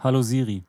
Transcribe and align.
Hallo 0.00 0.22
Siri. 0.22 0.62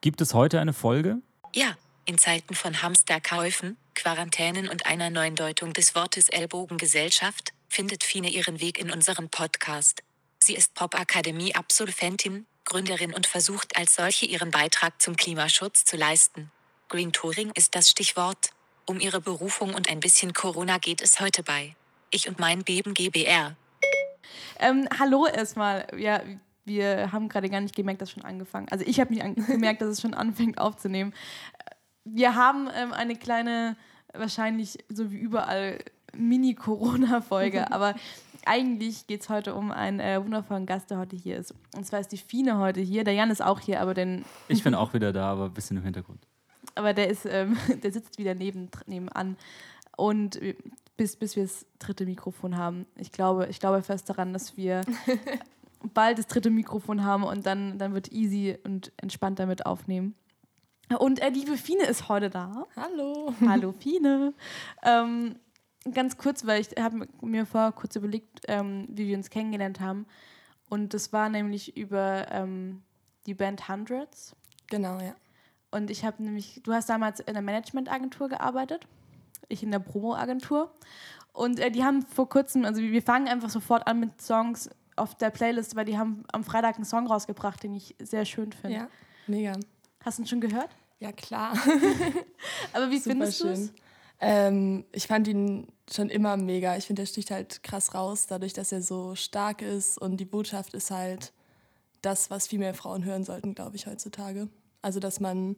Gibt 0.00 0.20
es 0.20 0.32
heute 0.32 0.60
eine 0.60 0.72
Folge? 0.72 1.16
Ja, 1.56 1.76
in 2.04 2.18
Zeiten 2.18 2.54
von 2.54 2.82
Hamsterkäufen, 2.82 3.76
Quarantänen 3.96 4.68
und 4.68 4.86
einer 4.86 5.10
neuen 5.10 5.34
Deutung 5.34 5.72
des 5.72 5.96
Wortes 5.96 6.28
Ellbogengesellschaft 6.28 7.52
findet 7.68 8.04
Fine 8.04 8.30
ihren 8.30 8.60
Weg 8.60 8.78
in 8.78 8.92
unseren 8.92 9.28
Podcast. 9.28 10.04
Sie 10.38 10.54
ist 10.54 10.72
Pop-Akademie-Absolventin, 10.74 12.46
Gründerin 12.64 13.12
und 13.12 13.26
versucht 13.26 13.76
als 13.76 13.96
solche 13.96 14.26
ihren 14.26 14.52
Beitrag 14.52 15.02
zum 15.02 15.16
Klimaschutz 15.16 15.84
zu 15.84 15.96
leisten. 15.96 16.52
Green 16.88 17.12
Touring 17.12 17.50
ist 17.56 17.74
das 17.74 17.90
Stichwort. 17.90 18.50
Um 18.86 19.00
ihre 19.00 19.20
Berufung 19.20 19.74
und 19.74 19.90
ein 19.90 19.98
bisschen 19.98 20.32
Corona 20.32 20.78
geht 20.78 21.00
es 21.00 21.18
heute 21.18 21.42
bei. 21.42 21.74
Ich 22.10 22.28
und 22.28 22.38
mein 22.38 22.62
Beben 22.62 22.94
GBR. 22.94 23.56
Ähm, 24.60 24.88
hallo 24.96 25.26
erstmal. 25.26 25.88
Ja, 25.98 26.22
wir 26.68 27.10
haben 27.12 27.28
gerade 27.28 27.48
gar 27.48 27.60
nicht 27.60 27.74
gemerkt, 27.74 28.00
dass 28.00 28.10
schon 28.10 28.24
angefangen. 28.24 28.68
Also 28.70 28.84
ich 28.86 29.00
habe 29.00 29.12
nicht 29.12 29.24
gemerkt, 29.46 29.82
dass 29.82 29.88
es 29.88 30.00
schon 30.00 30.14
anfängt 30.14 30.58
aufzunehmen. 30.58 31.12
Wir 32.04 32.34
haben 32.34 32.68
ähm, 32.74 32.92
eine 32.92 33.16
kleine, 33.16 33.76
wahrscheinlich 34.14 34.78
so 34.88 35.10
wie 35.10 35.18
überall, 35.18 35.78
Mini-Corona-Folge, 36.16 37.70
aber 37.72 37.94
eigentlich 38.46 39.06
geht 39.06 39.22
es 39.22 39.28
heute 39.28 39.54
um 39.54 39.70
einen 39.70 40.00
äh, 40.00 40.22
wundervollen 40.22 40.64
Gast, 40.64 40.90
der 40.90 40.98
heute 40.98 41.16
hier 41.16 41.36
ist. 41.36 41.54
Und 41.76 41.86
zwar 41.86 42.00
ist 42.00 42.12
die 42.12 42.16
Fine 42.16 42.58
heute 42.58 42.80
hier. 42.80 43.04
Der 43.04 43.12
Jan 43.12 43.30
ist 43.30 43.42
auch 43.42 43.60
hier, 43.60 43.80
aber 43.80 43.92
den. 43.92 44.24
Ich 44.48 44.62
bin 44.62 44.74
auch 44.76 44.94
wieder 44.94 45.12
da, 45.12 45.32
aber 45.32 45.46
ein 45.46 45.54
bisschen 45.54 45.76
im 45.76 45.82
Hintergrund. 45.82 46.20
Aber 46.74 46.94
der 46.94 47.08
ist, 47.08 47.26
ähm, 47.26 47.56
der 47.82 47.92
sitzt 47.92 48.18
wieder 48.18 48.34
neben, 48.34 48.70
nebenan. 48.86 49.36
Und 49.96 50.40
bis, 50.96 51.16
bis 51.16 51.36
wir 51.36 51.44
das 51.44 51.66
dritte 51.78 52.04
Mikrofon 52.04 52.56
haben. 52.56 52.86
Ich 52.96 53.12
glaube, 53.12 53.46
ich 53.50 53.60
glaube 53.60 53.82
fest 53.82 54.08
daran, 54.08 54.32
dass 54.32 54.56
wir 54.56 54.82
bald 55.82 56.18
das 56.18 56.26
dritte 56.26 56.50
Mikrofon 56.50 57.04
haben 57.04 57.24
und 57.24 57.46
dann, 57.46 57.78
dann 57.78 57.94
wird 57.94 58.12
easy 58.12 58.58
und 58.64 58.92
entspannt 58.96 59.38
damit 59.38 59.66
aufnehmen. 59.66 60.14
Und 60.98 61.20
äh, 61.20 61.28
liebe 61.28 61.56
Fine 61.56 61.84
ist 61.84 62.08
heute 62.08 62.30
da. 62.30 62.66
Hallo. 62.74 63.34
Hallo 63.46 63.72
Fine. 63.72 64.32
Ähm, 64.82 65.36
ganz 65.92 66.16
kurz, 66.16 66.46
weil 66.46 66.60
ich 66.60 66.68
habe 66.82 67.06
mir 67.20 67.44
vorher 67.44 67.72
kurz 67.72 67.94
überlegt, 67.96 68.40
ähm, 68.48 68.86
wie 68.88 69.06
wir 69.08 69.16
uns 69.16 69.30
kennengelernt 69.30 69.80
haben. 69.80 70.06
Und 70.68 70.94
das 70.94 71.12
war 71.12 71.28
nämlich 71.28 71.76
über 71.76 72.26
ähm, 72.30 72.82
die 73.26 73.34
Band 73.34 73.68
Hundreds. 73.68 74.34
Genau, 74.68 74.98
ja. 75.00 75.14
Und 75.70 75.90
ich 75.90 76.04
habe 76.04 76.22
nämlich, 76.22 76.62
du 76.62 76.72
hast 76.72 76.88
damals 76.88 77.20
in 77.20 77.34
der 77.34 77.42
Managementagentur 77.42 78.28
gearbeitet, 78.28 78.86
ich 79.48 79.62
in 79.62 79.70
der 79.70 79.80
Promo-Agentur. 79.80 80.72
Und 81.32 81.60
äh, 81.60 81.70
die 81.70 81.84
haben 81.84 82.02
vor 82.02 82.28
kurzem, 82.28 82.64
also 82.64 82.80
wir 82.80 83.02
fangen 83.02 83.28
einfach 83.28 83.50
sofort 83.50 83.86
an 83.86 84.00
mit 84.00 84.20
Songs 84.20 84.70
auf 84.98 85.14
der 85.14 85.30
Playlist, 85.30 85.76
weil 85.76 85.84
die 85.84 85.96
haben 85.96 86.24
am 86.32 86.44
Freitag 86.44 86.76
einen 86.76 86.84
Song 86.84 87.06
rausgebracht, 87.06 87.62
den 87.62 87.74
ich 87.74 87.94
sehr 88.00 88.24
schön 88.24 88.52
finde. 88.52 88.76
Ja, 88.76 88.88
mega. 89.26 89.52
Hast 90.04 90.18
du 90.18 90.22
ihn 90.22 90.26
schon 90.26 90.40
gehört? 90.40 90.70
Ja, 91.00 91.12
klar. 91.12 91.52
Aber 92.72 92.90
wie 92.90 93.00
findest 93.00 93.40
du 93.42 93.48
es? 93.48 93.72
Ähm, 94.20 94.84
ich 94.92 95.06
fand 95.06 95.28
ihn 95.28 95.68
schon 95.90 96.10
immer 96.10 96.36
mega. 96.36 96.76
Ich 96.76 96.86
finde, 96.86 97.02
der 97.02 97.06
sticht 97.06 97.30
halt 97.30 97.62
krass 97.62 97.94
raus, 97.94 98.26
dadurch, 98.26 98.52
dass 98.52 98.72
er 98.72 98.82
so 98.82 99.14
stark 99.14 99.62
ist 99.62 99.98
und 99.98 100.16
die 100.18 100.24
Botschaft 100.24 100.74
ist 100.74 100.90
halt 100.90 101.32
das, 102.02 102.30
was 102.30 102.48
viel 102.48 102.58
mehr 102.58 102.74
Frauen 102.74 103.04
hören 103.04 103.24
sollten, 103.24 103.54
glaube 103.54 103.76
ich, 103.76 103.86
heutzutage. 103.86 104.48
Also, 104.82 105.00
dass 105.00 105.20
man 105.20 105.56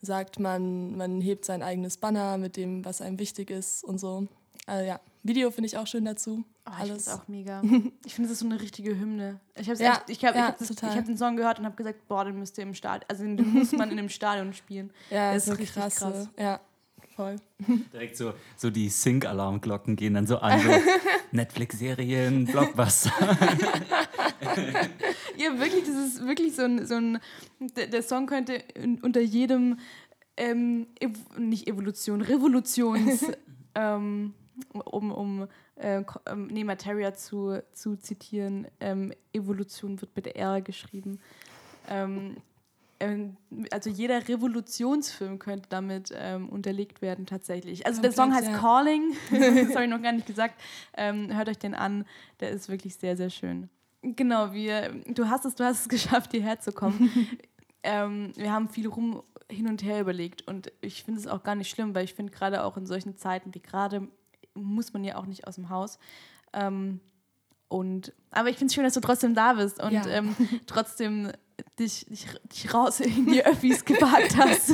sagt, 0.00 0.38
man, 0.38 0.96
man 0.96 1.20
hebt 1.20 1.44
sein 1.44 1.62
eigenes 1.62 1.96
Banner 1.96 2.38
mit 2.38 2.56
dem, 2.56 2.84
was 2.84 3.00
einem 3.00 3.18
wichtig 3.18 3.50
ist 3.50 3.84
und 3.84 3.98
so. 3.98 4.26
Also, 4.66 4.86
ja, 4.86 5.00
Video 5.28 5.50
finde 5.50 5.66
ich 5.66 5.76
auch 5.76 5.86
schön 5.86 6.04
dazu. 6.04 6.44
Oh, 6.66 6.70
ich 6.72 6.86
finde 6.86 6.96
es 6.96 7.08
auch 7.08 7.28
mega. 7.28 7.62
ich 8.04 8.14
finde, 8.14 8.26
es 8.26 8.32
ist 8.32 8.40
so 8.40 8.46
eine 8.46 8.60
richtige 8.60 8.98
Hymne. 8.98 9.38
Ich 9.54 9.70
habe 9.70 9.82
ja, 9.82 10.02
ich 10.08 10.24
hab, 10.24 10.34
ja, 10.34 10.56
ich 10.58 10.82
hab, 10.82 10.96
hab 10.96 11.04
den 11.04 11.16
Song 11.16 11.36
gehört 11.36 11.58
und 11.58 11.64
habe 11.64 11.76
gesagt, 11.76 12.08
boah, 12.08 12.24
den 12.24 12.38
müsst 12.38 12.58
ihr 12.58 12.64
im 12.64 12.74
Stadion, 12.74 13.04
also 13.08 13.22
den 13.22 13.48
muss 13.52 13.72
man 13.72 13.90
in 13.90 13.98
einem 13.98 14.08
Stadion 14.08 14.52
spielen. 14.52 14.90
Ja, 15.10 15.32
das 15.32 15.44
ist 15.44 15.46
so 15.46 15.52
richtig 15.52 15.74
krasse. 15.74 15.98
krass. 15.98 16.28
Ja, 16.38 16.60
voll. 17.14 17.36
Direkt 17.92 18.16
so, 18.16 18.32
so 18.56 18.70
die 18.70 18.88
Sync-Alarmglocken 18.88 19.96
gehen 19.96 20.14
dann 20.14 20.26
so 20.26 20.38
an, 20.38 20.60
so 20.60 20.70
Netflix-Serien, 21.32 22.46
Blockbuster. 22.46 23.12
ja, 25.36 25.58
wirklich, 25.58 25.84
das 25.84 25.96
ist 25.96 26.26
wirklich 26.26 26.56
so 26.56 26.62
ein, 26.62 26.86
so 26.86 26.94
ein 26.94 27.18
der 27.76 28.02
Song 28.02 28.26
könnte 28.26 28.62
unter 29.02 29.20
jedem, 29.20 29.78
ähm, 30.36 30.86
ev 31.00 31.18
nicht 31.36 31.66
Evolution, 31.66 32.22
Revolutions, 32.22 33.26
ähm, 33.74 34.34
um, 34.72 35.10
um 35.10 35.48
äh, 35.76 36.02
ähm, 36.26 36.46
nee, 36.48 36.64
Materia 36.64 37.14
zu, 37.14 37.62
zu 37.72 37.96
zitieren, 37.96 38.66
ähm, 38.80 39.12
Evolution 39.32 40.00
wird 40.00 40.14
mit 40.16 40.26
R 40.26 40.60
geschrieben. 40.60 41.20
Ähm, 41.88 42.36
ähm, 43.00 43.36
also 43.70 43.90
jeder 43.90 44.28
Revolutionsfilm 44.28 45.38
könnte 45.38 45.68
damit 45.68 46.12
ähm, 46.16 46.48
unterlegt 46.48 47.00
werden 47.02 47.26
tatsächlich. 47.26 47.86
Also 47.86 48.00
Komplett, 48.00 48.16
der 48.16 48.24
Song 48.24 48.34
heißt 48.34 48.48
ja. 48.48 48.58
Calling, 48.58 49.14
das 49.30 49.74
habe 49.74 49.84
ich 49.84 49.90
noch 49.90 50.02
gar 50.02 50.12
nicht 50.12 50.26
gesagt. 50.26 50.60
Ähm, 50.96 51.34
hört 51.34 51.48
euch 51.48 51.58
den 51.58 51.74
an, 51.74 52.04
der 52.40 52.50
ist 52.50 52.68
wirklich 52.68 52.96
sehr, 52.96 53.16
sehr 53.16 53.30
schön. 53.30 53.68
Genau, 54.02 54.52
wir, 54.52 54.94
du 55.06 55.28
hast 55.28 55.44
es, 55.44 55.54
du 55.54 55.64
hast 55.64 55.82
es 55.82 55.88
geschafft, 55.88 56.32
hierher 56.32 56.60
zu 56.60 56.72
kommen. 56.72 57.10
ähm, 57.82 58.32
wir 58.36 58.52
haben 58.52 58.68
viel 58.68 58.88
rum 58.88 59.22
hin 59.50 59.66
und 59.66 59.82
her 59.82 60.00
überlegt 60.00 60.46
und 60.46 60.72
ich 60.82 61.04
finde 61.04 61.20
es 61.20 61.26
auch 61.26 61.42
gar 61.42 61.54
nicht 61.54 61.70
schlimm, 61.70 61.94
weil 61.94 62.04
ich 62.04 62.12
finde 62.12 62.32
gerade 62.32 62.64
auch 62.64 62.76
in 62.76 62.84
solchen 62.84 63.16
Zeiten 63.16 63.54
wie 63.54 63.60
gerade 63.60 64.06
muss 64.62 64.92
man 64.92 65.04
ja 65.04 65.16
auch 65.16 65.26
nicht 65.26 65.46
aus 65.46 65.56
dem 65.56 65.68
Haus. 65.70 65.98
Ähm, 66.52 67.00
und, 67.68 68.14
aber 68.30 68.48
ich 68.48 68.56
finde 68.56 68.70
es 68.70 68.74
schön, 68.74 68.84
dass 68.84 68.94
du 68.94 69.00
trotzdem 69.00 69.34
da 69.34 69.52
bist 69.52 69.82
und 69.82 69.92
ja. 69.92 70.06
ähm, 70.06 70.34
trotzdem 70.66 71.30
dich, 71.78 72.06
dich, 72.06 72.26
dich, 72.52 72.72
raus 72.72 73.00
in 73.00 73.26
die 73.26 73.44
Öffis 73.44 73.84
gewagt 73.84 74.36
hast. 74.36 74.72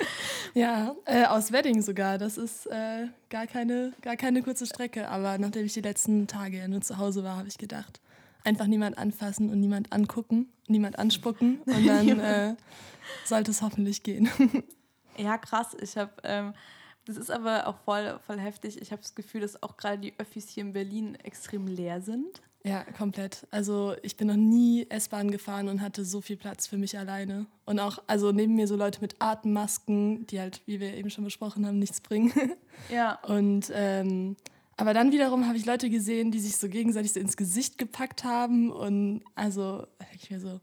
ja, 0.54 0.94
äh, 1.04 1.24
aus 1.24 1.52
Wedding 1.52 1.82
sogar. 1.82 2.18
Das 2.18 2.38
ist 2.38 2.66
äh, 2.66 3.08
gar, 3.28 3.46
keine, 3.46 3.92
gar 4.02 4.16
keine 4.16 4.42
kurze 4.42 4.66
Strecke. 4.66 5.08
Aber 5.08 5.38
nachdem 5.38 5.66
ich 5.66 5.72
die 5.72 5.80
letzten 5.80 6.26
Tage 6.26 6.68
nur 6.68 6.80
zu 6.80 6.98
Hause 6.98 7.24
war, 7.24 7.36
habe 7.36 7.48
ich 7.48 7.58
gedacht, 7.58 8.00
einfach 8.44 8.66
niemand 8.66 8.98
anfassen 8.98 9.50
und 9.50 9.60
niemand 9.60 9.92
angucken, 9.92 10.52
niemand 10.68 10.98
anspucken. 10.98 11.60
Und 11.66 11.86
dann 11.86 12.20
äh, 12.20 12.54
sollte 13.24 13.50
es 13.50 13.62
hoffentlich 13.62 14.02
gehen. 14.02 14.28
ja, 15.16 15.38
krass. 15.38 15.76
Ich 15.80 15.96
habe. 15.96 16.12
Ähm, 16.22 16.54
das 17.08 17.16
ist 17.16 17.30
aber 17.30 17.66
auch 17.66 17.78
voll, 17.86 18.18
voll 18.26 18.38
heftig. 18.38 18.82
Ich 18.82 18.92
habe 18.92 19.00
das 19.00 19.14
Gefühl, 19.14 19.40
dass 19.40 19.62
auch 19.62 19.78
gerade 19.78 19.96
die 19.96 20.12
Öffis 20.18 20.50
hier 20.50 20.62
in 20.62 20.74
Berlin 20.74 21.14
extrem 21.14 21.66
leer 21.66 22.02
sind. 22.02 22.42
Ja, 22.64 22.84
komplett. 22.84 23.46
Also 23.50 23.94
ich 24.02 24.18
bin 24.18 24.26
noch 24.26 24.36
nie 24.36 24.86
S-Bahn 24.90 25.30
gefahren 25.30 25.68
und 25.68 25.80
hatte 25.80 26.04
so 26.04 26.20
viel 26.20 26.36
Platz 26.36 26.66
für 26.66 26.76
mich 26.76 26.98
alleine. 26.98 27.46
Und 27.64 27.80
auch, 27.80 27.98
also 28.08 28.30
neben 28.30 28.56
mir 28.56 28.66
so 28.66 28.76
Leute 28.76 29.00
mit 29.00 29.16
Atemmasken, 29.20 30.26
die 30.26 30.38
halt, 30.38 30.60
wie 30.66 30.80
wir 30.80 30.92
eben 30.92 31.08
schon 31.08 31.24
besprochen 31.24 31.66
haben, 31.66 31.78
nichts 31.78 32.00
bringen. 32.00 32.32
Ja. 32.90 33.18
Und 33.22 33.72
ähm, 33.74 34.36
aber 34.76 34.94
dann 34.94 35.10
wiederum 35.10 35.48
habe 35.48 35.56
ich 35.56 35.66
Leute 35.66 35.90
gesehen, 35.90 36.30
die 36.30 36.38
sich 36.38 36.58
so 36.58 36.68
gegenseitig 36.68 37.12
so 37.12 37.18
ins 37.18 37.36
Gesicht 37.36 37.78
gepackt 37.78 38.22
haben. 38.22 38.70
Und 38.70 39.24
also, 39.34 39.84
ich 40.14 40.30
mir 40.30 40.38
so, 40.38 40.60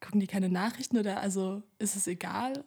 gucken 0.00 0.20
die 0.20 0.26
keine 0.26 0.50
Nachrichten 0.50 0.98
oder 0.98 1.20
also 1.20 1.62
ist 1.78 1.96
es 1.96 2.06
egal? 2.06 2.64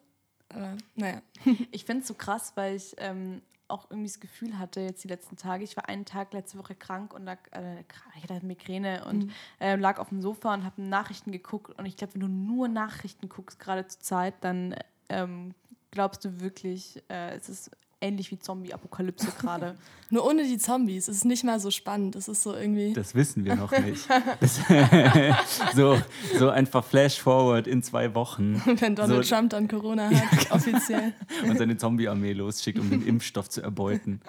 Aber 0.49 0.77
naja. 0.95 1.21
Ich 1.71 1.85
finde 1.85 2.01
es 2.01 2.07
so 2.07 2.13
krass, 2.13 2.53
weil 2.55 2.75
ich 2.75 2.95
ähm, 2.97 3.41
auch 3.67 3.89
irgendwie 3.89 4.07
das 4.07 4.19
Gefühl 4.19 4.57
hatte, 4.57 4.81
jetzt 4.81 5.03
die 5.03 5.07
letzten 5.07 5.37
Tage, 5.37 5.63
ich 5.63 5.77
war 5.77 5.87
einen 5.87 6.05
Tag 6.05 6.33
letzte 6.33 6.57
Woche 6.57 6.75
krank 6.75 7.13
und 7.13 7.23
lag, 7.23 7.39
äh, 7.51 7.83
ich 8.15 8.23
hatte 8.23 8.45
Migräne 8.45 9.05
und 9.05 9.25
mhm. 9.25 9.31
äh, 9.59 9.75
lag 9.75 9.99
auf 9.99 10.09
dem 10.09 10.21
Sofa 10.21 10.53
und 10.53 10.65
habe 10.65 10.81
Nachrichten 10.81 11.31
geguckt. 11.31 11.77
Und 11.77 11.85
ich 11.85 11.95
glaube, 11.95 12.15
wenn 12.15 12.21
du 12.21 12.27
nur 12.27 12.67
Nachrichten 12.67 13.29
guckst, 13.29 13.59
gerade 13.59 13.87
zur 13.87 14.01
Zeit, 14.01 14.35
dann 14.41 14.75
ähm, 15.09 15.53
glaubst 15.91 16.25
du 16.25 16.41
wirklich, 16.41 17.03
äh, 17.09 17.35
es 17.35 17.49
ist 17.49 17.71
ähnlich 18.01 18.31
wie 18.31 18.39
Zombie-Apokalypse 18.39 19.27
gerade. 19.39 19.75
Nur 20.09 20.25
ohne 20.25 20.43
die 20.43 20.57
Zombies. 20.57 21.07
Es 21.07 21.17
ist 21.17 21.25
nicht 21.25 21.43
mal 21.43 21.59
so 21.59 21.69
spannend. 21.69 22.15
Es 22.15 22.27
ist 22.27 22.41
so 22.41 22.55
irgendwie. 22.55 22.93
Das 22.93 23.13
wissen 23.13 23.45
wir 23.45 23.55
noch 23.55 23.71
nicht. 23.71 24.07
so, 25.75 26.01
so 26.37 26.49
einfach 26.49 26.83
Flash-Forward 26.83 27.67
in 27.67 27.83
zwei 27.83 28.15
Wochen. 28.15 28.61
Wenn 28.79 28.95
Donald 28.95 29.25
so, 29.25 29.35
Trump 29.35 29.51
dann 29.51 29.67
Corona 29.67 30.05
hat, 30.05 30.13
ja, 30.13 30.23
genau. 30.31 30.55
offiziell. 30.55 31.13
Und 31.47 31.59
seine 31.59 31.77
Zombie-Armee 31.77 32.33
losschickt, 32.33 32.79
um 32.79 32.89
den 32.89 33.05
Impfstoff 33.05 33.49
zu 33.49 33.61
erbeuten. 33.61 34.21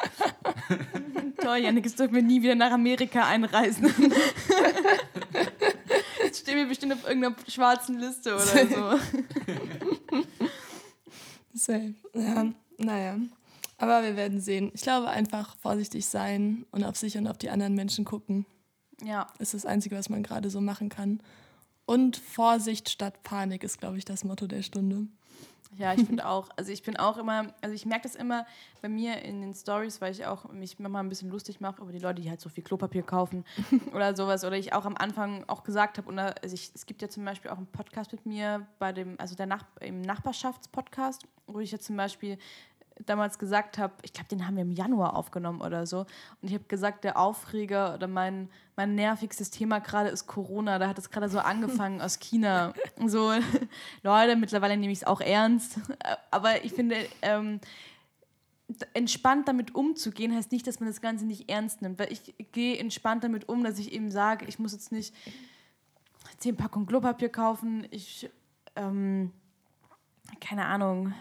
Toll, 1.39 1.59
Janik, 1.59 1.87
es 1.87 1.97
dürfen 1.97 2.15
wir 2.15 2.23
nie 2.23 2.43
wieder 2.43 2.55
nach 2.55 2.73
Amerika 2.73 3.27
einreisen. 3.27 3.91
Jetzt 6.23 6.41
stehen 6.41 6.57
wir 6.57 6.69
bestimmt 6.69 6.93
auf 6.93 7.09
irgendeiner 7.09 7.37
schwarzen 7.49 7.99
Liste 7.99 8.35
oder 8.35 8.45
so. 8.45 8.99
Safe. 11.55 11.95
Ja, 12.15 12.47
naja. 12.77 13.17
Aber 13.81 14.03
wir 14.03 14.15
werden 14.15 14.41
sehen. 14.41 14.71
Ich 14.75 14.83
glaube, 14.83 15.09
einfach 15.09 15.57
vorsichtig 15.57 16.07
sein 16.07 16.67
und 16.71 16.85
auf 16.85 16.97
sich 16.97 17.17
und 17.17 17.27
auf 17.27 17.39
die 17.39 17.49
anderen 17.49 17.75
Menschen 17.75 18.05
gucken. 18.05 18.45
Ja. 19.03 19.27
Ist 19.39 19.55
das 19.55 19.65
Einzige, 19.65 19.97
was 19.97 20.11
man 20.11 20.23
gerade 20.23 20.51
so 20.51 20.61
machen 20.61 20.91
kann. 20.91 21.23
Und 21.87 22.19
Vorsicht 22.19 22.91
statt 22.91 23.23
Panik 23.23 23.65
ist, 23.65 23.81
glaube 23.81 23.97
ich, 23.97 24.05
das 24.05 24.23
Motto 24.23 24.47
der 24.47 24.63
Stunde. 24.63 25.09
Ja, 25.77 25.95
ich 25.95 26.05
finde 26.05 26.27
auch. 26.27 26.49
Also 26.57 26.73
ich 26.73 26.83
bin 26.83 26.97
auch 26.97 27.17
immer, 27.17 27.55
also 27.63 27.75
ich 27.75 27.87
merke 27.87 28.03
das 28.03 28.17
immer 28.17 28.45
bei 28.83 28.89
mir 28.89 29.23
in 29.23 29.41
den 29.41 29.55
Stories, 29.55 30.01
weil 30.01 30.13
ich 30.13 30.27
auch 30.27 30.51
mich 30.53 30.79
manchmal 30.81 31.05
ein 31.05 31.09
bisschen 31.09 31.31
lustig 31.31 31.61
mache 31.61 31.81
über 31.81 31.93
die 31.93 32.01
Leute, 32.01 32.21
die 32.21 32.29
halt 32.29 32.41
so 32.41 32.49
viel 32.49 32.65
Klopapier 32.65 33.03
kaufen 33.03 33.45
oder 33.95 34.17
sowas. 34.17 34.45
Oder 34.45 34.57
ich 34.57 34.73
auch 34.73 34.85
am 34.85 34.97
Anfang 34.97 35.45
auch 35.47 35.63
gesagt 35.63 35.99
habe, 35.99 36.13
also 36.43 36.55
ich, 36.55 36.73
es 36.75 36.87
gibt 36.87 37.03
ja 37.03 37.09
zum 37.09 37.25
Beispiel 37.25 37.51
auch 37.51 37.57
einen 37.57 37.69
Podcast 37.69 38.11
mit 38.13 38.27
mir 38.27 38.67
bei 38.81 38.93
dem, 38.93 39.15
also 39.19 39.37
der 39.37 39.47
Nach 39.47 39.65
im 39.81 40.03
Nachbarschaftspodcast, 40.03 41.23
wo 41.47 41.61
ich 41.61 41.71
jetzt 41.71 41.87
zum 41.87 41.97
Beispiel 41.97 42.37
damals 43.07 43.39
gesagt 43.39 43.79
habe, 43.79 43.95
ich 44.03 44.13
glaube, 44.13 44.29
den 44.29 44.47
haben 44.47 44.57
wir 44.57 44.63
im 44.63 44.73
Januar 44.73 45.17
aufgenommen 45.17 45.61
oder 45.61 45.87
so. 45.87 46.01
Und 46.01 46.49
ich 46.49 46.55
habe 46.55 46.65
gesagt, 46.65 47.05
der 47.05 47.19
Aufreger 47.19 47.95
oder 47.95 48.07
mein, 48.07 48.49
mein 48.77 48.95
nervigstes 48.95 49.51
Thema 49.51 49.79
gerade 49.81 50.11
ist 50.11 50.27
Corona. 50.27 50.79
Da 50.79 50.89
hat 50.89 50.99
es 50.99 51.11
gerade 51.11 51.29
so 51.29 51.39
angefangen 51.41 52.01
aus 52.01 52.19
China. 52.19 52.73
So, 53.07 53.33
Leute, 54.03 54.37
mittlerweile 54.37 54.77
nehme 54.77 54.93
ich 54.93 55.01
es 55.01 55.07
auch 55.07 55.21
ernst. 55.21 55.81
Aber 56.31 56.65
ich 56.65 56.73
finde, 56.73 56.97
ähm, 57.23 57.61
entspannt 58.95 59.49
damit 59.49 59.75
umzugehen, 59.75 60.35
heißt 60.35 60.53
nicht, 60.53 60.67
dass 60.67 60.81
man 60.81 60.89
das 60.89 61.01
Ganze 61.01 61.27
nicht 61.27 61.51
ernst 61.51 61.83
nimmt. 61.83 61.99
Weil 61.99 62.13
ich 62.13 62.35
gehe 62.53 62.79
entspannt 62.79 63.25
damit 63.25 63.49
um, 63.49 63.65
dass 63.65 63.79
ich 63.79 63.93
eben 63.93 64.11
sage, 64.11 64.47
ich 64.47 64.59
muss 64.59 64.73
jetzt 64.73 64.93
nicht 64.93 65.15
zehn 66.39 66.57
Packungen 66.57 66.87
Klopapier 66.87 67.29
kaufen. 67.29 67.87
Ich, 67.91 68.31
ähm, 68.77 69.33
keine 70.41 70.67
Ahnung, 70.67 71.13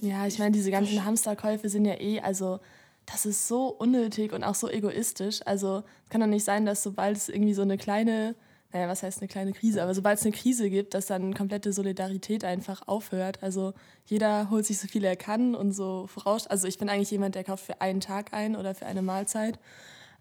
ja, 0.00 0.26
ich 0.26 0.38
meine, 0.38 0.52
diese 0.52 0.70
ganzen 0.70 1.04
Hamsterkäufe 1.04 1.68
sind 1.68 1.84
ja 1.84 2.00
eh, 2.00 2.20
also 2.20 2.60
das 3.06 3.26
ist 3.26 3.48
so 3.48 3.68
unnötig 3.68 4.32
und 4.32 4.44
auch 4.44 4.54
so 4.54 4.68
egoistisch. 4.68 5.40
Also 5.44 5.82
es 6.04 6.10
kann 6.10 6.20
doch 6.20 6.26
nicht 6.26 6.44
sein, 6.44 6.66
dass 6.66 6.82
sobald 6.82 7.16
es 7.16 7.28
irgendwie 7.28 7.54
so 7.54 7.62
eine 7.62 7.76
kleine, 7.76 8.34
naja, 8.72 8.88
was 8.88 9.02
heißt 9.02 9.20
eine 9.20 9.28
kleine 9.28 9.52
Krise, 9.52 9.82
aber 9.82 9.94
sobald 9.94 10.18
es 10.18 10.24
eine 10.24 10.34
Krise 10.34 10.70
gibt, 10.70 10.94
dass 10.94 11.06
dann 11.06 11.34
komplette 11.34 11.72
Solidarität 11.72 12.44
einfach 12.44 12.86
aufhört. 12.86 13.42
Also 13.42 13.74
jeder 14.06 14.50
holt 14.50 14.66
sich 14.66 14.78
so 14.78 14.86
viel 14.86 15.04
er 15.04 15.16
kann 15.16 15.54
und 15.54 15.72
so 15.72 16.06
voraus. 16.06 16.46
Also 16.46 16.68
ich 16.68 16.78
bin 16.78 16.88
eigentlich 16.88 17.10
jemand, 17.10 17.34
der 17.34 17.44
kauft 17.44 17.64
für 17.64 17.80
einen 17.80 18.00
Tag 18.00 18.32
ein 18.32 18.56
oder 18.56 18.74
für 18.74 18.86
eine 18.86 19.02
Mahlzeit. 19.02 19.58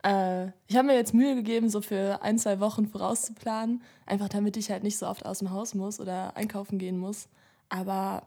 Äh, 0.04 0.48
ich 0.68 0.76
habe 0.76 0.88
mir 0.88 0.96
jetzt 0.96 1.14
Mühe 1.14 1.36
gegeben, 1.36 1.70
so 1.70 1.82
für 1.82 2.22
ein, 2.24 2.40
zwei 2.40 2.60
Wochen 2.60 2.88
vorauszuplanen, 2.88 3.82
einfach 4.06 4.30
damit 4.30 4.58
ich 4.58 4.72
halt 4.72 4.84
nicht 4.84 4.98
so 4.98 5.08
oft 5.08 5.26
aus 5.26 5.40
dem 5.40 5.52
Haus 5.52 5.76
muss 5.76 6.00
oder 6.00 6.36
einkaufen 6.36 6.80
gehen 6.80 6.98
muss. 6.98 7.28
Aber 7.70 8.24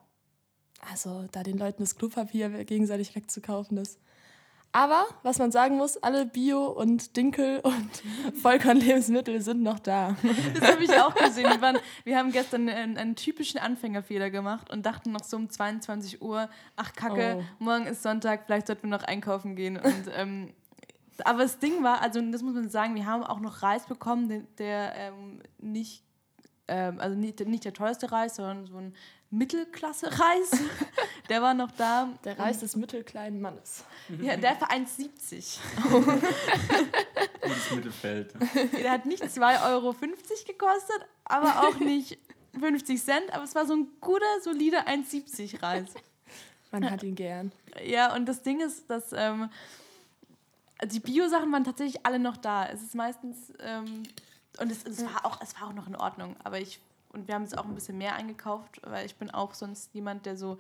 also 0.90 1.26
da 1.32 1.42
den 1.42 1.58
Leuten 1.58 1.82
das 1.82 1.96
Klopapier 1.96 2.64
gegenseitig 2.64 3.14
wegzukaufen, 3.14 3.76
das. 3.76 3.98
Aber 4.72 5.06
was 5.22 5.38
man 5.38 5.52
sagen 5.52 5.76
muss, 5.76 5.96
alle 5.98 6.26
Bio- 6.26 6.66
und 6.66 7.16
Dinkel- 7.16 7.60
und 7.62 8.02
Vollkornlebensmittel 8.42 9.40
sind 9.40 9.62
noch 9.62 9.78
da. 9.78 10.16
Das 10.58 10.72
habe 10.72 10.82
ich 10.82 10.90
auch 11.00 11.14
gesehen. 11.14 11.48
Wir, 11.48 11.60
waren, 11.60 11.78
wir 12.02 12.18
haben 12.18 12.32
gestern 12.32 12.68
einen, 12.68 12.98
einen, 12.98 13.14
typischen 13.14 13.60
Anfängerfehler 13.60 14.30
gemacht 14.30 14.72
und 14.72 14.84
dachten 14.84 15.12
noch 15.12 15.22
so 15.22 15.36
um 15.36 15.48
22 15.48 16.20
Uhr, 16.20 16.48
ach 16.74 16.92
Kacke, 16.92 17.38
oh. 17.38 17.64
morgen 17.64 17.86
ist 17.86 18.02
Sonntag, 18.02 18.46
vielleicht 18.46 18.66
sollten 18.66 18.90
wir 18.90 18.98
noch 18.98 19.04
einkaufen 19.04 19.54
gehen. 19.54 19.76
Und, 19.76 20.10
ähm, 20.16 20.52
aber 21.24 21.44
das 21.44 21.60
Ding 21.60 21.84
war, 21.84 22.02
also 22.02 22.20
das 22.32 22.42
muss 22.42 22.54
man 22.54 22.68
sagen, 22.68 22.96
wir 22.96 23.06
haben 23.06 23.22
auch 23.22 23.38
noch 23.38 23.62
Reis 23.62 23.86
bekommen, 23.86 24.28
der, 24.28 24.40
der 24.58 24.94
ähm, 24.96 25.40
nicht 25.58 26.02
ähm, 26.68 27.00
also 27.00 27.16
nicht, 27.16 27.40
nicht 27.46 27.64
der 27.64 27.72
teuerste 27.72 28.10
Reis, 28.10 28.36
sondern 28.36 28.66
so 28.66 28.76
ein 28.78 28.94
Mittelklasse-Reis. 29.30 30.50
der 31.28 31.42
war 31.42 31.54
noch 31.54 31.70
da. 31.72 32.08
Der 32.24 32.38
Reis 32.38 32.60
des 32.60 32.76
mittelkleinen 32.76 33.40
Mannes. 33.40 33.84
Ja, 34.20 34.36
der 34.36 34.56
für 34.56 34.70
1,70. 34.70 35.58
Gutes 37.40 37.70
Mittelfeld. 37.74 38.34
Der 38.80 38.92
hat 38.92 39.06
nicht 39.06 39.22
2,50 39.24 39.72
Euro 39.72 39.94
gekostet, 40.46 41.06
aber 41.24 41.68
auch 41.68 41.78
nicht 41.80 42.18
50 42.58 43.02
Cent, 43.02 43.32
aber 43.32 43.44
es 43.44 43.54
war 43.54 43.66
so 43.66 43.74
ein 43.74 43.88
guter, 44.00 44.40
solider 44.42 44.86
1,70 44.86 45.62
Reis. 45.62 45.94
Man 46.70 46.90
hat 46.90 47.02
ihn 47.02 47.14
gern. 47.14 47.52
Ja, 47.84 48.14
und 48.14 48.26
das 48.26 48.42
Ding 48.42 48.60
ist, 48.60 48.88
dass 48.90 49.12
ähm, 49.12 49.48
die 50.84 51.00
Bio-Sachen 51.00 51.50
waren 51.52 51.64
tatsächlich 51.64 52.04
alle 52.04 52.18
noch 52.18 52.36
da. 52.36 52.66
Es 52.66 52.82
ist 52.82 52.94
meistens, 52.94 53.52
ähm, 53.60 54.02
und 54.60 54.70
es, 54.70 54.84
es, 54.84 55.04
war 55.04 55.24
auch, 55.24 55.40
es 55.40 55.58
war 55.60 55.68
auch 55.68 55.72
noch 55.72 55.86
in 55.86 55.96
Ordnung, 55.96 56.36
aber 56.44 56.60
ich 56.60 56.80
und 57.14 57.28
wir 57.28 57.34
haben 57.34 57.44
es 57.44 57.56
auch 57.56 57.64
ein 57.64 57.74
bisschen 57.74 57.96
mehr 57.96 58.16
eingekauft, 58.16 58.80
weil 58.84 59.06
ich 59.06 59.14
bin 59.16 59.30
auch 59.30 59.54
sonst 59.54 59.94
jemand, 59.94 60.26
der 60.26 60.36
so, 60.36 60.58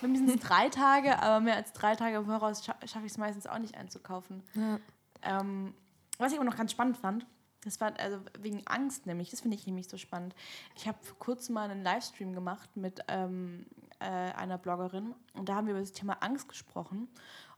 bei 0.00 0.06
mir 0.06 0.18
sind 0.18 0.30
es 0.30 0.40
drei 0.40 0.68
Tage, 0.68 1.20
aber 1.20 1.40
mehr 1.40 1.56
als 1.56 1.72
drei 1.72 1.96
Tage 1.96 2.24
voraus 2.24 2.64
scha 2.64 2.76
schaffe 2.86 3.06
ich 3.06 3.12
es 3.12 3.18
meistens 3.18 3.46
auch 3.46 3.58
nicht 3.58 3.76
einzukaufen. 3.76 4.42
Ja. 4.54 4.78
Ähm, 5.22 5.74
was 6.18 6.32
ich 6.32 6.38
aber 6.38 6.48
noch 6.48 6.56
ganz 6.56 6.70
spannend 6.70 6.96
fand, 6.96 7.26
das 7.64 7.80
war 7.80 7.92
also 7.98 8.20
wegen 8.38 8.66
Angst 8.66 9.06
nämlich, 9.06 9.30
das 9.30 9.40
finde 9.40 9.56
ich 9.56 9.66
nämlich 9.66 9.88
so 9.88 9.96
spannend. 9.96 10.34
Ich 10.76 10.86
habe 10.86 10.98
vor 11.02 11.18
kurzem 11.18 11.56
mal 11.56 11.68
einen 11.68 11.82
Livestream 11.82 12.32
gemacht 12.34 12.70
mit 12.76 13.00
ähm, 13.08 13.66
äh, 14.00 14.04
einer 14.04 14.58
Bloggerin 14.58 15.14
und 15.34 15.48
da 15.48 15.54
haben 15.54 15.66
wir 15.66 15.72
über 15.72 15.80
das 15.80 15.92
Thema 15.92 16.14
Angst 16.20 16.48
gesprochen. 16.48 17.08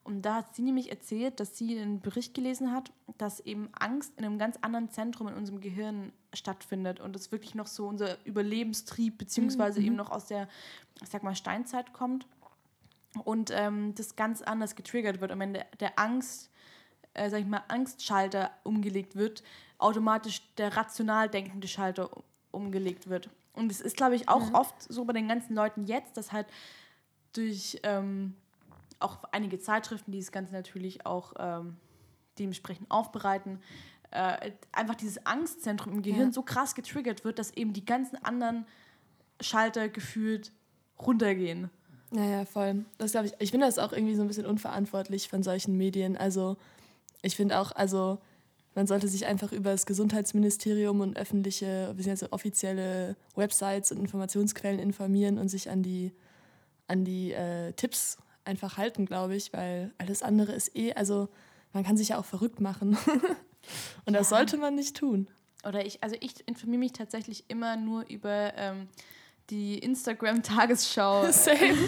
Und 0.04 0.22
da 0.22 0.36
hat 0.36 0.54
sie 0.56 0.62
nämlich 0.62 0.90
erzählt, 0.90 1.38
dass 1.38 1.56
sie 1.56 1.78
einen 1.78 2.00
Bericht 2.00 2.34
gelesen 2.34 2.72
hat, 2.72 2.92
dass 3.18 3.38
eben 3.38 3.68
Angst 3.72 4.12
in 4.16 4.24
einem 4.24 4.36
ganz 4.36 4.56
anderen 4.60 4.90
Zentrum 4.90 5.28
in 5.28 5.34
unserem 5.34 5.60
Gehirn 5.60 6.12
stattfindet 6.34 6.98
und 6.98 7.14
es 7.14 7.30
wirklich 7.30 7.54
noch 7.54 7.68
so 7.68 7.86
unser 7.86 8.16
Überlebenstrieb 8.26 9.16
beziehungsweise 9.16 9.80
mhm. 9.80 9.86
eben 9.86 9.96
noch 9.96 10.10
aus 10.10 10.26
der, 10.26 10.48
ich 11.00 11.08
sag 11.08 11.22
mal, 11.22 11.36
Steinzeit 11.36 11.92
kommt 11.92 12.26
und 13.24 13.50
ähm, 13.52 13.94
das 13.94 14.16
ganz 14.16 14.42
anders 14.42 14.74
getriggert 14.74 15.20
wird. 15.20 15.30
Und 15.30 15.38
wenn 15.38 15.54
der, 15.54 15.66
der 15.78 15.98
Angst, 15.98 16.50
äh, 17.14 17.30
sag 17.30 17.40
ich 17.40 17.46
mal, 17.46 17.62
Angstschalter 17.68 18.50
umgelegt 18.64 19.14
wird, 19.14 19.44
automatisch 19.78 20.42
der 20.56 20.76
rational 20.76 21.28
denkende 21.28 21.68
Schalter 21.68 22.10
umgelegt 22.50 23.08
wird. 23.08 23.30
Und 23.54 23.70
es 23.70 23.80
ist, 23.80 23.96
glaube 23.96 24.14
ich, 24.14 24.28
auch 24.28 24.48
mhm. 24.48 24.54
oft 24.54 24.92
so 24.92 25.04
bei 25.04 25.12
den 25.12 25.28
ganzen 25.28 25.54
Leuten 25.54 25.84
jetzt, 25.84 26.16
dass 26.16 26.32
halt 26.32 26.46
durch 27.34 27.80
ähm, 27.82 28.34
auch 29.00 29.18
einige 29.32 29.58
Zeitschriften, 29.58 30.12
die 30.12 30.20
das 30.20 30.32
Ganze 30.32 30.54
natürlich 30.54 31.04
auch 31.06 31.34
ähm, 31.38 31.76
dementsprechend 32.38 32.90
aufbereiten, 32.90 33.60
äh, 34.10 34.52
einfach 34.72 34.94
dieses 34.94 35.26
Angstzentrum 35.26 35.94
im 35.94 36.02
Gehirn 36.02 36.28
ja. 36.28 36.32
so 36.32 36.42
krass 36.42 36.74
getriggert 36.74 37.24
wird, 37.24 37.38
dass 37.38 37.50
eben 37.52 37.72
die 37.72 37.84
ganzen 37.84 38.22
anderen 38.24 38.66
Schalter 39.40 39.88
gefühlt 39.88 40.52
runtergehen. 40.98 41.70
Naja, 42.10 42.44
voll. 42.44 42.84
Das 42.98 43.14
ich. 43.14 43.32
Ich 43.38 43.50
finde 43.50 43.66
das 43.66 43.78
auch 43.78 43.92
irgendwie 43.92 44.14
so 44.14 44.22
ein 44.22 44.28
bisschen 44.28 44.44
unverantwortlich 44.44 45.28
von 45.28 45.42
solchen 45.42 45.76
Medien. 45.78 46.16
Also 46.16 46.58
ich 47.22 47.36
finde 47.36 47.58
auch, 47.58 47.72
also 47.72 48.18
man 48.74 48.86
sollte 48.86 49.08
sich 49.08 49.26
einfach 49.26 49.52
über 49.52 49.70
das 49.70 49.86
Gesundheitsministerium 49.86 51.00
und 51.00 51.16
öffentliche, 51.16 51.92
bzw. 51.96 52.26
offizielle 52.30 53.16
Websites 53.34 53.92
und 53.92 53.98
Informationsquellen 53.98 54.78
informieren 54.80 55.38
und 55.38 55.48
sich 55.48 55.70
an 55.70 55.82
die, 55.82 56.12
an 56.88 57.04
die 57.04 57.32
äh, 57.32 57.72
Tipps 57.72 58.18
einfach 58.44 58.76
halten, 58.76 59.06
glaube 59.06 59.36
ich, 59.36 59.52
weil 59.52 59.92
alles 59.98 60.22
andere 60.22 60.52
ist 60.52 60.76
eh, 60.76 60.92
also 60.94 61.28
man 61.72 61.84
kann 61.84 61.96
sich 61.96 62.08
ja 62.08 62.18
auch 62.18 62.24
verrückt 62.24 62.60
machen. 62.60 62.96
Und 64.04 64.14
ja. 64.14 64.18
das 64.18 64.28
sollte 64.28 64.56
man 64.56 64.74
nicht 64.74 64.96
tun. 64.96 65.28
Oder 65.66 65.86
ich, 65.86 66.02
also 66.02 66.16
ich 66.20 66.46
informiere 66.46 66.80
mich 66.80 66.92
tatsächlich 66.92 67.44
immer 67.48 67.76
nur 67.76 68.04
über 68.08 68.52
ähm, 68.56 68.88
die 69.52 69.78
Instagram-Tagesschau. 69.78 71.26
Same. 71.30 71.58
ich 71.58 71.78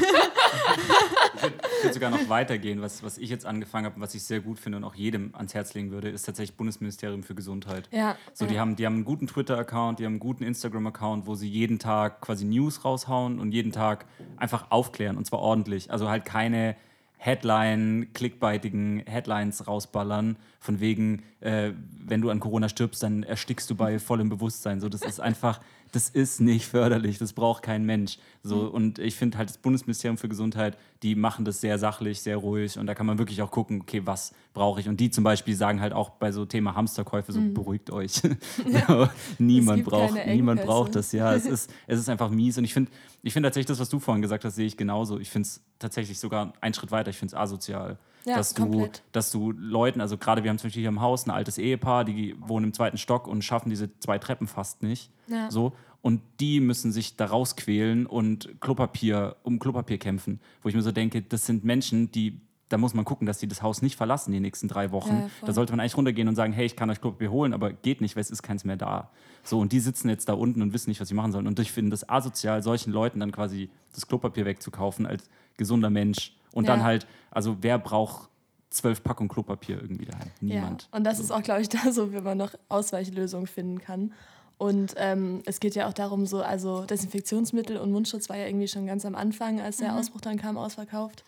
würde 1.83 1.95
sogar 1.95 2.11
noch 2.11 2.29
weitergehen. 2.29 2.83
Was, 2.83 3.03
was 3.03 3.17
ich 3.17 3.31
jetzt 3.31 3.47
angefangen 3.47 3.87
habe 3.87 3.97
und 3.97 4.03
was 4.03 4.15
ich 4.15 4.23
sehr 4.23 4.41
gut 4.41 4.59
finde 4.59 4.77
und 4.77 4.85
auch 4.85 4.95
jedem 4.95 5.35
ans 5.35 5.55
Herz 5.55 5.73
legen 5.73 5.91
würde, 5.91 6.11
ist 6.11 6.25
tatsächlich 6.25 6.59
Bundesministerium 6.59 7.23
für 7.23 7.35
Gesundheit. 7.35 7.89
Ja. 7.91 8.19
So, 8.35 8.45
die, 8.45 8.61
haben, 8.61 8.77
die 8.77 8.85
haben 8.85 8.97
einen 8.97 9.07
guten 9.07 9.27
Twitter-Account, 9.27 9.99
die 9.99 10.05
haben 10.05 10.13
einen 10.13 10.21
guten 10.21 10.45
Instagram-Account, 10.45 11.27
wo 11.27 11.35
sie 11.35 11.49
jeden 11.49 11.79
Tag 11.79 12.21
quasi 12.21 12.45
News 12.45 12.85
raushauen 12.85 13.41
und 13.41 13.53
jeden 13.53 13.73
Tag 13.73 14.05
einfach 14.37 14.71
aufklären 14.71 15.17
und 15.17 15.27
zwar 15.27 15.41
ordentlich. 15.41 15.91
Also 15.91 16.11
halt 16.11 16.27
keine 16.27 16.77
Headline, 17.17 18.09
clickbaitigen 18.13 19.05
Headlines 19.07 19.67
rausballern, 19.67 20.37
von 20.61 20.81
wegen, 20.81 21.23
äh, 21.41 21.71
wenn 22.05 22.21
du 22.21 22.29
an 22.29 22.39
Corona 22.39 22.69
stirbst, 22.69 23.03
dann 23.03 23.23
erstickst 23.23 23.71
du 23.71 23.75
bei 23.75 23.99
vollem 23.99 24.29
Bewusstsein. 24.29 24.81
So, 24.81 24.91
das 24.91 25.01
ist 25.01 25.21
einfach, 25.21 25.61
das 25.95 26.09
ist 26.09 26.41
nicht 26.41 26.67
förderlich, 26.67 27.19
das 27.19 27.33
braucht 27.33 27.63
kein 27.63 27.85
Mensch. 27.85 28.19
So, 28.43 28.65
mhm. 28.65 28.69
Und 28.69 28.99
ich 28.99 29.15
finde 29.15 29.39
halt 29.39 29.49
das 29.49 29.59
Bundesministerium 29.59 30.19
für 30.19 30.29
Gesundheit, 30.29 30.77
die 31.05 31.15
machen 31.15 31.45
das 31.45 31.61
sehr 31.61 31.79
sachlich, 31.79 32.23
sehr 32.23 32.39
ruhig 32.39 32.79
und 32.79 32.87
da 32.87 32.95
kann 32.95 33.05
man 33.05 33.19
wirklich 33.19 33.43
auch 33.43 33.51
gucken, 33.51 33.83
okay, 33.83 34.01
was 34.07 34.35
brauche 34.55 34.81
ich. 34.81 34.89
Und 34.89 34.99
die 35.01 35.11
zum 35.11 35.23
Beispiel 35.23 35.55
sagen 35.55 35.83
halt 35.83 35.93
auch 35.93 36.09
bei 36.09 36.33
so 36.33 36.47
Thema 36.47 36.75
Hamsterkäufe 36.75 37.31
so, 37.31 37.41
mhm. 37.41 37.53
beruhigt 37.53 37.91
euch. 37.91 38.23
Ja. 38.67 39.11
niemand, 39.39 39.85
braucht, 39.85 40.15
niemand 40.27 40.63
braucht 40.63 40.95
das, 40.95 41.13
ja. 41.13 41.35
Es 41.35 41.45
ist, 41.47 41.71
es 41.87 41.99
ist 42.01 42.09
einfach 42.09 42.31
mies 42.31 42.57
und 42.57 42.65
ich 42.65 42.73
finde 42.73 42.91
ich 43.23 43.35
find 43.35 43.45
tatsächlich 43.45 43.67
das, 43.67 43.81
was 43.81 43.91
du 43.91 44.01
vorhin 44.01 44.23
gesagt 44.23 44.47
hast, 44.47 44.55
sehe 44.55 44.67
ich 44.67 44.79
genauso. 44.79 45.19
Ich 45.19 45.31
finde 45.31 45.47
es 45.47 45.63
tatsächlich 45.79 46.19
sogar 46.19 46.55
einen 46.63 46.73
Schritt 46.73 46.91
weiter, 46.91 47.11
ich 47.11 47.19
finde 47.19 47.35
es 47.35 47.41
asozial. 47.41 47.99
Ja, 48.25 48.37
dass, 48.37 48.55
du, 48.55 48.89
dass 49.13 49.31
du 49.31 49.53
Leuten, 49.53 50.01
also 50.01 50.17
gerade 50.17 50.43
wir 50.43 50.51
haben 50.51 50.57
zum 50.57 50.69
Beispiel 50.69 50.81
hier 50.81 50.89
im 50.89 51.03
Haus 51.03 51.27
ein 51.27 51.31
altes 51.31 51.59
Ehepaar, 51.59 52.07
die 52.07 52.35
wohnen 52.41 52.65
im 52.65 52.73
zweiten 52.73 52.97
Stock 52.97 53.29
und 53.29 53.45
schaffen 53.45 53.69
diese 53.69 53.91
zwei 53.99 54.19
Treppen 54.19 54.47
fast 54.47 54.83
nicht. 54.83 55.11
Ja. 55.27 55.51
So. 55.51 55.75
Und 56.05 56.21
die 56.39 56.61
müssen 56.61 56.93
sich 56.93 57.17
da 57.17 57.25
rausquälen 57.25 58.05
und 58.05 58.61
Klopapier, 58.61 59.37
um 59.43 59.59
Klopapier 59.59 59.97
kämpfen. 59.97 60.39
Wo 60.61 60.69
ich 60.69 60.75
mir 60.75 60.83
so 60.83 60.93
denke, 60.93 61.23
das 61.23 61.47
sind 61.47 61.65
Menschen, 61.65 62.13
die 62.13 62.43
da 62.69 62.77
muss 62.77 62.93
man 62.93 63.07
gucken, 63.07 63.27
dass 63.27 63.39
die 63.39 63.47
das 63.47 63.63
Haus 63.63 63.81
nicht 63.81 63.97
verlassen 63.97 64.31
die 64.33 64.41
nächsten 64.41 64.69
drei 64.69 64.91
Wochen. 64.91 65.15
Ja, 65.21 65.29
da 65.47 65.53
sollte 65.53 65.73
man 65.73 65.81
eigentlich 65.81 65.97
runtergehen 65.97 66.29
und 66.29 66.35
sagen, 66.35 66.53
hey, 66.53 66.67
ich 66.67 66.77
kann 66.77 66.91
euch 66.91 67.01
Klopapier 67.01 67.31
holen, 67.31 67.55
aber 67.55 67.73
geht 67.73 68.03
nicht, 68.03 68.17
weil 68.17 68.21
es 68.21 68.31
ist 68.31 68.43
keins 68.43 68.65
mehr 68.65 68.77
da. 68.77 69.11
So, 69.45 69.61
und 69.61 69.73
die 69.73 69.81
sitzen 69.81 70.11
jetzt 70.11 70.29
da 70.29 70.35
unten 70.35 70.61
und 70.61 70.75
wissen 70.75 70.91
nicht, 70.91 71.01
was 71.01 71.09
sie 71.09 71.15
machen 71.15 71.33
sollen. 71.33 71.47
Und 71.47 71.59
ich 71.59 71.73
finde 71.73 71.93
das 71.93 72.07
asozial, 72.07 72.63
solchen 72.63 72.93
Leuten 72.93 73.21
dann 73.21 73.33
quasi 73.33 73.71
das 73.95 74.07
Klopapier 74.07 74.45
wegzukaufen 74.45 75.07
als 75.07 75.31
gesunder 75.57 75.89
Mensch. 75.89 76.37
Und 76.53 76.69
dann 76.69 76.81
Ja. 76.81 76.85
halt, 76.85 77.07
also 77.31 77.57
wer 77.63 77.79
braucht 77.79 78.29
zwölf 78.71 79.03
Packungen 79.03 79.29
Klopapier 79.31 79.81
irgendwie 79.81 80.05
daheim? 80.07 80.31
Niemand. 80.41 80.89
Ja, 80.93 80.99
und 80.99 81.05
das 81.05 81.19
so. 81.19 81.25
ist 81.25 81.31
auch, 81.31 81.43
glaube 81.43 81.63
ich, 81.63 81.69
da 81.71 81.93
so, 81.93 82.13
wie 82.13 82.21
man 82.21 82.37
noch 82.37 82.55
Ausweichlösungen 82.69 83.47
finden 83.47 83.79
kann. 83.79 84.13
Und 84.57 84.95
ähm, 84.97 85.43
es 85.47 85.61
geht 85.61 85.75
ja 85.75 85.89
auch 85.89 85.93
darum, 85.93 86.27
so, 86.27 86.43
also 86.43 86.85
Desinfektionsmittel 86.85 87.77
und 87.77 87.91
Mundschutz 87.91 88.29
war 88.29 88.37
ja 88.37 88.47
irgendwie 88.47 88.69
schon 88.69 88.87
ganz 88.87 89.05
am 89.05 89.15
Anfang, 89.15 89.61
als 89.61 89.79
der 89.79 89.97
Ausbruch 89.97 90.21
dann 90.21 90.39
kam, 90.39 90.57
ausverkauft. 90.57 91.25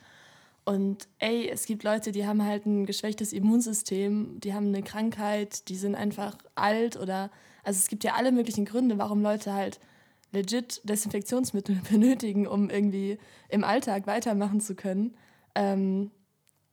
Und 0.64 1.06
ey, 1.18 1.48
es 1.48 1.66
gibt 1.66 1.84
Leute, 1.84 2.10
die 2.10 2.26
haben 2.26 2.44
halt 2.44 2.66
ein 2.66 2.86
geschwächtes 2.86 3.32
Immunsystem, 3.32 4.40
die 4.40 4.52
haben 4.52 4.68
eine 4.68 4.82
Krankheit, 4.82 5.68
die 5.68 5.76
sind 5.76 5.94
einfach 5.94 6.36
alt 6.56 6.96
oder, 6.96 7.30
also 7.62 7.78
es 7.78 7.88
gibt 7.88 8.02
ja 8.02 8.14
alle 8.14 8.32
möglichen 8.32 8.64
Gründe, 8.64 8.98
warum 8.98 9.22
Leute 9.22 9.52
halt 9.52 9.78
legit 10.32 10.80
Desinfektionsmittel 10.84 11.76
benötigen, 11.90 12.46
um 12.46 12.68
irgendwie 12.68 13.18
im 13.48 13.62
Alltag 13.64 14.06
weitermachen 14.06 14.60
zu 14.60 14.74
können. 14.74 15.14
Ähm, 15.54 16.10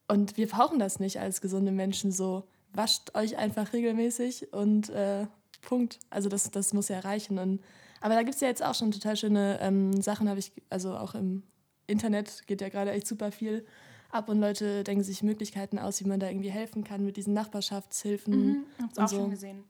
und 0.07 0.37
wir 0.37 0.47
brauchen 0.47 0.79
das 0.79 0.99
nicht 0.99 1.19
als 1.19 1.39
gesunde 1.39 1.71
Menschen 1.71 2.11
so. 2.11 2.43
Wascht 2.73 3.15
euch 3.15 3.37
einfach 3.37 3.73
regelmäßig 3.73 4.51
und 4.53 4.89
äh, 4.89 5.27
Punkt. 5.63 5.99
Also 6.09 6.29
das, 6.29 6.51
das 6.51 6.73
muss 6.73 6.89
ja 6.89 6.99
reichen. 6.99 7.39
Und, 7.39 7.61
aber 8.01 8.13
da 8.13 8.21
gibt 8.21 8.35
es 8.35 8.41
ja 8.41 8.47
jetzt 8.47 8.63
auch 8.63 8.75
schon 8.75 8.91
total 8.91 9.17
schöne 9.17 9.59
ähm, 9.61 10.01
Sachen, 10.01 10.29
habe 10.29 10.39
ich, 10.39 10.51
also 10.69 10.95
auch 10.95 11.15
im 11.15 11.43
Internet 11.87 12.45
geht 12.47 12.61
ja 12.61 12.69
gerade 12.69 12.91
echt 12.91 13.07
super 13.07 13.31
viel 13.31 13.65
ab 14.13 14.29
und 14.29 14.39
Leute 14.39 14.83
denken 14.83 15.03
sich 15.03 15.23
Möglichkeiten 15.23 15.79
aus, 15.79 15.99
wie 15.99 16.07
man 16.07 16.19
da 16.19 16.29
irgendwie 16.29 16.51
helfen 16.51 16.83
kann 16.83 17.03
mit 17.03 17.17
diesen 17.17 17.33
Nachbarschaftshilfen. 17.33 18.33
Mhm, 18.33 18.65
hab's 18.81 18.99
auch 18.99 19.07
so. 19.07 19.15
schon 19.17 19.31
gesehen. 19.31 19.63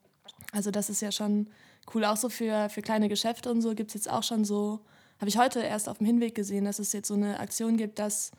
Also 0.51 0.69
das 0.69 0.89
ist 0.89 1.01
ja 1.01 1.11
schon 1.11 1.47
cool. 1.93 2.05
Auch 2.05 2.17
so 2.17 2.29
für, 2.29 2.69
für 2.69 2.81
kleine 2.81 3.09
Geschäfte 3.09 3.49
und 3.49 3.61
so 3.61 3.73
gibt 3.73 3.89
es 3.89 3.93
jetzt 3.93 4.09
auch 4.09 4.23
schon 4.23 4.45
so, 4.45 4.81
habe 5.19 5.29
ich 5.29 5.37
heute 5.37 5.61
erst 5.61 5.87
auf 5.87 5.97
dem 5.97 6.07
Hinweg 6.07 6.35
gesehen, 6.35 6.65
dass 6.65 6.79
es 6.79 6.93
jetzt 6.93 7.07
so 7.07 7.13
eine 7.13 7.39
Aktion 7.39 7.77
gibt, 7.77 7.99
dass 7.99 8.31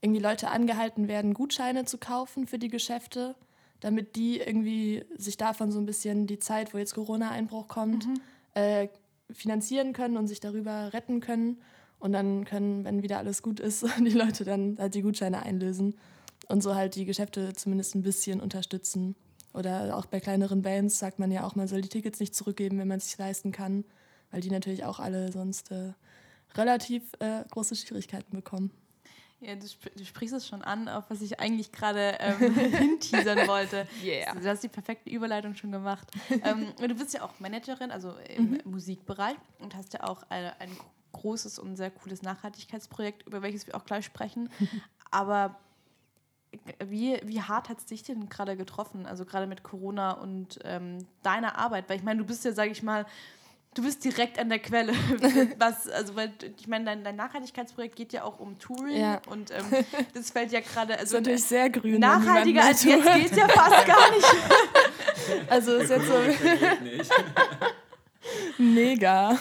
irgendwie 0.00 0.20
Leute 0.20 0.50
angehalten 0.50 1.08
werden, 1.08 1.32
Gutscheine 1.32 1.84
zu 1.84 1.98
kaufen 1.98 2.46
für 2.46 2.58
die 2.58 2.68
Geschäfte, 2.68 3.34
damit 3.84 4.16
die 4.16 4.40
irgendwie 4.40 5.04
sich 5.14 5.36
davon 5.36 5.70
so 5.70 5.78
ein 5.78 5.84
bisschen 5.84 6.26
die 6.26 6.38
Zeit, 6.38 6.72
wo 6.72 6.78
jetzt 6.78 6.94
Corona-Einbruch 6.94 7.68
kommt, 7.68 8.08
äh, 8.54 8.88
finanzieren 9.30 9.92
können 9.92 10.16
und 10.16 10.26
sich 10.26 10.40
darüber 10.40 10.94
retten 10.94 11.20
können. 11.20 11.60
Und 11.98 12.12
dann 12.12 12.46
können, 12.46 12.86
wenn 12.86 13.02
wieder 13.02 13.18
alles 13.18 13.42
gut 13.42 13.60
ist, 13.60 13.84
die 13.98 14.08
Leute 14.08 14.44
dann 14.44 14.78
halt 14.78 14.94
die 14.94 15.02
Gutscheine 15.02 15.42
einlösen 15.42 15.96
und 16.48 16.62
so 16.62 16.74
halt 16.74 16.94
die 16.94 17.04
Geschäfte 17.04 17.52
zumindest 17.52 17.94
ein 17.94 18.00
bisschen 18.00 18.40
unterstützen. 18.40 19.16
Oder 19.52 19.98
auch 19.98 20.06
bei 20.06 20.18
kleineren 20.18 20.62
Bands 20.62 20.98
sagt 20.98 21.18
man 21.18 21.30
ja 21.30 21.44
auch, 21.44 21.54
man 21.54 21.68
soll 21.68 21.82
die 21.82 21.90
Tickets 21.90 22.20
nicht 22.20 22.34
zurückgeben, 22.34 22.78
wenn 22.78 22.88
man 22.88 22.98
es 22.98 23.10
sich 23.10 23.18
leisten 23.18 23.52
kann, 23.52 23.84
weil 24.30 24.40
die 24.40 24.50
natürlich 24.50 24.84
auch 24.84 24.98
alle 24.98 25.30
sonst 25.30 25.70
äh, 25.72 25.92
relativ 26.54 27.02
äh, 27.18 27.44
große 27.50 27.76
Schwierigkeiten 27.76 28.34
bekommen. 28.34 28.70
Ja, 29.44 29.54
du, 29.56 29.66
sp 29.68 29.92
du 29.94 30.04
sprichst 30.04 30.34
es 30.34 30.48
schon 30.48 30.62
an, 30.62 30.88
auf 30.88 31.04
was 31.08 31.20
ich 31.20 31.38
eigentlich 31.38 31.70
gerade 31.70 32.16
ähm, 32.20 32.54
hinteasern 32.54 33.46
wollte. 33.46 33.86
Yeah. 34.02 34.34
Du 34.34 34.48
hast 34.48 34.62
die 34.62 34.68
perfekte 34.68 35.10
Überleitung 35.10 35.54
schon 35.54 35.70
gemacht. 35.70 36.08
ähm, 36.30 36.72
du 36.78 36.94
bist 36.94 37.12
ja 37.12 37.22
auch 37.22 37.38
Managerin, 37.40 37.90
also 37.90 38.14
im 38.34 38.60
Musikbereich 38.64 39.36
und 39.58 39.74
hast 39.74 39.92
ja 39.92 40.04
auch 40.04 40.22
eine, 40.30 40.58
ein 40.60 40.70
großes 41.12 41.58
und 41.58 41.76
sehr 41.76 41.90
cooles 41.90 42.22
Nachhaltigkeitsprojekt, 42.22 43.26
über 43.26 43.42
welches 43.42 43.66
wir 43.66 43.76
auch 43.76 43.84
gleich 43.84 44.04
sprechen. 44.04 44.48
Aber 45.10 45.56
wie, 46.84 47.20
wie 47.24 47.42
hart 47.42 47.68
hat 47.68 47.78
es 47.78 47.86
dich 47.86 48.02
denn 48.02 48.28
gerade 48.28 48.56
getroffen, 48.56 49.06
also 49.06 49.24
gerade 49.24 49.46
mit 49.46 49.62
Corona 49.62 50.12
und 50.12 50.58
ähm, 50.64 51.06
deiner 51.22 51.58
Arbeit? 51.58 51.88
Weil 51.88 51.98
ich 51.98 52.02
meine, 52.02 52.20
du 52.20 52.26
bist 52.26 52.44
ja, 52.44 52.52
sage 52.52 52.70
ich 52.70 52.82
mal, 52.82 53.06
du 53.74 53.82
bist 53.82 54.04
direkt 54.04 54.38
an 54.38 54.48
der 54.48 54.58
Quelle. 54.60 54.92
Was, 55.58 55.88
also, 55.88 56.14
weil 56.16 56.32
ich 56.58 56.66
meine, 56.68 56.84
dein, 56.86 57.04
dein 57.04 57.16
Nachhaltigkeitsprojekt 57.16 57.96
geht 57.96 58.12
ja 58.12 58.22
auch 58.24 58.38
um 58.40 58.58
Touring 58.58 58.96
Ja. 58.96 59.20
und 59.28 59.50
ähm, 59.50 59.84
das 60.14 60.30
fällt 60.30 60.52
ja 60.52 60.60
gerade, 60.60 60.92
Das 60.94 61.02
ist 61.04 61.14
also 61.14 61.16
natürlich 61.18 61.44
sehr 61.44 61.70
grün. 61.70 62.00
nachhaltiger 62.00 62.64
als 62.64 62.84
jetzt 62.84 63.04
geht 63.14 63.30
es 63.32 63.36
ja 63.36 63.48
fast 63.48 63.86
gar 63.86 64.10
nicht. 64.10 64.26
tut. 64.26 64.40
Also 65.48 65.76
ist 65.76 65.88
jetzt 65.90 66.06
so 66.06 66.14
mega. 68.58 69.38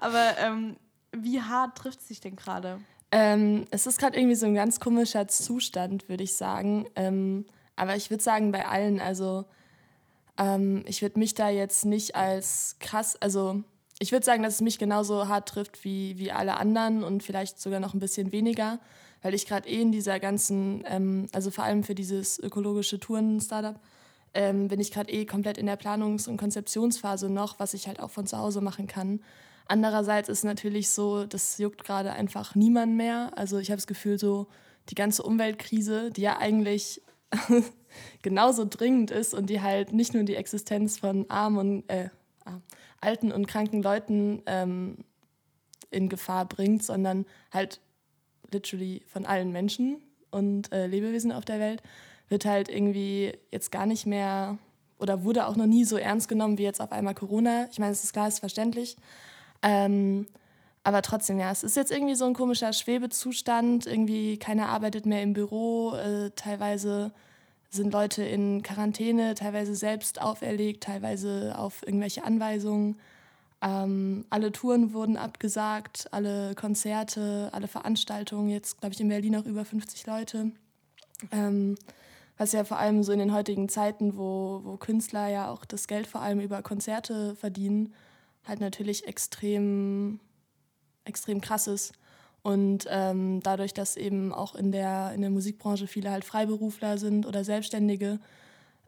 Aber 0.00 0.38
ähm, 0.38 0.76
wie 1.12 1.40
hart 1.40 1.76
trifft 1.78 2.00
es 2.00 2.08
sich 2.08 2.20
denn 2.20 2.36
gerade? 2.36 2.80
Ähm, 3.12 3.66
es 3.70 3.86
ist 3.86 3.98
gerade 3.98 4.16
irgendwie 4.18 4.34
so 4.34 4.46
ein 4.46 4.54
ganz 4.54 4.80
komischer 4.80 5.28
Zustand, 5.28 6.08
würde 6.08 6.24
ich 6.24 6.34
sagen. 6.34 6.86
Ähm, 6.96 7.46
aber 7.76 7.96
ich 7.96 8.10
würde 8.10 8.22
sagen, 8.22 8.50
bei 8.52 8.66
allen, 8.66 9.00
also 9.00 9.44
ähm, 10.38 10.84
ich 10.86 11.02
würde 11.02 11.18
mich 11.18 11.34
da 11.34 11.48
jetzt 11.48 11.84
nicht 11.84 12.16
als 12.16 12.76
krass, 12.80 13.16
also 13.20 13.62
ich 13.98 14.12
würde 14.12 14.26
sagen, 14.26 14.42
dass 14.42 14.54
es 14.54 14.60
mich 14.60 14.78
genauso 14.78 15.28
hart 15.28 15.48
trifft 15.48 15.84
wie, 15.84 16.18
wie 16.18 16.32
alle 16.32 16.56
anderen 16.56 17.04
und 17.04 17.22
vielleicht 17.22 17.60
sogar 17.60 17.80
noch 17.80 17.94
ein 17.94 18.00
bisschen 18.00 18.32
weniger, 18.32 18.80
weil 19.22 19.34
ich 19.34 19.46
gerade 19.46 19.68
eh 19.68 19.80
in 19.80 19.92
dieser 19.92 20.18
ganzen, 20.20 20.84
ähm, 20.86 21.28
also 21.32 21.50
vor 21.50 21.64
allem 21.64 21.84
für 21.84 21.94
dieses 21.94 22.38
ökologische 22.38 22.98
Touren-Startup, 22.98 23.80
ähm, 24.34 24.68
bin 24.68 24.80
ich 24.80 24.90
gerade 24.90 25.12
eh 25.12 25.24
komplett 25.24 25.58
in 25.58 25.66
der 25.66 25.78
Planungs- 25.78 26.28
und 26.28 26.36
Konzeptionsphase 26.36 27.30
noch, 27.30 27.60
was 27.60 27.72
ich 27.72 27.86
halt 27.86 28.00
auch 28.00 28.10
von 28.10 28.26
zu 28.26 28.36
Hause 28.36 28.60
machen 28.60 28.88
kann. 28.88 29.20
Andererseits 29.66 30.28
ist 30.28 30.44
natürlich 30.44 30.90
so, 30.90 31.24
das 31.24 31.56
juckt 31.58 31.84
gerade 31.84 32.12
einfach 32.12 32.54
niemand 32.54 32.94
mehr. 32.96 33.30
Also 33.36 33.58
ich 33.58 33.70
habe 33.70 33.76
das 33.76 33.86
Gefühl, 33.86 34.18
so 34.18 34.48
die 34.90 34.94
ganze 34.94 35.22
Umweltkrise, 35.22 36.10
die 36.10 36.22
ja 36.22 36.36
eigentlich 36.36 37.00
genauso 38.22 38.64
dringend 38.68 39.10
ist 39.10 39.34
und 39.34 39.50
die 39.50 39.60
halt 39.60 39.92
nicht 39.92 40.14
nur 40.14 40.24
die 40.24 40.36
Existenz 40.36 40.98
von 40.98 41.28
armen 41.30 41.58
und 41.58 41.90
äh, 41.90 42.08
alten 43.00 43.32
und 43.32 43.46
kranken 43.46 43.82
Leuten 43.82 44.42
ähm, 44.46 44.98
in 45.90 46.08
Gefahr 46.08 46.46
bringt, 46.46 46.82
sondern 46.82 47.26
halt 47.52 47.80
literally 48.50 49.02
von 49.06 49.26
allen 49.26 49.52
Menschen 49.52 50.02
und 50.30 50.72
äh, 50.72 50.86
Lebewesen 50.86 51.32
auf 51.32 51.44
der 51.44 51.60
Welt, 51.60 51.82
wird 52.28 52.44
halt 52.44 52.68
irgendwie 52.68 53.32
jetzt 53.50 53.70
gar 53.70 53.86
nicht 53.86 54.06
mehr 54.06 54.58
oder 54.98 55.24
wurde 55.24 55.46
auch 55.46 55.56
noch 55.56 55.66
nie 55.66 55.84
so 55.84 55.96
ernst 55.96 56.28
genommen 56.28 56.58
wie 56.58 56.62
jetzt 56.62 56.80
auf 56.80 56.92
einmal 56.92 57.14
Corona. 57.14 57.68
Ich 57.70 57.78
meine, 57.78 57.92
es 57.92 58.04
ist 58.04 58.12
klar, 58.12 58.28
es 58.28 58.34
ist 58.34 58.40
verständlich. 58.40 58.96
Ähm, 59.62 60.26
aber 60.82 61.02
trotzdem, 61.02 61.38
ja, 61.38 61.50
es 61.50 61.64
ist 61.64 61.76
jetzt 61.76 61.90
irgendwie 61.90 62.14
so 62.14 62.26
ein 62.26 62.34
komischer 62.34 62.72
Schwebezustand. 62.72 63.86
Irgendwie 63.86 64.38
keiner 64.38 64.68
arbeitet 64.68 65.06
mehr 65.06 65.22
im 65.22 65.32
Büro. 65.32 65.94
Äh, 65.94 66.30
teilweise 66.36 67.12
sind 67.74 67.92
Leute 67.92 68.22
in 68.24 68.62
Quarantäne, 68.62 69.34
teilweise 69.34 69.74
selbst 69.74 70.20
auferlegt, 70.20 70.84
teilweise 70.84 71.54
auf 71.58 71.86
irgendwelche 71.86 72.24
Anweisungen. 72.24 72.96
Ähm, 73.60 74.24
alle 74.30 74.52
Touren 74.52 74.92
wurden 74.92 75.16
abgesagt, 75.16 76.08
alle 76.12 76.54
Konzerte, 76.54 77.50
alle 77.52 77.68
Veranstaltungen. 77.68 78.48
Jetzt, 78.50 78.80
glaube 78.80 78.94
ich, 78.94 79.00
in 79.00 79.08
Berlin 79.08 79.36
auch 79.36 79.46
über 79.46 79.64
50 79.64 80.06
Leute. 80.06 80.52
Ähm, 81.30 81.76
was 82.36 82.52
ja 82.52 82.64
vor 82.64 82.78
allem 82.78 83.02
so 83.02 83.12
in 83.12 83.20
den 83.20 83.32
heutigen 83.32 83.68
Zeiten, 83.68 84.16
wo, 84.16 84.60
wo 84.64 84.76
Künstler 84.76 85.28
ja 85.28 85.50
auch 85.50 85.64
das 85.64 85.86
Geld 85.86 86.06
vor 86.06 86.20
allem 86.20 86.40
über 86.40 86.62
Konzerte 86.62 87.36
verdienen, 87.36 87.94
halt 88.46 88.60
natürlich 88.60 89.06
extrem, 89.06 90.20
extrem 91.04 91.40
krass 91.40 91.66
ist. 91.66 91.92
Und 92.44 92.86
ähm, 92.90 93.40
dadurch, 93.42 93.72
dass 93.72 93.96
eben 93.96 94.30
auch 94.30 94.54
in 94.54 94.70
der, 94.70 95.12
in 95.14 95.22
der 95.22 95.30
Musikbranche 95.30 95.86
viele 95.86 96.10
halt 96.10 96.26
Freiberufler 96.26 96.98
sind 96.98 97.24
oder 97.24 97.42
Selbstständige, 97.42 98.20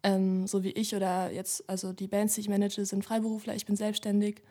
ähm, 0.03 0.47
so 0.47 0.63
wie 0.63 0.73
ich 0.73 0.95
oder 0.95 1.33
jetzt, 1.33 1.67
also 1.67 1.95
die 1.95 2.07
Bands, 2.07 2.35
die 2.35 2.43
ich 2.43 2.51
manage, 2.51 2.85
sind 2.85 3.03
Freiberufler, 3.03 3.55
ich 3.55 3.65
bin 3.65 3.75
selbstständig. 3.75 4.43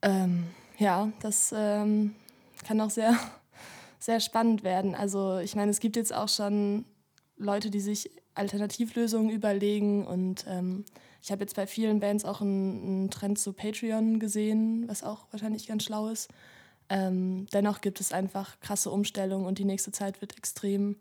Ähm, 0.00 0.44
ja, 0.78 1.10
das 1.22 1.52
ähm, 1.56 2.14
kann 2.64 2.80
auch 2.80 2.90
sehr, 2.90 3.18
sehr 3.98 4.20
spannend 4.20 4.62
werden. 4.62 4.94
Also 4.94 5.38
ich 5.38 5.56
meine, 5.56 5.72
es 5.72 5.80
gibt 5.80 5.96
jetzt 5.96 6.14
auch 6.14 6.28
schon 6.28 6.84
Leute, 7.36 7.68
die 7.68 7.80
sich 7.80 8.12
Alternativlösungen 8.36 9.30
überlegen 9.30 10.06
und 10.06 10.44
ähm, 10.48 10.84
ich 11.20 11.32
habe 11.32 11.40
jetzt 11.40 11.56
bei 11.56 11.66
vielen 11.66 11.98
Bands 11.98 12.24
auch 12.24 12.40
einen, 12.40 12.84
einen 12.84 13.10
Trend 13.10 13.40
zu 13.40 13.54
Patreon 13.54 14.20
gesehen, 14.20 14.84
was 14.86 15.02
auch 15.02 15.26
wahrscheinlich 15.32 15.66
ganz 15.66 15.82
schlau 15.82 16.06
ist. 16.06 16.30
Ähm, 16.94 17.46
dennoch 17.52 17.80
gibt 17.80 18.00
es 18.00 18.12
einfach 18.12 18.60
krasse 18.60 18.88
Umstellungen 18.88 19.46
und 19.46 19.58
die 19.58 19.64
nächste 19.64 19.90
Zeit 19.90 20.20
wird 20.20 20.38
extrem 20.38 20.94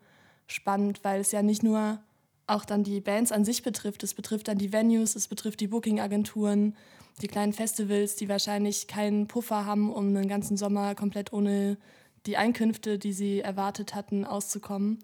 spannend, 0.48 1.04
weil 1.04 1.22
es 1.22 1.32
ja 1.32 1.44
nicht 1.44 1.62
nur 1.62 2.00
auch 2.48 2.66
dann 2.66 2.84
die 2.84 3.00
Bands 3.00 3.32
an 3.32 3.46
sich 3.46 3.62
betrifft, 3.62 4.02
es 4.02 4.16
betrifft 4.16 4.48
dann 4.48 4.58
die 4.58 4.74
Venues, 4.74 5.16
es 5.16 5.28
betrifft 5.28 5.60
die 5.60 5.68
Booking-Agenturen, 5.68 6.76
die 7.22 7.28
kleinen 7.28 7.54
Festivals, 7.54 8.16
die 8.16 8.28
wahrscheinlich 8.28 8.88
keinen 8.88 9.28
Puffer 9.28 9.68
haben, 9.68 9.94
um 9.94 10.08
einen 10.08 10.28
ganzen 10.28 10.58
Sommer 10.58 10.96
komplett 10.96 11.32
ohne 11.32 11.78
die 12.26 12.38
Einkünfte, 12.38 12.98
die 12.98 13.14
sie 13.14 13.42
erwartet 13.42 13.94
hatten, 13.94 14.26
auszukommen. 14.26 14.98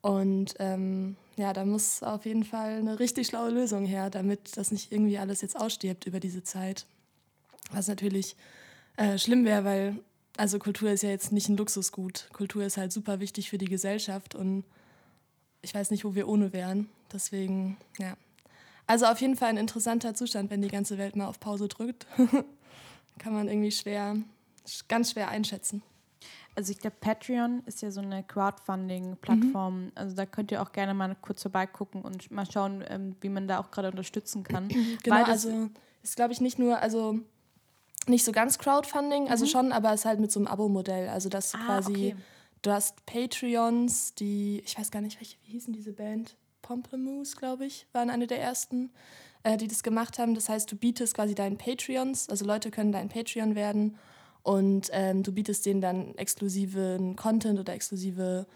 Und 0.00 0.54
ähm, 0.58 1.14
ja, 1.36 1.52
da 1.52 1.64
muss 1.64 2.02
auf 2.02 2.26
jeden 2.26 2.42
Fall 2.42 2.78
eine 2.78 2.98
richtig 2.98 3.28
schlaue 3.28 3.50
Lösung 3.50 3.86
her, 3.86 4.10
damit 4.10 4.56
das 4.56 4.72
nicht 4.72 4.90
irgendwie 4.90 5.18
alles 5.18 5.40
jetzt 5.40 5.58
ausstirbt 5.58 6.04
über 6.04 6.18
diese 6.18 6.42
Zeit. 6.42 6.84
Was 7.70 7.86
natürlich 7.86 8.34
äh, 8.96 9.18
schlimm 9.18 9.44
wäre, 9.44 9.64
weil 9.64 9.96
also 10.36 10.58
Kultur 10.58 10.90
ist 10.90 11.02
ja 11.02 11.10
jetzt 11.10 11.32
nicht 11.32 11.48
ein 11.48 11.56
Luxusgut. 11.56 12.28
Kultur 12.32 12.64
ist 12.64 12.76
halt 12.76 12.92
super 12.92 13.20
wichtig 13.20 13.50
für 13.50 13.58
die 13.58 13.66
Gesellschaft 13.66 14.34
und 14.34 14.64
ich 15.62 15.74
weiß 15.74 15.90
nicht, 15.90 16.04
wo 16.04 16.14
wir 16.14 16.28
ohne 16.28 16.52
wären. 16.52 16.88
Deswegen, 17.12 17.76
ja. 17.98 18.16
Also 18.86 19.06
auf 19.06 19.20
jeden 19.20 19.36
Fall 19.36 19.48
ein 19.48 19.56
interessanter 19.56 20.14
Zustand, 20.14 20.50
wenn 20.50 20.62
die 20.62 20.68
ganze 20.68 20.98
Welt 20.98 21.16
mal 21.16 21.26
auf 21.26 21.40
Pause 21.40 21.68
drückt. 21.68 22.06
Kann 23.18 23.32
man 23.32 23.48
irgendwie 23.48 23.72
schwer, 23.72 24.16
ganz 24.88 25.12
schwer 25.12 25.28
einschätzen. 25.28 25.82
Also 26.54 26.72
ich 26.72 26.78
glaube, 26.78 26.96
Patreon 27.00 27.62
ist 27.66 27.82
ja 27.82 27.90
so 27.90 28.00
eine 28.00 28.22
Crowdfunding-Plattform. 28.22 29.84
Mhm. 29.86 29.92
Also 29.94 30.16
da 30.16 30.24
könnt 30.24 30.50
ihr 30.52 30.62
auch 30.62 30.72
gerne 30.72 30.94
mal 30.94 31.16
kurz 31.20 31.42
vorbeigucken 31.42 32.02
und 32.02 32.30
mal 32.30 32.50
schauen, 32.50 32.84
ähm, 32.88 33.16
wie 33.20 33.28
man 33.28 33.48
da 33.48 33.58
auch 33.58 33.70
gerade 33.70 33.90
unterstützen 33.90 34.42
kann. 34.44 34.68
genau, 35.02 35.24
also 35.24 35.68
ist 36.02 36.16
glaube 36.16 36.32
ich 36.32 36.40
nicht 36.40 36.58
nur, 36.58 36.78
also 36.80 37.18
nicht 38.08 38.24
so 38.24 38.32
ganz 38.32 38.58
Crowdfunding, 38.58 39.28
also 39.28 39.44
mhm. 39.44 39.50
schon, 39.50 39.72
aber 39.72 39.92
es 39.92 40.00
ist 40.00 40.04
halt 40.06 40.20
mit 40.20 40.32
so 40.32 40.40
einem 40.40 40.46
Abo-Modell. 40.46 41.08
Also 41.08 41.28
dass 41.28 41.54
ah, 41.54 41.58
quasi, 41.58 41.92
okay. 41.92 42.16
du 42.62 42.70
hast 42.70 43.04
Patreons, 43.06 44.14
die, 44.14 44.62
ich 44.64 44.78
weiß 44.78 44.90
gar 44.90 45.00
nicht, 45.00 45.20
welche, 45.20 45.36
wie 45.44 45.52
hießen 45.52 45.72
diese 45.72 45.92
Band? 45.92 46.36
Pomplamoose, 46.62 47.36
glaube 47.36 47.66
ich, 47.66 47.86
waren 47.92 48.10
eine 48.10 48.26
der 48.26 48.40
ersten, 48.40 48.90
äh, 49.44 49.56
die 49.56 49.68
das 49.68 49.82
gemacht 49.82 50.18
haben. 50.18 50.34
Das 50.34 50.48
heißt, 50.48 50.70
du 50.70 50.76
bietest 50.76 51.14
quasi 51.14 51.34
deinen 51.34 51.58
Patreons, 51.58 52.28
also 52.28 52.44
Leute 52.44 52.70
können 52.70 52.92
dein 52.92 53.08
Patreon 53.08 53.54
werden 53.54 53.96
und 54.42 54.88
ähm, 54.92 55.22
du 55.22 55.32
bietest 55.32 55.66
denen 55.66 55.80
dann 55.80 56.14
exklusiven 56.16 57.16
Content 57.16 57.58
oder 57.58 57.72
exklusive 57.72 58.46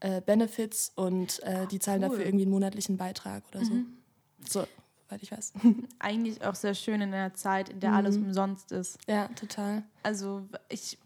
äh, 0.00 0.20
Benefits 0.20 0.92
und 0.94 1.42
äh, 1.42 1.66
die 1.66 1.78
zahlen 1.78 2.02
cool. 2.02 2.10
dafür 2.10 2.26
irgendwie 2.26 2.44
einen 2.44 2.52
monatlichen 2.52 2.96
Beitrag 2.96 3.44
oder 3.50 3.64
so. 3.64 3.72
Mhm. 3.72 3.98
So, 4.46 4.64
soweit 5.08 5.22
ich 5.22 5.32
weiß. 5.32 5.52
Eigentlich 5.98 6.44
auch 6.44 6.54
sehr 6.54 6.74
schön 6.74 7.00
in 7.00 7.14
einer 7.14 7.34
Zeit, 7.34 7.68
in 7.68 7.80
der 7.80 7.90
mhm. 7.90 7.96
alles 7.96 8.16
umsonst 8.16 8.72
ist. 8.72 8.98
Ja, 9.08 9.28
total. 9.28 9.82
Also 10.02 10.46
ich, 10.68 10.98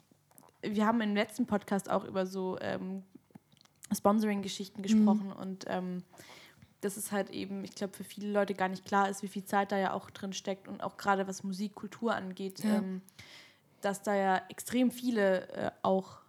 wir 0.63 0.87
haben 0.87 1.01
im 1.01 1.15
letzten 1.15 1.47
Podcast 1.47 1.91
auch 1.91 2.05
über 2.05 2.27
so 2.27 2.59
ähm, 2.61 3.03
Sponsoring-Geschichten 3.95 4.81
mhm. 4.81 4.83
gesprochen 4.83 5.27
mhm. 5.27 5.41
und 5.41 5.65
ähm, 5.69 6.03
das 6.81 6.97
ist 6.97 7.13
halt 7.13 7.31
eben, 7.31 7.63
ich 7.63 7.77
glaube, 7.77 7.95
für 7.95 8.03
viele 8.03 8.33
Leute 8.33 8.55
gar 8.55 8.69
nicht 8.69 8.85
klar 8.85 9.09
ist, 9.09 9.23
wie 9.23 9.29
viel 9.29 9.45
Zeit 9.45 9.71
da 9.71 9.79
ja 9.79 9.93
auch 9.93 10.11
drin 10.11 10.33
steckt 10.33 10.67
und 10.67 10.83
auch 10.83 10.97
gerade 10.97 11.29
was 11.29 11.45
Musik, 11.45 11.77
Kultur 11.77 12.15
angeht. 12.15 12.65
Ja. 12.65 12.79
Ähm, 12.79 13.03
dass 13.81 14.03
da 14.03 14.15
ja 14.15 14.43
extrem 14.49 14.91
viele 14.91 15.49
äh, 15.51 15.71
auch 15.83 16.23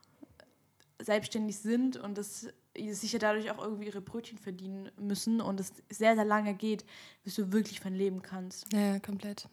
selbstständig 0.99 1.57
sind 1.57 1.97
und 1.97 2.17
das 2.17 2.47
sich 2.91 3.13
ja 3.13 3.19
dadurch 3.19 3.51
auch 3.51 3.63
irgendwie 3.63 3.85
ihre 3.85 4.01
Brötchen 4.01 4.37
verdienen 4.37 4.91
müssen 4.97 5.41
und 5.41 5.59
es 5.59 5.73
sehr, 5.89 6.15
sehr 6.15 6.25
lange 6.25 6.53
geht, 6.53 6.85
bis 7.23 7.35
du 7.35 7.51
wirklich 7.51 7.79
von 7.79 7.93
leben 7.93 8.21
kannst. 8.21 8.71
Ja, 8.73 8.99
komplett. 8.99 9.47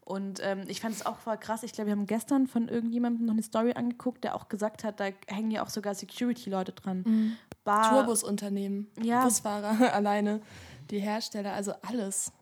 Und 0.00 0.40
ähm, 0.42 0.64
ich 0.68 0.80
fand 0.80 0.94
es 0.94 1.06
auch 1.06 1.18
voll 1.18 1.38
krass. 1.38 1.62
Ich 1.62 1.72
glaube, 1.72 1.86
wir 1.86 1.92
haben 1.92 2.06
gestern 2.06 2.46
von 2.46 2.68
irgendjemandem 2.68 3.24
noch 3.24 3.32
eine 3.32 3.42
Story 3.42 3.72
angeguckt, 3.72 4.22
der 4.22 4.34
auch 4.34 4.48
gesagt 4.48 4.84
hat, 4.84 5.00
da 5.00 5.06
hängen 5.26 5.50
ja 5.50 5.64
auch 5.64 5.70
sogar 5.70 5.94
Security-Leute 5.94 6.72
dran. 6.72 7.04
Mhm. 7.06 7.36
Turbusunternehmen, 7.64 8.88
ja. 9.02 9.24
Busfahrer 9.24 9.92
alleine, 9.94 10.42
die 10.90 11.00
Hersteller, 11.00 11.54
also 11.54 11.72
alles. 11.80 12.32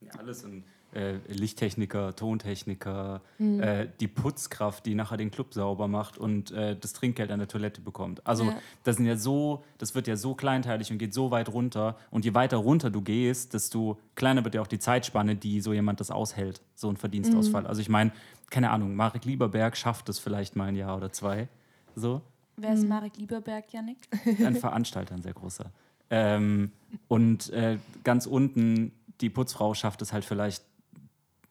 Ja, 0.00 0.12
alles. 0.18 0.42
Und 0.44 0.64
äh, 0.94 1.14
Lichttechniker, 1.28 2.14
Tontechniker, 2.14 3.20
mhm. 3.38 3.60
äh, 3.60 3.88
die 4.00 4.08
Putzkraft, 4.08 4.86
die 4.86 4.94
nachher 4.94 5.16
den 5.16 5.30
Club 5.30 5.54
sauber 5.54 5.88
macht 5.88 6.18
und 6.18 6.50
äh, 6.50 6.76
das 6.78 6.92
Trinkgeld 6.92 7.30
an 7.30 7.38
der 7.38 7.48
Toilette 7.48 7.80
bekommt. 7.80 8.26
Also 8.26 8.44
ja. 8.44 8.54
das 8.84 8.96
sind 8.96 9.06
ja 9.06 9.16
so, 9.16 9.64
das 9.78 9.94
wird 9.94 10.06
ja 10.06 10.16
so 10.16 10.34
kleinteilig 10.34 10.90
und 10.90 10.98
geht 10.98 11.14
so 11.14 11.30
weit 11.30 11.48
runter. 11.48 11.96
Und 12.10 12.24
je 12.24 12.34
weiter 12.34 12.58
runter 12.58 12.90
du 12.90 13.00
gehst, 13.00 13.54
desto 13.54 13.98
kleiner 14.14 14.44
wird 14.44 14.54
ja 14.54 14.60
auch 14.60 14.66
die 14.66 14.78
Zeitspanne, 14.78 15.36
die 15.36 15.60
so 15.60 15.72
jemand 15.72 16.00
das 16.00 16.10
aushält, 16.10 16.60
so 16.74 16.88
ein 16.88 16.96
Verdienstausfall. 16.96 17.62
Mhm. 17.62 17.68
Also 17.68 17.80
ich 17.80 17.88
meine, 17.88 18.12
keine 18.50 18.70
Ahnung, 18.70 18.94
Marek 18.94 19.24
Lieberberg 19.24 19.76
schafft 19.76 20.08
es 20.08 20.18
vielleicht 20.18 20.56
mal 20.56 20.66
ein 20.66 20.76
Jahr 20.76 20.96
oder 20.96 21.10
zwei. 21.10 21.48
So. 21.94 22.20
Wer 22.56 22.74
ist 22.74 22.82
mhm. 22.82 22.90
Marek 22.90 23.16
Lieberberg, 23.16 23.72
Janik? 23.72 23.96
Ein 24.44 24.56
Veranstalter, 24.56 25.14
ein 25.14 25.22
sehr 25.22 25.32
großer. 25.32 25.72
Ähm, 26.10 26.70
und 27.08 27.48
äh, 27.50 27.78
ganz 28.04 28.26
unten, 28.26 28.92
die 29.22 29.30
Putzfrau 29.30 29.72
schafft 29.72 30.02
es 30.02 30.12
halt 30.12 30.24
vielleicht 30.26 30.62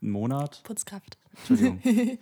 einen 0.01 0.11
Monat. 0.11 0.61
Putzkraft. 0.63 1.17
Entschuldigung. 1.37 1.79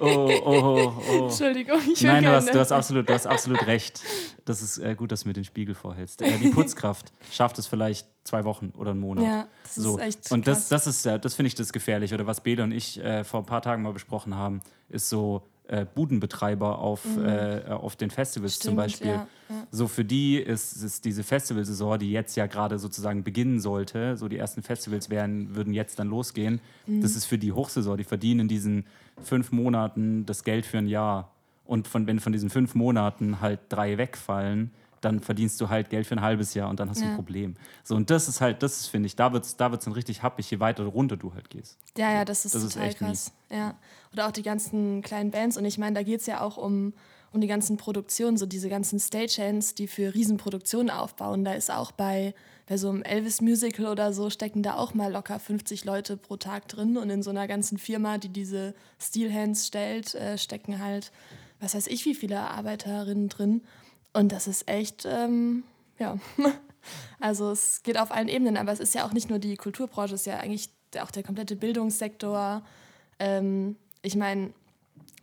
Oh, 0.00 0.04
oh, 0.04 0.30
oh, 0.44 0.92
oh. 1.10 1.24
Entschuldigung, 1.24 1.80
ich 1.90 2.02
Nein, 2.02 2.22
du 2.22 2.30
hast, 2.30 2.54
du, 2.54 2.58
hast 2.58 2.72
absolut, 2.72 3.08
du 3.08 3.14
hast 3.14 3.26
absolut 3.26 3.66
recht. 3.66 4.02
Das 4.44 4.60
ist 4.60 4.76
äh, 4.76 4.94
gut, 4.94 5.10
dass 5.10 5.22
du 5.22 5.28
mir 5.28 5.32
den 5.32 5.44
Spiegel 5.44 5.74
vorhältst. 5.74 6.20
Äh, 6.20 6.36
die 6.36 6.50
Putzkraft 6.50 7.10
schafft 7.32 7.58
es 7.58 7.66
vielleicht 7.66 8.06
zwei 8.24 8.44
Wochen 8.44 8.74
oder 8.76 8.90
einen 8.90 9.00
Monat. 9.00 9.24
Ja, 9.24 9.48
das 9.62 9.74
so. 9.76 9.96
ist 9.96 10.04
echt 10.04 10.32
Und 10.32 10.46
das, 10.46 10.68
das 10.68 10.86
ist, 10.86 11.06
das 11.06 11.34
finde 11.34 11.48
ich 11.48 11.54
das 11.54 11.72
gefährlich. 11.72 12.12
Oder 12.12 12.26
was 12.26 12.42
Bede 12.42 12.62
und 12.62 12.72
ich 12.72 13.02
äh, 13.02 13.24
vor 13.24 13.40
ein 13.40 13.46
paar 13.46 13.62
Tagen 13.62 13.82
mal 13.82 13.94
besprochen 13.94 14.34
haben, 14.34 14.60
ist 14.90 15.08
so, 15.08 15.42
äh, 15.68 15.84
Budenbetreiber 15.94 16.78
auf, 16.78 17.04
mhm. 17.04 17.24
äh, 17.24 17.62
auf 17.70 17.96
den 17.96 18.10
Festivals 18.10 18.56
Stimmt, 18.56 18.64
zum 18.64 18.76
Beispiel. 18.76 19.10
Ja, 19.10 19.26
ja. 19.48 19.66
So 19.70 19.88
für 19.88 20.04
die 20.04 20.36
ist, 20.36 20.82
ist 20.82 21.04
diese 21.04 21.24
Festivalsaison, 21.24 21.98
die 21.98 22.12
jetzt 22.12 22.36
ja 22.36 22.46
gerade 22.46 22.78
sozusagen 22.78 23.24
beginnen 23.24 23.60
sollte, 23.60 24.16
so 24.16 24.28
die 24.28 24.38
ersten 24.38 24.62
Festivals 24.62 25.10
werden, 25.10 25.54
würden 25.54 25.74
jetzt 25.74 25.98
dann 25.98 26.08
losgehen. 26.08 26.60
Mhm. 26.86 27.00
Das 27.00 27.16
ist 27.16 27.24
für 27.24 27.38
die 27.38 27.52
Hochsaison, 27.52 27.96
die 27.96 28.04
verdienen 28.04 28.40
in 28.40 28.48
diesen 28.48 28.86
fünf 29.22 29.52
Monaten 29.52 30.24
das 30.26 30.44
Geld 30.44 30.66
für 30.66 30.78
ein 30.78 30.88
Jahr. 30.88 31.32
Und 31.64 31.88
von, 31.88 32.06
wenn 32.06 32.20
von 32.20 32.32
diesen 32.32 32.48
fünf 32.50 32.74
Monaten 32.74 33.40
halt 33.40 33.60
drei 33.68 33.98
wegfallen, 33.98 34.70
dann 35.00 35.20
verdienst 35.20 35.60
du 35.60 35.68
halt 35.68 35.90
Geld 35.90 36.06
für 36.06 36.14
ein 36.14 36.20
halbes 36.20 36.54
Jahr 36.54 36.68
und 36.68 36.80
dann 36.80 36.88
hast 36.88 37.00
du 37.00 37.04
ja. 37.04 37.10
ein 37.10 37.16
Problem. 37.16 37.54
So, 37.84 37.94
und 37.94 38.10
das 38.10 38.28
ist 38.28 38.40
halt, 38.40 38.62
das 38.62 38.86
finde 38.86 39.06
ich, 39.06 39.16
da 39.16 39.32
wird 39.32 39.44
es 39.44 39.56
da 39.56 39.70
wird's 39.70 39.84
dann 39.84 39.94
richtig 39.94 40.22
happig, 40.22 40.50
je 40.50 40.60
weiter 40.60 40.84
runter 40.84 41.16
du 41.16 41.34
halt 41.34 41.50
gehst. 41.50 41.78
Ja, 41.96 42.12
ja, 42.12 42.24
das 42.24 42.44
ist 42.44 42.54
das 42.54 42.68
total 42.68 42.88
ist 42.88 42.98
krass. 42.98 43.32
Ja. 43.50 43.74
Oder 44.12 44.26
auch 44.26 44.32
die 44.32 44.42
ganzen 44.42 45.02
kleinen 45.02 45.30
Bands. 45.30 45.56
Und 45.56 45.64
ich 45.64 45.78
meine, 45.78 45.94
da 45.94 46.02
geht 46.02 46.20
es 46.20 46.26
ja 46.26 46.40
auch 46.40 46.56
um, 46.56 46.94
um 47.32 47.40
die 47.40 47.46
ganzen 47.46 47.76
Produktionen, 47.76 48.36
so 48.36 48.46
diese 48.46 48.68
ganzen 48.68 48.98
Stagehands, 48.98 49.74
die 49.74 49.86
für 49.86 50.14
Riesenproduktionen 50.14 50.90
aufbauen. 50.90 51.44
Da 51.44 51.52
ist 51.52 51.70
auch 51.70 51.92
bei, 51.92 52.34
bei 52.66 52.76
so 52.76 52.88
einem 52.88 53.02
Elvis-Musical 53.02 53.86
oder 53.86 54.12
so, 54.12 54.30
stecken 54.30 54.62
da 54.62 54.74
auch 54.74 54.94
mal 54.94 55.12
locker 55.12 55.38
50 55.38 55.84
Leute 55.84 56.16
pro 56.16 56.36
Tag 56.36 56.68
drin. 56.68 56.96
Und 56.96 57.10
in 57.10 57.22
so 57.22 57.30
einer 57.30 57.46
ganzen 57.46 57.78
Firma, 57.78 58.18
die 58.18 58.30
diese 58.30 58.74
Steelhands 58.98 59.66
stellt, 59.66 60.14
äh, 60.14 60.38
stecken 60.38 60.80
halt, 60.80 61.12
was 61.60 61.74
weiß 61.74 61.86
ich, 61.86 62.04
wie 62.06 62.14
viele 62.14 62.40
Arbeiterinnen 62.40 63.28
drin. 63.28 63.62
Und 64.16 64.32
das 64.32 64.46
ist 64.46 64.66
echt, 64.66 65.06
ähm, 65.06 65.64
ja. 65.98 66.18
Also 67.18 67.50
es 67.50 67.82
geht 67.82 67.98
auf 67.98 68.12
allen 68.12 68.28
Ebenen, 68.28 68.56
aber 68.56 68.70
es 68.70 68.78
ist 68.78 68.94
ja 68.94 69.04
auch 69.04 69.12
nicht 69.12 69.28
nur 69.28 69.40
die 69.40 69.56
Kulturbranche, 69.56 70.14
es 70.14 70.20
ist 70.20 70.26
ja 70.26 70.38
eigentlich 70.38 70.70
auch 71.00 71.10
der 71.10 71.24
komplette 71.24 71.56
Bildungssektor. 71.56 72.62
Ähm, 73.18 73.74
ich 74.02 74.14
meine, 74.14 74.52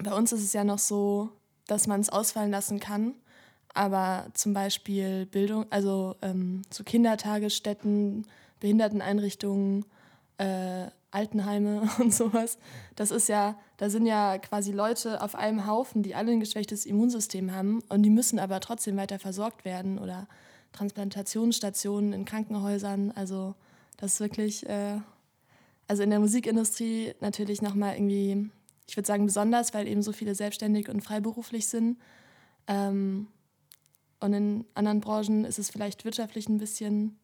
bei 0.04 0.14
uns 0.14 0.34
ist 0.34 0.44
es 0.44 0.52
ja 0.52 0.66
noch 0.66 0.80
so, 0.80 1.30
dass 1.66 1.88
man 1.88 2.02
es 2.02 2.10
ausfallen 2.10 2.52
lassen 2.52 2.82
kann, 2.82 3.14
aber 3.74 4.28
zum 4.34 4.54
Beispiel 4.54 5.26
Bildung, 5.26 5.66
also 5.70 6.18
ähm, 6.22 6.64
so 6.70 6.84
Kindertagesstätten, 6.84 8.28
Behinderteneinrichtungen, 8.60 9.86
äh, 10.40 10.88
Altenheime 11.14 11.90
und 12.00 12.14
sowas. 12.14 12.58
Das 12.96 13.12
ist 13.12 13.30
ja, 13.30 13.58
da 13.78 13.90
sind 13.90 14.06
ja 14.06 14.38
quasi 14.40 14.72
Leute 14.72 15.22
auf 15.22 15.36
einem 15.36 15.68
Haufen, 15.68 16.04
die 16.04 16.16
alle 16.16 16.32
ein 16.32 16.40
geschwächtes 16.40 16.86
Immunsystem 16.86 17.54
haben 17.54 17.82
und 17.90 18.04
die 18.04 18.10
müssen 18.10 18.40
aber 18.40 18.60
trotzdem 18.60 18.98
weiter 18.98 19.20
versorgt 19.20 19.66
werden 19.66 20.00
oder 20.00 20.28
Transplantationsstationen 20.74 22.14
in 22.14 22.26
Krankenhäusern. 22.26 23.12
Also 23.12 23.56
das 23.98 24.14
ist 24.14 24.20
wirklich, 24.20 24.68
äh, 24.68 25.00
also 25.88 26.04
in 26.04 26.10
der 26.10 26.20
Musikindustrie 26.20 27.14
natürlich 27.20 27.62
nochmal 27.62 27.96
irgendwie, 27.96 28.50
ich 28.88 28.98
würde 28.98 29.08
sagen 29.08 29.26
besonders, 29.26 29.74
weil 29.74 29.88
eben 29.88 30.02
so 30.02 30.12
viele 30.12 30.36
selbstständig 30.36 30.90
und 30.90 31.02
freiberuflich 31.02 31.68
sind. 31.68 32.00
Ähm, 32.68 33.28
und 34.20 34.34
in 34.34 34.66
anderen 34.74 35.02
Branchen 35.02 35.46
ist 35.46 35.60
es 35.60 35.70
vielleicht 35.70 36.06
wirtschaftlich 36.06 36.48
ein 36.48 36.58
bisschen 36.58 37.20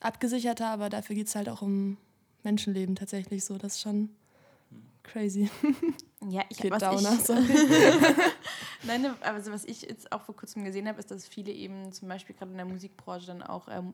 abgesicherter, 0.00 0.66
aber 0.68 0.90
dafür 0.90 1.16
geht 1.16 1.28
es 1.28 1.36
halt 1.36 1.48
auch 1.48 1.62
um 1.62 1.96
Menschenleben 2.44 2.94
tatsächlich 2.94 3.44
so. 3.44 3.58
Das 3.58 3.74
ist 3.74 3.80
schon 3.80 4.10
crazy. 5.02 5.50
Ja, 6.28 6.42
ich 6.48 6.58
habe 6.60 6.78
Downer, 6.78 7.18
ich, 7.18 7.28
Nein, 8.86 9.14
also 9.20 9.52
was 9.52 9.64
ich 9.64 9.82
jetzt 9.82 10.10
auch 10.10 10.22
vor 10.22 10.34
kurzem 10.34 10.64
gesehen 10.64 10.88
habe, 10.88 10.98
ist, 10.98 11.10
dass 11.10 11.26
viele 11.26 11.52
eben 11.52 11.92
zum 11.92 12.08
Beispiel 12.08 12.34
gerade 12.34 12.50
in 12.50 12.56
der 12.56 12.66
Musikbranche 12.66 13.26
dann 13.26 13.42
auch 13.42 13.68
ähm, 13.68 13.92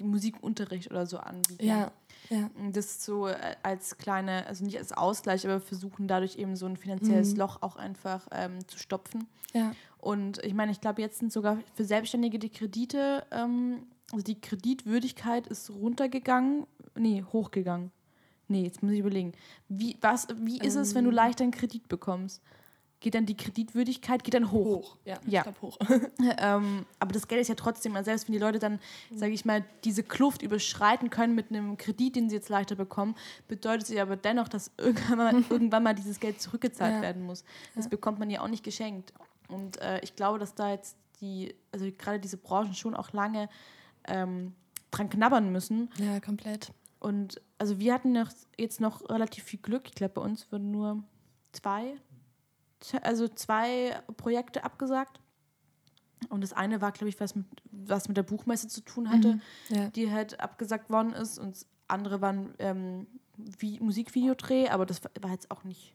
Musikunterricht 0.00 0.90
oder 0.90 1.06
so 1.06 1.18
anbieten. 1.18 1.64
Ja, 1.64 1.92
ja. 2.30 2.50
Das 2.72 3.04
so 3.04 3.28
äh, 3.28 3.56
als 3.62 3.98
kleine, 3.98 4.46
also 4.46 4.64
nicht 4.64 4.78
als 4.78 4.92
Ausgleich, 4.92 5.44
aber 5.46 5.60
versuchen 5.60 6.08
dadurch 6.08 6.36
eben 6.36 6.56
so 6.56 6.66
ein 6.66 6.76
finanzielles 6.76 7.32
mhm. 7.32 7.38
Loch 7.38 7.62
auch 7.62 7.76
einfach 7.76 8.26
ähm, 8.32 8.66
zu 8.66 8.78
stopfen. 8.78 9.26
Ja. 9.52 9.74
Und 9.98 10.42
ich 10.44 10.54
meine, 10.54 10.72
ich 10.72 10.80
glaube, 10.80 11.02
jetzt 11.02 11.18
sind 11.18 11.32
sogar 11.32 11.58
für 11.74 11.84
Selbstständige 11.84 12.38
die 12.38 12.50
Kredite, 12.50 13.24
ähm, 13.30 13.86
also 14.12 14.24
die 14.24 14.40
Kreditwürdigkeit 14.40 15.46
ist 15.46 15.70
runtergegangen 15.70 16.66
nee, 16.98 17.24
hochgegangen. 17.32 17.90
Nee, 18.48 18.62
jetzt 18.62 18.82
muss 18.82 18.92
ich 18.92 19.00
überlegen. 19.00 19.32
Wie, 19.68 19.96
was, 20.00 20.26
wie 20.36 20.58
ist 20.58 20.74
es, 20.74 20.94
wenn 20.94 21.04
du 21.04 21.10
ähm. 21.10 21.16
leicht 21.16 21.40
einen 21.40 21.50
Kredit 21.50 21.88
bekommst? 21.88 22.42
geht 23.00 23.14
dann 23.14 23.26
die 23.26 23.36
Kreditwürdigkeit, 23.36 24.24
geht 24.24 24.34
dann 24.34 24.50
hoch. 24.50 24.64
Hoch. 24.64 24.96
Ja, 25.04 25.20
Ja. 25.24 25.38
ich 25.38 25.42
glaube 25.44 25.62
hoch. 25.62 25.78
ähm, 26.38 26.84
aber 26.98 27.12
das 27.12 27.28
Geld 27.28 27.40
ist 27.40 27.46
ja 27.46 27.54
trotzdem, 27.54 27.94
also 27.94 28.06
selbst 28.06 28.26
wenn 28.26 28.32
die 28.32 28.40
Leute 28.40 28.58
dann, 28.58 28.80
sage 29.14 29.32
ich 29.32 29.44
mal, 29.44 29.64
diese 29.84 30.02
Kluft 30.02 30.42
überschreiten 30.42 31.08
können 31.08 31.36
mit 31.36 31.50
einem 31.50 31.76
Kredit, 31.76 32.16
den 32.16 32.28
sie 32.28 32.34
jetzt 32.34 32.48
leichter 32.48 32.74
bekommen, 32.74 33.14
bedeutet 33.46 33.84
es 33.84 33.94
ja 33.94 34.02
aber 34.02 34.16
dennoch, 34.16 34.48
dass 34.48 34.72
irgendwann 34.78 35.16
mal, 35.18 35.44
irgendwann 35.48 35.84
mal 35.84 35.94
dieses 35.94 36.18
Geld 36.18 36.40
zurückgezahlt 36.40 36.96
Ja. 36.96 37.02
werden 37.02 37.22
muss. 37.22 37.44
Das 37.76 37.88
bekommt 37.88 38.18
man 38.18 38.30
ja 38.30 38.40
auch 38.40 38.48
nicht 38.48 38.64
geschenkt. 38.64 39.12
Und 39.46 39.80
äh, 39.80 40.00
ich 40.02 40.16
glaube, 40.16 40.40
dass 40.40 40.56
da 40.56 40.72
jetzt 40.72 40.96
die, 41.20 41.54
also 41.70 41.88
gerade 41.96 42.18
diese 42.18 42.36
Branchen 42.36 42.74
schon 42.74 42.96
auch 42.96 43.12
lange 43.12 43.48
ähm, 44.08 44.54
dran 44.90 45.10
knabbern 45.10 45.50
müssen. 45.52 45.90
Ja, 45.98 46.20
komplett. 46.20 46.72
Und 47.00 47.40
also 47.58 47.78
wir 47.78 47.94
hatten 47.94 48.12
noch, 48.12 48.30
jetzt 48.56 48.80
noch 48.80 49.08
relativ 49.08 49.44
viel 49.44 49.60
Glück. 49.60 49.82
Ich 49.86 49.94
glaube, 49.94 50.14
bei 50.14 50.20
uns 50.22 50.50
wurden 50.50 50.70
nur 50.70 51.02
zwei, 51.52 51.94
also 53.02 53.28
zwei 53.28 54.00
Projekte 54.16 54.64
abgesagt. 54.64 55.20
Und 56.28 56.42
das 56.42 56.52
eine 56.52 56.80
war, 56.80 56.90
glaube 56.92 57.08
ich, 57.10 57.20
was 57.20 57.36
mit, 57.36 57.46
was 57.70 58.08
mit 58.08 58.16
der 58.16 58.24
Buchmesse 58.24 58.66
zu 58.68 58.80
tun 58.80 59.08
hatte, 59.10 59.38
Ja. 59.68 59.88
die 59.90 60.10
halt 60.10 60.40
abgesagt 60.40 60.90
worden 60.90 61.12
ist. 61.12 61.38
Und 61.38 61.52
das 61.54 61.66
andere 61.86 62.20
waren 62.20 62.54
ähm, 62.58 63.06
wie 63.36 63.78
Musikvideodreh, 63.78 64.68
aber 64.68 64.84
das 64.84 65.00
war 65.20 65.30
jetzt 65.30 65.50
auch 65.52 65.62
nicht 65.62 65.94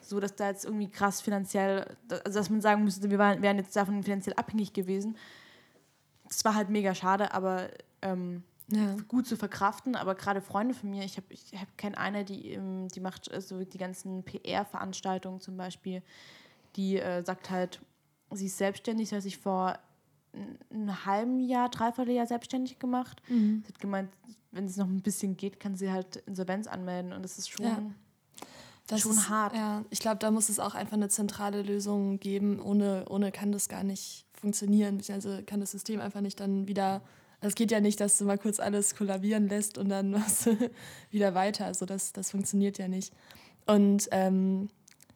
so, 0.00 0.18
dass 0.18 0.34
da 0.34 0.48
jetzt 0.48 0.64
irgendwie 0.64 0.88
krass 0.88 1.20
finanziell, 1.20 1.94
also 2.24 2.38
dass 2.38 2.48
man 2.48 2.62
sagen 2.62 2.84
müsste, 2.84 3.10
wir 3.10 3.18
waren, 3.18 3.42
wären 3.42 3.58
jetzt 3.58 3.76
davon 3.76 4.02
finanziell 4.02 4.34
abhängig 4.36 4.72
gewesen. 4.72 5.16
Das 6.30 6.44
war 6.44 6.54
halt 6.54 6.70
mega 6.70 6.94
schade, 6.94 7.34
aber 7.34 7.68
ähm, 8.02 8.42
Ja. 8.72 8.96
gut 9.08 9.26
zu 9.26 9.36
verkraften, 9.36 9.94
aber 9.96 10.14
gerade 10.14 10.40
Freunde 10.40 10.72
von 10.74 10.88
mir, 10.90 11.04
ich 11.04 11.16
habe 11.18 11.26
ich 11.30 11.52
hab 11.54 11.76
kenne 11.76 11.98
eine, 11.98 12.24
die, 12.24 12.52
ähm, 12.52 12.88
die 12.88 13.00
macht 13.00 13.30
äh, 13.30 13.40
so 13.42 13.62
die 13.64 13.78
ganzen 13.78 14.22
PR-Veranstaltungen 14.22 15.40
zum 15.40 15.56
Beispiel, 15.56 16.02
die 16.76 16.98
äh, 16.98 17.22
sagt 17.24 17.50
halt, 17.50 17.80
sie 18.30 18.46
ist 18.46 18.56
selbstständig, 18.58 19.08
sie 19.10 19.16
hat 19.16 19.22
sich 19.22 19.36
vor 19.38 19.78
einem 20.72 21.04
halben 21.04 21.40
Jahr, 21.40 21.68
dreiviertel 21.68 22.14
Jahr 22.14 22.26
selbstständig 22.28 22.78
gemacht. 22.78 23.20
Mhm. 23.28 23.62
Sie 23.66 23.72
hat 23.72 23.80
gemeint, 23.80 24.08
wenn 24.52 24.66
es 24.66 24.76
noch 24.76 24.86
ein 24.86 25.02
bisschen 25.02 25.36
geht, 25.36 25.58
kann 25.58 25.74
sie 25.74 25.90
halt 25.90 26.16
Insolvenz 26.26 26.68
anmelden 26.68 27.12
und 27.12 27.22
das 27.22 27.36
ist 27.38 27.50
schon, 27.50 27.66
Ja. 27.66 27.82
Das 28.86 29.00
Schon 29.02 29.12
ist, 29.12 29.28
hart. 29.28 29.54
Ja, 29.54 29.84
ich 29.90 30.00
glaube, 30.00 30.16
da 30.18 30.32
muss 30.32 30.48
es 30.48 30.58
auch 30.58 30.74
einfach 30.74 30.94
eine 30.94 31.08
zentrale 31.08 31.62
Lösung 31.62 32.18
geben. 32.18 32.60
Ohne, 32.60 33.04
ohne 33.08 33.30
kann 33.30 33.52
das 33.52 33.68
gar 33.68 33.84
nicht 33.84 34.26
funktionieren, 34.40 34.98
beziehungsweise 34.98 35.42
kann 35.42 35.60
das 35.60 35.70
System 35.70 36.00
einfach 36.00 36.20
nicht 36.20 36.40
dann 36.40 36.66
wieder. 36.66 37.02
Also 37.40 37.48
es 37.48 37.54
geht 37.54 37.70
ja 37.70 37.80
nicht, 37.80 38.00
dass 38.00 38.18
du 38.18 38.24
mal 38.24 38.38
kurz 38.38 38.60
alles 38.60 38.94
kollabieren 38.94 39.48
lässt 39.48 39.78
und 39.78 39.88
dann 39.88 40.10
machst 40.12 40.46
du 40.46 40.56
wieder 41.10 41.34
weiter. 41.34 41.66
Also 41.66 41.86
das, 41.86 42.12
das 42.12 42.30
funktioniert 42.30 42.78
ja 42.78 42.88
nicht. 42.88 43.12
Und 43.66 44.08
ähm, 44.10 44.68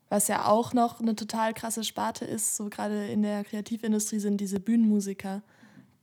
was 0.08 0.28
ja 0.28 0.46
auch 0.46 0.72
noch 0.72 1.00
eine 1.00 1.16
total 1.16 1.54
krasse 1.54 1.82
Sparte 1.82 2.24
ist, 2.24 2.56
so 2.56 2.68
gerade 2.68 3.06
in 3.08 3.22
der 3.22 3.44
Kreativindustrie, 3.44 4.20
sind 4.20 4.40
diese 4.40 4.60
Bühnenmusiker, 4.60 5.42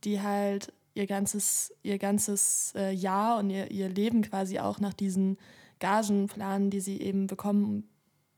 die 0.04 0.20
halt 0.20 0.72
ihr 0.94 1.06
ganzes, 1.06 1.72
ihr 1.82 1.98
ganzes 1.98 2.74
äh, 2.76 2.92
Jahr 2.92 3.38
und 3.38 3.50
ihr, 3.50 3.70
ihr 3.70 3.88
Leben 3.88 4.22
quasi 4.22 4.58
auch 4.58 4.80
nach 4.80 4.92
diesen 4.92 5.38
Gagen 5.78 6.26
planen, 6.26 6.70
die 6.70 6.80
sie 6.80 7.00
eben 7.00 7.26
bekommen, 7.26 7.88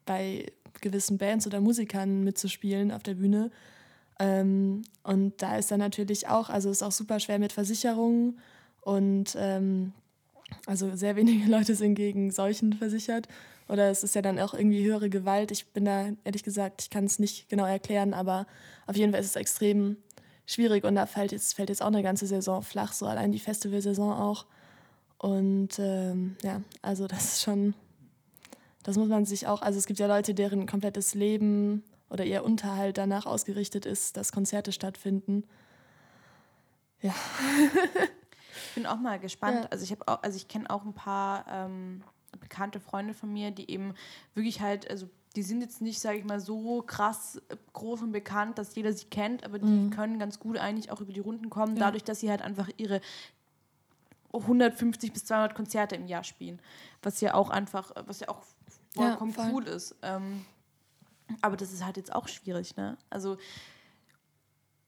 bei 0.07 0.47
gewissen 0.81 1.19
Bands 1.19 1.47
oder 1.47 1.61
Musikern 1.61 2.25
mitzuspielen 2.25 2.93
auf 2.93 3.03
der 3.03 3.15
Bühne. 3.15 3.51
Ähm, 4.19 4.83
und 5.03 5.43
da 5.43 5.57
ist 5.57 5.71
dann 5.71 5.81
natürlich 5.81 6.29
auch, 6.29 6.49
also 6.49 6.71
ist 6.71 6.83
auch 6.83 6.93
super 6.93 7.21
schwer 7.21 7.39
mit 7.39 7.53
Versicherungen 7.53 8.39
und 8.81 9.37
ähm, 9.39 9.93
also 10.67 10.95
sehr 10.95 11.17
wenige 11.17 11.51
Leute 11.51 11.75
sind 11.75 11.95
gegen 11.95 12.31
Seuchen 12.31 12.73
versichert. 12.73 13.29
Oder 13.69 13.91
es 13.91 14.05
ist 14.05 14.15
ja 14.15 14.23
dann 14.23 14.39
auch 14.39 14.53
irgendwie 14.53 14.85
höhere 14.85 15.09
Gewalt. 15.09 15.51
Ich 15.51 15.67
bin 15.69 15.87
da, 15.87 16.09
ehrlich 16.25 16.43
gesagt, 16.43 16.83
ich 16.83 16.91
kann 16.91 17.05
es 17.05 17.19
nicht 17.19 17.49
genau 17.49 17.65
erklären, 17.65 18.13
aber 18.13 18.47
auf 18.87 18.97
jeden 18.97 19.13
Fall 19.13 19.21
ist 19.21 19.31
es 19.31 19.37
extrem 19.37 19.97
schwierig 20.47 20.85
und 20.85 20.95
da 20.95 21.07
fällt 21.07 21.33
jetzt, 21.33 21.55
fällt 21.55 21.71
jetzt 21.71 21.83
auch 21.83 21.87
eine 21.87 22.03
ganze 22.03 22.27
Saison 22.27 22.63
flach, 22.63 22.93
so 22.93 23.07
allein 23.07 23.33
die 23.33 23.39
Festivalsaison 23.39 24.13
auch. 24.13 24.45
Und 25.17 25.79
ähm, 25.79 26.37
ja, 26.43 26.61
also 26.83 27.07
das 27.07 27.25
ist 27.25 27.43
schon, 27.43 27.75
das 28.83 28.99
muss 28.99 29.09
man 29.09 29.25
sich 29.25 29.47
auch, 29.47 29.63
also 29.63 29.79
es 29.79 29.87
gibt 29.87 29.99
ja 29.99 30.07
Leute, 30.07 30.35
deren 30.35 30.67
komplettes 30.67 31.15
Leben 31.15 31.83
oder 32.11 32.25
ihr 32.25 32.45
Unterhalt 32.45 32.99
danach 32.99 33.27
ausgerichtet 33.27 33.87
ist, 33.87 34.17
dass 34.17 34.33
Konzerte 34.33 34.73
stattfinden. 34.73 35.45
Ja, 37.01 37.15
Ich 38.69 38.75
bin 38.75 38.87
auch 38.87 38.99
mal 38.99 39.19
gespannt. 39.19 39.65
Ja. 39.65 39.69
Also 39.71 39.85
ich 39.85 39.91
habe 39.91 40.07
auch, 40.09 40.23
also 40.23 40.37
ich 40.37 40.49
kenne 40.49 40.71
auch 40.71 40.85
ein 40.85 40.95
paar 40.95 41.45
ähm, 41.49 42.03
bekannte 42.41 42.81
Freunde 42.81 43.15
von 43.15 43.33
mir, 43.33 43.51
die 43.51 43.71
eben 43.71 43.95
wirklich 44.35 44.61
halt, 44.61 44.89
also 44.91 45.09
die 45.37 45.43
sind 45.43 45.61
jetzt 45.61 45.81
nicht, 45.81 46.01
sage 46.01 46.19
ich 46.19 46.25
mal, 46.25 46.39
so 46.41 46.83
krass 46.83 47.41
groß 47.73 48.03
und 48.03 48.13
bekannt, 48.13 48.59
dass 48.59 48.75
jeder 48.77 48.93
sie 48.93 49.07
kennt, 49.07 49.45
aber 49.45 49.59
die 49.59 49.91
können 49.91 50.19
ganz 50.21 50.39
gut 50.39 50.57
eigentlich 50.59 50.91
auch 50.93 51.01
über 51.01 51.13
die 51.13 51.21
Runden 51.21 51.51
kommen, 51.51 51.73
Mhm. 51.75 51.79
Ja. 51.79 51.87
dadurch, 51.87 52.05
dass 52.05 52.21
sie 52.21 52.31
halt 52.31 52.43
einfach 52.43 52.69
ihre 52.77 53.01
150 54.33 55.13
bis 55.13 55.25
200 55.27 55.55
Konzerte 55.55 55.95
im 55.97 56.07
Jahr 56.07 56.25
spielen, 56.25 56.61
was 57.03 57.21
ja 57.21 57.35
auch 57.35 57.51
einfach, 57.51 57.93
was 58.07 58.21
ja 58.21 58.29
auch 58.29 58.43
Ja, 58.97 59.09
vollkommen 59.09 59.33
voll. 59.33 59.51
cool 59.53 59.65
ist. 59.69 59.97
Ähm, 60.03 60.45
aber 61.41 61.57
das 61.57 61.73
ist 61.73 61.85
halt 61.85 61.97
jetzt 61.97 62.15
auch 62.15 62.29
schwierig, 62.29 62.77
ne? 62.77 62.97
Also 63.11 63.37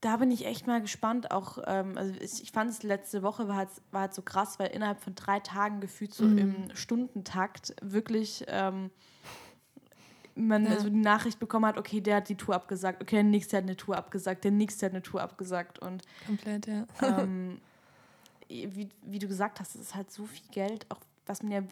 da 0.00 0.18
bin 0.18 0.30
ich 0.30 0.46
echt 0.46 0.66
mal 0.66 0.80
gespannt. 0.80 1.30
Auch, 1.30 1.58
ähm, 1.66 1.96
also 1.96 2.14
ich, 2.20 2.52
fand 2.52 2.70
es 2.70 2.82
letzte 2.82 3.22
Woche 3.22 3.48
war 3.48 3.56
halt, 3.56 3.70
war 3.90 4.02
halt 4.02 4.14
so 4.14 4.22
krass, 4.22 4.58
weil 4.58 4.68
innerhalb 4.68 5.00
von 5.00 5.14
drei 5.14 5.40
Tagen 5.40 5.80
gefühlt 5.80 6.14
so 6.14 6.24
Mhm. 6.24 6.38
im 6.38 6.76
Stundentakt 6.76 7.74
wirklich 7.82 8.44
ähm, 8.48 8.90
man 10.38 10.66
Ja. 10.66 10.72
also 10.72 10.90
die 10.90 10.96
Nachricht 10.96 11.38
bekommen 11.38 11.64
hat, 11.64 11.78
okay, 11.78 12.02
der 12.02 12.16
hat 12.16 12.28
die 12.28 12.34
Tour 12.36 12.54
abgesagt, 12.54 13.02
okay, 13.02 13.16
der 13.16 13.24
nächste 13.24 13.56
hat 13.56 13.64
eine 13.64 13.76
Tour 13.76 13.96
abgesagt, 13.96 14.44
der 14.44 14.50
nächste 14.50 14.84
hat 14.86 14.92
eine 14.92 15.02
Tour 15.02 15.22
abgesagt 15.22 15.78
und 15.78 16.02
komplett, 16.26 16.66
ja. 16.66 16.84
ähm, 17.02 17.58
wie, 18.48 18.90
wie 19.02 19.18
du 19.18 19.28
gesagt 19.28 19.60
hast, 19.60 19.74
es 19.74 19.80
ist 19.80 19.94
halt 19.94 20.10
so 20.12 20.26
viel 20.26 20.46
Geld, 20.52 20.84
auch 20.90 21.00
was 21.24 21.42
man 21.42 21.52
ja, 21.52 21.62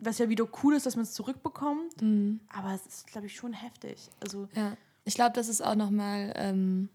was 0.00 0.18
ja 0.18 0.28
wieder 0.28 0.46
cool 0.62 0.74
ist, 0.74 0.86
dass 0.86 0.96
man 0.96 1.04
es 1.04 1.12
zurückbekommt, 1.12 2.00
Mhm. 2.02 2.40
aber 2.48 2.74
es 2.74 2.86
ist, 2.86 3.06
glaube 3.06 3.26
ich, 3.26 3.36
schon 3.36 3.52
heftig. 3.52 4.08
Also 4.20 4.48
Ja, 4.54 4.76
ich 5.04 5.14
glaube, 5.14 5.32
das 5.34 5.48
ist 5.48 5.62
auch 5.62 5.74
nochmal 5.74 6.32
ähm, 6.36 6.88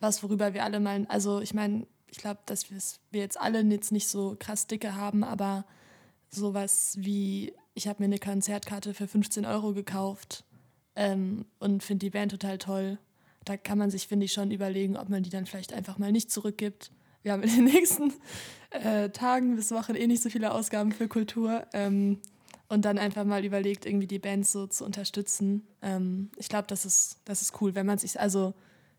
was, 0.00 0.22
worüber 0.22 0.54
wir 0.54 0.64
alle 0.64 0.80
mal, 0.80 1.06
also 1.08 1.40
ich 1.40 1.54
meine, 1.54 1.86
ich 2.10 2.18
glaube, 2.18 2.40
dass 2.46 2.70
wir 2.70 3.20
jetzt 3.20 3.40
alle 3.40 3.60
jetzt 3.62 3.92
nicht 3.92 4.08
so 4.08 4.36
krass 4.38 4.66
dicke 4.66 4.94
haben, 4.94 5.24
aber 5.24 5.64
sowas 6.30 6.94
wie, 6.98 7.52
ich 7.74 7.88
habe 7.88 8.02
mir 8.02 8.06
eine 8.06 8.18
Konzertkarte 8.18 8.94
für 8.94 9.06
15 9.08 9.44
Euro 9.44 9.72
gekauft 9.72 10.44
ähm, 10.96 11.46
und 11.58 11.82
finde 11.82 12.06
die 12.06 12.10
Band 12.10 12.32
total 12.32 12.58
toll. 12.58 12.98
Da 13.44 13.56
kann 13.56 13.78
man 13.78 13.90
sich, 13.90 14.08
finde 14.08 14.26
ich, 14.26 14.32
schon 14.32 14.50
überlegen, 14.50 14.96
ob 14.96 15.08
man 15.08 15.22
die 15.22 15.30
dann 15.30 15.46
vielleicht 15.46 15.72
einfach 15.72 15.98
mal 15.98 16.12
nicht 16.12 16.30
zurückgibt. 16.30 16.92
Wir 17.22 17.32
haben 17.32 17.42
in 17.42 17.50
den 17.54 17.64
nächsten 17.64 18.12
äh, 18.70 19.10
Tagen 19.10 19.56
bis 19.56 19.70
Wochen 19.72 19.94
eh 19.94 20.06
nicht 20.06 20.22
so 20.22 20.30
viele 20.30 20.52
Ausgaben 20.52 20.92
für 20.92 21.08
Kultur. 21.08 21.66
Ähm, 21.72 22.18
und 22.68 22.84
dann 22.84 22.98
einfach 22.98 23.24
mal 23.24 23.44
überlegt, 23.44 23.86
irgendwie 23.86 24.06
die 24.06 24.18
Bands 24.18 24.52
so 24.52 24.66
zu 24.66 24.84
unterstützen. 24.84 25.66
Ähm, 25.82 26.30
ich 26.36 26.48
glaube, 26.48 26.66
das 26.68 26.84
ist, 26.84 27.20
das 27.24 27.42
ist 27.42 27.60
cool, 27.60 27.74
wenn 27.74 27.86
man 27.86 27.98
sich, 27.98 28.20
also 28.20 28.54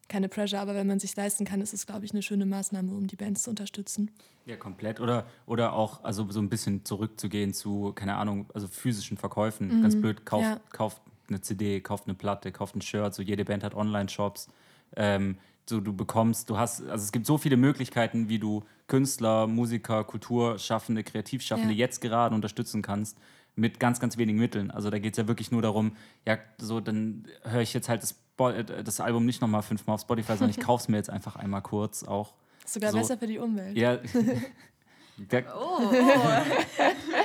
keine 0.07 0.27
Pressure, 0.27 0.59
aber 0.59 0.73
wenn 0.73 0.87
man 0.87 0.99
sich 0.99 1.15
leisten 1.15 1.45
kann, 1.45 1.61
ist 1.61 1.73
es, 1.73 1.85
glaube 1.85 2.03
ich, 2.03 2.11
eine 2.11 2.23
schöne 2.23 2.47
Maßnahme, 2.47 2.91
um 2.91 3.05
die 3.05 3.15
Bands 3.15 3.43
zu 3.43 3.51
unterstützen. 3.51 4.09
Ja, 4.45 4.57
komplett. 4.57 4.99
Oder, 4.99 5.27
oder 5.45 5.73
auch 5.73 6.03
also 6.03 6.29
so 6.31 6.39
ein 6.39 6.49
bisschen 6.49 6.83
zurückzugehen 6.83 7.53
zu, 7.53 7.93
keine 7.93 8.15
Ahnung, 8.15 8.47
also 8.55 8.67
physischen 8.67 9.17
Verkäufen. 9.17 9.83
Ganz 9.83 9.95
blöd, 9.95 10.25
kauft, 10.25 10.45
ja. 10.45 10.59
kauft 10.71 11.03
eine 11.27 11.41
CD, 11.41 11.79
kauft 11.79 12.07
eine 12.07 12.15
Platte, 12.15 12.51
kauft 12.51 12.75
ein 12.75 12.81
Shirt. 12.81 13.13
So 13.13 13.21
jede 13.21 13.45
Band 13.45 13.63
hat 13.63 13.75
Online-Shops. 13.75 14.47
Ähm, 14.95 15.37
so 15.69 15.79
du 15.79 15.93
bekommst, 15.93 16.49
du 16.49 16.57
hast, 16.57 16.81
also 16.81 17.03
es 17.03 17.11
gibt 17.11 17.27
so 17.27 17.37
viele 17.37 17.55
Möglichkeiten, 17.55 18.27
wie 18.27 18.39
du 18.39 18.63
Künstler, 18.87 19.45
Musiker, 19.45 20.03
Kulturschaffende, 20.03 21.03
Kreativschaffende 21.03 21.75
Ja. 21.75 21.85
jetzt 21.85 22.01
gerade 22.01 22.33
unterstützen 22.33 22.81
kannst 22.81 23.19
mit 23.59 23.79
ganz, 23.79 23.99
ganz 23.99 24.17
wenigen 24.17 24.39
Mitteln. 24.39 24.71
Also 24.71 24.89
da 24.89 24.99
geht 24.99 25.13
es 25.13 25.17
ja 25.17 25.27
wirklich 25.27 25.51
nur 25.51 25.61
darum, 25.61 25.95
ja, 26.25 26.37
so 26.57 26.79
dann 26.79 27.27
höre 27.43 27.61
ich 27.61 27.73
jetzt 27.73 27.89
halt 27.89 28.01
das, 28.03 28.15
Spo- 28.37 28.51
äh, 28.51 28.83
das 28.83 28.99
Album 28.99 29.25
nicht 29.25 29.41
nochmal 29.41 29.61
fünfmal 29.61 29.95
auf 29.95 30.01
Spotify, 30.01 30.33
sondern 30.37 30.49
ich 30.51 30.59
kaufe 30.65 30.81
es 30.83 30.87
mir 30.87 30.97
jetzt 30.97 31.09
einfach 31.09 31.35
einmal 31.35 31.61
kurz 31.61 32.03
auch. 32.03 32.33
Ist 32.65 32.73
sogar 32.73 32.91
So. 32.91 32.97
besser 32.99 33.17
für 33.17 33.27
die 33.27 33.37
Umwelt. 33.37 33.77
Ja. 33.77 33.97
Der, 35.17 35.43
Oh, 35.53 35.79
oh. 35.81 35.91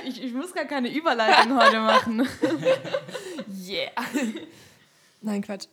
ich, 0.05 0.21
ich 0.25 0.33
muss 0.35 0.53
gar 0.53 0.65
keine 0.65 0.93
Überleitung 0.93 1.57
heute 1.57 1.79
machen. 1.79 2.27
Yeah! 3.49 3.91
Nein, 5.21 5.43
Quatsch. 5.43 5.67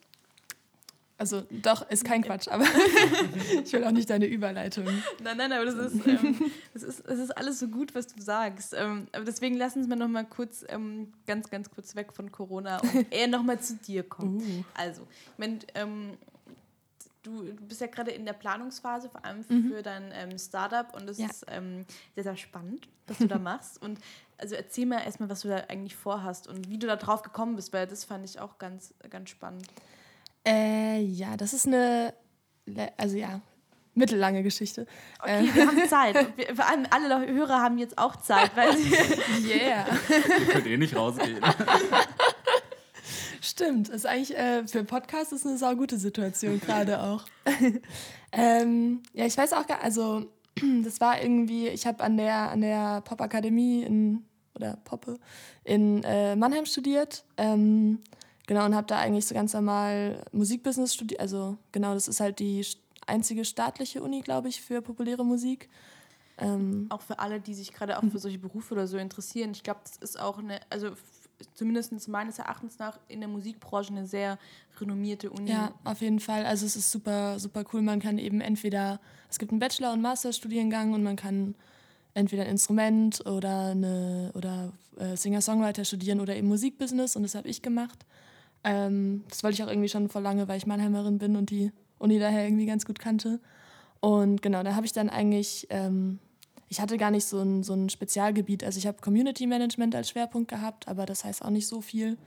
Also 1.22 1.44
doch, 1.52 1.88
ist 1.88 2.04
kein 2.04 2.24
Quatsch, 2.24 2.48
aber 2.48 2.64
ich 3.64 3.72
will 3.74 3.84
auch 3.84 3.92
nicht 3.92 4.10
deine 4.10 4.26
Überleitung. 4.26 4.86
Nein, 5.24 5.38
nein, 5.38 5.52
aber 5.52 5.66
das 5.66 5.76
ist, 5.76 6.08
ähm, 6.08 6.52
das 6.74 6.82
ist, 6.82 7.08
das 7.08 7.20
ist 7.20 7.38
alles 7.38 7.60
so 7.60 7.68
gut, 7.68 7.94
was 7.94 8.08
du 8.08 8.20
sagst. 8.20 8.74
Ähm, 8.76 9.06
aber 9.12 9.24
deswegen 9.24 9.56
lass 9.56 9.76
uns 9.76 9.88
mal 9.88 9.98
noch 9.98 10.08
mal 10.08 10.26
kurz, 10.26 10.66
ähm, 10.68 11.14
ganz, 11.28 11.52
ganz 11.52 11.70
kurz 11.70 11.96
weg 11.96 12.12
von 12.12 12.32
Corona 12.32 12.80
und 12.80 13.06
eher 13.14 13.28
noch 13.28 13.44
mal 13.44 13.60
zu 13.60 13.76
dir 13.76 14.02
kommen. 14.02 14.38
Uh. 14.42 14.64
Also, 14.74 15.04
ich 15.04 15.38
mein, 15.38 15.60
ähm, 15.76 16.18
du, 17.22 17.44
du 17.44 17.66
bist 17.68 17.82
ja 17.82 17.88
gerade 17.88 18.10
in 18.10 18.26
der 18.26 18.34
Planungsphase, 18.34 19.08
vor 19.08 19.24
allem 19.24 19.44
für 19.44 19.84
dein 19.84 20.12
ähm, 20.16 20.40
Startup 20.40 20.92
und 20.96 21.06
das 21.06 21.20
Ja. 21.20 21.28
ist 21.28 21.46
ähm, 21.50 21.86
sehr, 22.16 22.24
sehr 22.24 22.38
spannend, 22.38 22.88
was 23.06 23.20
du 23.20 23.28
da 23.28 23.38
machst. 23.38 23.80
Und 23.80 24.00
also 24.40 24.56
erzähl 24.56 24.88
mal 24.88 25.04
erstmal, 25.04 25.30
was 25.30 25.42
du 25.42 25.50
da 25.50 25.58
eigentlich 25.68 25.96
vorhast 25.96 26.48
und 26.48 26.68
wie 26.68 26.80
du 26.80 26.88
da 26.88 26.96
drauf 26.96 27.22
gekommen 27.22 27.58
bist, 27.58 27.74
weil 27.74 27.86
das 27.86 28.06
fand 28.06 28.26
ich 28.26 28.40
auch 28.40 28.58
ganz, 28.58 28.96
ganz 29.12 29.30
spannend. 29.30 29.68
Äh, 30.48 31.02
ja, 31.02 31.38
das 31.38 31.54
ist 31.54 31.68
eine, 31.68 32.14
also 32.98 33.18
ja, 33.18 33.42
mittellange 33.94 34.44
Geschichte. 34.44 34.88
Okay, 35.20 35.50
wir 35.54 35.68
haben 35.68 35.88
Zeit. 35.88 36.16
Wir, 36.38 36.56
vor 36.56 36.68
allem 36.68 36.86
alle 36.90 37.28
Hörer 37.28 37.62
haben 37.62 37.78
jetzt 37.78 37.98
auch 37.98 38.16
Zeit, 38.16 38.56
weil 38.56 38.76
sie 38.78 38.94
yeah. 39.48 39.86
Ihr 40.10 40.46
könnt 40.48 40.68
eh 40.68 40.78
nicht 40.78 40.96
rausgehen. 40.96 41.40
Stimmt, 43.42 43.90
ist 43.90 44.06
eigentlich 44.06 44.38
äh, 44.38 44.68
für 44.68 44.84
Podcast 44.84 45.34
ist 45.34 45.46
eine 45.46 45.58
saugute 45.58 45.98
Situation 45.98 46.60
gerade 46.66 47.02
auch. 47.02 47.26
ähm, 48.32 49.02
ja, 49.14 49.26
ich 49.26 49.38
weiß 49.38 49.54
auch 49.54 49.68
gar, 49.68 49.84
also 49.84 50.26
das 50.84 51.02
war 51.02 51.22
irgendwie, 51.22 51.68
ich 51.68 51.86
habe 51.86 52.04
an 52.04 52.18
der 52.18 52.52
an 52.52 52.62
der 52.62 53.02
Popakademie 53.02 53.84
in 53.84 54.26
oder 54.54 54.78
Poppe 54.84 55.18
in 55.64 56.04
äh, 56.04 56.36
Mannheim 56.36 56.66
studiert. 56.66 57.24
Ähm, 57.38 58.00
genau 58.48 58.66
und 58.66 58.76
habe 58.76 58.88
da 58.88 58.98
eigentlich 58.98 59.26
so 59.26 59.36
ganz 59.36 59.54
normal 59.54 60.24
Musikbusiness 60.32 60.94
studiert. 60.94 61.22
Also 61.22 61.58
genau, 61.72 61.94
das 61.94 62.08
ist 62.08 62.20
halt 62.20 62.40
die 62.40 62.66
einzige 63.08 63.46
staatliche 63.46 64.02
Uni, 64.02 64.22
glaube 64.22 64.50
ich, 64.50 64.62
für 64.62 64.82
populäre 64.82 65.26
Musik. 65.26 65.70
Ähm, 66.38 66.88
auch 66.90 67.02
für 67.02 67.20
alle, 67.20 67.40
die 67.40 67.54
sich 67.54 67.74
gerade 67.74 67.98
auch 67.98 68.04
für 68.04 68.20
solche 68.20 68.40
Berufe 68.40 68.74
oder 68.74 68.88
so 68.88 68.98
interessieren. 68.98 69.52
Ich 69.52 69.64
glaube, 69.64 69.82
das 69.84 69.98
ist 69.98 70.20
auch 70.20 70.40
eine, 70.40 70.60
also 70.70 70.92
zumindest 71.54 72.08
meines 72.08 72.40
Erachtens 72.40 72.80
nach 72.80 73.00
in 73.08 73.20
der 73.20 73.30
Musikbranche 73.30 73.92
eine 73.92 74.06
sehr 74.06 74.38
renommierte 74.80 75.30
Uni. 75.30 75.52
Ja, 75.52 75.74
auf 75.84 76.02
jeden 76.02 76.20
Fall. 76.20 76.46
Also 76.46 76.66
es 76.66 76.76
ist 76.76 76.92
super, 76.92 77.40
super 77.40 77.64
cool. 77.74 77.82
Man 77.82 78.00
kann 78.00 78.18
eben 78.18 78.42
entweder, 78.42 79.00
es 79.30 79.40
gibt 79.40 79.52
einen 79.52 79.60
Bachelor- 79.60 79.94
und 79.94 80.02
Masterstudiengang 80.02 80.94
und 80.94 81.04
man 81.04 81.16
kann 81.16 81.56
entweder 82.14 82.44
ein 82.44 82.50
Instrument 82.50 83.26
oder 83.26 83.68
eine 83.72 84.32
oder 84.34 84.74
äh, 84.98 85.16
Singer-Songwriter 85.16 85.86
studieren 85.86 86.20
oder 86.20 86.36
eben 86.36 86.48
Musikbusiness 86.48 87.16
und 87.16 87.24
das 87.24 87.36
habe 87.36 87.48
ich 87.48 87.62
gemacht. 87.62 88.06
Ähm, 88.64 89.24
das 89.30 89.44
wollte 89.44 89.56
ich 89.56 89.64
auch 89.64 89.70
irgendwie 89.70 89.90
schon 89.90 90.10
vor 90.10 90.22
lange, 90.22 90.48
weil 90.48 90.58
ich 90.58 90.66
Mannheimerin 90.66 91.18
bin 91.18 91.36
und 91.36 91.50
die 91.50 91.72
Uni 92.00 92.20
daher 92.20 92.46
irgendwie 92.46 92.66
ganz 92.66 92.86
gut 92.86 93.00
kannte. 93.00 93.40
Und 94.00 94.42
genau, 94.42 94.64
da 94.64 94.76
habe 94.76 94.86
ich 94.86 94.94
dann 94.94 95.10
eigentlich 95.10 95.68
ähm, 95.70 96.20
ich 96.72 96.80
hatte 96.80 96.98
gar 96.98 97.12
nicht 97.12 97.26
so 97.26 97.42
ein, 97.42 97.64
so 97.64 97.74
ein 97.74 97.90
Spezialgebiet. 97.90 98.64
Also 98.64 98.78
ich 98.78 98.88
habe 98.88 99.02
Community 99.02 99.46
Management 99.46 99.94
als 99.94 100.10
Schwerpunkt 100.10 100.50
gehabt, 100.50 100.88
aber 100.88 101.06
das 101.06 101.26
heißt 101.26 101.44
auch 101.44 101.50
nicht 101.50 101.68
so 101.68 101.82
viel. 101.82 102.18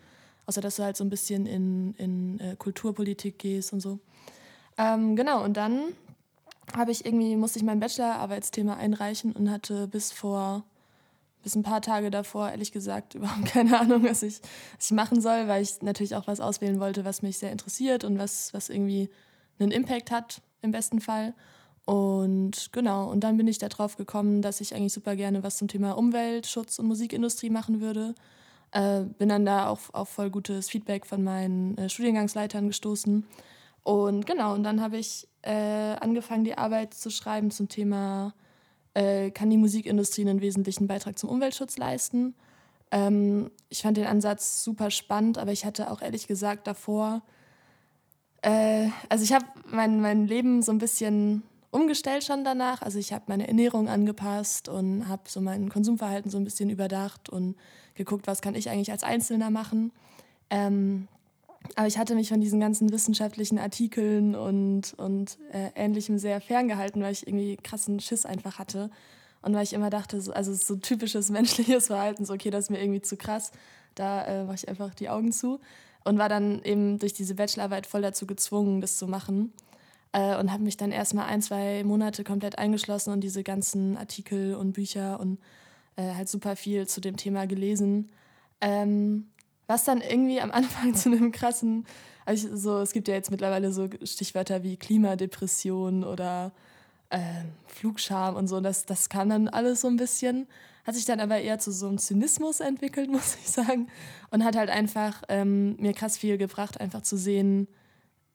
Außer 0.44 0.60
dass 0.60 0.76
du 0.76 0.82
halt 0.82 0.98
so 0.98 1.04
ein 1.04 1.08
bisschen 1.08 1.46
in, 1.46 1.94
in 1.94 2.40
äh, 2.40 2.54
Kulturpolitik 2.56 3.38
gehst 3.38 3.72
und 3.72 3.80
so. 3.80 4.00
Ähm, 4.76 5.16
genau, 5.16 5.42
und 5.42 5.56
dann 5.56 5.80
habe 6.76 6.90
ich 6.90 7.06
irgendwie, 7.06 7.36
musste 7.36 7.58
ich 7.58 7.64
mein 7.64 7.80
Bachelorarbeitsthema 7.80 8.76
einreichen 8.76 9.32
und 9.32 9.50
hatte 9.50 9.88
bis 9.88 10.12
vor, 10.12 10.64
bis 11.44 11.54
ein 11.54 11.62
paar 11.62 11.80
Tage 11.80 12.10
davor, 12.10 12.50
ehrlich 12.50 12.72
gesagt, 12.72 13.14
überhaupt 13.14 13.46
keine 13.46 13.78
Ahnung, 13.78 14.02
was 14.04 14.22
ich, 14.22 14.40
was 14.76 14.86
ich 14.86 14.92
machen 14.92 15.20
soll, 15.20 15.46
weil 15.46 15.62
ich 15.62 15.80
natürlich 15.82 16.16
auch 16.16 16.26
was 16.26 16.40
auswählen 16.40 16.80
wollte, 16.80 17.04
was 17.04 17.22
mich 17.22 17.38
sehr 17.38 17.52
interessiert 17.52 18.02
und 18.02 18.18
was, 18.18 18.52
was 18.52 18.68
irgendwie 18.68 19.08
einen 19.60 19.70
Impact 19.70 20.10
hat, 20.10 20.42
im 20.62 20.72
besten 20.72 21.00
Fall. 21.00 21.34
Und 21.84 22.72
genau, 22.72 23.10
und 23.10 23.20
dann 23.20 23.36
bin 23.36 23.46
ich 23.46 23.58
darauf 23.58 23.96
gekommen, 23.96 24.40
dass 24.40 24.60
ich 24.60 24.74
eigentlich 24.74 24.94
super 24.94 25.16
gerne 25.16 25.42
was 25.42 25.58
zum 25.58 25.68
Thema 25.68 25.92
Umweltschutz 25.92 26.78
und 26.78 26.86
Musikindustrie 26.86 27.50
machen 27.50 27.80
würde. 27.80 28.14
Äh, 28.72 29.02
bin 29.18 29.28
dann 29.28 29.44
da 29.44 29.68
auch 29.68 29.80
auf 29.92 30.08
voll 30.08 30.30
gutes 30.30 30.70
Feedback 30.70 31.06
von 31.06 31.22
meinen 31.22 31.76
äh, 31.76 31.88
Studiengangsleitern 31.88 32.68
gestoßen. 32.68 33.26
Und 33.82 34.26
genau, 34.26 34.54
und 34.54 34.64
dann 34.64 34.80
habe 34.80 34.96
ich 34.96 35.28
äh, 35.42 35.96
angefangen, 36.00 36.44
die 36.44 36.56
Arbeit 36.56 36.94
zu 36.94 37.10
schreiben 37.10 37.50
zum 37.50 37.68
Thema, 37.68 38.32
äh, 38.94 39.30
kann 39.30 39.50
die 39.50 39.56
Musikindustrie 39.56 40.22
einen 40.22 40.40
wesentlichen 40.40 40.86
Beitrag 40.86 41.18
zum 41.18 41.28
Umweltschutz 41.28 41.76
leisten? 41.76 42.34
Ähm, 42.90 43.50
ich 43.68 43.82
fand 43.82 43.96
den 43.96 44.06
Ansatz 44.06 44.62
super 44.62 44.90
spannend, 44.90 45.38
aber 45.38 45.52
ich 45.52 45.64
hatte 45.64 45.90
auch 45.90 46.00
ehrlich 46.00 46.26
gesagt 46.26 46.66
davor, 46.66 47.22
äh, 48.42 48.88
also 49.08 49.24
ich 49.24 49.32
habe 49.32 49.46
mein, 49.70 50.00
mein 50.00 50.26
Leben 50.26 50.62
so 50.62 50.70
ein 50.70 50.78
bisschen 50.78 51.42
umgestellt 51.70 52.22
schon 52.22 52.44
danach. 52.44 52.82
Also 52.82 52.98
ich 52.98 53.12
habe 53.12 53.24
meine 53.26 53.48
Ernährung 53.48 53.88
angepasst 53.88 54.68
und 54.68 55.08
habe 55.08 55.22
so 55.26 55.40
mein 55.40 55.70
Konsumverhalten 55.70 56.30
so 56.30 56.38
ein 56.38 56.44
bisschen 56.44 56.70
überdacht 56.70 57.28
und 57.28 57.56
geguckt, 57.94 58.26
was 58.26 58.42
kann 58.42 58.54
ich 58.54 58.70
eigentlich 58.70 58.92
als 58.92 59.02
Einzelner 59.02 59.50
machen. 59.50 59.92
Ähm, 60.50 61.08
aber 61.76 61.86
ich 61.86 61.98
hatte 61.98 62.14
mich 62.14 62.28
von 62.28 62.40
diesen 62.40 62.60
ganzen 62.60 62.92
wissenschaftlichen 62.92 63.58
Artikeln 63.58 64.34
und, 64.34 64.94
und 64.94 65.38
äh, 65.52 65.70
Ähnlichem 65.74 66.18
sehr 66.18 66.40
ferngehalten, 66.40 67.02
weil 67.02 67.12
ich 67.12 67.26
irgendwie 67.26 67.56
krassen 67.56 68.00
Schiss 68.00 68.26
einfach 68.26 68.58
hatte. 68.58 68.90
Und 69.42 69.54
weil 69.54 69.64
ich 69.64 69.72
immer 69.72 69.90
dachte, 69.90 70.20
so, 70.20 70.32
also 70.32 70.54
so 70.54 70.76
typisches 70.76 71.30
menschliches 71.30 71.88
Verhalten, 71.88 72.24
so 72.24 72.34
okay, 72.34 72.50
das 72.50 72.64
ist 72.64 72.70
mir 72.70 72.80
irgendwie 72.80 73.02
zu 73.02 73.16
krass, 73.16 73.50
da 73.94 74.24
äh, 74.24 74.44
mache 74.44 74.56
ich 74.56 74.68
einfach 74.68 74.94
die 74.94 75.08
Augen 75.08 75.32
zu. 75.32 75.60
Und 76.04 76.18
war 76.18 76.28
dann 76.28 76.62
eben 76.62 76.98
durch 76.98 77.14
diese 77.14 77.34
Bachelorarbeit 77.34 77.86
voll 77.86 78.02
dazu 78.02 78.26
gezwungen, 78.26 78.82
das 78.82 78.98
zu 78.98 79.06
machen 79.06 79.52
äh, 80.14 80.36
und 80.36 80.52
habe 80.52 80.62
mich 80.62 80.76
dann 80.76 80.92
erstmal 80.92 81.26
ein, 81.26 81.42
zwei 81.42 81.82
Monate 81.82 82.24
komplett 82.24 82.58
eingeschlossen 82.58 83.12
und 83.12 83.20
diese 83.20 83.42
ganzen 83.42 83.96
Artikel 83.96 84.54
und 84.54 84.72
Bücher 84.72 85.18
und 85.18 85.38
äh, 85.96 86.14
halt 86.14 86.28
super 86.28 86.56
viel 86.56 86.86
zu 86.86 87.00
dem 87.00 87.16
Thema 87.16 87.46
gelesen. 87.46 88.10
Ähm, 88.60 89.26
was 89.66 89.84
dann 89.84 90.00
irgendwie 90.00 90.40
am 90.40 90.50
Anfang 90.50 90.94
zu 90.94 91.10
einem 91.10 91.32
krassen, 91.32 91.86
also 92.26 92.56
so, 92.56 92.78
es 92.78 92.92
gibt 92.92 93.08
ja 93.08 93.14
jetzt 93.14 93.30
mittlerweile 93.30 93.72
so 93.72 93.88
Stichwörter 94.02 94.62
wie 94.62 94.76
Klimadepression 94.76 96.04
oder 96.04 96.52
äh, 97.10 97.18
Flugscham 97.66 98.36
und 98.36 98.48
so, 98.48 98.60
das, 98.60 98.86
das 98.86 99.08
kam 99.08 99.28
dann 99.28 99.48
alles 99.48 99.82
so 99.82 99.88
ein 99.88 99.96
bisschen, 99.96 100.46
hat 100.86 100.94
sich 100.94 101.04
dann 101.04 101.20
aber 101.20 101.38
eher 101.38 101.58
zu 101.58 101.72
so 101.72 101.86
einem 101.86 101.98
Zynismus 101.98 102.60
entwickelt, 102.60 103.10
muss 103.10 103.36
ich 103.36 103.50
sagen, 103.50 103.88
und 104.30 104.44
hat 104.44 104.56
halt 104.56 104.70
einfach 104.70 105.22
ähm, 105.28 105.76
mir 105.76 105.92
krass 105.92 106.16
viel 106.16 106.38
gebracht, 106.38 106.80
einfach 106.80 107.02
zu 107.02 107.16
sehen, 107.16 107.68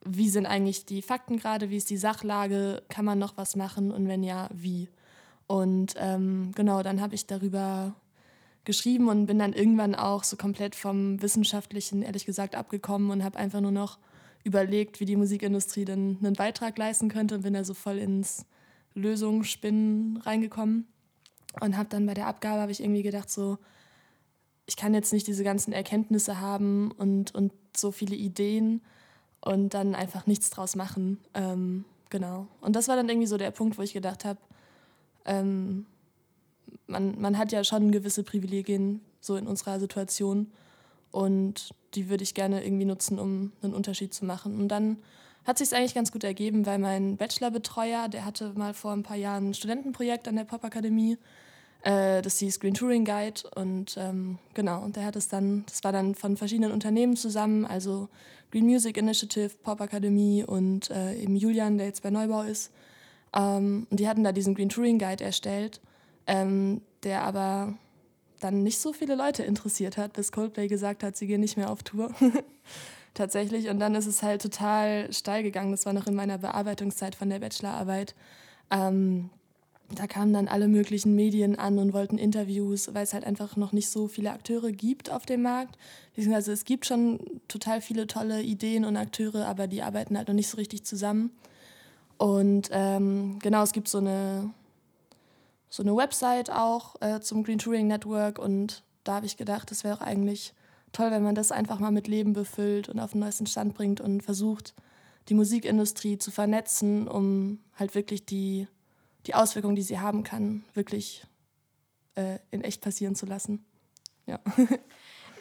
wie 0.05 0.29
sind 0.29 0.45
eigentlich 0.45 0.85
die 0.85 1.01
Fakten 1.01 1.37
gerade, 1.37 1.69
wie 1.69 1.77
ist 1.77 1.89
die 1.89 1.97
Sachlage, 1.97 2.83
kann 2.89 3.05
man 3.05 3.19
noch 3.19 3.35
was 3.37 3.55
machen 3.55 3.91
und 3.91 4.07
wenn 4.07 4.23
ja, 4.23 4.49
wie. 4.53 4.87
Und 5.45 5.95
ähm, 5.97 6.51
genau, 6.55 6.83
dann 6.83 7.01
habe 7.01 7.15
ich 7.15 7.25
darüber 7.25 7.95
geschrieben 8.65 9.07
und 9.09 9.25
bin 9.25 9.39
dann 9.39 9.53
irgendwann 9.53 9.95
auch 9.95 10.23
so 10.23 10.37
komplett 10.37 10.75
vom 10.75 11.21
Wissenschaftlichen, 11.21 12.01
ehrlich 12.01 12.25
gesagt, 12.25 12.55
abgekommen 12.55 13.09
und 13.09 13.23
habe 13.23 13.39
einfach 13.39 13.61
nur 13.61 13.71
noch 13.71 13.97
überlegt, 14.43 14.99
wie 14.99 15.05
die 15.05 15.15
Musikindustrie 15.15 15.85
denn 15.85 16.17
einen 16.21 16.33
Beitrag 16.33 16.77
leisten 16.77 17.09
könnte 17.09 17.35
und 17.35 17.41
bin 17.41 17.53
da 17.53 17.63
so 17.63 17.73
voll 17.73 17.97
ins 17.97 18.45
Lösungsspinnen 18.93 20.17
reingekommen. 20.17 20.87
Und 21.61 21.77
habe 21.77 21.89
dann 21.89 22.05
bei 22.05 22.13
der 22.13 22.27
Abgabe, 22.27 22.61
habe 22.61 22.71
ich 22.71 22.81
irgendwie 22.81 23.01
gedacht, 23.01 23.29
so, 23.29 23.57
ich 24.67 24.75
kann 24.75 24.93
jetzt 24.93 25.11
nicht 25.11 25.25
diese 25.25 25.43
ganzen 25.43 25.73
Erkenntnisse 25.73 26.39
haben 26.39 26.91
und, 26.91 27.33
und 27.33 27.51
so 27.75 27.91
viele 27.91 28.15
Ideen, 28.15 28.81
und 29.41 29.73
dann 29.73 29.95
einfach 29.95 30.27
nichts 30.27 30.49
draus 30.49 30.75
machen. 30.75 31.19
Ähm, 31.33 31.85
genau. 32.09 32.47
Und 32.61 32.75
das 32.75 32.87
war 32.87 32.95
dann 32.95 33.09
irgendwie 33.09 33.27
so 33.27 33.37
der 33.37 33.51
Punkt, 33.51 33.77
wo 33.77 33.81
ich 33.81 33.93
gedacht 33.93 34.25
habe, 34.25 34.39
ähm, 35.25 35.85
man, 36.89 37.19
man 37.19 37.37
hat 37.37 37.51
ja 37.51 37.63
schon 37.63 37.91
gewisse 37.91 38.23
Privilegien 38.23 39.01
so 39.21 39.35
in 39.35 39.47
unserer 39.47 39.79
Situation 39.79 40.51
und 41.11 41.69
die 41.95 42.09
würde 42.09 42.23
ich 42.23 42.33
gerne 42.33 42.63
irgendwie 42.63 42.85
nutzen, 42.85 43.19
um 43.19 43.51
einen 43.61 43.73
Unterschied 43.73 44.13
zu 44.13 44.25
machen. 44.25 44.59
Und 44.59 44.67
dann 44.67 44.97
hat 45.45 45.57
sich 45.57 45.73
eigentlich 45.73 45.95
ganz 45.95 46.11
gut 46.11 46.23
ergeben, 46.23 46.65
weil 46.65 46.77
mein 46.77 47.17
Bachelorbetreuer, 47.17 48.07
der 48.09 48.25
hatte 48.25 48.53
mal 48.55 48.73
vor 48.73 48.91
ein 48.91 49.03
paar 49.03 49.17
Jahren 49.17 49.49
ein 49.49 49.53
Studentenprojekt 49.53 50.27
an 50.27 50.35
der 50.35 50.43
Popakademie 50.43 51.17
äh, 51.81 52.21
das 52.21 52.39
hieß 52.39 52.59
Green 52.59 52.73
Touring 52.73 53.05
Guide 53.05 53.41
und 53.55 53.95
ähm, 53.97 54.37
genau, 54.53 54.83
und 54.83 54.95
der 54.95 55.05
hat 55.05 55.15
es 55.15 55.29
dann, 55.29 55.63
das 55.67 55.83
war 55.83 55.91
dann 55.91 56.13
von 56.13 56.35
verschiedenen 56.35 56.71
Unternehmen 56.71 57.15
zusammen, 57.15 57.65
also 57.65 58.09
Green 58.51 58.65
Music 58.65 58.97
Initiative, 58.97 59.51
Pop 59.63 59.79
Akademie 59.79 60.43
und 60.43 60.89
äh, 60.89 61.15
eben 61.15 61.35
Julian, 61.35 61.77
der 61.77 61.87
jetzt 61.87 62.03
bei 62.03 62.09
Neubau 62.09 62.41
ist. 62.41 62.71
Ähm, 63.33 63.87
und 63.89 63.99
die 63.99 64.09
hatten 64.09 64.23
da 64.23 64.31
diesen 64.31 64.55
Green 64.55 64.69
Touring 64.69 64.99
Guide 64.99 65.23
erstellt, 65.23 65.79
ähm, 66.29 66.81
der 67.03 67.23
aber 67.23 67.73
dann 68.39 68.63
nicht 68.63 68.79
so 68.79 68.93
viele 68.93 69.15
Leute 69.15 69.43
interessiert 69.43 69.97
hat, 69.97 70.13
bis 70.13 70.31
Coldplay 70.31 70.67
gesagt 70.67 71.03
hat, 71.03 71.17
sie 71.17 71.27
gehen 71.27 71.41
nicht 71.41 71.57
mehr 71.57 71.71
auf 71.71 71.83
Tour. 71.83 72.13
Tatsächlich. 73.15 73.67
Und 73.69 73.79
dann 73.79 73.95
ist 73.95 74.05
es 74.05 74.23
halt 74.23 74.41
total 74.41 75.11
steil 75.11 75.43
gegangen. 75.43 75.71
Das 75.71 75.85
war 75.85 75.93
noch 75.93 76.07
in 76.07 76.15
meiner 76.15 76.37
Bearbeitungszeit 76.37 77.15
von 77.15 77.29
der 77.29 77.39
Bachelorarbeit. 77.39 78.15
Ähm, 78.71 79.31
da 79.95 80.05
kamen 80.05 80.31
dann 80.31 80.47
alle 80.47 80.67
möglichen 80.67 81.15
Medien 81.15 81.57
an 81.57 81.79
und 81.79 81.93
wollten 81.93 82.19
Interviews, 82.19 82.93
weil 82.93 83.03
es 83.03 83.13
halt 83.13 83.25
einfach 83.25 83.55
noch 83.55 83.71
nicht 83.71 83.89
so 83.89 84.07
viele 84.07 84.31
Akteure 84.31 84.71
gibt 84.71 85.09
auf 85.09 85.25
dem 85.25 85.41
Markt. 85.41 85.77
Also 86.31 86.51
es 86.51 86.63
gibt 86.63 86.85
schon 86.85 87.19
total 87.47 87.81
viele 87.81 88.05
tolle 88.05 88.43
Ideen 88.43 88.85
und 88.85 88.95
Akteure, 88.95 89.47
aber 89.47 89.65
die 89.67 89.81
arbeiten 89.81 90.15
halt 90.15 90.27
noch 90.27 90.35
nicht 90.35 90.49
so 90.49 90.57
richtig 90.57 90.85
zusammen. 90.85 91.31
Und 92.17 92.69
ähm, 92.71 93.39
genau, 93.39 93.63
es 93.63 93.71
gibt 93.71 93.87
so 93.87 93.97
eine, 93.97 94.51
so 95.69 95.83
eine 95.83 95.95
Website 95.95 96.51
auch 96.51 96.99
äh, 97.01 97.19
zum 97.21 97.43
Green 97.43 97.59
Touring 97.59 97.87
Network 97.87 98.39
und 98.39 98.83
da 99.03 99.15
habe 99.15 99.25
ich 99.25 99.37
gedacht, 99.37 99.71
das 99.71 99.83
wäre 99.83 99.97
auch 99.97 100.01
eigentlich 100.01 100.53
toll, 100.91 101.11
wenn 101.11 101.23
man 101.23 101.35
das 101.35 101.51
einfach 101.51 101.79
mal 101.79 101.91
mit 101.91 102.07
Leben 102.07 102.33
befüllt 102.33 102.89
und 102.89 102.99
auf 102.99 103.11
den 103.11 103.21
neuesten 103.21 103.45
Stand 103.45 103.75
bringt 103.75 104.01
und 104.01 104.21
versucht, 104.21 104.73
die 105.27 105.35
Musikindustrie 105.35 106.17
zu 106.17 106.31
vernetzen, 106.31 107.07
um 107.07 107.59
halt 107.77 107.93
wirklich 107.93 108.25
die 108.25 108.67
die 109.25 109.35
Auswirkungen, 109.35 109.75
die 109.75 109.81
sie 109.81 109.99
haben 109.99 110.23
kann, 110.23 110.63
wirklich 110.73 111.25
äh, 112.15 112.39
in 112.51 112.61
echt 112.61 112.81
passieren 112.81 113.15
zu 113.15 113.25
lassen. 113.25 113.65
Ja. 114.25 114.39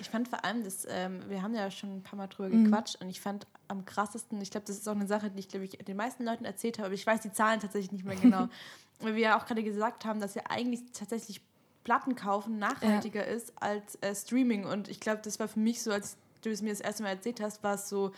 Ich 0.01 0.11
fand 0.11 0.29
vor 0.29 0.45
allem, 0.45 0.65
dass, 0.65 0.87
ähm, 0.89 1.21
wir 1.29 1.43
haben 1.43 1.55
ja 1.55 1.71
schon 1.71 1.97
ein 1.99 2.03
paar 2.03 2.17
Mal 2.17 2.27
drüber 2.29 2.49
Mhm. 2.49 2.65
gequatscht 2.65 2.97
und 3.03 3.09
ich 3.09 3.21
fand 3.21 3.47
am 3.69 3.85
krassesten, 3.85 4.41
ich 4.41 4.51
glaube, 4.51 4.67
das 4.67 4.77
ist 4.77 4.89
auch 4.89 4.95
eine 4.95 5.07
Sache, 5.07 5.31
die 5.31 5.41
ich, 5.41 5.49
glaube 5.49 5.65
ich, 5.65 5.73
den 5.73 5.97
meisten 5.97 6.25
Leuten 6.25 6.45
erzählt 6.45 6.79
habe, 6.79 6.87
aber 6.87 6.95
ich 6.95 7.07
weiß 7.07 7.21
die 7.21 7.33
Zahlen 7.33 7.61
tatsächlich 7.61 7.93
nicht 7.93 8.05
mehr 8.05 8.17
genau. 8.17 8.49
Weil 9.01 9.15
wir 9.15 9.23
ja 9.23 9.39
auch 9.39 9.47
gerade 9.47 9.63
gesagt 9.63 10.05
haben, 10.05 10.21
dass 10.21 10.35
ja 10.35 10.43
eigentlich 10.49 10.81
tatsächlich 10.93 11.41
Platten 11.85 12.17
kaufen 12.17 12.59
nachhaltiger 12.59 13.25
ist 13.27 13.53
als 13.63 13.95
äh, 14.03 14.15
Streaming. 14.15 14.65
Und 14.67 14.89
ich 14.89 15.01
glaube, 15.01 15.21
das 15.23 15.39
war 15.39 15.49
für 15.49 15.61
mich 15.61 15.83
so, 15.83 15.93
als 15.93 16.17
du 16.43 16.51
es 16.51 16.61
mir 16.63 16.71
das 16.71 16.81
erste 16.81 17.03
Mal 17.05 17.11
erzählt 17.11 17.41
hast, 17.41 17.63
war 17.63 17.75
es 17.77 17.89
so, 17.89 18.13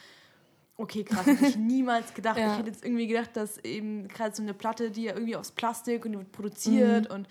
okay, 0.76 1.04
krass, 1.04 1.26
hätte 1.26 1.46
ich 1.46 1.56
niemals 1.56 2.14
gedacht. 2.14 2.38
Ja. 2.38 2.52
Ich 2.52 2.58
hätte 2.58 2.70
jetzt 2.70 2.84
irgendwie 2.84 3.06
gedacht, 3.06 3.30
dass 3.34 3.58
eben 3.58 4.08
gerade 4.08 4.34
so 4.34 4.42
eine 4.42 4.54
Platte, 4.54 4.90
die 4.90 5.04
ja 5.04 5.12
irgendwie 5.12 5.36
aus 5.36 5.50
Plastik 5.52 6.04
und 6.06 6.12
die 6.12 6.18
wird 6.18 6.32
produziert 6.32 7.08
Mhm. 7.10 7.14
und 7.14 7.28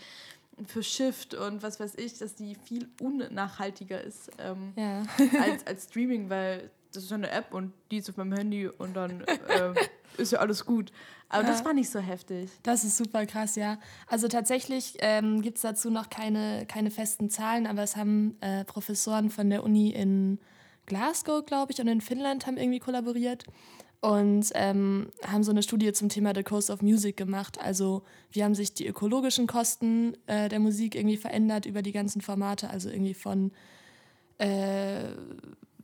verschifft 0.66 1.34
und 1.34 1.64
was 1.64 1.80
weiß 1.80 1.94
ich, 1.98 2.18
dass 2.18 2.36
die 2.36 2.56
viel 2.56 2.88
unnachhaltiger 3.02 4.02
ist 4.02 4.32
ähm, 4.40 4.74
Ja. 4.76 5.04
als, 5.42 5.66
als 5.68 5.84
Streaming, 5.86 6.30
weil 6.30 6.70
das 6.92 7.04
ist 7.04 7.12
ja 7.12 7.18
eine 7.18 7.30
App 7.30 7.54
und 7.54 7.72
die 7.92 7.98
ist 7.98 8.10
auf 8.10 8.18
meinem 8.18 8.34
Handy 8.34 8.68
und 8.68 8.96
dann 8.96 9.22
äh, 9.22 9.74
ist 10.18 10.32
ja 10.32 10.40
alles 10.40 10.66
gut. 10.66 10.92
Aber 11.30 11.44
das 11.44 11.60
Ja. 11.60 11.66
war 11.66 11.74
nicht 11.74 11.90
so 11.90 12.00
heftig. 12.00 12.50
Das 12.64 12.84
ist 12.84 12.98
super 12.98 13.26
krass, 13.28 13.56
ja. 13.56 13.78
Also 14.08 14.28
tatsächlich 14.28 14.96
ähm, 15.00 15.42
gibt 15.44 15.58
es 15.58 15.62
dazu 15.62 15.92
noch 15.92 16.10
keine, 16.10 16.66
keine 16.68 16.90
festen 16.90 17.30
Zahlen, 17.30 17.68
aber 17.68 17.84
es 17.84 17.96
haben 17.96 18.38
äh, 18.42 18.66
Professoren 18.66 19.30
von 19.30 19.50
der 19.52 19.64
Uni 19.64 19.92
in 19.92 20.40
Glasgow, 20.88 21.46
glaube 21.46 21.72
ich, 21.72 21.80
und 21.80 21.88
in 21.88 22.02
Finnland 22.02 22.48
haben 22.48 22.58
irgendwie 22.58 22.80
kollaboriert 22.80 23.46
und 24.02 24.50
ähm, 24.54 25.10
haben 25.26 25.44
so 25.44 25.52
eine 25.52 25.62
Studie 25.62 25.92
zum 25.92 26.10
Thema 26.10 26.34
The 26.34 26.44
Coast 26.44 26.70
of 26.70 26.82
Music 26.82 27.18
gemacht. 27.18 27.60
Also 27.62 28.04
wie 28.32 28.44
haben 28.44 28.56
sich 28.56 28.74
die 28.74 28.88
ökologischen 28.88 29.46
Kosten 29.46 30.16
äh, 30.28 30.48
der 30.48 30.60
Musik 30.60 30.96
irgendwie 30.96 31.18
verändert 31.18 31.66
über 31.66 31.82
die 31.82 31.92
ganzen 31.92 32.22
Formate, 32.22 32.70
also 32.70 32.90
irgendwie 32.90 33.14
von 33.14 33.52
äh, 34.38 35.10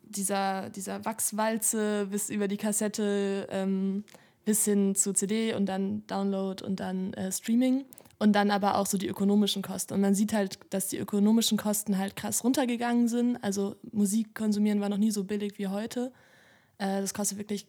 dieser, 0.03 0.69
dieser 0.69 1.03
Wachswalze 1.03 2.07
bis 2.09 2.29
über 2.29 2.47
die 2.47 2.57
Kassette 2.57 3.47
ähm, 3.51 4.05
bis 4.45 4.63
hin 4.63 4.95
zu 4.95 5.11
CD 5.13 5.53
und 5.53 5.65
dann 5.65 6.07
Download 6.07 6.63
und 6.63 6.79
dann 6.79 7.13
äh, 7.15 7.31
Streaming 7.31 7.83
und 8.17 8.33
dann 8.33 8.49
aber 8.49 8.77
auch 8.77 8.85
so 8.85 8.97
die 8.97 9.07
ökonomischen 9.07 9.61
Kosten. 9.61 9.93
Und 9.93 10.01
man 10.01 10.15
sieht 10.15 10.31
halt, 10.31 10.59
dass 10.69 10.87
die 10.87 10.97
ökonomischen 10.97 11.57
Kosten 11.57 11.97
halt 11.97 12.15
krass 12.15 12.45
runtergegangen 12.45 13.09
sind. 13.09 13.37
Also 13.43 13.75
Musik 13.91 14.33
konsumieren 14.35 14.79
war 14.79 14.87
noch 14.87 14.97
nie 14.97 15.11
so 15.11 15.25
billig 15.25 15.57
wie 15.57 15.67
heute. 15.67 16.13
Äh, 16.77 17.01
das 17.01 17.13
kostet 17.13 17.37
wirklich 17.37 17.67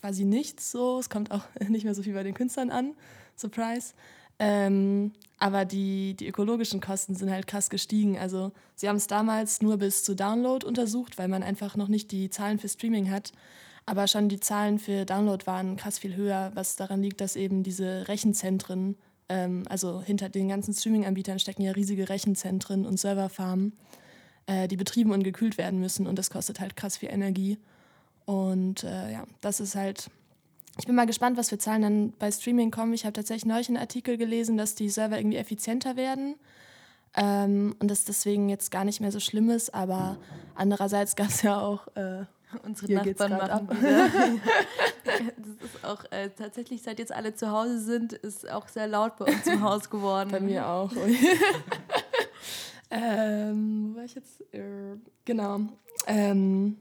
quasi 0.00 0.24
nichts 0.24 0.70
so. 0.70 0.98
Es 0.98 1.10
kommt 1.10 1.30
auch 1.30 1.44
nicht 1.68 1.84
mehr 1.84 1.94
so 1.94 2.02
viel 2.02 2.14
bei 2.14 2.22
den 2.22 2.34
Künstlern 2.34 2.70
an. 2.70 2.94
Surprise. 3.36 3.94
Ähm, 4.38 5.12
aber 5.38 5.64
die, 5.64 6.14
die 6.14 6.28
ökologischen 6.28 6.80
Kosten 6.80 7.14
sind 7.14 7.30
halt 7.30 7.46
krass 7.46 7.70
gestiegen. 7.70 8.18
Also 8.18 8.52
sie 8.76 8.88
haben 8.88 8.96
es 8.96 9.06
damals 9.06 9.62
nur 9.62 9.78
bis 9.78 10.04
zu 10.04 10.14
Download 10.14 10.64
untersucht, 10.64 11.18
weil 11.18 11.28
man 11.28 11.42
einfach 11.42 11.76
noch 11.76 11.88
nicht 11.88 12.12
die 12.12 12.30
Zahlen 12.30 12.58
für 12.58 12.68
Streaming 12.68 13.10
hat. 13.10 13.32
Aber 13.86 14.06
schon 14.06 14.28
die 14.28 14.40
Zahlen 14.40 14.78
für 14.78 15.04
Download 15.04 15.46
waren 15.46 15.76
krass 15.76 15.98
viel 15.98 16.14
höher, 16.14 16.50
was 16.54 16.76
daran 16.76 17.02
liegt, 17.02 17.20
dass 17.20 17.36
eben 17.36 17.62
diese 17.62 18.06
Rechenzentren, 18.06 18.96
ähm, 19.28 19.64
also 19.68 20.02
hinter 20.02 20.28
den 20.28 20.48
ganzen 20.48 20.74
Streaming-Anbietern 20.74 21.38
stecken 21.38 21.62
ja 21.62 21.72
riesige 21.72 22.08
Rechenzentren 22.08 22.84
und 22.84 23.00
Serverfarmen, 23.00 23.72
äh, 24.46 24.68
die 24.68 24.76
betrieben 24.76 25.12
und 25.12 25.24
gekühlt 25.24 25.56
werden 25.56 25.80
müssen 25.80 26.06
und 26.06 26.18
das 26.18 26.30
kostet 26.30 26.60
halt 26.60 26.76
krass 26.76 26.98
viel 26.98 27.08
Energie. 27.08 27.58
Und 28.28 28.84
äh, 28.84 29.10
ja, 29.10 29.24
das 29.40 29.58
ist 29.58 29.74
halt. 29.74 30.10
Ich 30.78 30.86
bin 30.86 30.94
mal 30.94 31.06
gespannt, 31.06 31.38
was 31.38 31.48
für 31.48 31.56
Zahlen 31.56 31.80
dann 31.80 32.12
bei 32.18 32.30
Streaming 32.30 32.70
kommen. 32.70 32.92
Ich 32.92 33.06
habe 33.06 33.14
tatsächlich 33.14 33.46
neulich 33.46 33.68
einen 33.68 33.78
Artikel 33.78 34.18
gelesen, 34.18 34.58
dass 34.58 34.74
die 34.74 34.90
Server 34.90 35.16
irgendwie 35.16 35.38
effizienter 35.38 35.96
werden 35.96 36.34
ähm, 37.16 37.74
und 37.80 37.90
das 37.90 38.04
deswegen 38.04 38.50
jetzt 38.50 38.70
gar 38.70 38.84
nicht 38.84 39.00
mehr 39.00 39.12
so 39.12 39.18
schlimm 39.18 39.48
ist. 39.48 39.74
Aber 39.74 40.18
andererseits 40.54 41.16
gab 41.16 41.28
es 41.28 41.40
ja 41.40 41.58
auch. 41.58 41.88
Äh, 41.96 42.26
Unsere 42.64 42.86
Hier 42.86 42.96
Nachbarn 43.02 43.30
machen 43.30 43.70
wieder. 43.70 44.08
das 45.04 45.70
ist 45.70 45.84
auch 45.84 46.04
äh, 46.12 46.28
tatsächlich, 46.28 46.82
seit 46.82 46.98
jetzt 46.98 47.12
alle 47.12 47.34
zu 47.34 47.50
Hause 47.50 47.80
sind, 47.80 48.12
ist 48.12 48.48
auch 48.50 48.68
sehr 48.68 48.88
laut 48.88 49.16
bei 49.16 49.24
uns 49.24 49.46
im 49.46 49.62
Haus 49.62 49.88
geworden. 49.88 50.30
Bei 50.30 50.40
mir 50.40 50.66
auch. 50.66 50.92
Ähm, 52.90 53.92
wo 53.92 53.98
war 53.98 54.04
ich 54.04 54.14
jetzt? 54.14 54.42
Äh, 54.52 54.96
genau. 55.24 55.60
Ähm, 56.06 56.76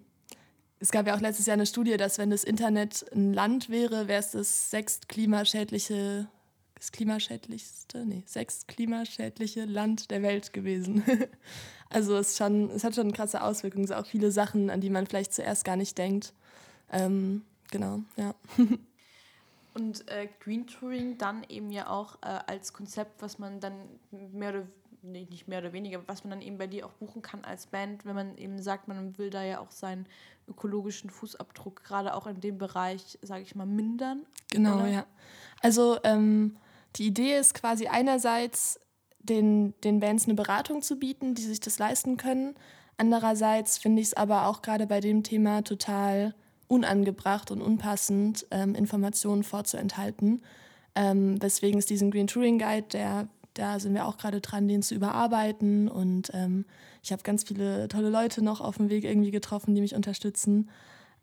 es 0.79 0.91
gab 0.91 1.07
ja 1.07 1.15
auch 1.15 1.21
letztes 1.21 1.45
Jahr 1.45 1.55
eine 1.55 1.65
Studie, 1.65 1.97
dass 1.97 2.17
wenn 2.17 2.29
das 2.29 2.43
Internet 2.43 3.05
ein 3.13 3.33
Land 3.33 3.69
wäre, 3.69 4.07
wäre 4.07 4.19
es 4.19 4.31
das 4.31 4.69
sechst 4.69 5.09
klimaschädliche, 5.09 6.27
das 6.75 6.91
klimaschädlichste, 6.91 8.05
nee, 8.05 8.23
sechst 8.25 8.67
klimaschädliche 8.67 9.65
Land 9.65 10.11
der 10.11 10.21
Welt 10.21 10.53
gewesen. 10.53 11.03
also 11.89 12.17
es, 12.17 12.37
schon, 12.37 12.69
es 12.69 12.83
hat 12.83 12.95
schon 12.95 13.11
krasse 13.11 13.41
Auswirkungen, 13.41 13.85
es 13.85 13.91
auch 13.91 14.05
viele 14.05 14.31
Sachen, 14.31 14.69
an 14.69 14.81
die 14.81 14.89
man 14.89 15.07
vielleicht 15.07 15.33
zuerst 15.33 15.65
gar 15.65 15.75
nicht 15.75 15.97
denkt. 15.97 16.33
Ähm, 16.91 17.43
genau, 17.71 18.01
ja. 18.15 18.35
Und 19.73 20.09
äh, 20.09 20.27
Green 20.39 20.65
Touring 20.65 21.17
dann 21.19 21.43
eben 21.49 21.71
ja 21.71 21.87
auch 21.87 22.15
äh, 22.23 22.39
als 22.47 22.73
Konzept, 22.73 23.21
was 23.21 23.37
man 23.37 23.59
dann 23.59 23.73
mehr 24.11 24.49
oder 24.49 24.67
nee, 25.03 25.27
nicht 25.29 25.47
mehr 25.47 25.59
oder 25.59 25.73
weniger, 25.73 26.01
was 26.07 26.23
man 26.23 26.31
dann 26.31 26.41
eben 26.41 26.57
bei 26.57 26.67
dir 26.67 26.85
auch 26.85 26.93
buchen 26.93 27.21
kann 27.21 27.43
als 27.43 27.67
Band, 27.67 28.05
wenn 28.05 28.15
man 28.15 28.37
eben 28.37 28.61
sagt, 28.61 28.87
man 28.87 29.17
will 29.17 29.29
da 29.29 29.43
ja 29.43 29.59
auch 29.59 29.71
seinen 29.71 30.07
ökologischen 30.47 31.09
Fußabdruck 31.09 31.83
gerade 31.83 32.13
auch 32.13 32.27
in 32.27 32.39
dem 32.39 32.57
Bereich, 32.57 33.19
sage 33.21 33.41
ich 33.41 33.55
mal, 33.55 33.65
mindern. 33.65 34.25
Genau, 34.51 34.77
oder? 34.77 34.87
ja. 34.87 35.05
Also 35.61 35.97
ähm, 36.03 36.57
die 36.95 37.07
Idee 37.07 37.37
ist 37.37 37.53
quasi 37.53 37.87
einerseits 37.87 38.79
den, 39.19 39.73
den 39.83 39.99
Bands 39.99 40.25
eine 40.25 40.35
Beratung 40.35 40.81
zu 40.81 40.97
bieten, 40.97 41.35
die 41.35 41.43
sich 41.43 41.59
das 41.59 41.79
leisten 41.79 42.17
können. 42.17 42.55
Andererseits 42.97 43.77
finde 43.77 44.01
ich 44.01 44.09
es 44.09 44.13
aber 44.15 44.47
auch 44.47 44.61
gerade 44.61 44.87
bei 44.87 44.99
dem 44.99 45.23
Thema 45.23 45.63
total 45.63 46.33
unangebracht 46.67 47.51
und 47.51 47.61
unpassend, 47.61 48.45
ähm, 48.51 48.75
Informationen 48.75 49.43
vorzuenthalten. 49.43 50.41
Ähm, 50.95 51.41
weswegen 51.41 51.79
es 51.79 51.85
diesen 51.85 52.09
Green 52.09 52.27
Touring 52.27 52.57
Guide, 52.57 52.87
der, 52.91 53.27
da 53.53 53.79
sind 53.79 53.93
wir 53.93 54.07
auch 54.07 54.17
gerade 54.17 54.41
dran, 54.41 54.67
den 54.67 54.81
zu 54.81 54.95
überarbeiten. 54.95 55.87
Und 55.87 56.31
ähm, 56.33 56.65
ich 57.07 57.13
habe 57.13 57.23
ganz 57.23 57.45
viele 57.45 57.87
tolle 57.87 58.09
Leute 58.09 58.43
noch 58.43 58.59
auf 58.59 58.75
dem 58.75 58.89
Weg 58.89 59.05
irgendwie 59.05 59.31
getroffen, 59.31 59.73
die 59.73 59.79
mich 59.79 59.95
unterstützen. 59.95 60.69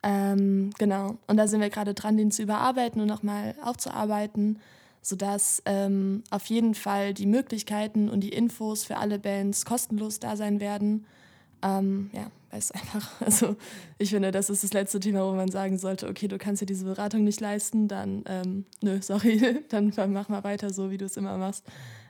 Ähm, 0.02 0.70
genau. 0.78 1.18
Und 1.26 1.36
da 1.36 1.46
sind 1.46 1.60
wir 1.60 1.68
gerade 1.68 1.92
dran, 1.92 2.16
den 2.16 2.30
zu 2.30 2.42
überarbeiten 2.42 3.02
und 3.02 3.06
nochmal 3.06 3.54
aufzuarbeiten, 3.62 4.60
sodass 5.02 5.62
ähm, 5.66 6.22
auf 6.30 6.46
jeden 6.46 6.74
Fall 6.74 7.12
die 7.12 7.26
Möglichkeiten 7.26 8.08
und 8.08 8.20
die 8.20 8.30
Infos 8.30 8.84
für 8.84 8.96
alle 8.96 9.18
Bands 9.18 9.66
kostenlos 9.66 10.20
da 10.20 10.36
sein 10.36 10.58
werden. 10.58 11.04
Ähm, 11.60 12.08
ja, 12.14 12.30
weil 12.50 12.60
es 12.60 12.70
einfach, 12.70 13.20
also 13.20 13.54
ich 13.98 14.08
finde, 14.08 14.30
das 14.30 14.48
ist 14.48 14.64
das 14.64 14.72
letzte 14.72 15.00
Thema, 15.00 15.26
wo 15.26 15.34
man 15.34 15.50
sagen 15.50 15.76
sollte, 15.76 16.08
okay, 16.08 16.28
du 16.28 16.38
kannst 16.38 16.62
dir 16.62 16.66
diese 16.66 16.86
Beratung 16.86 17.24
nicht 17.24 17.42
leisten, 17.42 17.88
dann, 17.88 18.24
ähm, 18.26 18.64
nö, 18.80 19.02
sorry, 19.02 19.62
dann 19.68 19.92
mach 20.14 20.30
mal 20.30 20.44
weiter 20.44 20.72
so, 20.72 20.90
wie 20.90 20.96
du 20.96 21.04
es 21.04 21.18
immer 21.18 21.36
machst. 21.36 21.66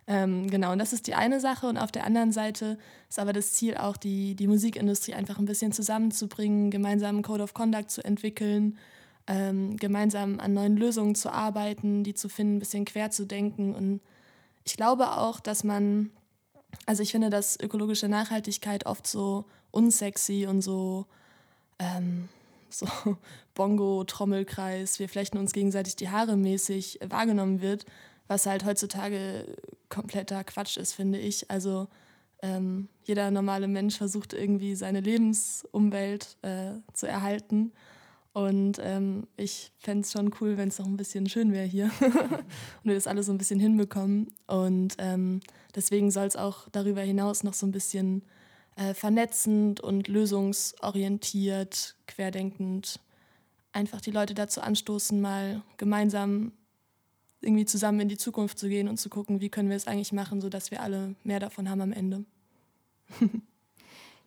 Ähm, 0.07 0.49
genau, 0.51 0.73
und 0.73 0.79
das 0.79 0.93
ist 0.93 1.07
die 1.07 1.15
eine 1.15 1.41
Sache. 1.41 1.67
Und 1.67 1.79
auf 1.79 1.91
der 1.91 2.05
anderen 2.05 2.33
Seite 2.33 2.79
ist 3.09 3.19
aber 3.19 3.33
das 3.33 3.53
Ziel 3.55 3.77
auch, 3.77 3.97
die, 3.97 4.35
die 4.35 4.47
Musikindustrie 4.47 5.15
einfach 5.15 5.39
ein 5.39 5.47
bisschen 5.47 5.73
zusammenzubringen, 5.73 6.71
gemeinsam 6.71 7.17
einen 7.17 7.23
Code 7.23 7.43
of 7.43 7.55
Conduct 7.55 7.91
zu 7.91 8.05
entwickeln, 8.05 8.79
ähm, 9.27 9.77
gemeinsam 9.77 10.41
an 10.41 10.53
neuen 10.53 10.77
Lösungen 10.77 11.15
zu 11.15 11.33
arbeiten, 11.33 12.05
die 12.05 12.15
zu 12.15 12.29
finden, 12.29 12.57
ein 12.57 12.59
bisschen 12.59 12.85
quer 12.85 13.11
zu 13.11 13.25
denken. 13.25 13.75
Und 13.75 14.01
ich 14.65 14.77
glaube 14.77 15.13
auch, 15.13 15.41
dass 15.41 15.65
man, 15.65 16.11
also 16.85 17.03
ich 17.03 17.13
finde, 17.13 17.31
dass 17.31 17.59
ökologische 17.59 18.09
Nachhaltigkeit 18.09 18.85
oft 18.87 19.07
so 19.07 19.47
unsexy 19.71 20.47
und 20.47 20.61
so, 20.61 21.07
ähm, 21.79 22.29
so 22.69 22.87
Bongo-Trommelkreis, 23.55 24.99
wir 24.99 25.09
flechten 25.09 25.39
uns 25.39 25.53
gegenseitig 25.53 25.97
die 25.97 26.11
Haare 26.11 26.37
mäßig 26.37 26.99
wahrgenommen 27.09 27.63
wird, 27.63 27.87
was 28.27 28.47
halt 28.47 28.65
heutzutage 28.65 29.57
kompletter 29.89 30.45
Quatsch 30.45 30.77
ist, 30.77 30.93
finde 30.93 31.19
ich. 31.19 31.51
Also 31.51 31.89
ähm, 32.43 32.89
jeder 33.05 33.31
normale 33.31 33.69
Mensch 33.69 33.97
versucht 33.97 34.33
irgendwie 34.33 34.75
seine 34.75 35.01
Lebensumwelt 35.01 36.37
äh, 36.43 36.73
zu 36.93 37.07
erhalten. 37.07 37.73
Und 38.33 38.81
ähm, 38.83 39.29
ich 39.37 39.71
fände 39.79 40.03
es 40.03 40.13
schon 40.13 40.35
cool, 40.41 40.57
wenn 40.57 40.69
es 40.69 40.79
noch 40.79 40.87
ein 40.87 40.97
bisschen 40.97 41.29
schön 41.29 41.53
wäre 41.53 41.67
hier 41.67 41.91
und 42.01 42.85
wir 42.85 42.95
das 42.95 43.07
alles 43.07 43.27
so 43.27 43.33
ein 43.33 43.39
bisschen 43.39 43.61
hinbekommen. 43.61 44.35
Und 44.49 44.97
ähm, 44.99 45.41
deswegen 45.75 46.11
soll 46.11 46.27
es 46.27 46.37
auch 46.37 46.69
darüber 46.71 47.01
hinaus 47.01 47.45
noch 47.45 47.55
so 47.55 47.65
ein 47.65 47.73
bisschen 47.73 48.23
äh, 48.75 48.93
vernetzend 48.93 49.81
und 49.81 50.09
lösungsorientiert, 50.09 51.95
querdenkend 52.09 52.99
einfach 53.73 54.01
die 54.01 54.11
Leute 54.11 54.35
dazu 54.35 54.61
anstoßen, 54.61 55.21
mal 55.21 55.63
gemeinsam 55.77 56.53
irgendwie 57.45 57.65
zusammen 57.67 58.01
in 58.01 58.09
die 58.09 58.17
Zukunft 58.19 58.59
zu 58.59 58.69
gehen 58.69 58.89
und 58.89 58.97
zu 58.99 59.09
gucken, 59.09 59.41
wie 59.41 59.49
können 59.51 59.69
wir 59.69 59.77
es 59.77 59.87
eigentlich 59.87 60.13
machen, 60.13 60.41
sodass 60.41 60.71
wir 60.71 60.83
alle 60.83 61.15
mehr 61.23 61.39
davon 61.41 61.69
haben 61.71 61.81
am 61.81 61.93
Ende. 61.93 62.25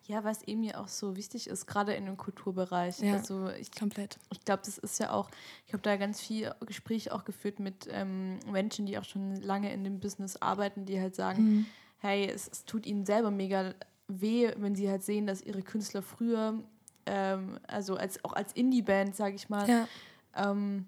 Ja, 0.06 0.24
was 0.24 0.42
eben 0.44 0.62
ja 0.62 0.78
auch 0.80 0.88
so 0.88 1.16
wichtig 1.16 1.48
ist, 1.48 1.66
gerade 1.66 1.92
in 1.92 2.06
dem 2.06 2.16
Kulturbereich. 2.16 3.00
Ja. 3.00 3.12
Also 3.12 3.50
ich, 3.50 3.70
Komplett. 3.72 4.18
ich 4.32 4.42
glaube, 4.42 4.62
das 4.64 4.78
ist 4.78 4.98
ja 4.98 5.12
auch, 5.12 5.28
ich 5.66 5.74
habe 5.74 5.82
da 5.82 5.96
ganz 5.98 6.18
viel 6.18 6.50
Gespräche 6.64 7.14
auch 7.14 7.26
geführt 7.26 7.60
mit 7.60 7.86
ähm, 7.90 8.38
Menschen, 8.50 8.86
die 8.86 8.96
auch 8.96 9.04
schon 9.04 9.36
lange 9.36 9.70
in 9.70 9.84
dem 9.84 10.00
Business 10.00 10.36
arbeiten, 10.38 10.86
die 10.86 10.98
halt 10.98 11.14
sagen, 11.14 11.42
Mhm. 11.42 11.66
hey, 11.98 12.26
es, 12.26 12.48
es 12.50 12.64
tut 12.64 12.86
ihnen 12.86 13.04
selber 13.04 13.30
mega 13.30 13.74
weh, 14.06 14.50
wenn 14.56 14.74
sie 14.74 14.88
halt 14.88 15.02
sehen, 15.02 15.26
dass 15.26 15.42
ihre 15.42 15.60
Künstler 15.60 16.00
früher, 16.00 16.54
ähm, 17.04 17.60
also 17.66 17.96
als, 17.96 18.24
auch 18.24 18.32
als 18.32 18.54
Indie-Band, 18.54 19.14
sage 19.14 19.34
ich 19.36 19.50
mal, 19.50 19.68
Ja. 19.68 19.88
ähm, 20.36 20.86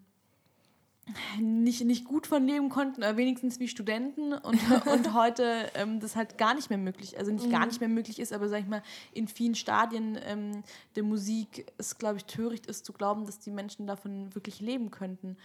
nicht, 1.40 1.84
nicht 1.84 2.05
gut 2.05 2.26
von 2.26 2.46
leben 2.46 2.68
konnten, 2.68 3.03
aber 3.03 3.16
wenigstens 3.16 3.59
wie 3.59 3.68
Studenten 3.68 4.32
und, 4.32 4.61
und 4.86 5.12
heute 5.14 5.70
ähm, 5.74 6.01
das 6.01 6.16
halt 6.16 6.38
gar 6.38 6.55
nicht 6.55 6.70
mehr 6.70 6.78
möglich, 6.78 7.18
also 7.18 7.32
nicht 7.32 7.51
gar 7.51 7.66
nicht 7.66 7.80
mehr 7.80 7.88
möglich 7.88 8.18
ist, 8.18 8.32
aber 8.32 8.48
sag 8.48 8.61
ich 8.61 8.68
mal, 8.68 8.82
in 9.12 9.28
vielen 9.28 9.55
Stadien 9.55 10.18
ähm, 10.24 10.62
der 10.96 11.03
Musik 11.03 11.72
es, 11.78 11.98
glaube 11.98 12.18
ich, 12.18 12.24
töricht 12.26 12.66
ist 12.66 12.84
zu 12.84 12.92
glauben, 12.92 13.26
dass 13.26 13.40
die 13.40 13.51
Menschen 13.51 13.86
davon 13.86 14.34
wirklich 14.34 14.61
leben 14.61 14.90
könnten. 14.90 15.36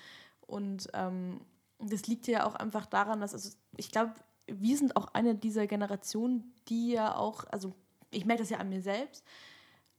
Und 0.46 0.90
ähm, 0.94 1.42
das 1.80 2.08
liegt 2.08 2.28
ja 2.28 2.46
auch 2.46 2.56
einfach 2.56 2.86
daran, 2.86 3.22
dass, 3.22 3.34
also 3.34 3.50
ich 3.78 3.92
glaube, 3.92 4.14
wir 4.48 4.78
sind 4.78 4.96
auch 4.96 5.08
eine 5.14 5.36
dieser 5.36 5.68
Generationen, 5.68 6.54
die 6.68 6.92
ja 6.92 7.16
auch, 7.16 7.46
also 7.52 7.74
ich 8.12 8.26
merke 8.26 8.44
das 8.44 8.50
ja 8.50 8.60
an 8.60 8.70
mir 8.70 8.82
selbst, 8.82 9.24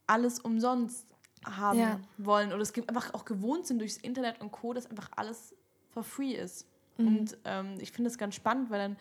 alles 0.05 0.39
umsonst 0.39 1.05
haben 1.45 1.79
Ja. 1.79 1.99
wollen 2.17 2.51
oder 2.51 2.61
es 2.61 2.73
gibt 2.73 2.89
einfach 2.89 3.13
auch 3.13 3.25
gewohnt 3.25 3.65
sind 3.67 3.79
durchs 3.79 3.97
Internet 3.97 4.41
und 4.41 4.51
Co., 4.51 4.73
dass 4.73 4.89
einfach 4.89 5.09
alles 5.15 5.55
for 5.91 6.03
free 6.03 6.33
ist. 6.33 6.67
Mhm. 6.97 7.07
Und 7.07 7.37
ähm, 7.45 7.77
ich 7.79 7.91
finde 7.91 8.09
das 8.09 8.17
ganz 8.17 8.35
spannend, 8.35 8.69
weil 8.69 8.79
dann 8.79 8.97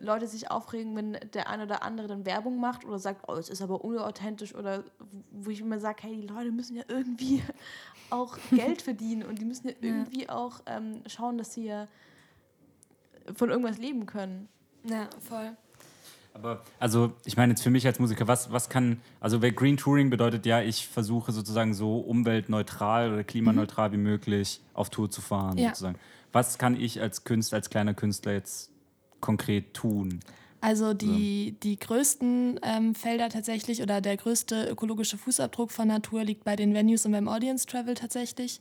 Leute 0.00 0.26
sich 0.26 0.50
aufregen, 0.50 0.96
wenn 0.96 1.12
der 1.34 1.48
eine 1.48 1.64
oder 1.64 1.82
andere 1.82 2.08
dann 2.08 2.26
Werbung 2.26 2.58
macht 2.58 2.84
oder 2.84 2.98
sagt, 2.98 3.28
oh, 3.28 3.34
es 3.34 3.48
ist 3.48 3.62
aber 3.62 3.84
unauthentisch 3.84 4.54
oder 4.54 4.84
wo 5.30 5.50
ich 5.50 5.60
immer 5.60 5.78
sage, 5.78 6.02
hey, 6.02 6.16
die 6.16 6.26
Leute 6.26 6.50
müssen 6.50 6.76
ja 6.76 6.84
irgendwie 6.88 7.42
auch 8.10 8.36
Geld 8.50 8.82
verdienen 8.82 9.22
und 9.22 9.38
die 9.38 9.44
müssen 9.44 9.68
ja 9.68 9.74
irgendwie 9.80 10.28
auch 10.28 10.60
ähm, 10.66 11.02
schauen, 11.06 11.38
dass 11.38 11.54
sie 11.54 11.66
ja 11.66 11.86
von 13.34 13.50
irgendwas 13.50 13.78
leben 13.78 14.06
können. 14.06 14.48
Ja, 14.84 15.08
voll. 15.20 15.56
Aber, 16.34 16.62
also, 16.80 17.12
ich 17.24 17.36
meine 17.36 17.52
jetzt 17.52 17.62
für 17.62 17.70
mich 17.70 17.86
als 17.86 18.00
Musiker, 18.00 18.26
was, 18.26 18.50
was 18.50 18.68
kann, 18.68 19.00
also 19.20 19.40
weil 19.40 19.52
Green 19.52 19.76
Touring 19.76 20.10
bedeutet 20.10 20.44
ja, 20.46 20.60
ich 20.60 20.88
versuche 20.88 21.30
sozusagen 21.30 21.74
so 21.74 21.98
umweltneutral 21.98 23.12
oder 23.12 23.22
klimaneutral 23.22 23.92
wie 23.92 23.98
möglich 23.98 24.60
auf 24.74 24.90
Tour 24.90 25.08
zu 25.08 25.20
fahren, 25.20 25.56
Ja. 25.58 25.68
sozusagen. 25.68 25.96
Was 26.32 26.58
kann 26.58 26.78
ich 26.78 27.00
als 27.00 27.22
Künstler, 27.22 27.56
als 27.56 27.70
kleiner 27.70 27.94
Künstler 27.94 28.32
jetzt 28.32 28.70
konkret 29.20 29.74
tun? 29.74 30.18
Also 30.60 30.92
die, 30.92 31.56
die 31.62 31.78
größten 31.78 32.58
ähm, 32.62 32.94
Felder 32.96 33.28
tatsächlich 33.28 33.80
oder 33.82 34.00
der 34.00 34.16
größte 34.16 34.66
ökologische 34.68 35.16
Fußabdruck 35.16 35.70
von 35.70 35.86
Natur 35.86 36.24
liegt 36.24 36.42
bei 36.42 36.56
den 36.56 36.74
Venues 36.74 37.06
und 37.06 37.12
beim 37.12 37.28
Audience 37.28 37.66
Travel 37.66 37.94
tatsächlich. 37.94 38.60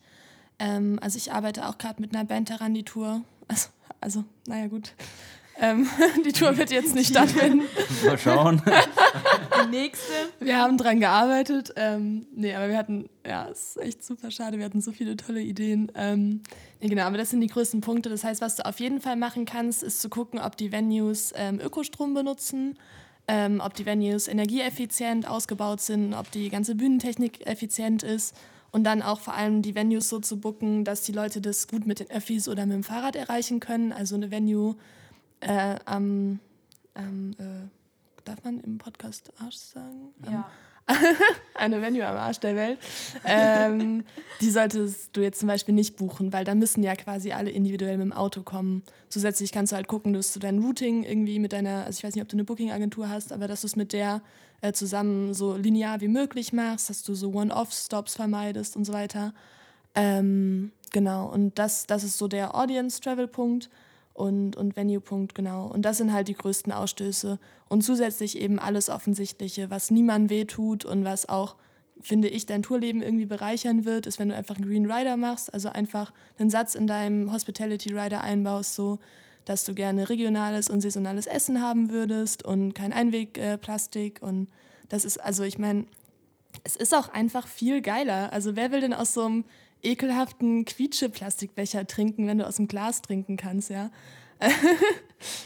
Ähm, 0.59 0.99
also 1.01 1.17
ich 1.17 1.31
arbeite 1.31 1.67
auch 1.67 1.79
gerade 1.79 2.01
mit 2.01 2.13
einer 2.13 2.25
Band 2.25 2.49
daran, 2.51 2.73
die 2.73 2.83
Tour. 2.83 3.21
Also, 3.47 3.69
also 3.99 4.23
naja 4.47 4.67
gut. 4.67 4.93
Ähm, 5.59 5.87
die 6.25 6.31
Tour 6.31 6.57
wird 6.57 6.71
jetzt 6.71 6.95
nicht 6.95 7.09
stattfinden. 7.09 7.63
Mal 8.05 8.17
schauen. 8.17 8.61
Die 9.63 9.69
nächste, 9.69 10.13
Wir 10.39 10.57
haben 10.57 10.77
dran 10.77 10.99
gearbeitet. 10.99 11.73
Ähm, 11.75 12.25
nee, 12.35 12.53
aber 12.53 12.69
wir 12.69 12.77
hatten, 12.77 13.09
ja, 13.25 13.47
es 13.49 13.75
ist 13.75 13.81
echt 13.81 14.03
super 14.03 14.31
schade. 14.31 14.57
Wir 14.57 14.65
hatten 14.65 14.81
so 14.81 14.91
viele 14.91 15.15
tolle 15.15 15.41
Ideen. 15.41 15.91
Ähm, 15.95 16.41
nee, 16.81 16.89
genau, 16.89 17.03
aber 17.03 17.17
das 17.17 17.29
sind 17.29 17.41
die 17.41 17.47
größten 17.47 17.81
Punkte. 17.81 18.09
Das 18.09 18.23
heißt, 18.23 18.41
was 18.41 18.55
du 18.55 18.65
auf 18.65 18.79
jeden 18.79 18.99
Fall 18.99 19.15
machen 19.15 19.45
kannst, 19.45 19.83
ist 19.83 20.01
zu 20.01 20.09
gucken, 20.09 20.39
ob 20.39 20.57
die 20.57 20.71
Venues 20.71 21.33
ähm, 21.35 21.59
Ökostrom 21.59 22.13
benutzen, 22.13 22.77
ähm, 23.27 23.61
ob 23.63 23.73
die 23.75 23.85
Venues 23.85 24.27
energieeffizient 24.27 25.29
ausgebaut 25.29 25.81
sind, 25.81 26.13
ob 26.13 26.31
die 26.31 26.49
ganze 26.49 26.75
Bühnentechnik 26.75 27.45
effizient 27.45 28.03
ist. 28.03 28.35
Und 28.71 28.85
dann 28.85 29.03
auch 29.03 29.19
vor 29.19 29.35
allem 29.35 29.61
die 29.61 29.75
Venues 29.75 30.09
so 30.09 30.19
zu 30.19 30.39
booken, 30.39 30.83
dass 30.83 31.03
die 31.03 31.11
Leute 31.11 31.41
das 31.41 31.67
gut 31.67 31.85
mit 31.85 31.99
den 31.99 32.09
Öffis 32.09 32.47
oder 32.47 32.65
mit 32.65 32.73
dem 32.73 32.83
Fahrrad 32.83 33.15
erreichen 33.15 33.59
können. 33.59 33.93
Also 33.93 34.15
eine 34.15 34.31
Venue 34.31 34.75
äh, 35.47 35.79
am, 35.85 36.39
am 36.93 37.31
äh, 37.37 37.67
darf 38.25 38.43
man 38.43 38.59
im 38.61 38.77
Podcast 38.77 39.31
Arsch 39.39 39.57
sagen? 39.57 40.13
Ja. 40.29 40.49
eine 41.55 41.81
Venue 41.81 42.05
am 42.05 42.17
Arsch 42.17 42.39
der 42.39 42.55
Welt. 42.55 42.79
ähm, 43.25 44.03
die 44.41 44.49
solltest 44.49 45.15
du 45.15 45.21
jetzt 45.21 45.39
zum 45.39 45.47
Beispiel 45.47 45.73
nicht 45.73 45.95
buchen, 45.95 46.33
weil 46.33 46.43
da 46.43 46.55
müssen 46.55 46.83
ja 46.83 46.95
quasi 46.95 47.31
alle 47.31 47.51
individuell 47.51 47.97
mit 47.97 48.07
dem 48.07 48.13
Auto 48.13 48.41
kommen. 48.41 48.83
Zusätzlich 49.07 49.51
kannst 49.51 49.71
du 49.71 49.77
halt 49.77 49.87
gucken, 49.87 50.13
dass 50.13 50.33
du 50.33 50.39
dein 50.39 50.59
Routing 50.59 51.03
irgendwie 51.03 51.39
mit 51.39 51.53
deiner, 51.53 51.85
also 51.85 51.97
ich 51.97 52.03
weiß 52.03 52.15
nicht, 52.15 52.21
ob 52.21 52.27
du 52.27 52.35
eine 52.35 52.43
Booking-Agentur 52.43 53.07
hast, 53.09 53.31
aber 53.31 53.47
dass 53.47 53.61
du 53.61 53.67
es 53.67 53.75
mit 53.75 53.93
der 53.93 54.21
äh, 54.61 54.73
zusammen 54.73 55.33
so 55.33 55.55
linear 55.55 56.01
wie 56.01 56.07
möglich 56.09 56.51
machst, 56.51 56.89
dass 56.89 57.03
du 57.03 57.15
so 57.15 57.31
One-Off-Stops 57.31 58.15
vermeidest 58.15 58.75
und 58.75 58.83
so 58.83 58.93
weiter. 58.93 59.33
Ähm, 59.95 60.73
genau, 60.91 61.27
und 61.27 61.57
das, 61.59 61.85
das 61.85 62.03
ist 62.03 62.17
so 62.17 62.27
der 62.27 62.55
Audience-Travel-Punkt 62.55 63.69
und, 64.13 64.55
und 64.55 64.75
Venue-Punkt, 64.75 65.35
genau. 65.35 65.67
Und 65.67 65.83
das 65.83 65.97
sind 65.97 66.13
halt 66.13 66.27
die 66.27 66.35
größten 66.35 66.71
Ausstöße. 66.71 67.39
Und 67.67 67.83
zusätzlich 67.83 68.37
eben 68.37 68.59
alles 68.59 68.89
Offensichtliche, 68.89 69.69
was 69.69 69.91
niemandem 69.91 70.29
wehtut 70.29 70.85
und 70.85 71.03
was 71.03 71.27
auch, 71.27 71.55
finde 71.99 72.27
ich, 72.27 72.45
dein 72.45 72.63
Tourleben 72.63 73.01
irgendwie 73.01 73.25
bereichern 73.25 73.85
wird, 73.85 74.05
ist, 74.05 74.19
wenn 74.19 74.29
du 74.29 74.35
einfach 74.35 74.57
einen 74.57 74.67
Green 74.67 74.91
Rider 74.91 75.17
machst, 75.17 75.53
also 75.53 75.69
einfach 75.69 76.13
einen 76.37 76.49
Satz 76.49 76.75
in 76.75 76.87
deinem 76.87 77.31
Hospitality 77.31 77.93
Rider 77.93 78.21
einbaust, 78.21 78.75
so 78.75 78.99
dass 79.45 79.65
du 79.65 79.73
gerne 79.73 80.09
regionales 80.09 80.69
und 80.69 80.81
saisonales 80.81 81.27
Essen 81.27 81.61
haben 81.61 81.89
würdest 81.89 82.45
und 82.45 82.73
kein 82.73 82.93
Einwegplastik. 82.93 84.21
und 84.21 84.47
das 84.89 85.05
ist, 85.05 85.17
also 85.17 85.43
ich 85.43 85.57
meine, 85.57 85.85
es 86.63 86.75
ist 86.75 86.93
auch 86.93 87.09
einfach 87.09 87.47
viel 87.47 87.81
geiler. 87.81 88.31
Also 88.31 88.55
wer 88.55 88.71
will 88.71 88.81
denn 88.81 88.93
aus 88.93 89.13
so 89.13 89.25
einem 89.25 89.45
ekelhaften 89.83 90.65
Quietsche-Plastikbecher 90.65 91.85
trinken, 91.87 92.27
wenn 92.27 92.39
du 92.39 92.47
aus 92.47 92.55
dem 92.55 92.67
Glas 92.67 93.01
trinken 93.01 93.37
kannst, 93.37 93.69
ja? 93.69 93.91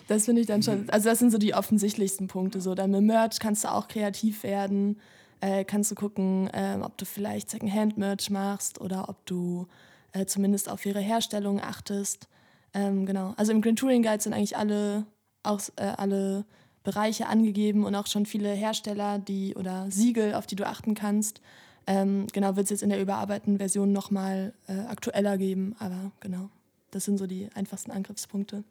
das 0.07 0.25
finde 0.25 0.41
ich 0.41 0.47
dann 0.47 0.63
schon, 0.63 0.89
also 0.89 1.09
das 1.09 1.19
sind 1.19 1.31
so 1.31 1.37
die 1.37 1.53
offensichtlichsten 1.53 2.27
Punkte. 2.27 2.61
So, 2.61 2.75
dann 2.75 2.91
mit 2.91 3.03
Merch 3.03 3.39
kannst 3.39 3.63
du 3.63 3.71
auch 3.71 3.87
kreativ 3.87 4.43
werden, 4.43 4.99
äh, 5.41 5.63
kannst 5.65 5.91
du 5.91 5.95
gucken, 5.95 6.49
ähm, 6.53 6.81
ob 6.81 6.97
du 6.97 7.05
vielleicht 7.05 7.49
Secondhand-Merch 7.49 8.29
machst 8.29 8.81
oder 8.81 9.09
ob 9.09 9.25
du 9.25 9.67
äh, 10.13 10.25
zumindest 10.25 10.69
auf 10.69 10.85
ihre 10.85 10.99
Herstellung 10.99 11.59
achtest. 11.59 12.27
Ähm, 12.73 13.05
genau, 13.05 13.33
also 13.37 13.51
im 13.51 13.61
Green 13.61 13.75
Touring 13.75 14.03
Guide 14.03 14.21
sind 14.21 14.33
eigentlich 14.33 14.57
alle, 14.57 15.05
auch, 15.43 15.61
äh, 15.75 15.83
alle 15.83 16.45
Bereiche 16.83 17.27
angegeben 17.27 17.85
und 17.85 17.95
auch 17.95 18.07
schon 18.07 18.25
viele 18.25 18.51
Hersteller, 18.51 19.19
die 19.19 19.55
oder 19.55 19.91
Siegel, 19.91 20.33
auf 20.33 20.47
die 20.47 20.55
du 20.55 20.65
achten 20.65 20.95
kannst. 20.95 21.41
Ähm, 21.87 22.27
genau, 22.33 22.55
wird 22.57 22.65
es 22.65 22.69
jetzt 22.69 22.83
in 22.83 22.89
der 22.89 23.01
überarbeiteten 23.01 23.57
Version 23.57 23.93
nochmal 23.93 24.53
äh, 24.67 24.77
aktueller 24.79 25.37
geben, 25.37 25.75
aber 25.79 26.11
genau, 26.19 26.49
das 26.91 27.05
sind 27.05 27.17
so 27.17 27.27
die 27.27 27.49
einfachsten 27.55 27.91
Angriffspunkte. 27.91 28.63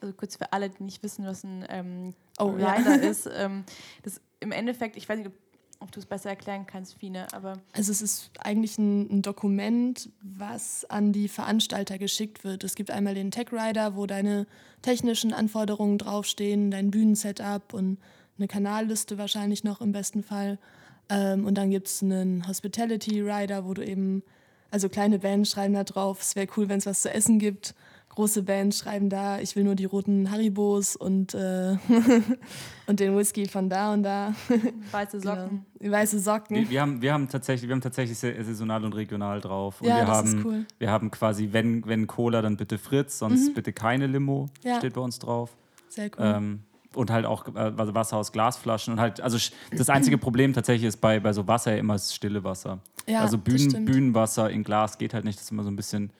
Also 0.00 0.12
kurz 0.14 0.36
für 0.36 0.52
alle, 0.52 0.68
die 0.68 0.82
nicht 0.82 1.02
wissen, 1.02 1.24
was 1.24 1.44
ein 1.44 1.64
ähm, 1.68 2.14
Oh, 2.38 2.56
ja. 2.58 2.72
Rider 2.72 3.00
ist. 3.08 3.28
Ähm, 3.32 3.64
das 4.02 4.20
im 4.40 4.52
Endeffekt, 4.52 4.96
ich 4.96 5.08
weiß 5.08 5.18
nicht, 5.18 5.28
ob, 5.28 5.34
ob 5.78 5.92
du 5.92 6.00
es 6.00 6.06
besser 6.06 6.30
erklären 6.30 6.66
kannst, 6.66 6.98
Fine, 6.98 7.28
aber 7.32 7.54
Also 7.72 7.92
es 7.92 8.02
ist 8.02 8.30
eigentlich 8.40 8.78
ein, 8.78 9.18
ein 9.18 9.22
Dokument, 9.22 10.10
was 10.20 10.84
an 10.90 11.12
die 11.12 11.28
Veranstalter 11.28 11.98
geschickt 11.98 12.42
wird. 12.42 12.64
Es 12.64 12.74
gibt 12.74 12.90
einmal 12.90 13.14
den 13.14 13.30
Tech 13.30 13.52
Rider, 13.52 13.94
wo 13.94 14.06
deine 14.06 14.46
technischen 14.82 15.32
Anforderungen 15.32 15.98
draufstehen, 15.98 16.70
dein 16.70 16.90
Bühnensetup 16.90 17.72
und 17.72 17.98
eine 18.38 18.48
Kanalliste 18.48 19.18
wahrscheinlich 19.18 19.62
noch 19.62 19.80
im 19.80 19.92
besten 19.92 20.22
Fall. 20.24 20.58
Ähm, 21.08 21.44
und 21.44 21.56
dann 21.58 21.70
gibt 21.70 21.88
es 21.88 22.02
einen 22.02 22.46
Hospitality 22.48 23.20
Rider, 23.20 23.64
wo 23.66 23.74
du 23.74 23.84
eben, 23.86 24.22
also 24.70 24.88
kleine 24.88 25.18
Bands 25.18 25.50
schreiben 25.50 25.74
da 25.74 25.84
drauf, 25.84 26.20
es 26.20 26.34
wäre 26.36 26.46
cool, 26.56 26.68
wenn 26.68 26.78
es 26.78 26.86
was 26.86 27.02
zu 27.02 27.12
essen 27.12 27.38
gibt. 27.38 27.74
Große 28.10 28.44
Bands 28.44 28.78
schreiben 28.78 29.10
da, 29.10 29.40
ich 29.40 29.56
will 29.56 29.64
nur 29.64 29.74
die 29.74 29.86
roten 29.86 30.30
Haribos 30.30 30.94
und, 30.94 31.34
äh, 31.34 31.76
und 32.86 33.00
den 33.00 33.16
Whisky 33.16 33.46
von 33.48 33.68
da 33.68 33.92
und 33.92 34.04
da. 34.04 34.34
weiße 34.92 35.18
Socken. 35.20 35.66
Genau. 35.80 35.92
Weiße 35.96 36.20
Socken. 36.20 36.56
Wir, 36.56 36.70
wir, 36.70 36.80
haben, 36.80 37.02
wir, 37.02 37.12
haben 37.12 37.28
tatsächlich, 37.28 37.68
wir 37.68 37.74
haben 37.74 37.80
tatsächlich 37.82 38.16
sa- 38.16 38.32
saisonal 38.42 38.84
und 38.84 38.92
regional 38.94 39.40
drauf. 39.40 39.80
Und 39.80 39.88
Ja, 39.88 39.96
wir, 39.96 40.04
das 40.06 40.16
haben, 40.18 40.38
ist 40.38 40.44
cool. 40.44 40.66
wir 40.78 40.90
haben 40.92 41.10
quasi, 41.10 41.48
wenn, 41.52 41.84
wenn 41.86 42.06
Cola, 42.06 42.40
dann 42.40 42.56
bitte 42.56 42.78
Fritz, 42.78 43.18
sonst 43.18 43.52
bitte 43.52 43.72
keine 43.72 44.06
Limo, 44.06 44.42
Mhm. 44.62 44.68
Ja. 44.68 44.76
steht 44.78 44.94
bei 44.94 45.00
uns 45.00 45.18
drauf. 45.18 45.56
Sehr 45.88 46.06
cool. 46.16 46.24
Ähm, 46.24 46.60
und 46.96 47.10
halt 47.10 47.26
auch 47.26 47.46
äh, 47.54 47.72
also 47.76 47.94
Wasser 47.94 48.16
aus 48.16 48.32
Glasflaschen. 48.32 48.94
Und 48.94 49.00
halt, 49.00 49.20
also 49.20 49.38
das 49.76 49.88
einzige 49.88 50.18
Problem 50.18 50.52
tatsächlich 50.52 50.86
ist 50.88 50.98
bei, 51.00 51.20
bei 51.20 51.32
so 51.32 51.46
Wasser 51.48 51.72
ja 51.72 51.78
immer 51.78 51.94
das 51.94 52.14
stille 52.14 52.44
Wasser. 52.44 52.78
Ja, 53.06 53.20
also 53.20 53.36
Bühnen. 53.38 53.84
Bühnenwasser 53.84 54.50
in 54.50 54.64
Glas 54.64 54.98
geht 54.98 55.14
halt 55.14 55.24
nicht. 55.24 55.38
Das 55.38 55.44
ist 55.44 55.50
immer 55.52 55.62
so 55.64 55.70
ein 55.70 55.76
bisschen 55.76 56.10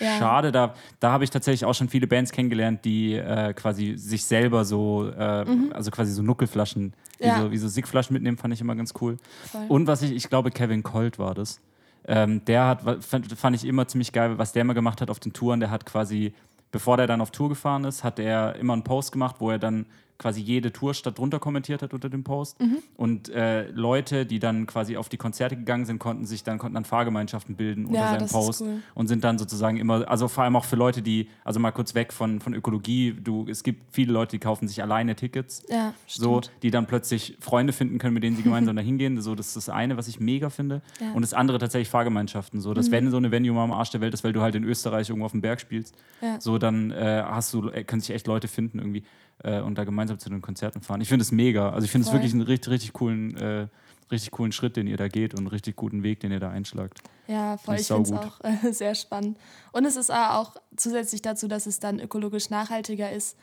Ja. 0.00 0.18
schade. 0.18 0.52
Da, 0.52 0.74
da 1.00 1.12
habe 1.12 1.24
ich 1.24 1.30
tatsächlich 1.30 1.64
auch 1.64 1.74
schon 1.74 1.88
viele 1.88 2.06
Bands 2.06 2.30
kennengelernt, 2.32 2.84
die 2.84 3.14
äh, 3.14 3.54
quasi 3.54 3.94
sich 3.96 4.24
selber 4.24 4.64
so, 4.64 5.08
äh, 5.08 5.44
also 5.72 5.90
quasi 5.90 6.12
so 6.12 6.22
Nuckelflaschen, 6.22 6.92
wie, 7.18 7.24
Mhm. 7.24 7.30
Ja. 7.30 7.40
so, 7.42 7.50
wie 7.50 7.56
so 7.58 7.68
Sigflaschen 7.68 8.12
mitnehmen, 8.12 8.36
fand 8.36 8.52
ich 8.52 8.60
immer 8.60 8.74
ganz 8.76 8.92
cool. 9.00 9.16
Voll. 9.50 9.64
Und 9.68 9.86
was 9.86 10.02
ich, 10.02 10.12
ich 10.12 10.28
glaube, 10.28 10.50
Kevin 10.50 10.82
Colt 10.82 11.18
war 11.18 11.34
das. 11.34 11.60
Ähm, 12.08 12.44
der 12.44 12.66
hat, 12.66 13.04
fand, 13.04 13.32
fand 13.32 13.56
ich 13.56 13.64
immer 13.64 13.88
ziemlich 13.88 14.12
geil, 14.12 14.36
was 14.38 14.52
der 14.52 14.60
immer 14.62 14.74
gemacht 14.74 15.00
hat 15.00 15.08
auf 15.10 15.18
den 15.18 15.32
Touren. 15.32 15.58
Der 15.60 15.70
hat 15.70 15.86
quasi, 15.86 16.34
bevor 16.70 16.98
der 16.98 17.06
dann 17.06 17.20
auf 17.22 17.30
Tour 17.30 17.48
gefahren 17.48 17.84
ist, 17.84 18.04
hat 18.04 18.18
er 18.18 18.54
immer 18.56 18.74
einen 18.74 18.84
Post 18.84 19.10
gemacht, 19.12 19.36
wo 19.38 19.50
er 19.50 19.58
dann 19.58 19.86
quasi 20.18 20.40
jede 20.40 20.72
Tourstadt 20.72 21.18
drunter 21.18 21.38
kommentiert 21.38 21.82
hat 21.82 21.92
unter 21.94 22.08
dem 22.08 22.24
Post. 22.24 22.60
Mhm. 22.60 22.78
Und 22.96 23.28
äh, 23.28 23.68
Leute, 23.70 24.26
die 24.26 24.38
dann 24.38 24.66
quasi 24.66 24.96
auf 24.96 25.08
die 25.08 25.16
Konzerte 25.16 25.56
gegangen 25.56 25.84
sind, 25.84 25.98
konnten 25.98 26.24
sich 26.26 26.42
dann, 26.42 26.58
konnten 26.58 26.74
dann 26.74 26.84
Fahrgemeinschaften 26.84 27.56
bilden 27.56 27.86
unter 27.86 28.00
Ja, 28.00 28.10
seinem 28.18 28.28
Post 28.28 28.62
cool. 28.62 28.78
und 28.94 29.08
sind 29.08 29.24
dann 29.24 29.38
sozusagen 29.38 29.76
immer, 29.76 30.08
also 30.08 30.28
vor 30.28 30.44
allem 30.44 30.56
auch 30.56 30.64
für 30.64 30.76
Leute, 30.76 31.02
die, 31.02 31.28
also 31.44 31.60
mal 31.60 31.70
kurz 31.72 31.94
weg 31.94 32.12
von, 32.12 32.40
von 32.40 32.54
Ökologie, 32.54 33.12
du, 33.12 33.46
es 33.48 33.62
gibt 33.62 33.94
viele 33.94 34.12
Leute, 34.12 34.32
die 34.32 34.38
kaufen 34.38 34.68
sich 34.68 34.82
alleine 34.82 35.16
Tickets. 35.16 35.62
Ja, 35.68 35.92
So, 36.06 36.40
die 36.62 36.70
dann 36.70 36.86
plötzlich 36.86 37.36
Freunde 37.40 37.72
finden 37.72 37.98
können, 37.98 38.14
mit 38.14 38.22
denen 38.22 38.36
sie 38.36 38.42
gemeinsam 38.44 38.76
da 38.76 38.82
hingehen. 38.82 39.20
So, 39.20 39.34
das 39.34 39.48
ist 39.48 39.56
das 39.56 39.68
eine, 39.68 39.96
was 39.96 40.08
ich 40.08 40.20
mega 40.20 40.50
finde. 40.50 40.82
Ja. 41.00 41.08
Mhm. 41.08 41.14
Und 41.16 41.22
das 41.22 41.34
andere 41.34 41.58
tatsächlich 41.58 41.88
Fahrgemeinschaften. 41.88 42.60
So, 42.60 42.74
dass 42.74 42.90
wenn 42.90 43.10
so 43.10 43.16
eine 43.16 43.30
Venue 43.30 43.52
mal 43.52 43.64
am 43.64 43.72
Arsch 43.72 43.90
der 43.90 44.00
Welt 44.00 44.14
ist, 44.14 44.24
weil 44.24 44.32
du 44.32 44.40
halt 44.40 44.54
in 44.54 44.64
Österreich 44.64 45.08
irgendwo 45.08 45.26
auf 45.26 45.32
dem 45.32 45.40
Berg 45.40 45.60
spielst, 45.60 45.94
so 46.38 46.58
dann 46.58 46.90
äh, 46.90 47.22
hast 47.26 47.52
du, 47.54 47.68
äh, 47.68 47.84
können 47.84 48.00
sich 48.00 48.14
echt 48.14 48.26
Leute 48.26 48.48
finden 48.48 48.78
irgendwie 48.78 49.04
äh, 49.42 49.60
und 49.60 49.76
da 49.76 49.84
gemeinsam 49.84 50.18
zu 50.18 50.28
den 50.28 50.42
Konzerten 50.42 50.80
fahren. 50.80 51.00
Ich 51.00 51.08
finde 51.08 51.22
es 51.22 51.32
mega. 51.32 51.70
Also 51.70 51.84
ich 51.84 51.90
finde 51.90 52.06
es 52.06 52.12
wirklich 52.12 52.32
einen 52.32 52.42
richtig, 52.42 52.72
richtig 52.72 52.92
coolen, 52.92 53.36
äh, 53.36 53.68
richtig 54.10 54.30
coolen 54.30 54.52
Schritt, 54.52 54.76
den 54.76 54.86
ihr 54.86 54.96
da 54.96 55.08
geht 55.08 55.34
und 55.34 55.40
einen 55.40 55.46
richtig 55.48 55.76
guten 55.76 56.02
Weg, 56.02 56.20
den 56.20 56.32
ihr 56.32 56.40
da 56.40 56.50
einschlagt. 56.50 57.00
Ja, 57.26 57.56
voll. 57.56 57.76
Ich 57.76 57.82
Ich 57.82 57.86
finde 57.88 58.10
es 58.10 58.12
auch 58.12 58.40
äh, 58.42 58.72
sehr 58.72 58.94
spannend. 58.94 59.38
Und 59.72 59.84
es 59.84 59.96
ist 59.96 60.12
auch 60.12 60.56
zusätzlich 60.76 61.22
dazu, 61.22 61.48
dass 61.48 61.66
es 61.66 61.80
dann 61.80 62.00
ökologisch 62.00 62.50
nachhaltiger 62.50 63.10
ist, 63.10 63.36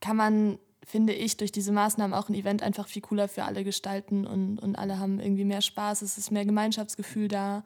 kann 0.00 0.16
man, 0.16 0.58
finde 0.84 1.12
ich, 1.12 1.36
durch 1.36 1.52
diese 1.52 1.72
Maßnahmen 1.72 2.14
auch 2.14 2.28
ein 2.28 2.34
Event 2.34 2.62
einfach 2.62 2.88
viel 2.88 3.02
cooler 3.02 3.28
für 3.28 3.44
alle 3.44 3.64
gestalten 3.64 4.26
und, 4.26 4.58
und 4.58 4.76
alle 4.76 4.98
haben 4.98 5.20
irgendwie 5.20 5.44
mehr 5.44 5.62
Spaß, 5.62 6.02
es 6.02 6.18
ist 6.18 6.30
mehr 6.30 6.44
Gemeinschaftsgefühl 6.44 7.28
da. 7.28 7.64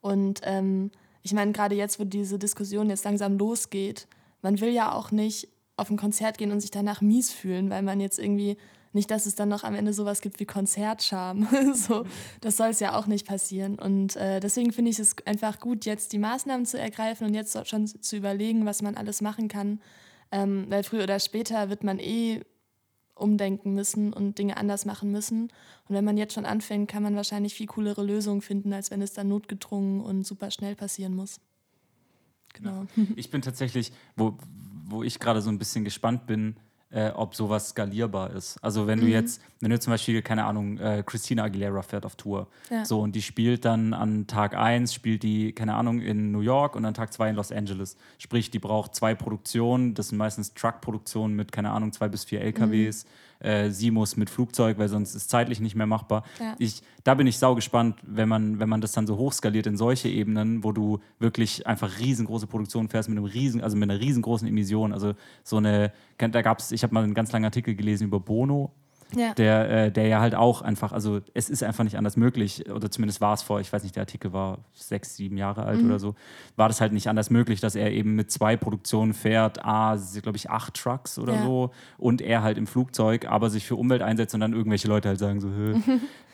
Und 0.00 0.40
ähm, 0.44 0.90
ich 1.22 1.32
meine, 1.32 1.52
gerade 1.52 1.74
jetzt, 1.74 1.98
wo 1.98 2.04
diese 2.04 2.38
Diskussion 2.38 2.90
jetzt 2.90 3.04
langsam 3.04 3.38
losgeht, 3.38 4.06
man 4.42 4.60
will 4.60 4.70
ja 4.70 4.92
auch 4.92 5.10
nicht 5.10 5.48
auf 5.76 5.90
ein 5.90 5.96
Konzert 5.96 6.38
gehen 6.38 6.52
und 6.52 6.60
sich 6.60 6.70
danach 6.70 7.00
mies 7.00 7.32
fühlen, 7.32 7.70
weil 7.70 7.82
man 7.82 8.00
jetzt 8.00 8.18
irgendwie 8.18 8.56
nicht, 8.92 9.10
dass 9.10 9.26
es 9.26 9.34
dann 9.34 9.48
noch 9.48 9.64
am 9.64 9.74
Ende 9.74 9.92
sowas 9.92 10.20
gibt 10.20 10.38
wie 10.38 10.46
Konzertscham. 10.46 11.48
so, 11.74 12.06
das 12.40 12.56
soll 12.56 12.68
es 12.68 12.80
ja 12.80 12.96
auch 12.96 13.06
nicht 13.06 13.26
passieren. 13.26 13.78
Und 13.78 14.14
äh, 14.16 14.38
deswegen 14.38 14.72
finde 14.72 14.92
ich 14.92 15.00
es 15.00 15.16
einfach 15.26 15.58
gut, 15.58 15.84
jetzt 15.84 16.12
die 16.12 16.18
Maßnahmen 16.18 16.64
zu 16.64 16.78
ergreifen 16.78 17.26
und 17.26 17.34
jetzt 17.34 17.68
schon 17.68 17.86
zu 17.88 18.16
überlegen, 18.16 18.66
was 18.66 18.82
man 18.82 18.94
alles 18.94 19.20
machen 19.20 19.48
kann. 19.48 19.80
Ähm, 20.30 20.66
weil 20.68 20.84
früher 20.84 21.02
oder 21.02 21.18
später 21.18 21.70
wird 21.70 21.82
man 21.82 21.98
eh 21.98 22.42
umdenken 23.16 23.74
müssen 23.74 24.12
und 24.12 24.38
Dinge 24.38 24.56
anders 24.56 24.84
machen 24.84 25.10
müssen. 25.10 25.44
Und 25.88 25.96
wenn 25.96 26.04
man 26.04 26.16
jetzt 26.16 26.34
schon 26.34 26.46
anfängt, 26.46 26.88
kann 26.88 27.02
man 27.02 27.16
wahrscheinlich 27.16 27.54
viel 27.54 27.66
coolere 27.66 28.02
Lösungen 28.04 28.42
finden, 28.42 28.72
als 28.72 28.90
wenn 28.90 29.02
es 29.02 29.12
dann 29.12 29.28
notgedrungen 29.28 30.00
und 30.00 30.24
super 30.24 30.50
schnell 30.50 30.74
passieren 30.74 31.14
muss. 31.14 31.40
Genau. 32.54 32.86
Ich 33.16 33.30
bin 33.30 33.42
tatsächlich, 33.42 33.92
wo, 34.16 34.38
wo 34.86 35.02
ich 35.02 35.18
gerade 35.18 35.40
so 35.40 35.50
ein 35.50 35.58
bisschen 35.58 35.84
gespannt 35.84 36.26
bin, 36.26 36.56
äh, 36.90 37.10
ob 37.10 37.34
sowas 37.34 37.70
skalierbar 37.70 38.30
ist. 38.30 38.58
Also 38.62 38.86
wenn 38.86 39.00
du 39.00 39.06
jetzt, 39.06 39.40
wenn 39.64 39.70
du 39.70 39.80
zum 39.80 39.92
Beispiel, 39.92 40.20
keine 40.20 40.44
Ahnung, 40.44 40.76
äh, 40.76 41.02
Christina 41.04 41.44
Aguilera 41.44 41.80
fährt 41.80 42.04
auf 42.04 42.16
Tour. 42.16 42.48
Ja. 42.70 42.84
So, 42.84 43.00
und 43.00 43.16
die 43.16 43.22
spielt 43.22 43.64
dann 43.64 43.94
an 43.94 44.26
Tag 44.26 44.54
1, 44.54 44.92
spielt 44.92 45.22
die, 45.22 45.52
keine 45.52 45.74
Ahnung, 45.74 46.00
in 46.00 46.32
New 46.32 46.40
York 46.40 46.76
und 46.76 46.84
an 46.84 46.92
Tag 46.92 47.14
2 47.14 47.30
in 47.30 47.36
Los 47.36 47.50
Angeles. 47.50 47.96
Sprich, 48.18 48.50
die 48.50 48.58
braucht 48.58 48.94
zwei 48.94 49.14
Produktionen, 49.14 49.94
das 49.94 50.08
sind 50.08 50.18
meistens 50.18 50.52
Truck-Produktionen 50.52 51.34
mit, 51.34 51.50
keine 51.50 51.70
Ahnung, 51.70 51.92
zwei 51.92 52.08
bis 52.08 52.24
vier 52.24 52.42
LKWs. 52.42 53.06
Äh, 53.40 53.70
sie 53.70 53.90
muss 53.90 54.16
mit 54.16 54.30
Flugzeug, 54.30 54.78
weil 54.78 54.88
sonst 54.88 55.14
ist 55.14 55.30
zeitlich 55.30 55.60
nicht 55.60 55.76
mehr 55.76 55.86
machbar. 55.86 56.24
Ja. 56.40 56.54
Ich, 56.58 56.82
da 57.02 57.14
bin 57.14 57.26
ich 57.26 57.38
sau 57.38 57.54
gespannt, 57.54 57.96
wenn 58.02 58.28
man, 58.28 58.58
wenn 58.58 58.68
man 58.68 58.80
das 58.80 58.92
dann 58.92 59.06
so 59.06 59.16
hochskaliert 59.16 59.66
in 59.66 59.76
solche 59.76 60.08
Ebenen, 60.08 60.64
wo 60.64 60.72
du 60.72 61.00
wirklich 61.18 61.66
einfach 61.66 61.98
riesengroße 61.98 62.46
Produktionen 62.46 62.88
fährst 62.88 63.08
mit 63.08 63.18
einem 63.18 63.26
riesen, 63.26 63.62
also 63.62 63.76
mit 63.76 63.90
einer 63.90 64.00
riesengroßen 64.00 64.46
Emission. 64.46 64.92
Also 64.92 65.14
so 65.42 65.56
eine, 65.56 65.92
da 66.18 66.42
gab 66.42 66.58
es, 66.58 66.72
ich 66.72 66.82
habe 66.82 66.94
mal 66.94 67.04
einen 67.04 67.14
ganz 67.14 67.32
langen 67.32 67.44
Artikel 67.44 67.74
gelesen 67.74 68.04
über 68.04 68.20
Bono, 68.20 68.72
Ja. 69.16 69.34
der, 69.34 69.70
äh, 69.86 69.92
der 69.92 70.06
ja 70.08 70.20
halt 70.20 70.34
auch 70.34 70.62
einfach, 70.62 70.92
also 70.92 71.20
es 71.34 71.48
ist 71.50 71.62
einfach 71.62 71.84
nicht 71.84 71.96
anders 71.98 72.16
möglich, 72.16 72.70
oder 72.70 72.90
zumindest 72.90 73.20
war 73.20 73.34
es 73.34 73.42
vor, 73.42 73.60
ich 73.60 73.72
weiß 73.72 73.82
nicht, 73.82 73.96
der 73.96 74.02
Artikel 74.02 74.32
war 74.32 74.58
sechs, 74.72 75.16
sieben 75.16 75.36
Jahre 75.36 75.64
alt 75.64 75.82
oder 75.82 75.98
so, 75.98 76.14
war 76.56 76.68
das 76.68 76.80
halt 76.80 76.92
nicht 76.92 77.08
anders 77.08 77.30
möglich, 77.30 77.60
dass 77.60 77.74
er 77.74 77.92
eben 77.92 78.14
mit 78.14 78.30
zwei 78.30 78.56
Produktionen 78.56 79.14
fährt, 79.14 79.64
A, 79.64 79.96
glaube 80.22 80.36
ich, 80.36 80.50
acht 80.50 80.74
Trucks 80.74 81.18
oder 81.18 81.34
Ja. 81.34 81.42
so, 81.42 81.70
und 81.98 82.20
er 82.22 82.42
halt 82.42 82.58
im 82.58 82.66
Flugzeug, 82.66 83.26
aber 83.26 83.50
sich 83.50 83.66
für 83.66 83.76
Umwelt 83.76 84.02
einsetzt 84.02 84.34
und 84.34 84.40
dann 84.40 84.52
irgendwelche 84.52 84.88
Leute 84.88 85.08
halt 85.08 85.18
sagen 85.18 85.40
so, 85.40 85.48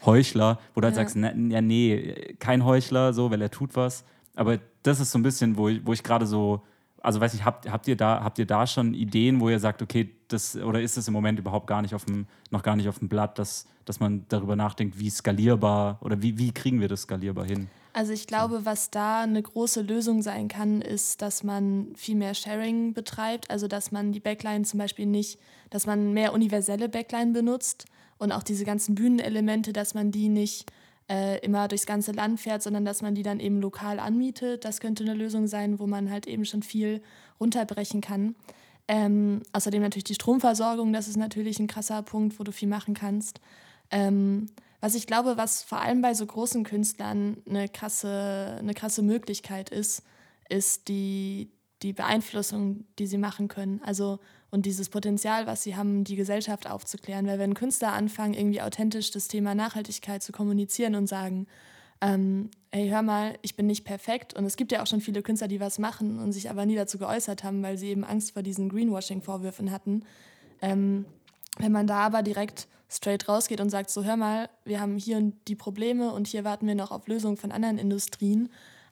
Heuchler, 0.04 0.58
wo 0.74 0.80
du 0.80 0.86
halt 0.86 0.94
Ja. 0.96 1.02
sagst, 1.02 1.16
na, 1.16 1.32
ja, 1.34 1.60
nee, 1.60 2.34
kein 2.38 2.64
Heuchler, 2.64 3.12
so, 3.12 3.30
weil 3.30 3.40
er 3.42 3.50
tut 3.50 3.76
was. 3.76 4.04
Aber 4.34 4.58
das 4.82 5.00
ist 5.00 5.10
so 5.12 5.18
ein 5.18 5.22
bisschen, 5.22 5.56
wo 5.56 5.68
ich, 5.68 5.84
wo 5.86 5.92
ich 5.92 6.02
gerade 6.02 6.26
so, 6.26 6.62
also 7.02 7.20
weiß 7.20 7.32
nicht, 7.32 7.44
habt, 7.44 7.70
habt, 7.70 7.88
ihr 7.88 7.96
da, 7.96 8.22
habt 8.22 8.38
ihr 8.38 8.46
da 8.46 8.66
schon 8.66 8.94
Ideen, 8.94 9.40
wo 9.40 9.48
ihr 9.48 9.58
sagt, 9.58 9.82
okay, 9.82 10.10
das, 10.28 10.56
oder 10.56 10.80
ist 10.80 10.96
es 10.96 11.08
im 11.08 11.14
Moment 11.14 11.38
überhaupt 11.38 11.66
gar 11.66 11.82
nicht 11.82 11.94
auf 11.94 12.04
dem, 12.04 12.26
noch 12.50 12.62
gar 12.62 12.76
nicht 12.76 12.88
auf 12.88 12.98
dem 12.98 13.08
Blatt, 13.08 13.38
dass, 13.38 13.66
dass 13.84 14.00
man 14.00 14.24
darüber 14.28 14.56
nachdenkt, 14.56 14.98
wie 14.98 15.10
skalierbar 15.10 15.98
oder 16.00 16.22
wie, 16.22 16.38
wie 16.38 16.52
kriegen 16.52 16.80
wir 16.80 16.88
das 16.88 17.02
skalierbar 17.02 17.44
hin? 17.44 17.68
Also 17.92 18.12
ich 18.12 18.26
glaube, 18.26 18.64
was 18.64 18.90
da 18.90 19.22
eine 19.22 19.42
große 19.42 19.82
Lösung 19.82 20.22
sein 20.22 20.46
kann, 20.46 20.80
ist, 20.80 21.22
dass 21.22 21.42
man 21.42 21.88
viel 21.96 22.14
mehr 22.14 22.34
Sharing 22.34 22.92
betreibt. 22.92 23.50
Also 23.50 23.66
dass 23.66 23.90
man 23.90 24.12
die 24.12 24.20
Backline 24.20 24.64
zum 24.64 24.78
Beispiel 24.78 25.06
nicht, 25.06 25.40
dass 25.70 25.86
man 25.86 26.12
mehr 26.12 26.32
universelle 26.32 26.88
Backline 26.88 27.32
benutzt 27.32 27.86
und 28.18 28.30
auch 28.32 28.44
diese 28.44 28.64
ganzen 28.64 28.94
Bühnenelemente, 28.94 29.72
dass 29.72 29.94
man 29.94 30.12
die 30.12 30.28
nicht 30.28 30.70
äh, 31.10 31.38
immer 31.44 31.66
durchs 31.66 31.86
ganze 31.86 32.12
Land 32.12 32.40
fährt, 32.40 32.62
sondern 32.62 32.84
dass 32.84 33.02
man 33.02 33.16
die 33.16 33.24
dann 33.24 33.40
eben 33.40 33.60
lokal 33.60 33.98
anmietet. 33.98 34.64
Das 34.64 34.80
könnte 34.80 35.02
eine 35.02 35.14
Lösung 35.14 35.48
sein, 35.48 35.80
wo 35.80 35.86
man 35.88 36.10
halt 36.10 36.28
eben 36.28 36.44
schon 36.44 36.62
viel 36.62 37.02
runterbrechen 37.40 38.00
kann. 38.00 38.36
Ähm, 38.86 39.42
außerdem 39.52 39.82
natürlich 39.82 40.04
die 40.04 40.14
Stromversorgung, 40.14 40.92
das 40.92 41.08
ist 41.08 41.16
natürlich 41.16 41.58
ein 41.58 41.66
krasser 41.66 42.02
Punkt, 42.02 42.38
wo 42.38 42.44
du 42.44 42.52
viel 42.52 42.68
machen 42.68 42.94
kannst. 42.94 43.40
Ähm, 43.90 44.46
was 44.80 44.94
ich 44.94 45.06
glaube, 45.06 45.36
was 45.36 45.62
vor 45.62 45.80
allem 45.80 46.00
bei 46.00 46.14
so 46.14 46.24
großen 46.24 46.64
Künstlern 46.64 47.38
eine 47.48 47.68
krasse, 47.68 48.56
eine 48.58 48.74
krasse 48.74 49.02
Möglichkeit 49.02 49.68
ist, 49.70 50.02
ist 50.48 50.88
die, 50.88 51.50
die 51.82 51.92
Beeinflussung, 51.92 52.84
die 52.98 53.06
sie 53.06 53.18
machen 53.18 53.48
können. 53.48 53.82
Also 53.84 54.20
und 54.50 54.66
dieses 54.66 54.88
Potenzial, 54.88 55.46
was 55.46 55.62
sie 55.62 55.76
haben, 55.76 56.04
die 56.04 56.16
Gesellschaft 56.16 56.68
aufzuklären. 56.68 57.26
Weil 57.26 57.38
wenn 57.38 57.54
Künstler 57.54 57.92
anfangen, 57.92 58.34
irgendwie 58.34 58.62
authentisch 58.62 59.10
das 59.10 59.28
Thema 59.28 59.54
Nachhaltigkeit 59.54 60.22
zu 60.22 60.32
kommunizieren 60.32 60.94
und 60.94 61.06
sagen, 61.06 61.46
ähm, 62.00 62.50
hey, 62.72 62.88
hör 62.88 63.02
mal, 63.02 63.38
ich 63.42 63.56
bin 63.56 63.66
nicht 63.66 63.84
perfekt. 63.84 64.34
Und 64.34 64.44
es 64.44 64.56
gibt 64.56 64.72
ja 64.72 64.82
auch 64.82 64.86
schon 64.86 65.00
viele 65.00 65.22
Künstler, 65.22 65.48
die 65.48 65.60
was 65.60 65.78
machen 65.78 66.18
und 66.18 66.32
sich 66.32 66.50
aber 66.50 66.66
nie 66.66 66.76
dazu 66.76 66.98
geäußert 66.98 67.44
haben, 67.44 67.62
weil 67.62 67.78
sie 67.78 67.88
eben 67.88 68.04
Angst 68.04 68.32
vor 68.32 68.42
diesen 68.42 68.68
Greenwashing-Vorwürfen 68.68 69.70
hatten. 69.70 70.04
Ähm, 70.62 71.04
wenn 71.58 71.72
man 71.72 71.86
da 71.86 71.98
aber 71.98 72.22
direkt 72.22 72.68
straight 72.88 73.28
rausgeht 73.28 73.60
und 73.60 73.70
sagt, 73.70 73.90
so 73.90 74.04
hör 74.04 74.16
mal, 74.16 74.48
wir 74.64 74.80
haben 74.80 74.96
hier 74.96 75.32
die 75.46 75.54
Probleme 75.54 76.12
und 76.12 76.26
hier 76.26 76.44
warten 76.44 76.66
wir 76.66 76.74
noch 76.74 76.90
auf 76.90 77.06
Lösungen 77.06 77.36
von 77.36 77.52
anderen 77.52 77.78
Industrien, 77.78 78.50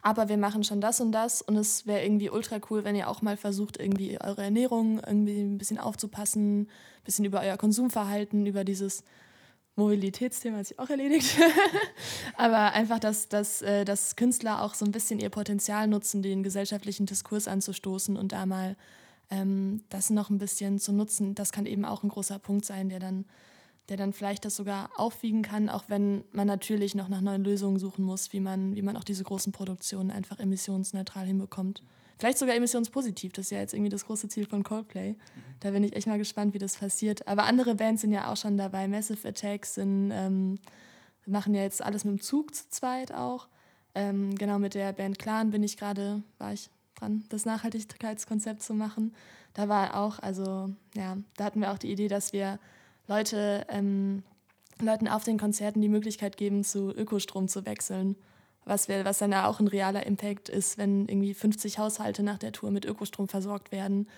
aber 0.09 0.31
wir 0.31 0.39
machen 0.39 0.65
schon 0.65 0.81
das 0.81 1.01
und 1.01 1.13
das 1.13 1.43
und 1.43 1.57
es 1.57 1.87
wäre 1.87 2.03
irgendwie 2.03 2.31
ultra 2.31 2.59
cool, 2.71 2.83
wenn 2.83 2.97
ihr 2.97 3.09
auch 3.09 3.21
mal 3.21 3.37
versucht, 3.37 3.79
irgendwie 3.79 4.19
eure 4.19 4.43
Ernährung 4.43 5.01
irgendwie 5.07 5.41
ein 5.41 5.59
bisschen 5.59 5.79
aufzupassen, 5.79 6.63
ein 6.63 6.69
bisschen 7.05 7.27
über 7.27 7.41
euer 7.43 7.59
Konsumverhalten, 7.59 8.47
über 8.47 8.65
dieses 8.65 9.05
Mobilitätsthema 9.77 10.59
hat 10.59 10.67
sich 10.67 10.79
auch 10.79 10.89
erledigt. 10.89 11.37
aber 12.37 12.73
einfach, 12.73 12.99
dass, 12.99 13.29
dass, 13.29 13.63
äh, 13.63 13.85
dass 13.85 14.17
Künstler 14.17 14.63
auch 14.63 14.75
so 14.75 14.87
ein 14.87 14.93
bisschen 14.93 15.21
ihr 15.21 15.29
Potenzial 15.29 15.87
nutzen, 15.87 16.23
den 16.23 16.43
gesellschaftlichen 16.43 17.07
Diskurs 17.07 17.47
anzustoßen 17.47 18.17
und 18.17 18.33
da 18.33 18.47
mal 18.47 18.77
ähm, 19.31 19.85
das 19.91 20.11
noch 20.11 20.31
ein 20.31 20.39
bisschen 20.39 20.79
zu 20.79 20.93
nutzen, 20.93 21.35
das 21.35 21.53
kann 21.53 21.67
eben 21.67 21.85
auch 21.85 22.03
ein 22.03 22.09
großer 22.09 22.39
Punkt 22.39 22.65
sein, 22.65 22.89
der 22.89 22.99
dann, 22.99 23.27
der 23.89 23.97
dann 23.97 24.13
vielleicht 24.13 24.45
das 24.45 24.57
sogar 24.57 24.91
aufwiegen 24.97 25.43
kann, 25.43 25.69
auch 25.69 25.85
wenn 25.89 26.25
man 26.33 26.47
natürlich 26.47 26.95
noch 26.95 27.09
nach 27.09 27.21
neuen 27.21 27.43
Lösungen 27.43 27.79
suchen 27.79 28.05
muss, 28.05 28.33
wie 28.33 28.41
man, 28.41 28.77
wie 28.77 28.83
man 28.83 28.97
auch 28.97 29.05
diese 29.05 29.25
großen 29.25 29.53
Produktionen 29.53 30.11
einfach 30.11 30.39
emissionsneutral 30.39 31.27
hinbekommt. 31.27 31.83
Vielleicht 32.19 32.39
sogar 32.39 32.57
emissionspositiv, 32.57 33.33
das 33.33 33.47
ist 33.47 33.51
ja 33.53 33.61
jetzt 33.61 33.73
irgendwie 33.75 33.91
das 33.91 34.05
große 34.05 34.29
Ziel 34.29 34.45
von 34.45 34.65
Coldplay. 34.65 35.15
Da 35.61 35.71
bin 35.71 35.85
ich 35.85 35.95
echt 35.95 36.09
mal 36.09 36.19
gespannt, 36.19 36.53
wie 36.53 36.59
das 36.59 36.77
passiert. 36.77 37.27
Aber 37.29 37.45
andere 37.45 37.77
Bands 37.77 38.03
sind 38.03 38.13
ja 38.13 38.31
auch 38.31 38.37
schon 38.37 38.57
dabei. 38.57 38.89
Massive 38.89 39.27
Attacks 39.27 39.75
sind, 39.75 40.11
ähm, 40.13 40.59
machen 41.27 41.55
ja 41.55 41.63
jetzt 41.63 41.83
alles 41.83 42.05
mit 42.05 42.19
dem 42.19 42.21
Zug 42.21 42.55
zu 42.55 42.69
zweit 42.71 43.13
auch. 43.13 43.47
Ähm, 43.95 44.35
genau 44.35 44.59
mit 44.59 44.75
der 44.75 44.93
Band 44.93 45.19
Clan 45.19 45.51
bin 45.51 45.63
ich 45.63 45.77
gerade, 45.77 46.23
war 46.39 46.53
ich 46.53 46.71
dran, 46.97 47.25
das 47.29 47.45
Nachhaltigkeitskonzept 47.45 48.63
zu 48.63 48.75
machen. 48.75 49.15
Da 49.55 49.69
war 49.69 49.97
auch, 49.97 50.19
also 50.19 50.71
ja, 50.97 51.17
da 51.37 51.45
hatten 51.45 51.61
wir 51.61 51.73
auch 51.73 51.79
die 51.79 51.91
Idee, 51.91 52.09
dass 52.09 52.33
wir 52.33 52.59
Leute, 53.09 53.67
ähm, 53.69 54.23
Leuten 54.81 55.09
auf 55.09 55.25
den 55.25 55.39
Konzerten 55.39 55.81
die 55.81 55.89
Möglichkeit 55.89 56.37
geben, 56.37 56.63
zu 56.63 56.91
Ökostrom 56.93 57.49
zu 57.49 57.67
wechseln. 57.67 58.15
Was, 58.65 58.87
wir, 58.87 59.05
was 59.05 59.19
dann 59.19 59.33
ja 59.33 59.47
auch 59.49 59.61
ein 59.61 59.67
realer 59.67 60.07
Impact 60.07 60.49
ist, 60.51 60.79
wenn 60.79 61.09
irgendwie 61.09 61.35
50 61.35 61.79
Haushalte 61.79 62.23
nach 62.23 62.39
der 62.39 62.53
Tour 62.53 62.71
mit 62.71 62.85
Ökostrom 62.85 63.27
versorgt 63.29 63.73
werden. 63.73 64.09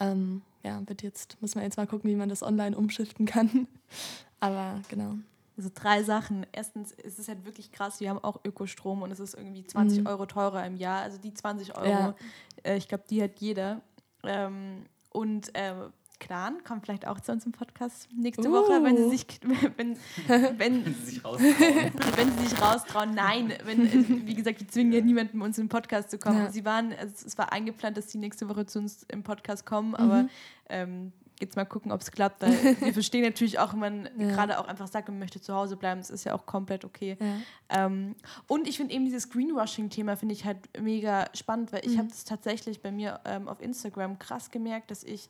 Ähm, 0.00 0.42
ja, 0.64 0.80
wird 0.86 1.02
jetzt, 1.02 1.36
muss 1.40 1.54
man 1.54 1.64
jetzt 1.64 1.76
mal 1.76 1.86
gucken, 1.86 2.10
wie 2.10 2.16
man 2.16 2.28
das 2.30 2.42
online 2.42 2.76
umschiften 2.76 3.26
kann. 3.26 3.68
Aber 4.40 4.80
genau. 4.88 5.14
Also 5.58 5.70
drei 5.74 6.02
Sachen. 6.04 6.46
Erstens 6.52 6.92
ist 6.92 7.18
es 7.18 7.28
halt 7.28 7.44
wirklich 7.44 7.70
krass, 7.72 8.00
wir 8.00 8.08
haben 8.08 8.22
auch 8.22 8.40
Ökostrom 8.44 9.02
und 9.02 9.10
es 9.10 9.20
ist 9.20 9.34
irgendwie 9.34 9.64
20 9.66 10.00
Mhm. 10.00 10.06
Euro 10.06 10.24
teurer 10.26 10.64
im 10.64 10.76
Jahr. 10.76 11.02
Also 11.02 11.18
die 11.18 11.34
20 11.34 11.76
Euro, 11.76 11.88
Ja. 11.88 12.14
äh, 12.62 12.76
ich 12.76 12.88
glaube, 12.88 13.04
die 13.10 13.22
hat 13.22 13.40
jeder. 13.40 13.82
Ähm, 14.24 14.86
und 15.10 15.54
äh, 15.54 15.74
Clan 16.20 16.62
kommt 16.64 16.84
vielleicht 16.84 17.06
auch 17.06 17.20
zu 17.20 17.32
uns 17.32 17.46
im 17.46 17.52
Podcast 17.52 18.08
nächste 18.14 18.48
Uh. 18.48 18.52
Woche, 18.52 18.82
wenn 18.82 18.96
sie 18.96 19.08
sich, 19.10 19.26
wenn, 19.76 19.96
wenn, 20.26 20.58
Wenn 20.58 20.84
sie 20.84 20.92
sich 21.04 21.24
raustrauen. 21.24 21.92
wenn 22.16 22.38
sie 22.38 22.46
sich 22.46 22.60
raustrauen. 22.60 23.14
Nein, 23.14 23.52
wenn, 23.64 24.26
wie 24.26 24.34
gesagt, 24.34 24.60
wir 24.60 24.68
zwingen 24.68 24.92
ja 24.92 25.00
niemanden, 25.00 25.40
uns 25.42 25.58
im 25.58 25.68
Podcast 25.68 26.10
zu 26.10 26.18
kommen. 26.18 26.38
Ja. 26.44 26.50
Sie 26.52 26.64
waren, 26.64 26.92
also 26.92 27.26
es 27.26 27.38
war 27.38 27.52
eingeplant, 27.52 27.96
dass 27.96 28.10
sie 28.10 28.18
nächste 28.18 28.48
Woche 28.48 28.66
zu 28.66 28.78
uns 28.80 29.04
im 29.08 29.22
Podcast 29.22 29.64
kommen, 29.66 29.94
aber 29.94 30.24
Mhm. 30.24 30.28
ähm, 30.70 31.12
jetzt 31.40 31.54
mal 31.54 31.64
gucken, 31.64 31.92
ob 31.92 32.00
es 32.00 32.10
klappt, 32.10 32.42
weil 32.42 32.50
wir 32.80 32.92
verstehen 32.92 33.22
natürlich 33.22 33.60
auch, 33.60 33.72
wenn 33.72 33.78
man 33.78 34.08
Ja. 34.18 34.28
gerade 34.30 34.58
auch 34.58 34.66
einfach 34.66 34.88
sagt, 34.88 35.06
man 35.08 35.20
möchte 35.20 35.40
zu 35.40 35.54
Hause 35.54 35.76
bleiben, 35.76 36.00
das 36.00 36.10
ist 36.10 36.24
ja 36.24 36.34
auch 36.34 36.46
komplett 36.46 36.84
okay. 36.84 37.16
Ja. 37.20 37.86
Ähm, 37.86 38.16
und 38.48 38.66
ich 38.66 38.76
finde 38.76 38.92
eben 38.92 39.04
dieses 39.04 39.30
Greenwashing-Thema 39.30 40.16
finde 40.16 40.34
ich 40.34 40.44
halt 40.44 40.58
mega 40.80 41.26
spannend, 41.34 41.72
weil 41.72 41.86
ich 41.86 41.92
Mhm. 41.94 41.98
habe 41.98 42.08
das 42.08 42.24
tatsächlich 42.24 42.82
bei 42.82 42.90
mir 42.90 43.20
ähm, 43.24 43.46
auf 43.46 43.60
Instagram 43.62 44.18
krass 44.18 44.50
gemerkt, 44.50 44.90
dass 44.90 45.04
ich 45.04 45.28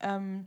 ähm, 0.00 0.46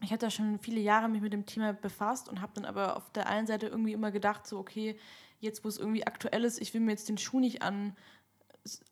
ich 0.00 0.12
hatte 0.12 0.26
ja 0.26 0.30
schon 0.30 0.58
viele 0.60 0.80
Jahre 0.80 1.08
mich 1.08 1.20
mit 1.20 1.32
dem 1.32 1.44
Thema 1.46 1.72
befasst 1.72 2.28
und 2.28 2.40
habe 2.40 2.52
dann 2.54 2.64
aber 2.64 2.96
auf 2.96 3.10
der 3.10 3.28
einen 3.28 3.46
Seite 3.46 3.66
irgendwie 3.66 3.92
immer 3.92 4.10
gedacht, 4.12 4.46
so 4.46 4.58
okay, 4.58 4.96
jetzt 5.40 5.64
wo 5.64 5.68
es 5.68 5.78
irgendwie 5.78 6.06
aktuell 6.06 6.44
ist, 6.44 6.60
ich 6.60 6.72
will 6.74 6.80
mir 6.80 6.92
jetzt 6.92 7.08
den 7.08 7.18
Schuh 7.18 7.40
nicht 7.40 7.62
an, 7.62 7.96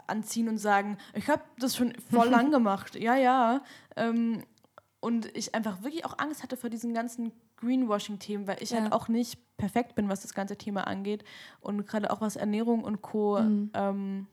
anziehen 0.07 0.49
und 0.49 0.59
sagen, 0.59 0.99
ich 1.15 1.29
habe 1.29 1.43
das 1.59 1.77
schon 1.77 1.93
voll 2.11 2.29
lang 2.31 2.51
gemacht, 2.51 2.97
ja, 2.97 3.17
ja. 3.17 3.63
Ähm, 3.97 4.43
und 5.01 5.37
ich 5.37 5.55
einfach 5.55 5.83
wirklich 5.83 6.05
auch 6.05 6.19
Angst 6.19 6.43
hatte 6.43 6.57
vor 6.57 6.71
diesen 6.71 6.93
ganzen 6.95 7.31
Greenwashing-Themen, 7.59 8.47
weil 8.47 8.63
ich 8.63 8.71
Ja. 8.71 8.83
halt 8.83 8.93
auch 8.93 9.09
nicht 9.09 9.39
perfekt 9.57 9.95
bin, 9.95 10.09
was 10.09 10.23
das 10.23 10.35
ganze 10.35 10.57
Thema 10.57 10.87
angeht. 10.87 11.25
Und 11.61 11.87
gerade 11.87 12.11
auch 12.11 12.21
was 12.21 12.37
Ernährung 12.37 12.83
und 12.83 13.03
Co. 13.03 13.39
Mhm. 13.41 13.71
Ähm, 13.75 14.27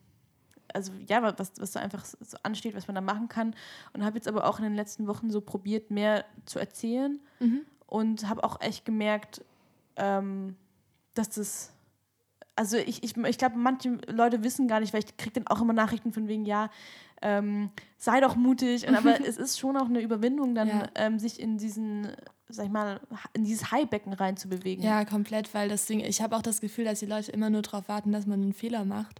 also 0.73 0.91
ja, 1.07 1.21
wa- 1.21 1.33
was, 1.37 1.53
was 1.59 1.73
so 1.73 1.79
einfach 1.79 2.03
so 2.05 2.37
ansteht, 2.43 2.75
was 2.75 2.87
man 2.87 2.95
da 2.95 3.01
machen 3.01 3.27
kann. 3.29 3.55
Und 3.93 4.03
habe 4.03 4.17
jetzt 4.17 4.27
aber 4.27 4.45
auch 4.47 4.57
in 4.59 4.63
den 4.63 4.75
letzten 4.75 5.07
Wochen 5.07 5.29
so 5.31 5.41
probiert, 5.41 5.91
mehr 5.91 6.25
zu 6.45 6.59
erzählen 6.59 7.19
Mhm. 7.39 7.61
und 7.87 8.27
habe 8.29 8.43
auch 8.43 8.59
echt 8.61 8.85
gemerkt, 8.85 9.43
ähm, 9.95 10.55
dass 11.13 11.29
das, 11.29 11.71
also 12.55 12.77
ich, 12.77 13.03
ich, 13.03 13.15
ich 13.17 13.37
glaube, 13.37 13.57
manche 13.57 13.97
Leute 14.07 14.43
wissen 14.43 14.67
gar 14.67 14.79
nicht, 14.79 14.93
weil 14.93 15.03
ich 15.03 15.17
kriege 15.17 15.39
dann 15.41 15.47
auch 15.47 15.61
immer 15.61 15.73
Nachrichten 15.73 16.11
von 16.13 16.27
wegen, 16.27 16.45
ja, 16.45 16.69
ähm, 17.21 17.69
sei 17.97 18.19
doch 18.19 18.35
mutig. 18.35 18.87
Und, 18.87 18.95
aber 18.95 19.19
es 19.27 19.37
ist 19.37 19.57
schon 19.59 19.77
auch 19.77 19.85
eine 19.85 20.01
Überwindung, 20.01 20.55
dann 20.55 20.67
Ja. 20.67 20.87
ähm, 20.95 21.19
sich 21.19 21.39
in 21.39 21.57
diesen, 21.57 22.07
sag 22.49 22.65
ich 22.65 22.71
mal, 22.71 22.99
in 23.33 23.43
dieses 23.45 23.71
Haibecken 23.71 24.13
reinzubewegen. 24.13 24.83
Ja, 24.83 25.05
komplett, 25.05 25.53
weil 25.53 25.69
das 25.69 25.85
Ding, 25.85 25.99
ich 26.01 26.21
habe 26.21 26.35
auch 26.35 26.41
das 26.41 26.59
Gefühl, 26.61 26.85
dass 26.85 26.99
die 26.99 27.05
Leute 27.05 27.31
immer 27.31 27.49
nur 27.49 27.61
darauf 27.61 27.87
warten, 27.87 28.11
dass 28.11 28.25
man 28.27 28.41
einen 28.41 28.53
Fehler 28.53 28.83
macht. 28.85 29.19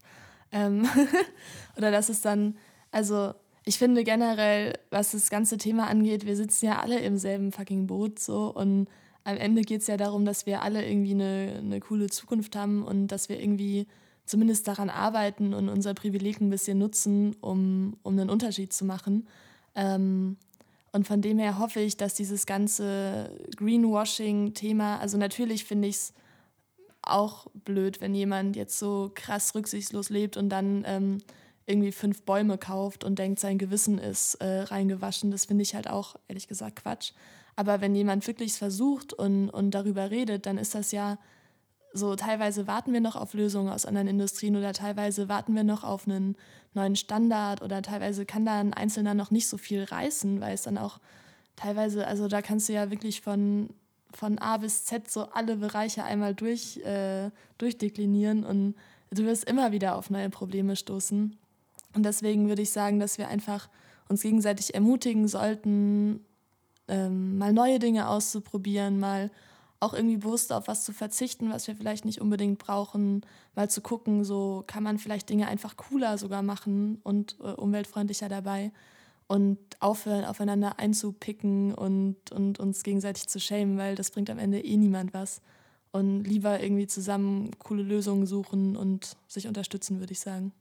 Ähm, 0.54 0.88
oder 1.78 1.91
dass 1.91 2.08
es 2.08 2.22
dann, 2.22 2.56
also 2.91 3.34
ich 3.66 3.78
finde 3.78 4.04
generell, 4.04 4.78
was 4.89 5.12
das 5.12 5.30
ganze 5.30 5.58
Thema 5.58 5.88
angeht, 5.88 6.26
wir 6.26 6.36
sitzen 6.36 6.68
ja 6.68 6.80
alle 6.80 6.99
im 6.99 7.18
selben 7.18 7.51
fucking 7.51 7.88
Boot 7.88 8.20
so 8.20 8.54
und 8.54 8.88
am 9.26 9.38
Ende 9.38 9.62
geht 9.62 9.82
es 9.82 9.88
ja 9.88 9.97
darum, 9.97 10.26
dass 10.26 10.45
wir 10.45 10.62
alle 10.62 10.86
irgendwie 10.86 11.12
eine, 11.12 11.56
eine 11.60 11.80
coole 11.80 12.08
Zukunft 12.08 12.56
haben 12.56 12.84
und 12.84 13.08
dass 13.08 13.30
wir 13.30 13.41
irgendwie 13.41 13.88
zumindest 14.26 14.68
daran 14.68 14.89
arbeiten 14.89 15.54
und 15.54 15.70
unser 15.70 15.93
Privileg 15.93 16.39
ein 16.39 16.49
bisschen 16.49 16.78
nutzen, 16.78 17.36
um, 17.41 17.97
um 18.04 18.18
einen 18.18 18.30
Unterschied 18.30 18.74
zu 18.74 18.86
machen. 18.86 19.28
Ähm, 19.76 20.38
und 20.91 21.08
von 21.08 21.22
dem 21.22 21.39
her 21.39 21.58
hoffe 21.58 21.80
ich, 21.80 21.97
dass 21.97 22.14
dieses 22.14 22.45
ganze 22.45 23.32
Greenwashing-Thema, 23.56 24.99
also 24.99 25.18
natürlich 25.18 25.66
finde 25.66 25.88
ich 25.88 25.95
es 25.95 26.14
auch 27.04 27.47
blöd, 27.54 28.01
wenn 28.01 28.16
jemand 28.16 28.56
jetzt 28.56 28.80
so 28.80 29.12
krass 29.14 29.56
rücksichtslos 29.56 30.10
lebt 30.10 30.38
und 30.38 30.49
dann 30.49 30.84
ähm, 30.86 31.18
irgendwie 31.66 31.91
fünf 31.91 32.24
Bäume 32.24 32.58
kauft 32.58 33.04
und 33.04 33.20
denkt, 33.20 33.39
sein 33.39 33.58
Gewissen 33.58 33.97
ist 33.97 34.36
äh, 34.36 34.62
reingewaschen. 34.62 35.32
Das 35.32 35.45
finde 35.45 35.64
ich 35.64 35.76
halt 35.76 35.89
auch, 35.89 36.16
ehrlich 36.28 36.47
gesagt, 36.47 36.78
Quatsch. 36.78 37.12
Aber 37.56 37.82
wenn 37.82 37.95
jemand 37.95 38.26
wirklich 38.28 38.54
versucht 38.54 39.14
und, 39.14 39.49
und 39.49 39.72
darüber 39.72 40.12
redet, 40.12 40.45
dann 40.45 40.58
ist 40.58 40.76
das 40.76 40.91
ja 40.91 41.18
so, 41.93 42.16
teilweise 42.16 42.66
warten 42.66 42.91
wir 42.91 43.01
noch 43.01 43.16
auf 43.16 43.36
Lösungen 43.36 43.72
aus 43.72 43.86
anderen 43.86 44.08
Industrien 44.08 44.56
oder 44.56 44.74
teilweise 44.74 45.30
warten 45.30 45.56
wir 45.56 45.64
noch 45.64 45.84
auf 45.84 46.08
einen 46.08 46.36
neuen 46.74 46.95
Standard 46.95 47.62
oder 47.62 47.84
teilweise 47.84 48.26
kann 48.26 48.45
da 48.45 48.60
ein 48.60 48.74
Einzelner 48.74 49.14
noch 49.14 49.30
nicht 49.30 49.47
so 49.47 49.58
viel 49.58 49.84
reißen, 49.84 50.41
weil 50.41 50.56
es 50.56 50.64
dann 50.64 50.80
auch 50.80 50.99
teilweise, 51.56 52.08
also 52.08 52.28
da 52.28 52.41
kannst 52.41 52.68
du 52.68 52.74
ja 52.74 52.89
wirklich 52.89 53.22
von, 53.22 53.70
von 54.16 54.38
A 54.39 54.57
bis 54.57 54.86
Z 54.86 55.09
so 55.09 55.30
alle 55.32 55.57
Bereiche 55.57 56.03
einmal 56.03 56.36
durch, 56.36 56.78
äh, 56.78 57.30
durchdeklinieren 57.57 58.43
und 58.43 58.76
du 59.11 59.24
wirst 59.24 59.45
immer 59.45 59.72
wieder 59.72 59.95
auf 59.95 60.09
neue 60.09 60.30
Probleme 60.30 60.76
stoßen. 60.76 61.38
Und 61.95 62.03
deswegen 62.03 62.47
würde 62.47 62.61
ich 62.61 62.72
sagen, 62.72 62.99
dass 62.99 63.18
wir 63.18 63.28
einfach 63.28 63.70
uns 64.09 64.22
gegenseitig 64.22 64.74
ermutigen 64.74 65.28
sollten, 65.28 66.26
ähm, 66.88 67.38
mal 67.38 67.53
neue 67.53 67.80
Dinge 67.80 68.09
auszuprobieren, 68.09 68.99
mal 68.99 69.32
auch 69.80 69.93
irgendwie 69.93 70.18
bewusst 70.18 70.53
auf 70.53 70.68
was 70.68 70.86
zu 70.86 70.93
verzichten, 70.93 71.51
was 71.51 71.68
wir 71.68 71.76
vielleicht 71.76 72.05
nicht 72.05 72.22
unbedingt 72.22 72.57
brauchen, 72.57 73.26
mal 73.55 73.70
zu 73.70 73.82
gucken, 73.82 74.24
so 74.24 74.64
kann 74.66 74.84
man 74.84 74.97
vielleicht 74.97 75.30
Dinge 75.30 75.47
einfach 75.47 75.76
cooler 75.76 76.18
sogar 76.18 76.41
machen 76.41 76.99
und 77.03 77.38
äh, 77.41 77.51
umweltfreundlicher 77.51 78.30
dabei 78.30 78.72
und 79.34 79.57
aufhören, 79.79 80.25
aufeinander 80.25 80.77
einzupicken 80.77 81.73
und, 81.73 82.31
und 82.31 82.59
uns 82.59 82.84
gegenseitig 82.84 83.27
zu 83.27 83.39
schämen, 83.39 83.79
weil 83.79 83.95
das 83.95 84.11
bringt 84.11 84.29
am 84.29 84.38
Ende 84.38 84.63
eh 84.63 84.77
niemand 84.77 85.11
was. 85.15 85.41
Und 85.91 86.23
lieber 86.25 86.61
irgendwie 86.61 86.86
zusammen 86.86 87.49
coole 87.57 87.81
Lösungen 87.81 88.27
suchen 88.27 88.75
und 88.77 89.17
sich 89.27 89.47
unterstützen, 89.47 89.99
würde 89.99 90.13
ich 90.13 90.19
sagen. 90.19 90.51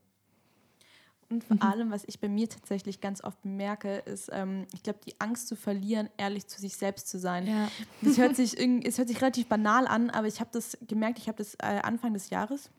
Und 1.29 1.45
vor 1.45 1.63
allem, 1.63 1.91
was 1.91 2.05
ich 2.07 2.19
bei 2.19 2.31
mir 2.31 2.49
tatsächlich 2.49 3.03
ganz 3.03 3.23
oft 3.23 3.43
bemerke, 3.43 3.99
ist, 3.99 4.31
ähm, 4.33 4.67
ich 4.73 4.83
glaube, 4.83 5.01
die 5.07 5.21
Angst 5.21 5.49
zu 5.49 5.57
verlieren, 5.57 6.09
ehrlich 6.17 6.47
zu 6.47 6.59
sich 6.59 6.75
selbst 6.75 7.11
zu 7.11 7.19
sein. 7.19 7.47
Ja. 7.47 7.69
Das 8.01 8.17
hört 8.17 8.37
sich, 8.37 8.59
es 8.59 8.97
hört 8.97 9.09
sich 9.09 9.21
relativ 9.21 9.49
banal 9.49 9.87
an, 9.87 10.09
aber 10.09 10.29
ich 10.29 10.41
habe 10.41 10.51
das 10.51 10.79
gemerkt, 10.89 11.19
ich 11.19 11.29
habe 11.29 11.37
das 11.37 11.57
äh, 11.57 11.81
Anfang 11.83 12.15
des 12.15 12.31
Jahres. 12.31 12.71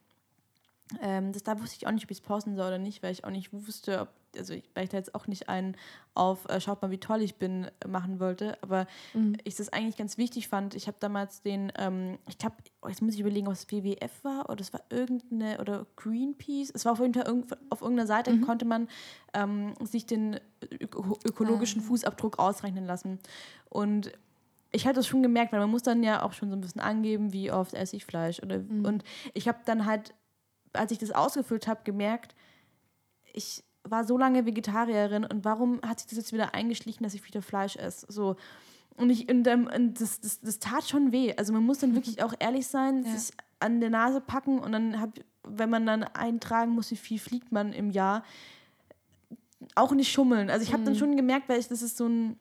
Ähm, 1.02 1.34
das, 1.34 1.44
da 1.44 1.62
wusste 1.62 1.76
ich 1.78 1.86
auch 1.86 1.92
nicht, 1.92 2.06
ob 2.06 2.12
ich 2.12 2.18
es 2.18 2.24
posten 2.24 2.56
soll 2.56 2.66
oder 2.66 2.80
nicht, 2.80 3.04
weil 3.04 3.12
ich 3.12 3.26
auch 3.26 3.30
nicht 3.30 3.54
wusste, 3.54 4.02
ob, 4.02 4.10
also 4.38 4.54
ich, 4.54 4.64
weil 4.74 4.84
ich 4.86 4.90
da 4.90 4.98
jetzt 4.98 5.14
auch 5.16 5.28
nicht 5.28 5.50
einen 5.50 5.76
auf 6.16 6.46
äh, 6.50 6.60
schaut 6.62 6.82
mal, 6.82 6.92
wie 6.92 7.00
toll 7.00 7.22
ich 7.22 7.36
bin 7.36 7.68
äh, 7.84 7.88
machen 7.88 8.20
wollte. 8.20 8.58
Aber 8.62 8.88
Mhm. 9.14 9.38
ich 9.44 9.56
das 9.56 9.70
eigentlich 9.72 9.98
ganz 9.98 10.18
wichtig 10.18 10.48
fand. 10.48 10.76
Ich 10.76 10.88
habe 10.88 10.98
damals 11.00 11.42
den, 11.42 11.72
ähm, 11.78 12.18
ich 12.28 12.38
glaube, 12.38 12.56
oh, 12.82 12.88
jetzt 12.88 13.02
muss 13.02 13.14
ich 13.14 13.20
überlegen, 13.20 13.48
ob 13.48 13.54
es 13.54 13.70
WWF 13.72 14.24
war 14.24 14.50
oder 14.50 14.62
es 14.62 14.74
war 14.74 14.82
irgendeine 14.90 15.60
oder 15.60 15.86
Greenpeace. 15.96 16.72
Es 16.74 16.86
war 16.86 16.94
auf 16.94 17.00
jeden 17.00 17.14
Fall 17.14 17.26
irgend, 17.26 17.52
auf 17.70 17.82
irgendeiner 17.82 18.08
Seite 18.08 18.32
Mhm. 18.34 18.42
konnte 18.42 18.66
man 18.66 18.88
ähm, 19.34 19.74
sich 19.82 20.06
den 20.06 20.40
öko 20.82 21.18
ökologischen 21.26 21.82
Ah. 21.82 21.86
Fußabdruck 21.86 22.40
ausrechnen 22.40 22.86
lassen. 22.86 23.20
Und 23.70 24.12
ich 24.72 24.86
hatte 24.86 24.96
das 24.96 25.08
schon 25.08 25.22
gemerkt, 25.22 25.52
weil 25.54 25.60
man 25.60 25.70
muss 25.70 25.84
dann 25.84 26.02
ja 26.04 26.24
auch 26.24 26.34
schon 26.34 26.50
so 26.50 26.56
ein 26.56 26.62
bisschen 26.62 26.82
angeben, 26.82 27.32
wie 27.34 27.52
oft 27.52 27.74
esse 27.76 27.96
ich 27.96 28.06
Fleisch. 28.06 28.42
Oder, 28.42 28.60
Mhm. 28.60 28.86
Und 28.86 29.04
ich 29.36 29.48
habe 29.48 29.60
dann 29.66 29.86
halt, 29.86 30.14
als 30.74 30.92
ich 30.92 30.98
das 30.98 31.12
ausgefüllt 31.12 31.68
habe, 31.68 31.82
gemerkt, 31.84 32.34
ich 33.34 33.64
war 33.84 34.04
so 34.06 34.18
lange 34.18 34.46
Vegetarierin 34.46 35.26
und 35.26 35.44
warum 35.46 35.82
hat 35.86 36.00
sich 36.00 36.08
das 36.10 36.18
jetzt 36.18 36.34
wieder 36.34 36.54
eingeschlichen, 36.54 37.04
dass 37.04 37.14
ich 37.14 37.26
wieder 37.28 37.42
Fleisch 37.42 37.76
esse? 37.76 38.06
So. 38.10 38.36
Und, 38.96 39.10
ich, 39.10 39.30
und, 39.30 39.48
und 39.48 40.00
das, 40.00 40.20
das, 40.22 40.40
das 40.42 40.60
tat 40.60 40.88
schon 40.88 41.12
weh. 41.12 41.34
Also 41.38 41.52
man 41.54 41.64
muss 41.66 41.80
dann 41.80 41.96
wirklich 41.96 42.24
auch 42.24 42.34
ehrlich 42.40 42.68
sein, 42.68 43.04
Ja. 43.06 43.16
sich 43.18 43.34
an 43.60 43.80
der 43.82 43.90
Nase 43.90 44.22
packen 44.22 44.60
und 44.60 44.72
dann, 44.74 45.00
hab, 45.00 45.12
wenn 45.44 45.70
man 45.70 45.86
dann 45.86 46.04
eintragen 46.04 46.72
muss, 46.74 46.92
wie 46.92 46.96
viel 46.98 47.20
fliegt 47.20 47.52
man 47.52 47.74
im 47.74 47.92
Jahr, 47.92 48.24
auch 49.76 49.92
nicht 49.94 50.12
schummeln. 50.12 50.50
Also 50.50 50.64
ich 50.64 50.74
habe 50.74 50.84
dann 50.84 50.94
Mhm. 50.94 50.98
schon 51.00 51.16
gemerkt, 51.16 51.48
weil 51.50 51.60
ich, 51.60 51.68
das 51.70 51.82
ist 51.82 51.98
so 51.98 52.06
ein, 52.08 52.38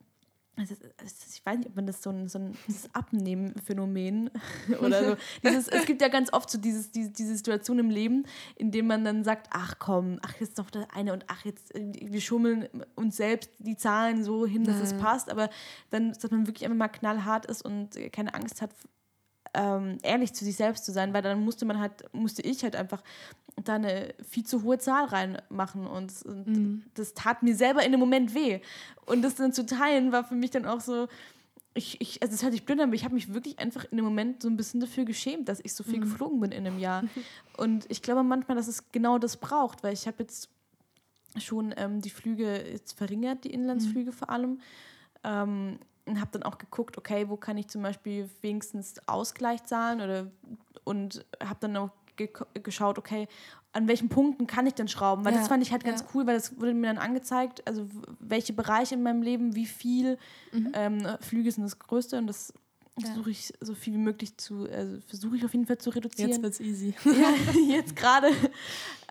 also 0.56 0.74
ich 1.04 1.46
weiß 1.46 1.58
nicht, 1.58 1.68
ob 1.70 1.76
man 1.76 1.86
das 1.86 2.02
so 2.02 2.10
ein, 2.10 2.28
so 2.28 2.38
ein 2.38 2.54
Abnehmen-Phänomen 2.92 4.30
oder 4.80 5.10
so. 5.10 5.16
Dieses, 5.42 5.68
es 5.68 5.86
gibt 5.86 6.02
ja 6.02 6.08
ganz 6.08 6.32
oft 6.32 6.50
so 6.50 6.58
dieses, 6.58 6.90
diese, 6.90 7.10
diese 7.10 7.34
Situation 7.36 7.78
im 7.78 7.90
Leben, 7.90 8.24
in 8.56 8.70
dem 8.70 8.86
man 8.86 9.04
dann 9.04 9.24
sagt, 9.24 9.48
ach 9.50 9.76
komm, 9.78 10.18
ach 10.22 10.34
jetzt 10.40 10.58
noch 10.58 10.70
der 10.70 10.94
eine 10.94 11.12
und 11.14 11.24
ach 11.28 11.44
jetzt, 11.44 11.74
äh, 11.74 11.92
wir 12.04 12.20
schummeln 12.20 12.68
uns 12.94 13.16
selbst 13.16 13.50
die 13.58 13.76
Zahlen 13.76 14.24
so 14.24 14.46
hin, 14.46 14.64
dass 14.64 14.78
es 14.80 14.92
Ja. 14.92 14.98
passt, 14.98 15.30
aber 15.30 15.48
dann, 15.90 16.12
dass 16.12 16.30
man 16.30 16.46
wirklich 16.46 16.64
einfach 16.64 16.76
mal 16.78 16.88
knallhart 16.88 17.46
ist 17.46 17.62
und 17.62 17.98
keine 18.12 18.34
Angst 18.34 18.60
hat, 18.60 18.70
ähm, 19.54 19.98
ehrlich 20.02 20.32
zu 20.32 20.44
sich 20.44 20.56
selbst 20.56 20.84
zu 20.84 20.92
sein, 20.92 21.12
weil 21.12 21.22
dann 21.22 21.44
musste 21.44 21.64
man 21.64 21.78
halt, 21.78 22.04
musste 22.14 22.42
ich 22.42 22.62
halt 22.62 22.76
einfach 22.76 23.02
da 23.64 23.74
eine 23.74 24.14
viel 24.28 24.44
zu 24.44 24.62
hohe 24.62 24.78
Zahl 24.78 25.04
reinmachen 25.06 25.86
und, 25.86 26.22
und 26.22 26.46
Mhm. 26.46 26.82
das 26.94 27.14
tat 27.14 27.42
mir 27.42 27.54
selber 27.54 27.84
in 27.84 27.92
dem 27.92 28.00
Moment 28.00 28.34
weh. 28.34 28.60
Und 29.06 29.22
das 29.22 29.34
dann 29.34 29.52
zu 29.52 29.66
teilen 29.66 30.10
war 30.12 30.24
für 30.24 30.34
mich 30.34 30.50
dann 30.50 30.64
auch 30.64 30.80
so, 30.80 31.06
ich, 31.74 32.00
ich 32.00 32.22
also 32.22 32.34
es 32.34 32.42
hört 32.42 32.52
sich 32.52 32.64
blöd 32.64 32.80
an, 32.80 32.88
aber 32.88 32.94
ich 32.94 33.04
habe 33.04 33.14
mich 33.14 33.32
wirklich 33.32 33.58
einfach 33.58 33.84
in 33.90 33.96
dem 33.96 34.04
Moment 34.04 34.42
so 34.42 34.48
ein 34.48 34.56
bisschen 34.56 34.80
dafür 34.80 35.04
geschämt, 35.04 35.48
dass 35.48 35.60
ich 35.62 35.74
so 35.74 35.84
viel 35.84 36.00
geflogen 36.00 36.40
bin 36.40 36.52
in 36.52 36.66
einem 36.66 36.78
Jahr. 36.78 37.04
Und 37.56 37.86
ich 37.90 38.02
glaube 38.02 38.22
manchmal, 38.22 38.56
dass 38.56 38.68
es 38.68 38.90
genau 38.92 39.18
das 39.18 39.36
braucht, 39.38 39.82
weil 39.82 39.92
ich 39.94 40.06
habe 40.06 40.16
jetzt 40.20 40.48
schon 41.38 41.72
ähm, 41.76 42.00
die 42.02 42.10
Flüge 42.10 42.70
jetzt 42.70 42.92
verringert, 42.98 43.44
die 43.44 43.52
Inlandsflüge 43.54 44.12
vor 44.12 44.28
allem. 44.30 44.60
Ähm, 45.24 45.78
und 46.04 46.20
habe 46.20 46.30
dann 46.32 46.42
auch 46.42 46.58
geguckt, 46.58 46.98
okay, 46.98 47.28
wo 47.28 47.36
kann 47.36 47.56
ich 47.56 47.68
zum 47.68 47.80
Beispiel 47.82 48.28
wenigstens 48.40 48.96
Ausgleich 49.06 49.62
zahlen 49.64 50.00
oder 50.00 50.30
und 50.84 51.24
habe 51.42 51.58
dann 51.60 51.76
auch 51.76 51.90
ge 52.28 52.46
geschaut, 52.62 52.98
okay, 52.98 53.28
an 53.72 53.88
welchen 53.88 54.08
Punkten 54.08 54.46
kann 54.46 54.66
ich 54.66 54.74
denn 54.74 54.88
schrauben? 54.88 55.24
Weil 55.24 55.32
Ja, 55.32 55.38
das 55.40 55.48
fand 55.48 55.62
ich 55.62 55.72
halt 55.72 55.84
ganz 55.84 56.00
ja. 56.00 56.06
cool, 56.14 56.26
weil 56.26 56.34
das 56.34 56.58
wurde 56.60 56.74
mir 56.74 56.88
dann 56.88 56.98
angezeigt, 56.98 57.66
also 57.66 57.86
welche 58.20 58.52
Bereiche 58.52 58.94
in 58.94 59.02
meinem 59.02 59.22
Leben, 59.22 59.54
wie 59.54 59.66
viel 59.66 60.18
ähm, 60.74 61.06
Flüge 61.20 61.50
sind 61.50 61.62
das 61.64 61.78
Größte 61.78 62.18
und 62.18 62.26
das 62.26 62.52
Mhm. 62.96 63.02
Ja. 63.04 63.06
versuche 63.08 63.30
ich 63.30 63.52
so 63.60 63.74
viel 63.74 63.94
wie 63.94 63.98
möglich 63.98 64.36
zu, 64.36 64.68
also 64.70 64.98
versuche 65.06 65.36
ich 65.36 65.44
auf 65.46 65.52
jeden 65.54 65.66
Fall 65.66 65.78
zu 65.78 65.90
reduzieren. 65.90 66.30
Jetzt 66.30 66.42
wird's 66.42 66.60
easy. 66.60 66.94
jetzt 67.68 67.96
gerade. 67.96 68.28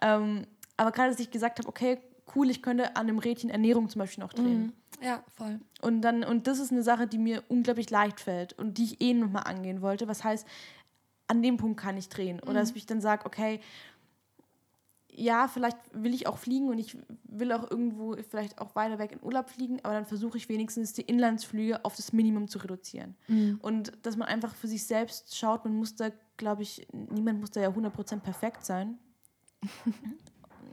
ähm, 0.02 0.46
aber 0.78 0.92
gerade, 0.92 1.12
dass 1.12 1.20
ich 1.20 1.32
gesagt 1.32 1.60
habe, 1.60 1.68
okay, 1.68 1.98
cool, 2.36 2.50
ich 2.50 2.62
könnte 2.62 2.96
an 2.96 3.08
dem 3.08 3.18
Rädchen 3.20 3.50
Ernährung 3.50 3.90
zum 3.90 4.00
Beispiel 4.00 4.24
noch 4.24 4.34
drehen. 4.34 4.68
Mhm. 4.68 4.74
Ja, 5.04 5.24
voll. 5.36 5.60
Und 5.82 6.02
dann, 6.02 6.24
und 6.24 6.46
das 6.46 6.60
ist 6.60 6.72
eine 6.72 6.84
Sache, 6.84 7.08
die 7.08 7.18
mir 7.18 7.44
unglaublich 7.50 7.90
leicht 7.90 8.20
fällt 8.20 8.54
und 8.54 8.78
die 8.78 8.84
ich 8.84 9.02
eh 9.02 9.14
nochmal 9.16 9.44
angehen 9.46 9.82
wollte. 9.82 10.08
Was 10.08 10.24
heißt, 10.24 10.46
an 11.32 11.42
dem 11.42 11.56
Punkt 11.56 11.80
kann 11.80 11.96
ich 11.96 12.10
drehen. 12.10 12.42
Oder 12.42 12.56
dass 12.56 12.76
ich 12.76 12.86
dann 12.86 13.00
sage, 13.00 13.26
okay, 13.26 13.62
ja, 15.14 15.48
vielleicht 15.48 15.78
will 15.94 16.14
ich 16.14 16.28
auch 16.28 16.38
fliegen 16.38 16.70
und 16.70 16.78
ich 16.78 16.98
will 17.24 17.52
auch 17.54 17.70
irgendwo 17.70 18.16
vielleicht 18.30 18.60
auch 18.60 18.76
weiter 18.76 19.00
weg 19.00 19.14
in 19.14 19.24
Urlaub 19.24 19.50
fliegen, 19.50 19.80
aber 19.84 19.94
dann 19.94 20.06
versuche 20.06 20.38
ich 20.38 20.50
wenigstens 20.50 20.94
die 20.94 21.04
Inlandsflüge 21.04 21.84
auf 21.86 21.96
das 21.96 22.12
Minimum 22.12 22.48
zu 22.48 22.60
reduzieren. 22.60 23.16
Und 23.62 23.94
dass 24.04 24.18
man 24.18 24.28
einfach 24.28 24.54
für 24.54 24.68
sich 24.68 24.86
selbst 24.86 25.38
schaut, 25.38 25.64
man 25.64 25.76
muss 25.76 25.96
da, 25.96 26.10
glaube 26.36 26.64
ich, 26.64 26.86
niemand 26.92 27.40
muss 27.40 27.52
da 27.52 27.62
ja 27.62 27.70
100% 27.70 28.20
perfekt 28.20 28.66
sein. 28.66 28.98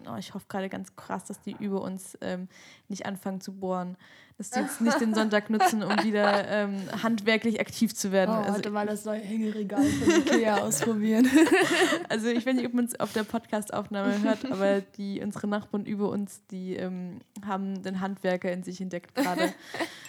Oh, 0.08 0.16
ich 0.16 0.34
hoffe 0.34 0.46
gerade 0.48 0.68
ganz 0.68 0.94
krass, 0.96 1.24
dass 1.24 1.40
die 1.40 1.56
über 1.58 1.82
uns 1.82 2.16
ähm, 2.20 2.48
nicht 2.88 3.06
anfangen 3.06 3.40
zu 3.40 3.52
bohren. 3.52 3.96
Dass 4.38 4.50
die 4.50 4.60
jetzt 4.60 4.80
nicht 4.80 5.00
den 5.00 5.16
Sonntag 5.16 5.50
nutzen, 5.50 5.82
um 5.82 5.90
wieder 6.04 6.46
ähm, 6.46 6.76
handwerklich 7.02 7.58
aktiv 7.58 7.92
zu 7.92 8.12
werden. 8.12 8.30
Oh, 8.30 8.38
also, 8.38 8.54
heute 8.54 8.70
mal 8.70 8.86
das 8.86 9.04
neue 9.04 9.18
Hängeregal 9.18 9.82
von 9.82 10.14
Ikea 10.14 10.58
ausprobieren. 10.58 11.28
also 12.08 12.28
ich 12.28 12.46
weiß 12.46 12.54
nicht, 12.54 12.66
ob 12.66 12.72
man 12.72 12.84
es 12.84 12.98
auf 13.00 13.12
der 13.12 13.24
Podcast-Aufnahme 13.24 14.22
hört, 14.22 14.48
aber 14.52 14.80
die, 14.96 15.20
unsere 15.20 15.48
Nachbarn 15.48 15.86
über 15.86 16.08
uns, 16.10 16.46
die 16.52 16.76
ähm, 16.76 17.18
haben 17.44 17.82
den 17.82 18.00
Handwerker 18.00 18.52
in 18.52 18.62
sich 18.62 18.80
entdeckt 18.80 19.16
gerade. 19.16 19.52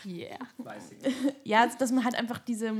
Yeah. 0.06 0.38
Ja, 1.44 1.62
also, 1.62 1.78
dass 1.80 1.92
man 1.92 2.06
halt 2.06 2.16
einfach 2.16 2.38
diese, 2.38 2.72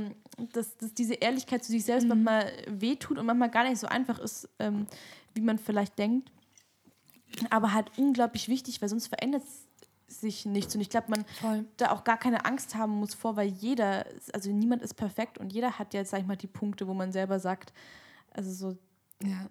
dass, 0.52 0.76
dass 0.76 0.94
diese 0.94 1.14
Ehrlichkeit 1.14 1.64
zu 1.64 1.72
sich 1.72 1.84
selbst 1.84 2.06
manchmal 2.06 2.52
wehtut 2.68 3.18
und 3.18 3.26
manchmal 3.26 3.50
gar 3.50 3.68
nicht 3.68 3.78
so 3.78 3.88
einfach 3.88 4.20
ist, 4.20 4.48
ähm, 4.58 4.86
wie 5.34 5.40
man 5.40 5.58
vielleicht 5.58 5.98
denkt. 5.98 6.30
Aber 7.50 7.72
halt 7.72 7.90
unglaublich 7.96 8.48
wichtig, 8.48 8.80
weil 8.82 8.88
sonst 8.88 9.06
verändert 9.08 9.42
sich 10.08 10.44
nichts. 10.44 10.74
Und 10.74 10.80
ich 10.80 10.90
glaube, 10.90 11.10
man 11.10 11.24
Voll. 11.40 11.64
da 11.76 11.92
auch 11.92 12.02
gar 12.04 12.18
keine 12.18 12.44
Angst 12.44 12.74
haben 12.74 12.92
muss 12.92 13.14
vor, 13.14 13.36
weil 13.36 13.48
jeder, 13.48 14.04
also 14.32 14.50
niemand 14.50 14.82
ist 14.82 14.94
perfekt 14.94 15.38
und 15.38 15.52
jeder 15.52 15.78
hat 15.78 15.94
jetzt, 15.94 16.10
sag 16.10 16.20
ich 16.20 16.26
mal, 16.26 16.36
die 16.36 16.48
Punkte, 16.48 16.88
wo 16.88 16.94
man 16.94 17.12
selber 17.12 17.38
sagt, 17.38 17.72
also 18.32 18.50
so, 18.52 18.76
Ja. 19.22 19.46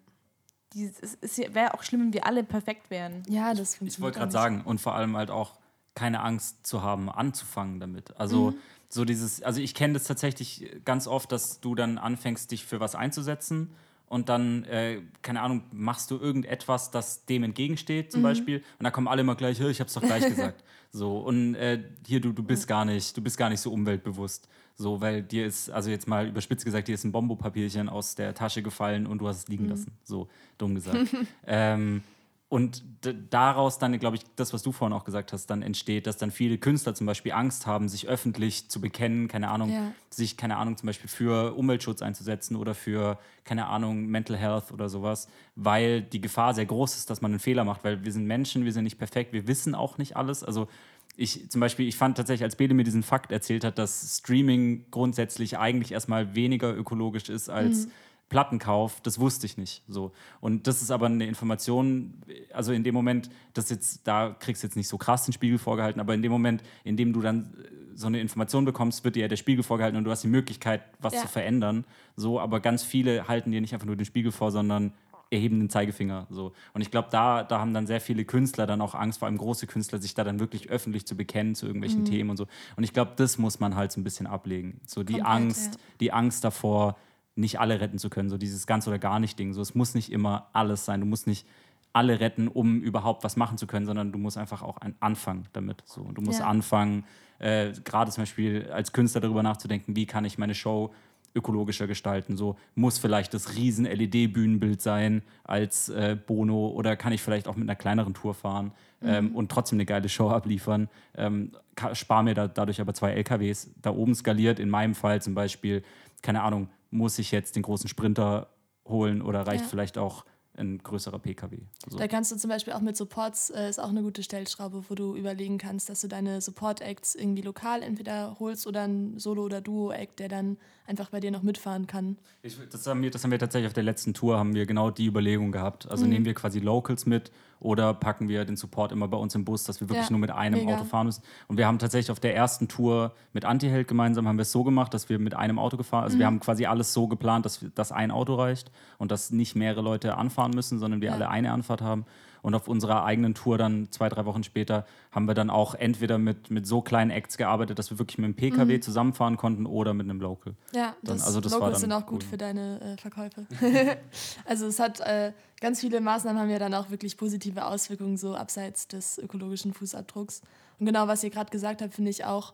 dieses, 0.73 0.99
es 0.99 1.37
ist- 1.39 1.53
wäre 1.55 1.73
auch 1.73 1.83
schlimm, 1.83 2.01
wenn 2.01 2.13
wir 2.13 2.25
alle 2.25 2.43
perfekt 2.43 2.89
wären. 2.89 3.23
Ja, 3.29 3.53
das 3.53 3.75
funktioniert. 3.75 3.93
Ich 3.93 3.99
wollte 4.01 4.17
auch 4.17 4.21
gerade 4.21 4.31
sagen, 4.31 4.61
und 4.65 4.81
vor 4.81 4.95
allem 4.95 5.15
halt 5.15 5.31
auch 5.31 5.57
keine 5.95 6.21
Angst 6.21 6.65
zu 6.67 6.81
haben, 6.83 7.09
anzufangen 7.09 7.79
damit. 7.79 8.15
Also 8.17 8.53
so 8.89 9.05
dieses, 9.05 9.41
also 9.43 9.61
ich 9.61 9.73
kenne 9.75 9.93
das 9.93 10.03
tatsächlich 10.05 10.69
ganz 10.85 11.07
oft, 11.07 11.31
dass 11.31 11.59
du 11.61 11.75
dann 11.75 11.97
anfängst, 11.97 12.51
dich 12.51 12.65
für 12.65 12.79
was 12.79 12.95
einzusetzen 12.95 13.73
und 14.09 14.27
dann, 14.29 14.63
äh, 14.65 15.01
keine 15.21 15.41
Ahnung, 15.41 15.63
machst 15.71 16.11
du 16.11 16.17
irgendetwas, 16.17 16.91
das 16.91 17.25
dem 17.25 17.43
entgegensteht 17.43 18.11
zum 18.11 18.21
Beispiel 18.23 18.57
und 18.77 18.83
da 18.83 18.91
kommen 18.91 19.07
alle 19.07 19.21
immer 19.21 19.35
gleich, 19.35 19.59
"Hä, 19.59 19.69
ich 19.69 19.79
hab's 19.79 19.93
doch 19.93 20.01
gleich 20.01 20.27
gesagt. 20.29 20.63
So, 20.91 21.19
und 21.19 21.55
äh, 21.55 21.83
hier, 22.05 22.19
du, 22.19 22.33
du 22.33 22.41
bist 22.43 22.67
gar 22.67 22.83
nicht, 22.83 23.15
du 23.15 23.21
bist 23.21 23.37
gar 23.37 23.49
nicht 23.49 23.61
so 23.61 23.71
umweltbewusst. 23.71 24.49
So, 24.75 25.01
weil 25.01 25.21
dir 25.21 25.45
ist, 25.45 25.69
also 25.69 25.89
jetzt 25.89 26.07
mal 26.07 26.27
überspitzt 26.27 26.65
gesagt, 26.65 26.87
dir 26.87 26.95
ist 26.95 27.03
ein 27.03 27.11
Bombopapierchen 27.11 27.89
aus 27.89 28.15
der 28.15 28.33
Tasche 28.33 28.63
gefallen 28.63 29.05
und 29.07 29.19
du 29.19 29.27
hast 29.27 29.37
es 29.37 29.47
liegen 29.47 29.67
lassen. 29.69 29.91
So, 30.03 30.29
dumm 30.57 30.73
gesagt. 30.73 31.07
ähm, 31.45 32.01
und 32.49 32.83
daraus 33.29 33.77
dann, 33.77 33.97
glaube 33.99 34.17
ich, 34.17 34.23
das, 34.35 34.53
was 34.53 34.63
du 34.63 34.71
vorhin 34.71 34.97
auch 34.97 35.03
gesagt 35.05 35.33
hast, 35.33 35.45
dann 35.51 35.61
entsteht, 35.61 36.07
dass 36.07 36.17
dann 36.17 36.31
viele 36.31 36.57
Künstler 36.57 36.95
zum 36.95 37.05
Beispiel 37.05 37.31
Angst 37.31 37.67
haben, 37.67 37.87
sich 37.87 38.07
öffentlich 38.07 38.69
zu 38.69 38.81
bekennen, 38.81 39.27
keine 39.27 39.49
Ahnung, 39.51 39.69
Ja. 39.69 39.91
sich, 40.09 40.35
keine 40.35 40.57
Ahnung, 40.57 40.75
zum 40.75 40.87
Beispiel 40.87 41.09
für 41.09 41.55
Umweltschutz 41.55 42.01
einzusetzen 42.01 42.55
oder 42.55 42.73
für, 42.73 43.19
keine 43.43 43.67
Ahnung, 43.67 44.07
Mental 44.07 44.35
Health 44.35 44.71
oder 44.71 44.89
sowas, 44.89 45.27
weil 45.55 46.01
die 46.01 46.21
Gefahr 46.21 46.55
sehr 46.55 46.65
groß 46.65 46.95
ist, 46.95 47.11
dass 47.11 47.21
man 47.21 47.31
einen 47.31 47.39
Fehler 47.39 47.65
macht, 47.65 47.83
weil 47.83 48.03
wir 48.03 48.11
sind 48.11 48.25
Menschen, 48.25 48.65
wir 48.65 48.73
sind 48.73 48.83
nicht 48.85 48.97
perfekt, 48.97 49.31
wir 49.31 49.47
wissen 49.47 49.75
auch 49.75 49.99
nicht 49.99 50.17
alles. 50.17 50.43
Also 50.43 50.67
ich 51.15 51.51
zum 51.51 51.61
Beispiel, 51.61 51.87
ich 51.87 51.97
fand 51.97 52.17
tatsächlich, 52.17 52.43
als 52.45 52.55
Bede 52.55 52.73
mir 52.73 52.83
diesen 52.83 53.03
Fakt 53.03 53.31
erzählt 53.31 53.63
hat, 53.63 53.77
dass 53.77 54.17
Streaming 54.17 54.85
grundsätzlich 54.89 55.59
eigentlich 55.59 55.91
erstmal 55.91 56.33
weniger 56.33 56.75
ökologisch 56.75 57.29
ist 57.29 57.49
als 57.49 57.89
Plattenkauf, 58.29 59.01
das 59.01 59.19
wusste 59.19 59.45
ich 59.45 59.57
nicht. 59.57 59.83
So. 59.87 60.11
Und 60.39 60.67
das 60.67 60.81
ist 60.81 60.91
aber 60.91 61.07
eine 61.07 61.25
Information, 61.25 62.13
also 62.53 62.71
in 62.71 62.83
dem 62.83 62.93
Moment, 62.93 63.29
das 63.53 63.69
jetzt, 63.69 64.07
da 64.07 64.35
kriegst 64.39 64.63
du 64.63 64.67
jetzt 64.67 64.75
nicht 64.75 64.87
so 64.87 64.97
krass 64.97 65.25
den 65.25 65.33
Spiegel 65.33 65.57
vorgehalten, 65.57 65.99
aber 65.99 66.13
in 66.13 66.21
dem 66.21 66.31
Moment, 66.31 66.63
in 66.83 66.95
dem 66.95 67.11
du 67.13 67.21
dann 67.21 67.53
äh, 67.63 67.97
so 67.97 68.07
eine 68.07 68.21
Information 68.21 68.65
bekommst, 68.65 69.03
wird 69.03 69.15
dir 69.15 69.21
ja 69.23 69.27
der 69.27 69.35
Spiegel 69.35 69.63
vorgehalten 69.63 69.97
und 69.97 70.03
du 70.05 70.11
hast 70.11 70.23
die 70.23 70.27
Möglichkeit, 70.29 70.81
was 71.01 71.13
Ja. 71.15 71.21
zu 71.21 71.27
verändern. 71.27 71.83
So, 72.15 72.39
aber 72.39 72.59
ganz 72.59 72.83
viele 72.83 73.27
halten 73.27 73.51
dir 73.51 73.61
nicht 73.61 73.73
einfach 73.73 73.87
nur 73.87 73.95
den 73.97 74.05
Spiegel 74.05 74.31
vor, 74.31 74.51
sondern 74.51 74.93
erheben 75.31 75.59
den 75.59 75.69
Zeigefinger. 75.69 76.25
So. 76.31 76.53
Und 76.73 76.81
ich 76.81 76.89
glaube, 76.89 77.09
da, 77.11 77.43
da 77.43 77.59
haben 77.59 77.71
dann 77.73 77.85
sehr 77.85 78.01
viele 78.01 78.25
Künstler 78.25 78.65
dann 78.65 78.81
auch 78.81 78.95
Angst, 78.95 79.19
vor 79.19 79.27
allem 79.27 79.37
große 79.37 79.67
Künstler, 79.67 79.99
sich 80.01 80.15
da 80.15 80.23
dann 80.23 80.39
wirklich 80.39 80.69
öffentlich 80.69 81.05
zu 81.05 81.15
bekennen 81.15 81.53
zu 81.53 81.65
Mhm. 81.65 81.69
irgendwelchen 81.69 82.05
Themen 82.05 82.29
und 82.31 82.37
so. 82.37 82.47
Und 82.77 82.83
ich 82.83 82.93
glaube, 82.93 83.11
das 83.15 83.37
muss 83.37 83.59
man 83.59 83.75
halt 83.75 83.91
so 83.91 83.99
ein 83.99 84.03
bisschen 84.03 84.25
ablegen. 84.25 84.79
So 84.87 85.03
die 85.03 85.13
Komplett, 85.13 85.27
Angst, 85.31 85.75
ja. 85.75 85.81
die 85.99 86.11
Angst 86.13 86.43
davor, 86.43 86.97
nicht 87.39 87.59
alle 87.59 87.79
retten 87.81 87.97
zu 87.97 88.09
können. 88.09 88.29
So 88.29 88.37
dieses 88.37 88.67
ganz 88.67 88.87
oder 88.87 88.99
gar 88.99 89.19
nicht 89.19 89.39
Ding. 89.39 89.53
So, 89.53 89.61
es 89.61 89.75
muss 89.75 89.95
nicht 89.95 90.11
immer 90.11 90.47
alles 90.53 90.85
sein. 90.85 90.99
Du 90.99 91.05
musst 91.05 91.27
nicht 91.27 91.47
alle 91.93 92.19
retten, 92.19 92.47
um 92.47 92.81
überhaupt 92.81 93.23
was 93.23 93.35
machen 93.35 93.57
zu 93.57 93.65
können, 93.65 93.85
sondern 93.85 94.11
du 94.11 94.19
musst 94.19 94.37
einfach 94.37 94.61
auch 94.61 94.77
ein 94.77 94.95
anfangen 94.99 95.47
damit. 95.53 95.81
So, 95.85 96.01
Und 96.01 96.17
du 96.17 96.21
musst 96.21 96.39
Ja. 96.39 96.47
anfangen, 96.47 97.03
äh, 97.39 97.71
gerade 97.83 98.11
zum 98.11 98.21
Beispiel 98.23 98.69
als 98.71 98.91
Künstler 98.91 99.21
darüber 99.21 99.41
nachzudenken, 99.41 99.95
wie 99.95 100.05
kann 100.05 100.23
ich 100.25 100.37
meine 100.37 100.53
Show 100.53 100.93
ökologischer 101.35 101.87
gestalten. 101.87 102.37
So 102.37 102.57
muss 102.75 102.97
vielleicht 102.97 103.33
das 103.33 103.55
riesen 103.55 103.85
LED-Bühnenbild 103.85 104.81
sein 104.81 105.21
als 105.43 105.89
äh, 105.89 106.17
Bono 106.27 106.67
oder 106.69 106.95
kann 106.95 107.13
ich 107.13 107.21
vielleicht 107.21 107.47
auch 107.47 107.55
mit 107.55 107.67
einer 107.69 107.75
kleineren 107.75 108.13
Tour 108.13 108.33
fahren 108.33 108.71
ähm, 109.01 109.35
und 109.35 109.49
trotzdem 109.51 109.77
eine 109.77 109.85
geile 109.85 110.09
Show 110.09 110.29
abliefern. 110.29 110.89
Ähm, 111.15 111.51
ka- 111.75 111.93
spar 111.95 112.23
mir 112.23 112.33
da, 112.33 112.47
dadurch 112.47 112.81
aber 112.81 112.93
zwei 112.93 113.11
LKWs. 113.11 113.71
Da 113.81 113.91
oben 113.91 114.15
skaliert 114.15 114.59
in 114.59 114.69
meinem 114.69 114.95
Fall 114.95 115.21
zum 115.21 115.33
Beispiel, 115.35 115.83
keine 116.23 116.41
Ahnung, 116.41 116.67
muss 116.91 117.19
ich 117.19 117.31
jetzt 117.31 117.55
den 117.55 117.63
großen 117.63 117.87
Sprinter 117.89 118.49
holen 118.87 119.21
oder 119.21 119.41
reicht 119.45 119.63
Ja. 119.63 119.67
vielleicht 119.69 119.97
auch 119.97 120.25
ein 120.57 120.79
größerer 120.79 121.19
PKW. 121.19 121.59
So. 121.87 121.97
Da 121.97 122.07
kannst 122.09 122.33
du 122.33 122.35
zum 122.35 122.49
Beispiel 122.49 122.73
auch 122.73 122.81
mit 122.81 122.97
Supports, 122.97 123.49
äh, 123.51 123.69
ist 123.69 123.79
auch 123.79 123.89
eine 123.89 124.01
gute 124.01 124.23
Stellschraube, 124.23 124.83
wo 124.89 124.95
du 124.95 125.15
überlegen 125.15 125.57
kannst, 125.57 125.87
dass 125.87 126.01
du 126.01 126.07
deine 126.09 126.41
Support-Acts 126.41 127.15
irgendwie 127.15 127.43
lokal 127.43 127.81
entweder 127.81 128.35
holst 128.39 128.67
oder 128.67 128.81
ein 128.81 129.17
Solo- 129.19 129.45
oder 129.45 129.61
Duo-Act, 129.61 130.19
der 130.19 130.27
dann 130.27 130.57
einfach 130.85 131.11
bei 131.11 131.21
dir 131.21 131.31
noch 131.31 131.43
mitfahren 131.43 131.87
kann. 131.87 132.17
Ich, 132.41 132.57
das, 132.71 132.85
haben 132.87 133.01
wir, 133.01 133.09
das 133.11 133.23
haben 133.23 133.31
wir 133.31 133.39
tatsächlich 133.39 133.67
auf 133.67 133.73
der 133.73 133.83
letzten 133.83 134.13
Tour, 134.13 134.37
haben 134.37 134.53
wir 134.53 134.65
genau 134.65 134.91
die 134.91 135.05
Überlegung 135.05 135.53
gehabt. 135.53 135.87
Also 135.89 136.03
Mhm. 136.03 136.09
nehmen 136.11 136.25
wir 136.25 136.33
quasi 136.33 136.59
Locals 136.59 137.05
mit 137.05 137.31
oder 137.59 137.93
packen 137.93 138.29
wir 138.29 138.45
den 138.45 138.55
Support 138.55 138.91
immer 138.91 139.07
bei 139.07 139.17
uns 139.17 139.35
im 139.35 139.43
Bus, 139.45 139.63
dass 139.65 139.81
wir 139.81 139.89
wirklich 139.89 140.05
Ja, 140.07 140.11
nur 140.11 140.19
mit 140.19 140.31
einem 140.31 140.59
mega. 140.59 140.75
Auto 140.75 140.85
fahren 140.85 141.07
müssen. 141.07 141.23
Und 141.47 141.57
wir 141.57 141.67
haben 141.67 141.77
tatsächlich 141.79 142.09
auf 142.11 142.19
der 142.19 142.35
ersten 142.35 142.67
Tour 142.67 143.13
mit 143.33 143.43
Antiheld 143.45 143.87
gemeinsam, 143.87 144.27
haben 144.27 144.37
wir 144.37 144.43
es 144.43 144.51
so 144.51 144.63
gemacht, 144.63 144.93
dass 144.93 145.09
wir 145.09 145.19
mit 145.19 145.33
einem 145.33 145.59
Auto 145.59 145.75
gefahren 145.77 146.03
Also 146.05 146.17
wir 146.17 146.25
Mhm. 146.25 146.27
haben 146.27 146.39
quasi 146.39 146.65
alles 146.65 146.93
so 146.93 147.07
geplant, 147.07 147.45
dass, 147.45 147.61
wir- 147.61 147.69
dass 147.75 147.91
ein 147.91 148.11
Auto 148.11 148.35
reicht 148.35 148.71
und 148.97 149.11
dass 149.11 149.31
nicht 149.31 149.55
mehrere 149.55 149.81
Leute 149.81 150.15
anfahren 150.17 150.51
müssen, 150.51 150.79
sondern 150.79 151.01
wir 151.01 151.09
Ja. 151.09 151.13
alle 151.15 151.29
eine 151.29 151.51
Anfahrt 151.51 151.81
haben. 151.81 152.05
Und 152.41 152.55
auf 152.55 152.67
unserer 152.67 153.03
eigenen 153.03 153.33
Tour 153.33 153.57
dann 153.57 153.91
zwei, 153.91 154.09
drei 154.09 154.25
Wochen 154.25 154.43
später 154.43 154.85
haben 155.11 155.27
wir 155.27 155.33
dann 155.33 155.49
auch 155.49 155.75
entweder 155.75 156.17
mit, 156.17 156.49
mit 156.51 156.65
so 156.65 156.81
kleinen 156.81 157.11
Acts 157.11 157.37
gearbeitet, 157.37 157.79
dass 157.79 157.91
wir 157.91 157.99
wirklich 157.99 158.17
mit 158.17 158.27
dem 158.27 158.35
PKW 158.35 158.79
zusammenfahren 158.79 159.37
konnten 159.37 159.65
oder 159.65 159.93
mit 159.93 160.09
einem 160.09 160.21
Local. 160.21 160.53
Ja, 160.71 160.95
Dann- 161.03 161.17
das, 161.17 161.25
also 161.27 161.41
das 161.41 161.51
war 161.53 161.59
Locals 161.59 161.81
dann 161.81 161.89
sind 161.89 161.91
auch 161.91 162.05
gut 162.05 162.23
cool. 162.23 162.29
für 162.29 162.37
deine 162.37 162.81
äh, 162.81 162.97
Verkäufe. 162.97 163.45
also 164.45 164.67
es 164.67 164.79
hat 164.79 164.99
äh, 165.01 165.33
ganz 165.59 165.81
viele 165.81 166.01
Maßnahmen 166.01 166.41
haben 166.41 166.49
ja 166.49 166.59
dann 166.59 166.73
auch 166.73 166.89
wirklich 166.89 167.17
positive 167.17 167.65
Auswirkungen, 167.65 168.17
so 168.17 168.35
abseits 168.35 168.87
des 168.87 169.17
ökologischen 169.17 169.73
Fußabdrucks. 169.73 170.41
Und 170.79 170.85
genau, 170.85 171.07
was 171.07 171.23
ihr 171.23 171.29
gerade 171.29 171.49
gesagt 171.49 171.81
habt, 171.81 171.93
finde 171.93 172.11
ich 172.11 172.25
auch 172.25 172.53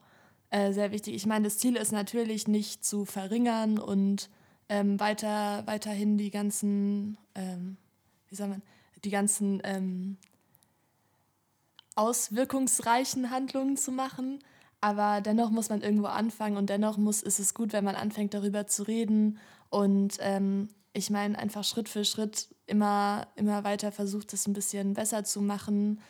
äh, 0.50 0.72
sehr 0.74 0.92
wichtig. 0.92 1.16
Ich 1.16 1.26
meine, 1.26 1.46
das 1.46 1.58
Ziel 1.58 1.76
ist 1.76 1.92
natürlich 1.92 2.48
nicht 2.48 2.84
zu 2.86 3.06
verringern 3.06 3.78
und 3.78 4.30
ähm, 4.70 5.00
weiter, 5.00 5.64
weiterhin 5.66 6.18
die 6.18 6.32
ganzen, 6.32 7.18
ähm, 7.36 7.78
wie 8.30 8.36
soll 8.36 8.48
man, 8.48 8.62
die 9.06 9.12
ganzen 9.12 9.62
ähm, 9.64 10.18
auswirkungsreichen 11.96 13.32
Handlungen 13.32 13.78
zu 13.78 13.92
machen. 13.92 14.40
Aber 14.82 15.22
dennoch 15.22 15.50
muss 15.50 15.70
man 15.70 15.82
irgendwo 15.82 16.08
anfangen 16.08 16.58
und 16.58 16.70
dennoch 16.70 16.98
muss, 16.98 17.22
ist 17.22 17.40
es 17.40 17.54
gut, 17.54 17.74
wenn 17.74 17.84
man 17.84 17.96
anfängt, 17.96 18.34
darüber 18.34 18.68
zu 18.68 18.84
reden. 18.84 19.40
Und 19.70 20.18
ähm, 20.20 20.70
ich 20.94 21.10
meine, 21.10 21.38
einfach 21.40 21.64
Schritt 21.64 21.90
für 21.90 22.06
Schritt 22.06 22.50
immer, 22.68 23.28
immer 23.36 23.64
weiter 23.64 23.92
versucht, 23.92 24.34
es 24.34 24.48
ein 24.48 24.54
bisschen 24.54 24.94
besser 24.94 25.24
zu 25.24 25.42
machen 25.42 26.02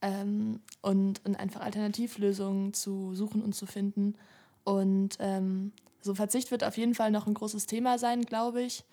ähm, 0.00 0.60
und, 0.80 1.24
und 1.24 1.36
einfach 1.36 1.60
Alternativlösungen 1.60 2.72
zu 2.74 3.14
suchen 3.14 3.42
und 3.42 3.54
zu 3.54 3.66
finden. 3.66 4.14
Und 4.64 5.16
ähm, 5.20 5.72
so 6.00 6.14
Verzicht 6.14 6.50
wird 6.50 6.64
auf 6.64 6.76
jeden 6.76 6.94
Fall 6.94 7.10
noch 7.10 7.26
ein 7.26 7.34
großes 7.34 7.66
Thema 7.66 7.98
sein, 7.98 8.22
glaube 8.22 8.62
ich. 8.62 8.84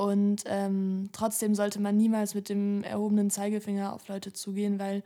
Und 0.00 0.44
ähm, 0.46 1.10
trotzdem 1.12 1.54
sollte 1.54 1.78
man 1.78 1.94
niemals 1.94 2.34
mit 2.34 2.48
dem 2.48 2.82
erhobenen 2.84 3.28
Zeigefinger 3.28 3.92
auf 3.92 4.08
Leute 4.08 4.32
zugehen, 4.32 4.78
weil 4.78 5.02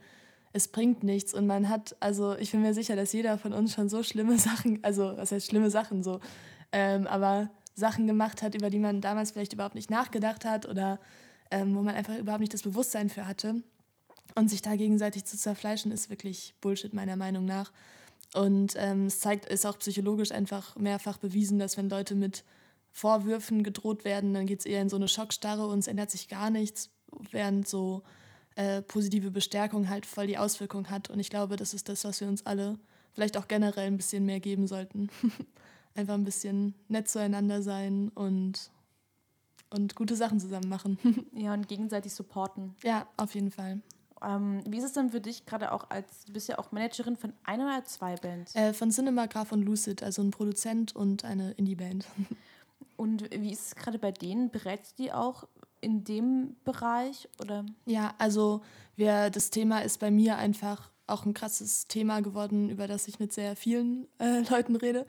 es 0.53 0.69
bringt 0.69 1.03
nichts. 1.03 1.33
Und 1.33 1.47
man 1.47 1.67
hat, 1.67 1.97
also 1.99 2.37
ich 2.37 2.51
bin 2.51 2.61
mir 2.61 2.73
sicher, 2.73 2.95
dass 2.95 3.11
jeder 3.11 3.37
von 3.37 3.51
uns 3.51 3.73
schon 3.73 3.89
so 3.89 4.03
schlimme 4.03 4.37
Sachen, 4.39 4.81
also 4.85 5.11
was 5.17 5.33
heißt 5.33 5.47
schlimme 5.47 5.69
Sachen 5.69 6.01
so, 6.01 6.21
ähm, 6.71 7.07
aber 7.07 7.49
Sachen 7.73 8.07
gemacht 8.07 8.41
hat, 8.41 8.55
über 8.55 8.69
die 8.69 8.79
man 8.79 9.01
damals 9.01 9.31
vielleicht 9.31 9.51
überhaupt 9.51 9.75
nicht 9.75 9.91
nachgedacht 9.91 10.45
hat 10.45 10.65
oder 10.65 10.97
ähm, 11.51 11.75
wo 11.75 11.81
man 11.81 11.93
einfach 11.93 12.17
überhaupt 12.17 12.39
nicht 12.39 12.53
das 12.53 12.61
Bewusstsein 12.61 13.09
für 13.09 13.27
hatte. 13.27 13.63
Und 14.35 14.49
sich 14.49 14.61
da 14.61 14.77
gegenseitig 14.77 15.25
zu 15.25 15.37
zerfleischen, 15.37 15.91
ist 15.91 16.09
wirklich 16.09 16.55
Bullshit, 16.61 16.93
meiner 16.93 17.17
Meinung 17.17 17.43
nach. 17.43 17.73
Und 18.33 18.75
ähm, 18.77 19.07
es 19.07 19.19
zeigt, 19.19 19.45
ist 19.47 19.65
auch 19.65 19.77
psychologisch 19.77 20.31
einfach 20.31 20.77
mehrfach 20.77 21.17
bewiesen, 21.17 21.59
dass 21.59 21.75
wenn 21.75 21.89
Leute 21.89 22.15
mit 22.15 22.45
Vorwürfen 22.95 23.61
gedroht 23.61 24.05
werden, 24.05 24.33
dann 24.33 24.45
geht 24.45 24.59
es 24.59 24.65
eher 24.65 24.81
in 24.81 24.87
so 24.87 24.95
eine 24.95 25.09
Schockstarre 25.09 25.67
und 25.67 25.79
es 25.79 25.87
ändert 25.87 26.09
sich 26.09 26.29
gar 26.29 26.49
nichts, 26.49 26.91
während 27.29 27.67
so 27.67 28.03
äh, 28.55 28.81
positive 28.81 29.31
Bestärkung 29.31 29.89
halt 29.89 30.05
voll 30.05 30.27
die 30.27 30.37
Auswirkung 30.37 30.89
hat. 30.89 31.09
Und 31.09 31.19
ich 31.19 31.29
glaube, 31.29 31.57
das 31.57 31.73
ist 31.73 31.89
das, 31.89 32.05
was 32.05 32.21
wir 32.21 32.29
uns 32.29 32.45
alle 32.45 32.79
vielleicht 33.11 33.35
auch 33.35 33.49
generell 33.49 33.87
ein 33.87 33.97
bisschen 33.97 34.25
mehr 34.25 34.39
geben 34.39 34.65
sollten. 34.65 35.09
Einfach 35.93 36.13
ein 36.13 36.23
bisschen 36.23 36.73
nett 36.87 37.09
zueinander 37.09 37.61
sein 37.61 38.13
und, 38.15 38.71
und 39.71 39.95
gute 39.95 40.15
Sachen 40.15 40.39
zusammen 40.39 40.69
machen. 40.69 40.97
ja, 41.35 41.53
und 41.53 41.67
gegenseitig 41.67 42.13
supporten. 42.13 42.75
Ja, 42.81 43.09
auf 43.17 43.35
jeden 43.35 43.51
Fall. 43.51 43.81
Ähm, 44.23 44.63
wie 44.65 44.77
ist 44.77 44.85
es 44.85 44.93
denn 44.93 45.09
für 45.09 45.19
dich 45.19 45.45
gerade 45.45 45.73
auch 45.73 45.89
als, 45.89 46.23
du 46.23 46.31
bist 46.31 46.47
ja 46.47 46.59
auch 46.59 46.71
Managerin 46.71 47.17
von 47.17 47.33
einer 47.43 47.65
oder 47.65 47.83
zwei 47.83 48.15
Bands? 48.15 48.55
Äh, 48.55 48.71
von 48.71 48.89
Cinemagraph 48.89 49.51
und 49.51 49.63
Lucid, 49.63 50.01
also 50.01 50.21
ein 50.21 50.31
Produzent 50.31 50.95
und 50.95 51.25
eine 51.25 51.51
Indie-Band. 51.51 52.07
Und 52.97 53.29
wie 53.31 53.51
ist 53.51 53.67
es 53.67 53.75
gerade 53.75 53.99
bei 53.99 54.11
denen? 54.11 54.49
Berätst 54.49 54.99
du 54.99 55.03
die 55.03 55.11
auch 55.11 55.47
in 55.81 56.03
dem 56.03 56.55
Bereich? 56.63 57.27
Oder? 57.41 57.65
Ja, 57.85 58.13
also 58.17 58.61
wir, 58.95 59.29
das 59.29 59.49
Thema 59.49 59.79
ist 59.79 59.99
bei 59.99 60.11
mir 60.11 60.37
einfach 60.37 60.89
auch 61.07 61.25
ein 61.25 61.33
krasses 61.33 61.87
Thema 61.87 62.21
geworden, 62.21 62.69
über 62.69 62.87
das 62.87 63.07
ich 63.07 63.19
mit 63.19 63.31
sehr 63.33 63.55
vielen 63.55 64.07
äh, 64.19 64.39
Leuten 64.49 64.75
rede. 64.75 65.05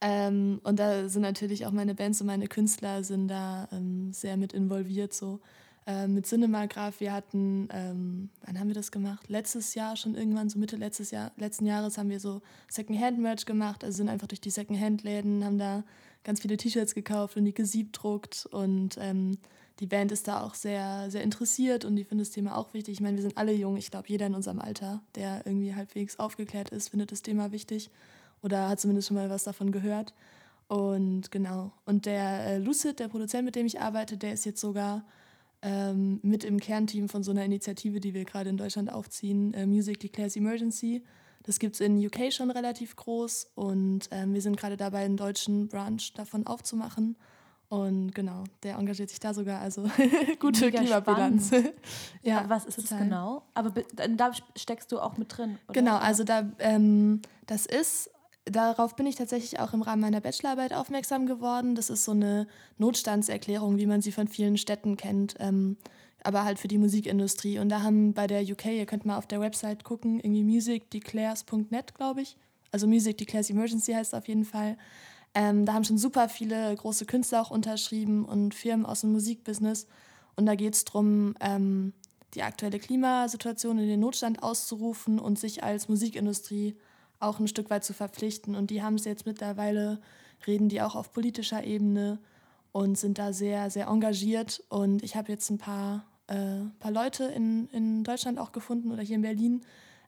Ähm, 0.00 0.60
und 0.62 0.78
da 0.78 1.08
sind 1.08 1.22
natürlich 1.22 1.66
auch 1.66 1.70
meine 1.70 1.94
Bands 1.94 2.20
und 2.20 2.26
meine 2.26 2.48
Künstler 2.48 3.02
sind 3.02 3.28
da 3.28 3.68
ähm, 3.72 4.12
sehr 4.12 4.36
mit 4.36 4.52
involviert. 4.52 5.14
So. 5.14 5.40
Äh, 5.86 6.08
mit 6.08 6.26
Cinemagraph, 6.26 7.00
wir 7.00 7.12
hatten, 7.12 7.68
ähm, 7.70 8.30
wann 8.44 8.58
haben 8.58 8.66
wir 8.66 8.74
das 8.74 8.90
gemacht? 8.90 9.28
Letztes 9.28 9.74
Jahr 9.74 9.96
schon 9.96 10.16
irgendwann, 10.16 10.48
so 10.48 10.58
Mitte 10.58 10.76
letztes 10.76 11.12
Jahr, 11.12 11.30
letzten 11.36 11.64
Jahres 11.64 11.96
haben 11.96 12.10
wir 12.10 12.18
so 12.18 12.42
Secondhand-Merch 12.68 13.46
gemacht, 13.46 13.84
also 13.84 13.98
sind 13.98 14.08
einfach 14.08 14.26
durch 14.26 14.40
die 14.40 14.50
Secondhand-Läden, 14.50 15.44
haben 15.44 15.58
da 15.58 15.84
ganz 16.26 16.40
viele 16.40 16.56
T-Shirts 16.56 16.94
gekauft 16.94 17.36
und 17.36 17.44
die 17.44 17.54
gesiebdruckt 17.54 18.46
und 18.50 18.98
ähm, 19.00 19.38
die 19.78 19.86
Band 19.86 20.10
ist 20.10 20.26
da 20.26 20.40
auch 20.40 20.54
sehr, 20.54 21.10
sehr 21.10 21.22
interessiert 21.22 21.84
und 21.84 21.96
die 21.96 22.04
findet 22.04 22.26
das 22.26 22.34
Thema 22.34 22.56
auch 22.56 22.74
wichtig. 22.74 22.94
Ich 22.94 23.00
meine, 23.00 23.16
wir 23.16 23.22
sind 23.22 23.36
alle 23.36 23.52
jung, 23.52 23.76
ich 23.76 23.90
glaube, 23.90 24.08
jeder 24.08 24.26
in 24.26 24.34
unserem 24.34 24.58
Alter, 24.58 25.02
der 25.14 25.46
irgendwie 25.46 25.74
halbwegs 25.74 26.18
aufgeklärt 26.18 26.70
ist, 26.70 26.88
findet 26.88 27.12
das 27.12 27.22
Thema 27.22 27.52
wichtig 27.52 27.90
oder 28.42 28.68
hat 28.68 28.80
zumindest 28.80 29.08
schon 29.08 29.16
mal 29.16 29.30
was 29.30 29.44
davon 29.44 29.70
gehört. 29.70 30.14
Und 30.66 31.30
genau. 31.30 31.72
Und 31.84 32.06
der 32.06 32.46
äh, 32.46 32.58
Lucid, 32.58 32.98
der 32.98 33.08
Produzent, 33.08 33.44
mit 33.44 33.54
dem 33.54 33.66
ich 33.66 33.80
arbeite, 33.80 34.16
der 34.16 34.32
ist 34.32 34.44
jetzt 34.46 34.60
sogar 34.60 35.04
ähm, 35.62 36.18
mit 36.22 36.42
im 36.42 36.58
Kernteam 36.58 37.08
von 37.08 37.22
so 37.22 37.30
einer 37.30 37.44
Initiative, 37.44 38.00
die 38.00 38.14
wir 38.14 38.24
gerade 38.24 38.50
in 38.50 38.56
Deutschland 38.56 38.92
aufziehen, 38.92 39.54
äh, 39.54 39.64
Music 39.64 40.00
Declares 40.00 40.34
Emergency. 40.36 41.04
Das 41.46 41.60
gibt 41.60 41.76
es 41.76 41.80
in 41.80 42.04
UK 42.04 42.32
schon 42.32 42.50
relativ 42.50 42.96
groß 42.96 43.52
und 43.54 44.08
ähm, 44.10 44.34
wir 44.34 44.42
sind 44.42 44.56
gerade 44.56 44.76
dabei, 44.76 45.04
einen 45.04 45.16
deutschen 45.16 45.68
Branch 45.68 46.02
davon 46.14 46.46
aufzumachen. 46.46 47.16
Und 47.68 48.14
genau, 48.14 48.44
der 48.62 48.76
engagiert 48.76 49.10
sich 49.10 49.18
da 49.18 49.34
sogar, 49.34 49.60
also 49.60 49.88
gute 50.40 50.66
Mega 50.66 50.80
Klimabilanz. 50.80 51.50
ja, 52.22 52.40
Aber 52.40 52.50
was 52.50 52.64
ist 52.64 52.76
total. 52.76 52.98
das 52.98 52.98
genau? 52.98 53.42
Aber 53.54 53.70
da 53.70 54.30
steckst 54.56 54.90
du 54.92 55.00
auch 55.00 55.16
mit 55.16 55.36
drin, 55.36 55.58
oder? 55.68 55.80
Genau, 55.80 55.96
also 55.96 56.22
da, 56.22 56.50
ähm, 56.58 57.22
das 57.46 57.66
ist, 57.66 58.10
darauf 58.44 58.94
bin 58.94 59.06
ich 59.06 59.16
tatsächlich 59.16 59.58
auch 59.58 59.72
im 59.72 59.82
Rahmen 59.82 60.02
meiner 60.02 60.20
Bachelorarbeit 60.20 60.74
aufmerksam 60.74 61.26
geworden. 61.26 61.74
Das 61.74 61.90
ist 61.90 62.04
so 62.04 62.12
eine 62.12 62.46
Notstandserklärung, 62.78 63.78
wie 63.78 63.86
man 63.86 64.00
sie 64.00 64.12
von 64.12 64.28
vielen 64.28 64.58
Städten 64.58 64.96
kennt. 64.96 65.34
Ähm, 65.40 65.76
aber 66.26 66.44
halt 66.44 66.58
für 66.58 66.66
die 66.66 66.78
Musikindustrie. 66.78 67.60
Und 67.60 67.68
da 67.68 67.82
haben 67.82 68.12
bei 68.12 68.26
der 68.26 68.42
UK, 68.42 68.66
ihr 68.66 68.86
könnt 68.86 69.06
mal 69.06 69.16
auf 69.16 69.28
der 69.28 69.40
Website 69.40 69.84
gucken, 69.84 70.18
irgendwie 70.18 70.42
musicdeclares.net, 70.42 71.94
glaube 71.94 72.22
ich. 72.22 72.36
Also 72.72 72.88
Music 72.88 73.16
Declares 73.16 73.48
Emergency 73.48 73.92
heißt 73.92 74.12
es 74.12 74.18
auf 74.18 74.26
jeden 74.26 74.44
Fall. 74.44 74.76
Ähm, 75.34 75.66
da 75.66 75.74
haben 75.74 75.84
schon 75.84 75.98
super 75.98 76.28
viele 76.28 76.74
große 76.74 77.06
Künstler 77.06 77.42
auch 77.42 77.52
unterschrieben 77.52 78.24
und 78.24 78.54
Firmen 78.54 78.84
aus 78.84 79.02
dem 79.02 79.12
Musikbusiness. 79.12 79.86
Und 80.34 80.46
da 80.46 80.56
geht 80.56 80.74
es 80.74 80.84
darum, 80.84 81.34
ähm, 81.40 81.92
die 82.34 82.42
aktuelle 82.42 82.80
Klimasituation 82.80 83.78
in 83.78 83.86
den 83.86 84.00
Notstand 84.00 84.42
auszurufen 84.42 85.20
und 85.20 85.38
sich 85.38 85.62
als 85.62 85.88
Musikindustrie 85.88 86.76
auch 87.20 87.38
ein 87.38 87.46
Stück 87.46 87.70
weit 87.70 87.84
zu 87.84 87.94
verpflichten. 87.94 88.56
Und 88.56 88.70
die 88.70 88.82
haben 88.82 88.96
es 88.96 89.04
jetzt 89.04 89.26
mittlerweile, 89.26 90.00
reden 90.44 90.68
die 90.68 90.82
auch 90.82 90.96
auf 90.96 91.12
politischer 91.12 91.62
Ebene 91.62 92.18
und 92.72 92.98
sind 92.98 93.18
da 93.18 93.32
sehr, 93.32 93.70
sehr 93.70 93.86
engagiert. 93.86 94.64
Und 94.68 95.04
ich 95.04 95.14
habe 95.14 95.30
jetzt 95.30 95.50
ein 95.50 95.58
paar 95.58 96.04
äh, 96.28 96.64
paar 96.80 96.90
Leute 96.90 97.24
in, 97.24 97.68
in 97.68 98.04
Deutschland 98.04 98.38
auch 98.38 98.52
gefunden 98.52 98.90
oder 98.90 99.02
hier 99.02 99.16
in 99.16 99.22
Berlin, 99.22 99.62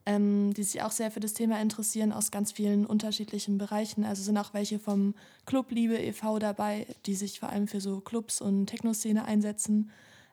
ähm, 0.06 0.52
die 0.54 0.62
sich 0.62 0.82
auch 0.82 0.90
sehr 0.90 1.10
für 1.10 1.20
das 1.20 1.34
Thema 1.34 1.60
interessieren 1.60 2.12
aus 2.12 2.30
ganz 2.30 2.52
vielen 2.52 2.86
unterschiedlichen 2.86 3.58
Bereichen. 3.58 4.04
Also 4.04 4.22
sind 4.22 4.38
auch 4.38 4.54
welche 4.54 4.78
vom 4.78 5.14
Club 5.46 5.70
Liebe 5.70 5.98
e.V. 5.98 6.38
dabei, 6.38 6.86
die 7.06 7.14
sich 7.14 7.40
vor 7.40 7.50
allem 7.50 7.68
für 7.68 7.80
so 7.80 8.00
Clubs 8.00 8.40
und 8.40 8.66
Techno-Szene 8.66 9.24
einsetzen, 9.24 9.90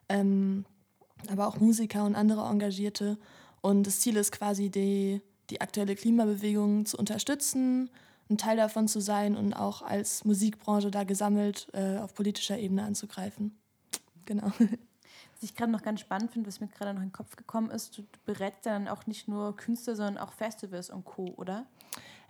ähm, 0.08 0.64
aber 1.28 1.46
auch 1.46 1.60
Musiker 1.60 2.04
und 2.04 2.14
andere 2.14 2.48
Engagierte. 2.48 3.18
Und 3.60 3.86
das 3.86 4.00
Ziel 4.00 4.16
ist 4.16 4.32
quasi, 4.32 4.70
die, 4.70 5.20
die 5.50 5.60
aktuelle 5.60 5.94
Klimabewegung 5.94 6.86
zu 6.86 6.96
unterstützen, 6.96 7.90
ein 8.28 8.38
Teil 8.38 8.56
davon 8.56 8.88
zu 8.88 9.00
sein 9.00 9.36
und 9.36 9.52
auch 9.54 9.82
als 9.82 10.24
Musikbranche 10.24 10.90
da 10.90 11.04
gesammelt 11.04 11.68
äh, 11.72 11.98
auf 11.98 12.14
politischer 12.14 12.58
Ebene 12.58 12.82
anzugreifen. 12.82 13.56
Genau. 14.24 14.50
Was 15.36 15.42
ich 15.42 15.54
gerade 15.54 15.70
noch 15.70 15.82
ganz 15.82 16.00
spannend 16.00 16.32
finde, 16.32 16.48
was 16.48 16.60
mir 16.60 16.68
gerade 16.68 16.94
noch 16.94 17.02
in 17.02 17.08
den 17.08 17.12
Kopf 17.12 17.36
gekommen 17.36 17.70
ist, 17.70 17.98
du, 17.98 18.02
du 18.02 18.18
berätst 18.24 18.64
dann 18.64 18.88
auch 18.88 19.06
nicht 19.06 19.28
nur 19.28 19.54
Künstler, 19.54 19.94
sondern 19.94 20.16
auch 20.16 20.32
Festivals 20.32 20.88
und 20.88 21.04
Co., 21.04 21.34
oder? 21.36 21.66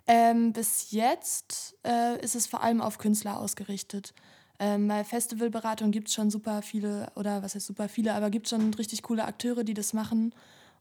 Ähm, 0.07 0.51
bis 0.51 0.91
jetzt 0.91 1.77
äh, 1.85 2.21
ist 2.21 2.35
es 2.35 2.47
vor 2.47 2.63
allem 2.63 2.81
auf 2.81 2.97
Künstler 2.97 3.39
ausgerichtet. 3.39 4.13
Ähm, 4.59 4.89
bei 4.89 5.05
Festivalberatung 5.05 5.91
gibt 5.91 6.09
es 6.09 6.15
schon 6.15 6.29
super 6.29 6.61
viele, 6.61 7.11
oder 7.15 7.43
was 7.43 7.55
heißt 7.55 7.65
super 7.65 7.87
viele, 7.87 8.13
aber 8.13 8.29
gibt 8.29 8.49
schon 8.49 8.73
richtig 8.73 9.03
coole 9.03 9.23
Akteure, 9.23 9.63
die 9.63 9.73
das 9.73 9.93
machen. 9.93 10.33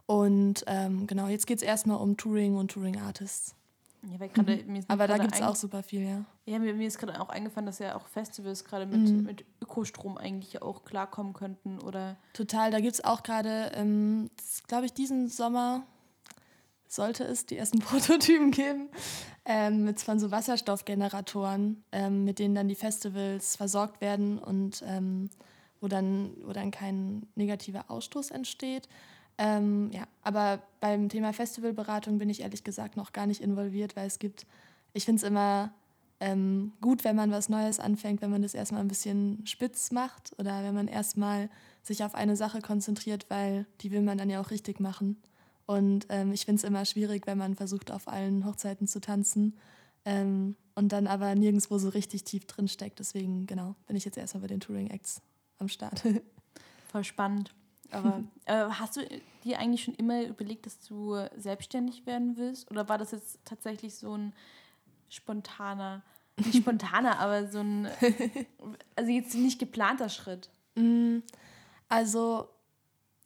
Und 0.06 0.64
ähm, 0.66 1.06
genau, 1.06 1.28
jetzt 1.28 1.46
geht 1.46 1.58
es 1.58 1.62
erstmal 1.62 1.98
um 1.98 2.16
Touring 2.16 2.56
und 2.56 2.72
Touring-Artists. 2.72 3.54
Ja, 4.10 4.26
grade, 4.28 4.64
mhm. 4.64 4.84
Aber 4.88 5.06
da 5.06 5.18
gibt 5.18 5.34
es 5.34 5.42
auch 5.42 5.56
super 5.56 5.82
viel, 5.82 6.02
ja. 6.02 6.24
Ja, 6.44 6.58
mir, 6.58 6.74
mir 6.74 6.86
ist 6.86 6.98
gerade 6.98 7.20
auch 7.20 7.28
eingefallen, 7.28 7.66
dass 7.66 7.78
ja 7.78 7.96
auch 7.96 8.06
Festivals 8.06 8.64
gerade 8.64 8.86
mit, 8.86 9.00
mhm. 9.00 9.22
mit 9.24 9.44
Ökostrom 9.60 10.16
eigentlich 10.16 10.62
auch 10.62 10.84
klarkommen 10.84 11.32
könnten, 11.32 11.80
oder? 11.80 12.16
Total, 12.32 12.70
da 12.70 12.80
gibt 12.80 12.94
es 12.94 13.04
auch 13.04 13.22
gerade, 13.22 13.72
ähm, 13.74 14.30
glaube 14.68 14.86
ich, 14.86 14.92
diesen 14.92 15.28
Sommer 15.28 15.82
sollte 16.88 17.24
es 17.24 17.46
die 17.46 17.56
ersten 17.56 17.78
Prototypen 17.80 18.50
geben, 18.52 18.88
ähm, 19.44 19.84
mit 19.84 20.00
von 20.00 20.18
so 20.18 20.30
Wasserstoffgeneratoren, 20.30 21.82
ähm, 21.92 22.24
mit 22.24 22.38
denen 22.38 22.54
dann 22.54 22.68
die 22.68 22.74
Festivals 22.74 23.56
versorgt 23.56 24.00
werden 24.00 24.38
und 24.38 24.82
ähm, 24.86 25.30
wo, 25.80 25.88
dann, 25.88 26.32
wo 26.44 26.52
dann 26.52 26.70
kein 26.70 27.26
negativer 27.34 27.90
Ausstoß 27.90 28.30
entsteht. 28.30 28.88
Ähm, 29.38 29.90
ja, 29.92 30.04
aber 30.22 30.62
beim 30.80 31.08
Thema 31.08 31.32
Festivalberatung 31.32 32.18
bin 32.18 32.30
ich 32.30 32.40
ehrlich 32.40 32.64
gesagt 32.64 32.96
noch 32.96 33.12
gar 33.12 33.26
nicht 33.26 33.42
involviert, 33.42 33.96
weil 33.96 34.06
es 34.06 34.18
gibt, 34.18 34.46
ich 34.92 35.04
finde 35.04 35.18
es 35.18 35.22
immer 35.22 35.72
ähm, 36.20 36.72
gut, 36.80 37.04
wenn 37.04 37.16
man 37.16 37.30
was 37.30 37.48
Neues 37.48 37.78
anfängt, 37.78 38.22
wenn 38.22 38.30
man 38.30 38.42
das 38.42 38.54
erstmal 38.54 38.80
ein 38.80 38.88
bisschen 38.88 39.46
spitz 39.46 39.90
macht 39.90 40.34
oder 40.38 40.62
wenn 40.62 40.74
man 40.74 40.88
erstmal 40.88 41.50
sich 41.82 42.02
auf 42.02 42.14
eine 42.14 42.36
Sache 42.36 42.62
konzentriert, 42.62 43.26
weil 43.28 43.66
die 43.82 43.90
will 43.90 44.00
man 44.00 44.16
dann 44.16 44.30
ja 44.30 44.40
auch 44.40 44.50
richtig 44.50 44.80
machen. 44.80 45.18
Und 45.66 46.06
ähm, 46.08 46.32
ich 46.32 46.44
finde 46.44 46.60
es 46.60 46.64
immer 46.64 46.84
schwierig, 46.84 47.26
wenn 47.26 47.38
man 47.38 47.54
versucht, 47.54 47.90
auf 47.90 48.08
allen 48.08 48.46
Hochzeiten 48.46 48.86
zu 48.86 49.00
tanzen 49.00 49.56
ähm, 50.04 50.56
und 50.74 50.92
dann 50.92 51.06
aber 51.06 51.34
nirgendwo 51.34 51.76
so 51.78 51.90
richtig 51.90 52.24
tief 52.24 52.46
drin 52.46 52.68
steckt. 52.68 52.98
Deswegen, 53.00 53.46
genau, 53.46 53.74
bin 53.86 53.96
ich 53.96 54.04
jetzt 54.04 54.16
erstmal 54.16 54.42
bei 54.42 54.46
den 54.46 54.60
Touring 54.60 54.88
Acts 54.88 55.20
am 55.58 55.68
Start. 55.68 56.02
Voll 56.92 57.04
spannend. 57.04 57.52
Aber 57.90 58.22
äh, 58.46 58.64
hast 58.68 58.96
du 58.96 59.06
dir 59.44 59.58
eigentlich 59.58 59.84
schon 59.84 59.94
immer 59.94 60.22
überlegt, 60.22 60.66
dass 60.66 60.80
du 60.80 61.16
selbstständig 61.36 62.06
werden 62.06 62.36
willst? 62.36 62.70
Oder 62.70 62.88
war 62.88 62.98
das 62.98 63.12
jetzt 63.12 63.38
tatsächlich 63.44 63.94
so 63.96 64.16
ein 64.16 64.32
spontaner, 65.08 66.02
nicht 66.36 66.56
spontaner, 66.62 67.18
aber 67.18 67.48
so 67.48 67.60
ein, 67.60 67.88
also 68.96 69.10
jetzt 69.10 69.34
nicht 69.34 69.58
geplanter 69.58 70.08
Schritt? 70.08 70.50
Mm, 70.74 71.18
also, 71.88 72.48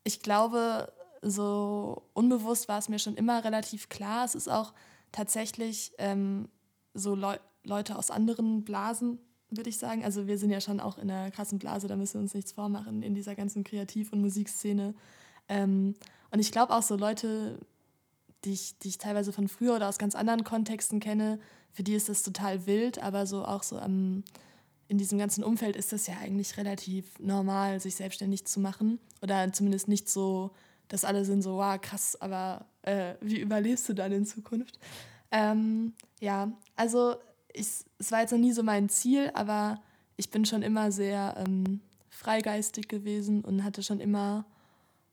ich 0.05 0.21
glaube, 0.21 0.93
so 1.23 2.03
unbewusst 2.15 2.69
war 2.69 2.79
es 2.79 2.89
mir 2.89 2.99
schon 2.99 3.17
immer 3.17 3.45
relativ 3.45 3.89
klar. 3.89 4.25
Es 4.25 4.35
ist 4.35 4.49
auch 4.49 4.73
tatsächlich 5.13 5.93
ähm, 5.99 6.49
so 6.95 7.15
Leu 7.15 7.37
Leute 7.63 7.99
aus 7.99 8.11
anderen 8.11 8.65
Blasen 8.65 9.19
würde 9.51 9.71
ich 9.71 9.79
sagen. 9.79 10.05
Also 10.05 10.27
wir 10.27 10.39
sind 10.39 10.51
ja 10.51 10.61
schon 10.61 10.81
auch 10.81 10.99
in 10.99 11.11
einer 11.11 11.31
krassen 11.31 11.59
Blase, 11.59 11.89
da 11.89 11.97
müssen 11.97 12.15
wir 12.15 12.21
uns 12.23 12.35
nichts 12.35 12.53
vormachen 12.53 13.03
in 13.03 13.15
dieser 13.15 13.35
ganzen 13.35 13.65
Kreativ- 13.65 14.13
und 14.13 14.21
Musikszene. 14.21 14.95
Ähm, 15.49 15.95
und 16.31 16.39
ich 16.39 16.53
glaube 16.53 16.75
auch 16.75 16.83
so 16.83 16.97
Leute, 16.97 17.59
die 18.45 18.53
ich, 18.53 18.79
die 18.79 18.89
ich 18.89 18.99
teilweise 18.99 19.33
von 19.33 19.49
früher 19.49 19.77
oder 19.77 19.89
aus 19.89 19.99
ganz 19.99 20.15
anderen 20.15 20.45
Kontexten 20.45 21.01
kenne, 21.01 21.39
für 21.73 21.83
die 21.83 21.95
ist 21.95 22.09
das 22.09 22.23
total 22.23 22.67
wild, 22.67 23.03
aber 23.03 23.27
so 23.27 23.45
auch 23.45 23.63
so 23.63 23.79
am, 23.79 24.25
in 24.89 24.99
diesem 24.99 25.19
ganzen 25.19 25.45
Umfeld 25.45 25.77
ist 25.77 25.93
das 25.93 26.07
ja 26.07 26.15
eigentlich 26.21 26.57
relativ 26.57 27.19
normal, 27.21 27.81
sich 27.81 27.95
selbstständig 27.95 28.45
zu 28.47 28.61
machen. 28.61 28.99
Oder 29.23 29.53
zumindest 29.53 29.89
nicht 29.89 30.09
so, 30.09 30.51
dass 30.89 31.05
alle 31.05 31.25
sind 31.25 31.43
so, 31.43 31.57
wow, 31.57 31.81
krass, 31.81 32.21
aber 32.21 32.67
äh, 32.83 33.15
wie 33.21 33.39
überlebst 33.39 33.89
du 33.89 33.95
dann 33.95 34.11
in 34.11 34.27
Zukunft? 34.27 34.79
Ähm, 35.31 35.95
ja, 36.21 36.51
also 36.75 37.15
ich, 37.55 37.85
es 37.99 38.13
war 38.13 38.21
jetzt 38.21 38.33
noch 38.33 38.39
nie 38.39 38.53
so 38.53 38.63
mein 38.63 38.89
Ziel, 38.89 39.31
aber 39.35 39.81
ich 40.17 40.31
bin 40.31 40.45
schon 40.45 40.63
immer 40.63 40.93
sehr 40.93 41.35
ähm, 41.39 41.81
freigeistig 42.09 42.89
gewesen 42.89 43.43
und 43.45 43.65
hatte 43.65 43.83
schon 43.83 44.01
immer 44.01 44.45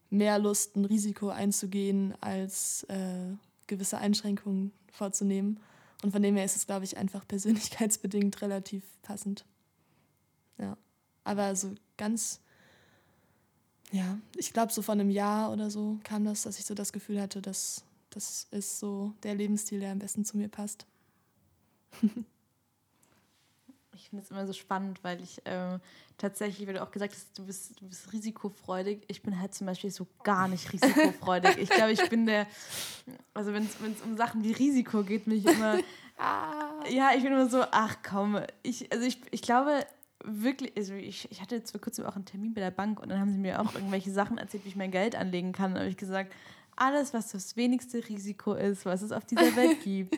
mehr 0.10 0.40
Lust, 0.40 0.76
ein 0.76 0.86
Risiko 0.86 1.30
einzugehen, 1.30 2.14
als 2.22 2.84
äh, 2.84 3.34
gewisse 3.68 3.98
Einschränkungen 3.98 4.72
vorzunehmen. 4.92 5.60
Und 6.04 6.12
von 6.12 6.22
dem 6.22 6.36
her 6.36 6.46
ist 6.46 6.56
es, 6.56 6.68
glaube 6.68 6.86
ich, 6.86 6.98
einfach 6.98 7.28
persönlichkeitsbedingt 7.28 8.42
relativ 8.42 8.84
passend. 9.02 9.46
Ja. 10.58 10.78
Aber 11.24 11.56
so 11.56 11.74
ganz, 11.98 12.40
ja, 13.92 14.18
ich 14.36 14.54
glaube, 14.54 14.72
so 14.72 14.82
von 14.82 15.00
einem 15.00 15.10
Jahr 15.10 15.52
oder 15.52 15.70
so 15.70 16.00
kam 16.04 16.24
das, 16.24 16.44
dass 16.44 16.60
ich 16.60 16.66
so 16.66 16.74
das 16.74 16.94
Gefühl 16.94 17.22
hatte, 17.22 17.42
dass 17.42 17.84
das 18.10 18.48
ist 18.52 18.80
so 18.80 19.14
der 19.24 19.36
Lebensstil, 19.36 19.80
der 19.80 19.92
am 19.92 20.00
besten 20.00 20.26
zu 20.26 20.38
mir 20.38 20.48
passt. 20.48 20.86
Ich 24.00 24.10
finde 24.10 24.24
es 24.24 24.32
immer 24.32 24.46
so 24.46 24.54
spannend, 24.54 25.04
weil 25.04 25.22
ich 25.22 25.42
ähm, 25.46 25.80
tatsächlich, 26.18 26.68
weil 26.68 26.76
du 26.76 26.84
auch 26.84 26.92
gesagt 26.92 27.14
hast, 27.14 27.38
du 27.38 27.46
bist, 27.46 27.82
du 27.82 27.88
bist 27.88 28.14
risikofreudig. 28.14 29.04
Ich 29.08 29.22
bin 29.22 29.40
halt 29.40 29.54
zum 29.54 29.68
Beispiel 29.68 29.90
so 29.90 30.08
gar 30.24 30.48
nicht 30.48 30.72
risikofreudig. 30.74 31.58
ich 31.58 31.70
glaube, 31.70 31.92
ich 31.92 32.10
bin 32.10 32.26
der, 32.26 32.48
also 33.34 33.54
wenn 33.54 33.64
es 33.66 34.02
um 34.04 34.16
Sachen 34.16 34.44
wie 34.44 34.52
Risiko 34.52 35.04
geht, 35.04 35.26
bin 35.26 35.38
ich 35.38 35.46
immer, 35.46 35.80
ah, 36.18 36.84
ja, 36.90 37.10
ich 37.16 37.24
bin 37.24 37.34
immer 37.34 37.50
so, 37.50 37.64
ach 37.72 37.98
komm, 38.08 38.40
ich, 38.64 38.92
also 38.92 39.06
ich, 39.06 39.20
ich 39.32 39.42
glaube 39.42 39.86
wirklich, 40.24 40.74
also 40.76 40.94
ich, 40.94 41.30
ich 41.32 41.42
hatte 41.42 41.56
jetzt 41.56 41.72
vor 41.72 41.82
kurzem 41.82 42.06
auch 42.06 42.16
einen 42.16 42.26
Termin 42.26 42.54
bei 42.54 42.62
der 42.62 42.72
Bank 42.72 43.00
und 43.00 43.10
dann 43.10 43.20
haben 43.20 43.32
sie 43.32 43.38
mir 43.38 43.62
auch 43.62 43.74
irgendwelche 43.74 44.12
Sachen 44.12 44.38
erzählt, 44.38 44.66
wie 44.66 44.70
ich 44.70 44.76
mein 44.76 44.92
Geld 44.92 45.16
anlegen 45.16 45.54
kann. 45.54 45.74
Da 45.74 45.82
habe 45.82 45.90
ich 45.90 45.98
gesagt, 45.98 46.32
alles, 46.78 47.14
was 47.14 47.32
das 47.32 47.58
wenigste 47.58 48.08
Risiko 48.08 48.54
ist, 48.54 48.86
was 48.86 49.02
es 49.02 49.12
auf 49.12 49.26
dieser 49.26 49.56
Welt 49.56 49.82
gibt. 49.84 50.16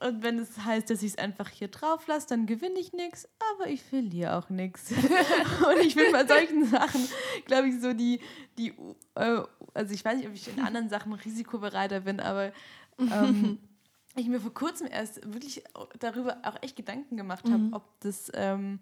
Und 0.00 0.22
wenn 0.22 0.38
es 0.38 0.64
heißt, 0.64 0.88
dass 0.90 1.02
ich 1.02 1.12
es 1.12 1.18
einfach 1.18 1.48
hier 1.48 1.68
drauf 1.68 2.06
lasse, 2.06 2.28
dann 2.28 2.46
gewinne 2.46 2.78
ich 2.78 2.92
nichts, 2.92 3.28
aber 3.54 3.68
ich 3.68 3.82
verliere 3.82 4.36
auch 4.36 4.48
nichts. 4.48 4.92
Und 4.92 5.80
ich 5.84 5.96
bin 5.96 6.12
bei 6.12 6.24
solchen 6.24 6.64
Sachen, 6.64 7.08
glaube 7.46 7.68
ich, 7.68 7.80
so 7.80 7.92
die, 7.92 8.20
die 8.56 8.74
äh, 9.16 9.42
also 9.74 9.94
ich 9.94 10.04
weiß 10.04 10.18
nicht, 10.18 10.28
ob 10.28 10.34
ich 10.34 10.48
in 10.48 10.62
anderen 10.62 10.88
Sachen 10.88 11.12
risikobereiter 11.12 12.00
bin, 12.00 12.20
aber 12.20 12.52
ähm, 12.98 13.58
ich 14.16 14.26
mir 14.28 14.40
vor 14.40 14.52
kurzem 14.52 14.88
erst 14.90 15.24
wirklich 15.32 15.62
darüber 15.98 16.38
auch 16.44 16.62
echt 16.62 16.76
Gedanken 16.76 17.16
gemacht 17.16 17.44
habe, 17.44 17.58
mhm. 17.58 17.72
ob 17.72 18.00
das 18.00 18.30
ähm, 18.34 18.80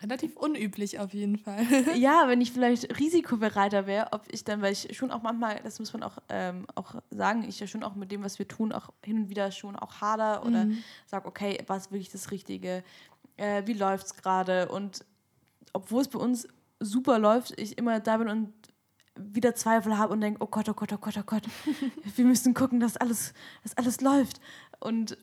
Relativ 0.00 0.36
unüblich 0.36 1.00
auf 1.00 1.12
jeden 1.12 1.38
Fall. 1.38 1.64
ja, 1.96 2.24
wenn 2.26 2.40
ich 2.40 2.52
vielleicht 2.52 2.98
risikobereiter 3.00 3.86
wäre, 3.86 4.12
ob 4.12 4.22
ich 4.30 4.44
dann, 4.44 4.62
weil 4.62 4.72
ich 4.72 4.96
schon 4.96 5.10
auch 5.10 5.22
manchmal, 5.22 5.60
das 5.62 5.78
muss 5.78 5.92
man 5.92 6.02
auch, 6.02 6.18
ähm, 6.28 6.66
auch 6.74 6.94
sagen, 7.10 7.44
ich 7.48 7.58
ja 7.58 7.66
schon 7.66 7.82
auch 7.82 7.94
mit 7.94 8.12
dem, 8.12 8.22
was 8.22 8.38
wir 8.38 8.46
tun, 8.46 8.72
auch 8.72 8.90
hin 9.04 9.16
und 9.18 9.28
wieder 9.28 9.50
schon 9.50 9.76
auch 9.76 10.00
hader 10.00 10.44
oder 10.44 10.66
mhm. 10.66 10.78
sage, 11.06 11.26
okay, 11.26 11.58
was 11.66 11.90
wirklich 11.90 12.10
das 12.10 12.30
Richtige? 12.30 12.84
Äh, 13.36 13.62
wie 13.66 13.72
läuft 13.72 14.06
es 14.06 14.14
gerade? 14.14 14.68
Und 14.68 15.04
obwohl 15.72 16.02
es 16.02 16.08
bei 16.08 16.18
uns 16.18 16.46
super 16.80 17.18
läuft, 17.18 17.58
ich 17.58 17.76
immer 17.76 17.98
da 17.98 18.18
bin 18.18 18.28
und 18.28 18.52
wieder 19.18 19.54
Zweifel 19.54 19.98
habe 19.98 20.12
und 20.12 20.20
denke, 20.20 20.40
oh 20.42 20.46
Gott, 20.46 20.68
oh 20.68 20.74
Gott, 20.74 20.92
oh 20.92 20.98
Gott, 20.98 21.16
oh 21.18 21.22
Gott, 21.26 21.42
wir 22.16 22.24
müssen 22.24 22.54
gucken, 22.54 22.78
dass 22.78 22.96
alles, 22.96 23.32
dass 23.62 23.76
alles 23.76 24.00
läuft. 24.00 24.40
Und 24.80 25.18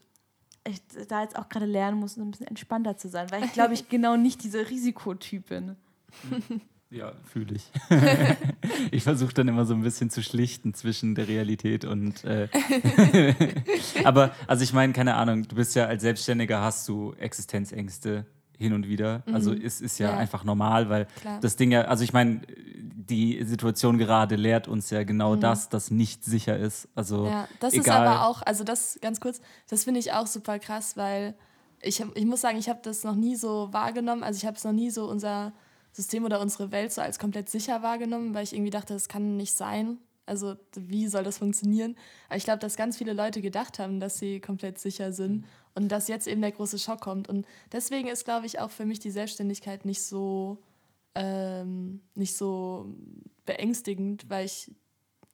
ich 0.68 0.82
da 1.07 1.22
jetzt 1.22 1.38
auch 1.38 1.49
gerade 1.49 1.66
lernen 1.66 1.99
muss, 1.99 2.18
ein 2.18 2.32
bisschen 2.32 2.47
entspannter 2.47 2.97
zu 2.97 3.09
sein, 3.09 3.30
weil 3.32 3.43
ich 3.43 3.53
glaube, 3.53 3.74
ich 3.74 3.89
genau 3.89 4.18
nicht 4.18 4.43
dieser 4.43 4.70
Risikotyp 4.70 5.49
bin. 5.49 5.76
Ja, 6.89 7.13
fühle 7.24 7.55
ich. 7.55 7.72
ich 8.91 9.03
versuche 9.03 9.34
dann 9.34 9.47
immer 9.47 9.66
so 9.66 9.74
ein 9.74 9.82
bisschen 9.82 10.09
zu 10.09 10.24
schlichten 10.24 10.74
zwischen 10.74 11.16
der 11.16 11.28
Realität 11.28 11.84
und. 11.84 12.24
Äh 12.24 12.47
Aber, 14.03 14.34
also 14.47 14.63
ich 14.63 14.72
meine, 14.72 14.93
keine 14.93 15.16
Ahnung, 15.16 15.47
du 15.47 15.55
bist 15.55 15.76
ja 15.76 15.86
als 15.86 16.03
Selbstständiger, 16.03 16.61
hast 16.61 16.88
du 16.88 17.13
Existenzängste 17.13 18.26
hin 18.58 18.74
und 18.74 18.88
wieder. 18.88 19.24
Mhm. 19.26 19.36
Also 19.36 19.53
es 19.53 19.82
ist 19.82 19.99
ja, 19.99 20.12
ja, 20.12 20.18
einfach 20.18 20.43
normal, 20.43 20.89
weil 20.89 21.08
Klar. 21.20 21.39
das 21.39 21.56
Ding 21.56 21.72
ja, 21.72 21.84
also 21.84 22.03
ich 22.03 22.14
meine, 22.14 22.41
die 22.47 23.43
Situation 23.43 23.97
gerade 23.97 24.36
lehrt 24.36 24.68
uns 24.68 24.89
ja 24.89 25.03
genau 25.03 25.36
mhm. 25.36 25.41
das, 25.41 25.70
das 25.70 25.91
nicht 25.91 26.24
sicher 26.24 26.58
ist. 26.58 26.88
Also 26.95 27.26
ja, 27.28 27.47
das 27.60 27.74
egal. 27.74 27.84
ist 27.84 27.91
aber 27.91 28.28
auch, 28.28 28.41
also 28.41 28.64
das 28.64 28.99
ganz 29.01 29.20
kurz, 29.20 29.41
das 29.70 29.84
finde 29.84 29.99
ich 29.99 30.14
auch 30.14 30.28
super 30.28 30.60
krass, 30.60 30.97
weil 30.97 31.36
ich, 31.82 32.03
ich 32.16 32.26
muss 32.26 32.41
sagen, 32.41 32.58
ich 32.58 32.70
habe 32.70 32.80
das 32.82 33.03
noch 33.03 33.16
nie 33.16 33.36
so 33.36 33.70
wahrgenommen. 33.72 34.24
Also 34.24 34.38
ich 34.38 34.45
habe 34.45 34.58
es 34.58 34.64
noch 34.64 34.72
nie 34.72 34.89
so 34.89 35.10
unser 35.10 35.53
System 35.91 36.26
oder 36.26 36.41
unsere 36.41 36.72
Welt 36.72 36.91
so 36.91 37.01
als 37.01 37.20
komplett 37.20 37.49
sicher 37.49 37.84
wahrgenommen, 37.84 38.34
weil 38.34 38.43
ich 38.43 38.53
irgendwie 38.53 38.72
dachte, 38.72 38.93
das 38.93 39.08
kann 39.08 39.38
nicht 39.38 39.56
sein. 39.56 39.97
Also 40.26 40.56
wie 40.76 41.08
soll 41.08 41.24
das 41.24 41.38
funktionieren? 41.38 41.95
Aber 42.28 42.38
ich 42.38 42.43
glaube, 42.43 42.60
dass 42.60 42.76
ganz 42.76 42.97
viele 42.97 43.14
Leute 43.14 43.41
gedacht 43.41 43.78
haben, 43.78 43.99
dass 43.99 44.18
sie 44.18 44.39
komplett 44.39 44.80
sicher 44.80 45.14
sind 45.14 45.41
mhm. 45.41 45.45
Und 45.76 45.89
dass 45.89 46.07
jetzt 46.07 46.28
eben 46.28 46.41
der 46.41 46.51
große 46.51 46.80
Schock 46.80 47.01
kommt. 47.01 47.30
Und 47.30 47.45
deswegen 47.71 48.07
ist, 48.07 48.26
glaube 48.26 48.45
ich, 48.45 48.59
auch 48.59 48.71
für 48.71 48.86
mich 48.86 48.99
die 48.99 49.11
Selbstständigkeit 49.11 49.86
nicht 49.86 50.01
so 50.01 50.57
ähm, 51.15 52.01
nicht 52.13 52.36
so 52.36 52.93
beängstigend, 53.45 54.30
weil 54.30 54.45
ich 54.45 54.71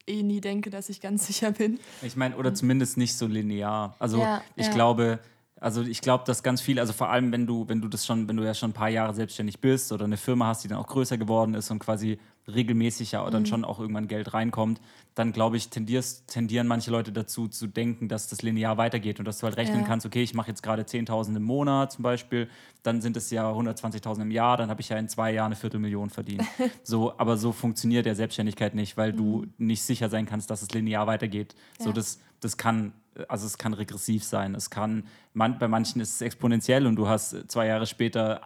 eh 0.08 0.24
nie 0.24 0.42
denke, 0.42 0.70
dass 0.70 0.90
ich 0.90 1.02
ganz 1.02 1.28
sicher 1.28 1.52
bin. 1.52 1.80
Ich 2.02 2.16
meine, 2.16 2.38
oder 2.38 2.54
zumindest 2.54 2.98
nicht 2.98 3.16
so 3.16 3.28
linear. 3.28 3.96
Also 4.00 4.20
ja, 4.20 4.44
ich 4.56 4.68
ja. 4.68 4.74
glaube, 4.74 5.20
also 5.62 5.84
ich 5.84 6.02
glaube, 6.02 6.24
dass 6.26 6.42
ganz 6.42 6.60
viel, 6.60 6.80
also 6.80 6.92
vor 6.92 7.10
allem, 7.10 7.32
wenn 7.32 7.46
du, 7.46 7.70
wenn 7.70 7.82
du 7.82 7.88
das 7.88 8.04
schon, 8.04 8.28
wenn 8.28 8.36
du 8.36 8.44
ja 8.44 8.56
schon 8.56 8.72
ein 8.72 8.74
paar 8.74 8.90
Jahre 8.90 9.14
selbstständig 9.14 9.60
bist 9.60 9.92
oder 9.92 10.06
eine 10.06 10.18
Firma 10.18 10.48
hast, 10.48 10.64
die 10.64 10.68
dann 10.68 10.80
auch 10.80 10.88
größer 10.88 11.20
geworden 11.20 11.54
ist 11.54 11.70
und 11.70 11.78
quasi 11.78 12.18
regelmäßig 12.48 13.12
ja 13.12 13.30
dann 13.30 13.44
mhm. 13.44 13.46
schon 13.46 13.64
auch 13.64 13.80
irgendwann 13.80 14.08
Geld 14.08 14.34
reinkommt, 14.34 14.82
dann 15.14 15.32
glaube 15.34 15.58
ich, 15.58 15.70
tendierst, 15.70 16.28
tendieren 16.28 16.66
manche 16.66 16.90
Leute 16.90 17.12
dazu 17.12 17.48
zu 17.48 17.68
denken, 17.68 18.08
dass 18.08 18.28
das 18.28 18.42
linear 18.42 18.78
weitergeht 18.78 19.20
und 19.20 19.26
dass 19.26 19.38
du 19.38 19.44
halt 19.44 19.56
rechnen 19.56 19.82
ja. 19.82 19.86
kannst, 19.86 20.04
okay, 20.04 20.24
ich 20.24 20.34
mache 20.34 20.50
jetzt 20.50 20.64
gerade 20.64 20.82
10.000 20.82 21.36
im 21.36 21.44
Monat 21.44 21.92
zum 21.92 22.02
Beispiel, 22.02 22.50
dann 22.82 23.00
sind 23.02 23.16
es 23.16 23.30
ja 23.30 23.48
120.000 23.52 24.24
im 24.24 24.32
Jahr, 24.32 24.58
dann 24.58 24.72
habe 24.72 24.82
ich 24.82 24.90
ja 24.90 24.98
in 24.98 25.10
zwei 25.10 25.32
Jahren 25.32 25.48
eine 25.48 25.56
Viertelmillion 25.56 26.10
verdient. 26.10 26.44
so, 26.84 27.14
aber 27.20 27.38
so 27.38 27.52
funktioniert 27.52 28.08
ja 28.08 28.16
Selbstständigkeit 28.16 28.74
nicht, 28.74 28.98
weil 28.98 29.14
mhm. 29.14 29.18
du 29.18 29.46
nicht 29.60 29.84
sicher 29.84 30.10
sein 30.10 30.26
kannst, 30.26 30.50
dass 30.50 30.64
es 30.64 30.72
linear 30.72 31.06
weitergeht. 31.06 31.54
Ja. 31.78 31.86
So, 31.86 31.92
das, 31.92 32.20
das 32.40 32.58
kann, 32.58 32.94
also 33.28 33.46
es 33.46 33.58
kann 33.58 33.74
regressiv 33.74 34.24
sein. 34.24 34.56
Es 34.56 34.70
kann, 34.70 35.06
man, 35.34 35.60
bei 35.60 35.68
manchen 35.68 36.02
ist 36.02 36.16
es 36.16 36.22
exponentiell 36.22 36.88
und 36.88 36.96
du 36.96 37.08
hast 37.08 37.52
zwei 37.52 37.68
Jahre 37.68 37.86
später 37.86 38.42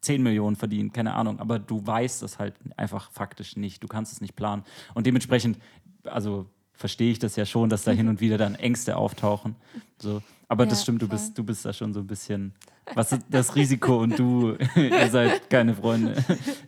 10 0.00 0.22
Millionen 0.22 0.56
verdient, 0.56 0.94
keine 0.94 1.14
Ahnung, 1.14 1.40
aber 1.40 1.58
du 1.58 1.84
weißt 1.84 2.22
es 2.22 2.38
halt 2.38 2.54
einfach 2.76 3.10
faktisch 3.10 3.56
nicht, 3.56 3.82
du 3.82 3.88
kannst 3.88 4.12
es 4.12 4.20
nicht 4.20 4.36
planen. 4.36 4.64
Und 4.94 5.06
dementsprechend, 5.06 5.58
also 6.04 6.46
verstehe 6.72 7.10
ich 7.10 7.18
das 7.18 7.34
ja 7.34 7.44
schon, 7.44 7.68
dass 7.68 7.82
da 7.82 7.90
hin 7.90 8.08
und 8.08 8.20
wieder 8.20 8.38
dann 8.38 8.54
Ängste 8.54 8.96
auftauchen. 8.96 9.56
So. 9.98 10.22
Aber 10.48 10.64
ja, 10.64 10.70
das 10.70 10.82
stimmt, 10.82 11.02
du 11.02 11.08
bist, 11.08 11.36
du 11.36 11.44
bist 11.44 11.64
da 11.64 11.72
schon 11.72 11.92
so 11.92 12.00
ein 12.00 12.06
bisschen 12.06 12.54
was 12.94 13.12
ist 13.12 13.22
das 13.28 13.54
Risiko 13.54 13.98
und 13.98 14.18
du, 14.18 14.56
ihr 14.76 15.10
seid 15.10 15.48
keine 15.50 15.74
Freunde. 15.74 16.14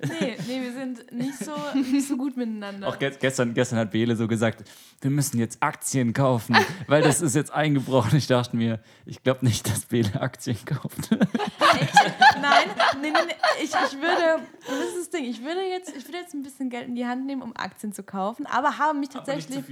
Nee, 0.02 0.36
nee, 0.46 0.62
wir 0.62 0.72
sind 0.72 1.12
nicht 1.12 1.38
so, 1.38 1.52
nicht 1.74 2.06
so 2.06 2.16
gut 2.16 2.36
miteinander. 2.36 2.88
Auch 2.88 2.98
ge 2.98 3.12
gestern, 3.18 3.54
gestern 3.54 3.78
hat 3.78 3.90
Bele 3.90 4.16
so 4.16 4.28
gesagt, 4.28 4.68
wir 5.00 5.10
müssen 5.10 5.38
jetzt 5.38 5.62
Aktien 5.62 6.12
kaufen, 6.12 6.56
weil 6.86 7.02
das 7.02 7.22
ist 7.22 7.34
jetzt 7.34 7.52
eingebrochen. 7.52 8.18
Ich 8.18 8.26
dachte 8.26 8.56
mir, 8.56 8.80
ich 9.06 9.22
glaube 9.22 9.44
nicht, 9.44 9.68
dass 9.68 9.86
Bele 9.86 10.20
Aktien 10.20 10.58
kauft. 10.64 11.10
Ich, 11.10 11.94
nein, 12.40 12.68
nee, 13.00 13.10
nee, 13.10 13.18
nee, 13.26 13.34
ich, 13.62 13.70
ich 13.70 13.98
würde, 13.98 14.42
das 14.66 14.88
ist 14.88 14.98
das 14.98 15.10
Ding, 15.10 15.24
ich 15.24 15.42
würde, 15.42 15.62
jetzt, 15.62 15.94
ich 15.96 16.04
würde 16.06 16.18
jetzt 16.18 16.34
ein 16.34 16.42
bisschen 16.42 16.70
Geld 16.70 16.88
in 16.88 16.94
die 16.94 17.06
Hand 17.06 17.26
nehmen, 17.26 17.42
um 17.42 17.54
Aktien 17.56 17.92
zu 17.92 18.02
kaufen, 18.02 18.46
aber 18.46 18.78
habe 18.78 18.98
mich 18.98 19.08
tatsächlich, 19.08 19.64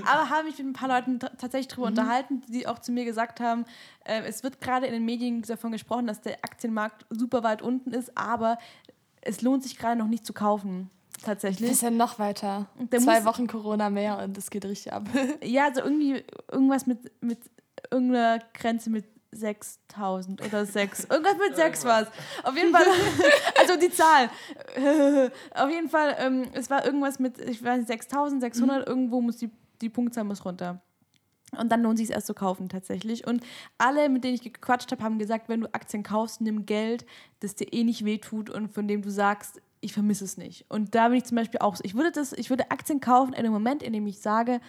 aber, 0.00 0.10
aber 0.10 0.30
habe 0.30 0.44
mich 0.44 0.58
mit 0.58 0.68
ein 0.68 0.72
paar 0.72 0.88
Leuten 0.88 1.18
tatsächlich 1.18 1.68
darüber 1.68 1.90
mhm. 1.90 1.98
unterhalten, 1.98 2.42
die 2.48 2.66
auch 2.66 2.78
zu 2.78 2.92
mir 2.92 2.99
gesagt 3.04 3.40
haben, 3.40 3.64
äh, 4.04 4.22
es 4.26 4.42
wird 4.42 4.60
gerade 4.60 4.86
in 4.86 4.92
den 4.92 5.04
Medien 5.04 5.42
davon 5.42 5.72
gesprochen, 5.72 6.06
dass 6.06 6.20
der 6.20 6.36
Aktienmarkt 6.42 7.06
super 7.10 7.42
weit 7.42 7.62
unten 7.62 7.92
ist, 7.92 8.16
aber 8.16 8.58
es 9.20 9.42
lohnt 9.42 9.62
sich 9.62 9.78
gerade 9.78 9.98
noch 9.98 10.08
nicht 10.08 10.26
zu 10.26 10.32
kaufen. 10.32 10.90
Tatsächlich. 11.22 11.68
Bisschen 11.68 11.96
noch 11.96 12.18
weiter. 12.18 12.66
Zwei 12.90 13.24
Wochen 13.24 13.46
Corona 13.46 13.90
mehr 13.90 14.18
und 14.18 14.38
es 14.38 14.50
geht 14.50 14.64
richtig 14.64 14.92
ab. 14.92 15.06
ja, 15.42 15.66
also 15.66 15.82
irgendwie 15.82 16.24
irgendwas 16.50 16.86
mit, 16.86 17.12
mit 17.22 17.38
irgendeiner 17.90 18.38
Grenze 18.54 18.88
mit 18.90 19.04
6000 19.32 20.44
oder 20.44 20.66
6. 20.66 21.04
Irgendwas 21.10 21.36
mit 21.36 21.56
6 21.56 21.84
war 21.84 22.02
es. 22.02 22.08
Auf 22.42 22.56
jeden 22.56 22.72
Fall, 22.72 22.84
also 23.60 23.76
die 23.76 23.90
Zahl. 23.90 24.28
Auf 25.54 25.70
jeden 25.70 25.88
Fall, 25.88 26.16
ähm, 26.18 26.48
es 26.52 26.68
war 26.68 26.84
irgendwas 26.84 27.18
mit, 27.18 27.38
ich 27.38 27.62
weiß 27.62 27.78
nicht, 27.78 27.88
6600, 27.88 28.78
mhm. 28.78 28.84
irgendwo 28.84 29.20
muss 29.20 29.36
die, 29.36 29.50
die 29.80 29.88
Punktzahl 29.88 30.24
muss 30.24 30.44
runter. 30.44 30.80
Und 31.58 31.70
dann 31.70 31.82
lohnt 31.82 31.98
sich 31.98 32.08
es 32.08 32.14
erst 32.14 32.26
zu 32.28 32.34
kaufen 32.34 32.68
tatsächlich. 32.68 33.26
Und 33.26 33.42
alle, 33.78 34.08
mit 34.08 34.24
denen 34.24 34.34
ich 34.34 34.42
gequatscht 34.42 34.90
habe, 34.92 35.02
haben 35.02 35.18
gesagt, 35.18 35.48
wenn 35.48 35.62
du 35.62 35.74
Aktien 35.74 36.02
kaufst, 36.02 36.40
nimm 36.40 36.66
Geld, 36.66 37.04
das 37.40 37.54
dir 37.54 37.72
eh 37.72 37.84
nicht 37.84 38.04
wehtut 38.04 38.50
und 38.50 38.72
von 38.72 38.86
dem 38.86 39.02
du 39.02 39.10
sagst, 39.10 39.60
ich 39.80 39.92
vermisse 39.92 40.24
es 40.24 40.36
nicht. 40.36 40.66
Und 40.68 40.94
da 40.94 41.08
bin 41.08 41.18
ich 41.18 41.24
zum 41.24 41.36
Beispiel 41.36 41.60
auch 41.60 41.74
so. 41.74 41.82
Ich 41.84 41.94
würde, 41.94 42.12
das, 42.12 42.32
ich 42.32 42.50
würde 42.50 42.70
Aktien 42.70 43.00
kaufen 43.00 43.32
in 43.32 43.42
dem 43.44 43.52
Moment, 43.52 43.82
in 43.82 43.92
dem 43.92 44.06
ich 44.06 44.18
sage, 44.20 44.60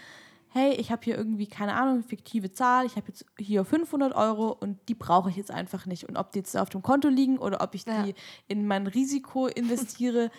hey, 0.53 0.73
ich 0.73 0.91
habe 0.91 1.01
hier 1.03 1.17
irgendwie, 1.17 1.47
keine 1.47 1.75
Ahnung, 1.75 2.03
fiktive 2.03 2.51
Zahl, 2.51 2.85
ich 2.85 2.95
habe 2.97 3.07
jetzt 3.07 3.25
hier 3.37 3.63
500 3.63 4.13
Euro 4.13 4.51
und 4.51 4.77
die 4.89 4.95
brauche 4.95 5.29
ich 5.29 5.35
jetzt 5.37 5.51
einfach 5.51 5.85
nicht. 5.85 6.09
Und 6.09 6.17
ob 6.17 6.31
die 6.31 6.39
jetzt 6.39 6.57
auf 6.57 6.69
dem 6.69 6.81
Konto 6.81 7.07
liegen 7.09 7.37
oder 7.37 7.61
ob 7.61 7.73
ich 7.75 7.85
Ja. 7.85 8.03
die 8.03 8.15
in 8.47 8.67
mein 8.67 8.87
Risiko 8.87 9.47
investiere, 9.47 10.29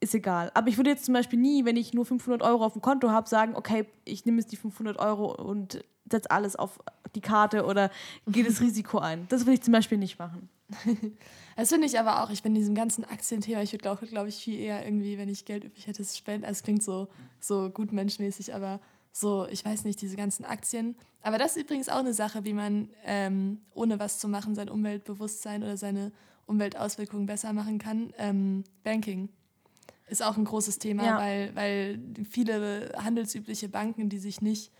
ist 0.00 0.14
egal. 0.14 0.50
Aber 0.54 0.68
ich 0.68 0.76
würde 0.76 0.90
jetzt 0.90 1.04
zum 1.04 1.14
Beispiel 1.14 1.38
nie, 1.38 1.64
wenn 1.64 1.76
ich 1.76 1.92
nur 1.92 2.06
500 2.06 2.42
Euro 2.42 2.64
auf 2.64 2.72
dem 2.72 2.82
Konto 2.82 3.10
habe, 3.10 3.28
sagen, 3.28 3.56
okay, 3.56 3.86
ich 4.04 4.24
nehme 4.24 4.38
jetzt 4.38 4.52
die 4.52 4.56
500 4.56 4.98
Euro 4.98 5.34
und 5.34 5.84
setze 6.10 6.30
alles 6.30 6.56
auf 6.56 6.78
die 7.14 7.20
Karte 7.20 7.64
oder 7.64 7.90
gehe 8.26 8.44
das 8.44 8.60
Risiko 8.60 8.98
ein. 8.98 9.26
Das 9.28 9.42
würde 9.42 9.54
ich 9.54 9.62
zum 9.62 9.72
Beispiel 9.72 9.98
nicht 9.98 10.18
machen. 10.18 10.48
Das 11.56 11.70
finde 11.70 11.88
ich 11.88 11.98
aber 11.98 12.22
auch, 12.22 12.30
ich 12.30 12.44
bin 12.44 12.54
in 12.54 12.60
diesem 12.60 12.76
ganzen 12.76 13.04
Aktienthema, 13.04 13.60
ich 13.62 13.72
würde 13.72 13.82
glaube 13.82 14.06
glaub 14.06 14.28
ich 14.28 14.36
viel 14.36 14.60
eher 14.60 14.84
irgendwie, 14.84 15.18
wenn 15.18 15.28
ich 15.28 15.44
Geld 15.44 15.64
übrig 15.64 15.88
hätte, 15.88 16.04
spenden. 16.04 16.44
Also 16.44 16.58
es 16.58 16.62
klingt 16.62 16.84
so, 16.84 17.08
so 17.40 17.68
gut 17.70 17.90
menschmäßig, 17.90 18.54
aber 18.54 18.78
so, 19.10 19.44
ich 19.48 19.64
weiß 19.64 19.82
nicht, 19.82 20.00
diese 20.00 20.14
ganzen 20.14 20.44
Aktien. 20.44 20.94
Aber 21.20 21.36
das 21.36 21.56
ist 21.56 21.64
übrigens 21.64 21.88
auch 21.88 21.98
eine 21.98 22.14
Sache, 22.14 22.44
wie 22.44 22.52
man 22.52 22.90
ähm, 23.04 23.60
ohne 23.74 23.98
was 23.98 24.20
zu 24.20 24.28
machen 24.28 24.54
sein 24.54 24.68
Umweltbewusstsein 24.68 25.64
oder 25.64 25.76
seine 25.76 26.12
Umweltauswirkungen 26.46 27.26
besser 27.26 27.52
machen 27.52 27.78
kann. 27.78 28.12
Ähm, 28.16 28.62
Banking 28.84 29.28
ist 30.08 30.22
auch 30.22 30.36
ein 30.36 30.44
großes 30.44 30.78
Thema, 30.78 31.04
Ja. 31.04 31.18
weil, 31.18 31.54
weil 31.54 32.00
viele 32.28 32.92
handelsübliche 32.96 33.68
Banken, 33.68 34.08
die 34.08 34.18
sich 34.18 34.40
nicht 34.40 34.72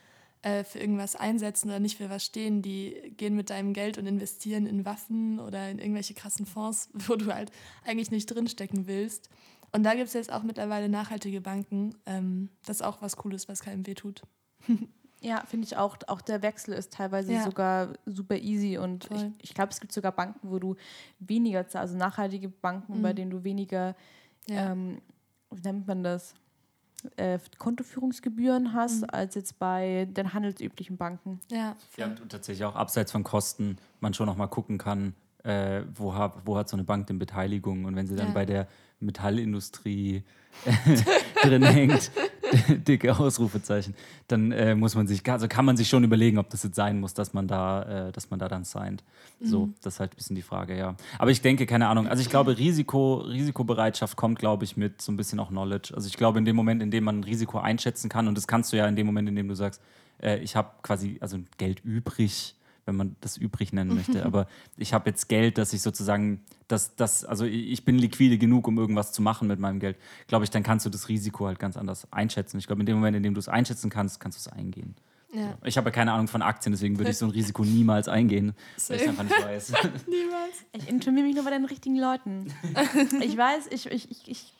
äh, 0.42 0.62
für 0.64 0.78
irgendwas 0.78 1.16
einsetzen 1.16 1.68
oder 1.68 1.80
nicht 1.80 1.96
für 1.98 2.10
was 2.10 2.24
stehen, 2.24 2.62
die 2.62 3.12
gehen 3.16 3.34
mit 3.34 3.50
deinem 3.50 3.72
Geld 3.72 3.98
und 3.98 4.06
investieren 4.06 4.66
in 4.66 4.84
Waffen 4.84 5.40
oder 5.40 5.68
in 5.70 5.78
irgendwelche 5.78 6.14
krassen 6.14 6.46
Fonds, 6.46 6.88
wo 6.94 7.16
du 7.16 7.34
halt 7.34 7.50
eigentlich 7.84 8.10
nicht 8.10 8.26
drinstecken 8.26 8.86
willst. 8.86 9.28
Und 9.72 9.82
da 9.82 9.94
gibt 9.94 10.06
es 10.08 10.14
jetzt 10.14 10.32
auch 10.32 10.42
mittlerweile 10.44 10.88
nachhaltige 10.88 11.40
Banken. 11.42 11.94
Ähm, 12.06 12.48
das 12.64 12.76
ist 12.76 12.82
auch 12.82 13.02
was 13.02 13.16
Cooles, 13.16 13.48
was 13.48 13.60
keinem 13.60 13.86
wehtut. 13.86 14.22
Ja, 15.20 15.42
finde 15.46 15.66
ich 15.66 15.76
auch. 15.76 15.96
Auch 16.06 16.20
der 16.20 16.42
Wechsel 16.42 16.74
ist 16.74 16.92
teilweise 16.92 17.32
Ja. 17.32 17.42
sogar 17.42 17.94
super 18.06 18.36
easy 18.36 18.78
und 18.78 19.06
ich, 19.06 19.08
Voll. 19.10 19.32
ich 19.42 19.52
glaube, 19.52 19.72
es 19.72 19.80
gibt 19.80 19.92
sogar 19.92 20.12
Banken, 20.12 20.48
wo 20.48 20.60
du 20.60 20.76
weniger 21.18 21.62
zahlst, 21.66 21.76
also 21.76 21.96
nachhaltige 21.96 22.48
Banken, 22.48 23.02
bei 23.02 23.12
denen 23.12 23.32
du 23.32 23.42
weniger, 23.42 23.96
Mhm. 24.46 24.54
Ja. 24.54 24.70
ähm, 24.70 25.02
wie 25.50 25.60
nennt 25.62 25.86
man 25.86 26.02
das, 26.02 26.34
äh, 27.16 27.38
Kontoführungsgebühren 27.58 28.72
hast, 28.74 29.02
Mhm. 29.02 29.10
als 29.10 29.34
jetzt 29.34 29.58
bei 29.58 30.06
den 30.10 30.32
handelsüblichen 30.34 30.96
Banken. 30.96 31.40
Ja, 31.50 31.76
Ja, 31.96 32.06
und 32.06 32.28
tatsächlich 32.30 32.64
auch 32.64 32.74
abseits 32.74 33.12
von 33.12 33.22
Kosten 33.24 33.76
man 34.00 34.14
schon 34.14 34.26
noch 34.26 34.36
mal 34.36 34.48
gucken 34.48 34.78
kann, 34.78 35.14
äh, 35.44 35.82
wo, 35.94 36.14
hab, 36.14 36.46
wo 36.46 36.56
hat 36.56 36.68
so 36.68 36.76
eine 36.76 36.84
Bank 36.84 37.06
denn 37.06 37.18
Beteiligung 37.18 37.84
und 37.84 37.94
wenn 37.96 38.06
sie 38.06 38.16
dann 38.16 38.28
Ja. 38.28 38.34
bei 38.34 38.44
der 38.44 38.66
Metallindustrie 39.00 40.22
drin 41.42 41.62
hängt, 41.62 42.10
dicke 42.88 43.16
Ausrufezeichen, 43.16 43.94
dann 44.26 44.52
äh, 44.52 44.74
muss 44.74 44.94
man 44.94 45.06
sich, 45.06 45.28
also 45.30 45.46
kann 45.48 45.64
man 45.64 45.76
sich 45.76 45.88
schon 45.88 46.04
überlegen, 46.04 46.38
ob 46.38 46.50
das 46.50 46.62
jetzt 46.62 46.76
sein 46.76 46.98
muss, 47.00 47.14
dass 47.14 47.32
man 47.32 47.46
da, 47.46 48.08
äh, 48.08 48.12
dass 48.12 48.30
man 48.30 48.38
da 48.38 48.48
dann 48.48 48.64
signed. 48.64 49.04
So, 49.40 49.68
das 49.82 49.94
ist 49.94 50.00
halt 50.00 50.12
ein 50.12 50.16
bisschen 50.16 50.34
die 50.34 50.42
Frage, 50.42 50.76
ja. 50.76 50.96
Aber 51.18 51.30
ich 51.30 51.40
denke, 51.40 51.64
keine 51.66 51.86
Ahnung, 51.86 52.08
also 52.08 52.20
ich 52.20 52.28
glaube, 52.28 52.58
Risiko, 52.58 53.18
Risikobereitschaft 53.18 54.16
kommt, 54.16 54.40
glaube 54.40 54.64
ich, 54.64 54.76
mit 54.76 55.00
so 55.00 55.12
ein 55.12 55.16
bisschen 55.16 55.38
auch 55.38 55.50
Knowledge. 55.50 55.92
Also 55.94 56.08
ich 56.08 56.16
glaube, 56.16 56.40
in 56.40 56.44
dem 56.44 56.56
Moment, 56.56 56.82
in 56.82 56.90
dem 56.90 57.04
man 57.04 57.20
ein 57.20 57.24
Risiko 57.24 57.58
einschätzen 57.58 58.08
kann, 58.08 58.26
und 58.26 58.36
das 58.36 58.48
kannst 58.48 58.72
du 58.72 58.76
ja 58.76 58.88
in 58.88 58.96
dem 58.96 59.06
Moment, 59.06 59.28
in 59.28 59.36
dem 59.36 59.46
du 59.46 59.54
sagst, 59.54 59.80
äh, 60.20 60.38
ich 60.38 60.56
habe 60.56 60.70
quasi 60.82 61.18
also 61.20 61.38
Geld 61.56 61.84
übrig, 61.84 62.56
wenn 62.88 62.96
man 62.96 63.16
das 63.20 63.36
übrig 63.36 63.72
nennen 63.72 63.94
möchte. 63.94 64.24
Aber 64.24 64.48
ich 64.76 64.94
habe 64.94 65.10
jetzt 65.10 65.28
Geld, 65.28 65.58
dass 65.58 65.72
ich 65.72 65.82
sozusagen, 65.82 66.40
dass 66.66 66.96
das, 66.96 67.24
also 67.24 67.44
ich 67.44 67.84
bin 67.84 67.98
liquide 67.98 68.38
genug, 68.38 68.66
um 68.66 68.78
irgendwas 68.78 69.12
zu 69.12 69.22
machen 69.22 69.46
mit 69.46 69.60
meinem 69.60 69.78
Geld. 69.78 69.96
Glaube 70.26 70.44
ich, 70.44 70.50
dann 70.50 70.62
kannst 70.62 70.86
du 70.86 70.90
das 70.90 71.08
Risiko 71.08 71.46
halt 71.46 71.58
ganz 71.58 71.76
anders 71.76 72.10
einschätzen. 72.10 72.58
Ich 72.58 72.66
glaube, 72.66 72.80
in 72.80 72.86
dem 72.86 72.96
Moment, 72.96 73.16
in 73.16 73.22
dem 73.22 73.34
du 73.34 73.38
es 73.38 73.48
einschätzen 73.48 73.90
kannst, 73.90 74.18
kannst 74.20 74.38
du 74.38 74.50
es 74.50 74.56
eingehen. 74.56 74.96
ja. 75.32 75.58
Ich 75.64 75.76
habe 75.76 75.88
ja 75.88 75.90
keine 75.92 76.12
Ahnung 76.12 76.28
von 76.28 76.40
Aktien, 76.40 76.72
deswegen 76.72 76.98
würde 76.98 77.10
ich 77.10 77.18
so 77.18 77.26
ein 77.26 77.30
Risiko 77.38 77.62
niemals 77.62 78.08
eingehen, 78.08 78.54
weil 78.88 78.96
ich 78.96 79.08
einfach 79.08 79.24
nicht 79.24 79.44
weiß. 79.44 79.72
Niemals. 80.06 80.64
Ich 80.72 80.88
informiere 80.88 81.26
mich 81.26 81.34
nur 81.34 81.44
bei 81.44 81.50
den 81.50 81.66
richtigen 81.66 81.96
Leuten. 81.96 82.52
ich 83.20 83.36
weiß, 83.36 83.66
ich, 83.70 83.86
ich, 83.90 84.10
ich, 84.10 84.28
ich, 84.28 84.52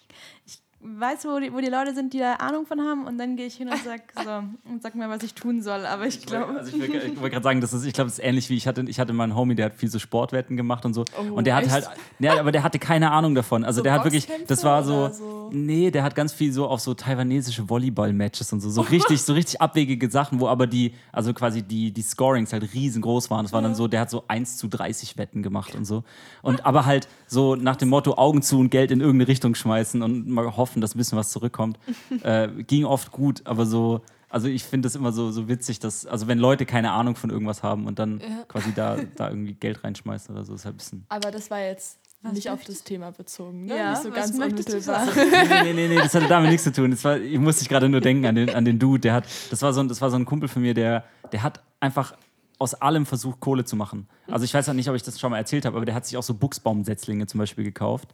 ich 0.44 0.62
weiß, 0.80 1.24
wo 1.24 1.40
die, 1.40 1.52
wo 1.52 1.60
die 1.60 1.68
Leute 1.68 1.94
sind, 1.94 2.12
die 2.12 2.18
da 2.18 2.34
Ahnung 2.34 2.64
von 2.66 2.80
haben 2.80 3.06
und 3.06 3.18
dann 3.18 3.36
gehe 3.36 3.46
ich 3.46 3.56
hin 3.56 3.68
und 3.68 3.78
sag, 3.84 4.00
so, 4.24 4.70
und 4.70 4.82
sag 4.82 4.94
mir, 4.94 5.08
was 5.08 5.22
ich 5.22 5.34
tun 5.34 5.60
soll. 5.62 5.84
Aber 5.86 6.06
ich 6.06 6.24
glaube, 6.24 6.58
Also 6.58 6.76
ich 6.76 6.80
wollte 7.20 7.30
gerade 7.30 7.42
sagen, 7.42 7.60
das 7.60 7.72
ist, 7.72 7.84
ich 7.84 7.92
glaube, 7.92 8.08
das 8.10 8.18
ist 8.18 8.24
ähnlich 8.24 8.48
wie 8.48 8.56
ich 8.56 8.66
hatte, 8.68 8.84
ich 8.86 9.00
hatte 9.00 9.12
mal 9.12 9.24
einen 9.24 9.34
Homie, 9.34 9.54
der 9.54 9.66
hat 9.66 9.74
viel 9.74 9.88
so 9.88 9.98
Sportwetten 9.98 10.56
gemacht 10.56 10.84
und 10.84 10.94
so. 10.94 11.04
Oh, 11.18 11.34
und 11.34 11.46
der 11.46 11.56
hat 11.56 11.64
echt? 11.64 11.72
halt, 11.72 11.88
ja, 12.20 12.38
aber 12.38 12.52
der 12.52 12.62
hatte 12.62 12.78
keine 12.78 13.10
Ahnung 13.10 13.34
davon. 13.34 13.64
Also 13.64 13.78
So 13.78 13.82
der 13.82 13.92
hat 13.92 14.04
wirklich, 14.04 14.28
das 14.46 14.62
war 14.62 14.84
so, 14.84 15.08
so? 15.08 15.50
nee, 15.52 15.90
der 15.90 16.02
hat 16.04 16.14
ganz 16.14 16.32
viel 16.32 16.52
so 16.52 16.68
auf 16.68 16.80
so 16.80 16.94
taiwanesische 16.94 17.68
Volleyball-Matches 17.68 18.52
und 18.52 18.60
so, 18.60 18.70
so 18.70 18.82
richtig, 18.82 19.22
so 19.22 19.32
richtig 19.32 19.60
abwegige 19.60 20.10
Sachen, 20.10 20.38
wo 20.40 20.46
aber 20.48 20.66
die, 20.66 20.94
also 21.12 21.34
quasi 21.34 21.62
die, 21.62 21.90
die 21.92 22.02
Scorings 22.02 22.52
halt 22.52 22.72
riesengroß 22.72 23.30
waren. 23.30 23.44
Das 23.44 23.52
war 23.52 23.62
dann 23.62 23.74
so, 23.74 23.88
der 23.88 24.00
hat 24.00 24.10
so 24.10 24.24
1 24.28 24.56
zu 24.58 24.68
30 24.68 25.18
Wetten 25.18 25.42
gemacht 25.42 25.74
und 25.74 25.84
so. 25.84 26.04
Und 26.42 26.64
aber 26.64 26.86
halt 26.86 27.08
so 27.26 27.56
nach 27.56 27.76
dem 27.76 27.88
Motto 27.88 28.14
Augen 28.14 28.42
zu 28.42 28.58
und 28.58 28.70
Geld 28.70 28.90
in 28.90 29.00
irgendeine 29.00 29.28
Richtung 29.28 29.54
schmeißen 29.54 30.02
und 30.02 30.28
mal 30.28 30.56
hoffen, 30.56 30.67
dass 30.76 30.94
ein 30.94 30.98
bisschen 30.98 31.18
was 31.18 31.30
zurückkommt. 31.30 31.78
äh, 32.22 32.48
ging 32.64 32.84
oft 32.84 33.10
gut, 33.12 33.42
aber 33.44 33.66
so, 33.66 34.00
also 34.28 34.48
ich 34.48 34.64
finde 34.64 34.86
das 34.86 34.94
immer 34.94 35.12
so, 35.12 35.30
so 35.30 35.48
witzig, 35.48 35.78
dass, 35.78 36.06
also 36.06 36.28
wenn 36.28 36.38
Leute 36.38 36.66
keine 36.66 36.92
Ahnung 36.92 37.16
von 37.16 37.30
irgendwas 37.30 37.62
haben 37.62 37.86
und 37.86 37.98
dann 37.98 38.20
Ja. 38.20 38.44
quasi 38.48 38.72
da, 38.74 38.96
da 39.16 39.28
irgendwie 39.30 39.54
Geld 39.54 39.82
reinschmeißen 39.84 40.34
oder 40.34 40.44
so, 40.44 40.54
ist 40.54 40.64
halt 40.64 40.74
ein 40.74 40.78
bisschen. 40.78 41.06
Aber 41.08 41.30
das 41.30 41.50
war 41.50 41.60
jetzt 41.60 41.98
nicht 42.32 42.50
auf 42.50 42.64
das 42.64 42.82
Thema 42.82 43.12
bezogen, 43.12 43.66
ne? 43.66 43.76
Ja, 43.76 43.90
nicht 43.90 44.02
so 44.02 44.10
was 44.10 44.16
ganz 44.16 44.38
unmittelbar. 44.38 45.06
nee, 45.14 45.62
nee, 45.62 45.72
nee, 45.72 45.88
nee, 45.88 45.96
das 45.96 46.14
hatte 46.14 46.26
damit 46.26 46.50
nichts 46.50 46.64
zu 46.64 46.72
tun. 46.72 46.90
Das 46.90 47.04
war, 47.04 47.16
ich 47.16 47.38
musste 47.38 47.62
ich 47.62 47.68
gerade 47.68 47.88
nur 47.88 48.00
denken 48.00 48.26
an 48.26 48.34
den, 48.34 48.50
an 48.50 48.64
den 48.64 48.78
Dude, 48.78 49.00
der 49.00 49.14
hat, 49.14 49.24
das 49.50 49.62
war, 49.62 49.72
so 49.72 49.80
ein, 49.80 49.88
das 49.88 50.00
war 50.00 50.10
so 50.10 50.16
ein 50.16 50.24
Kumpel 50.24 50.48
von 50.48 50.62
mir, 50.62 50.74
der, 50.74 51.04
der 51.32 51.42
hat 51.44 51.62
einfach 51.80 52.14
aus 52.58 52.74
allem 52.74 53.06
versucht, 53.06 53.38
Kohle 53.38 53.64
zu 53.64 53.76
machen. 53.76 54.08
Also 54.26 54.44
ich 54.44 54.52
weiß 54.52 54.68
auch 54.68 54.72
nicht, 54.72 54.88
ob 54.88 54.96
ich 54.96 55.04
das 55.04 55.20
schon 55.20 55.30
mal 55.30 55.38
erzählt 55.38 55.64
habe, 55.64 55.76
aber 55.76 55.86
der 55.86 55.94
hat 55.94 56.06
sich 56.06 56.16
auch 56.16 56.24
so 56.24 56.34
Buchsbaumsetzlinge 56.34 57.26
zum 57.28 57.38
Beispiel 57.38 57.62
gekauft. 57.62 58.08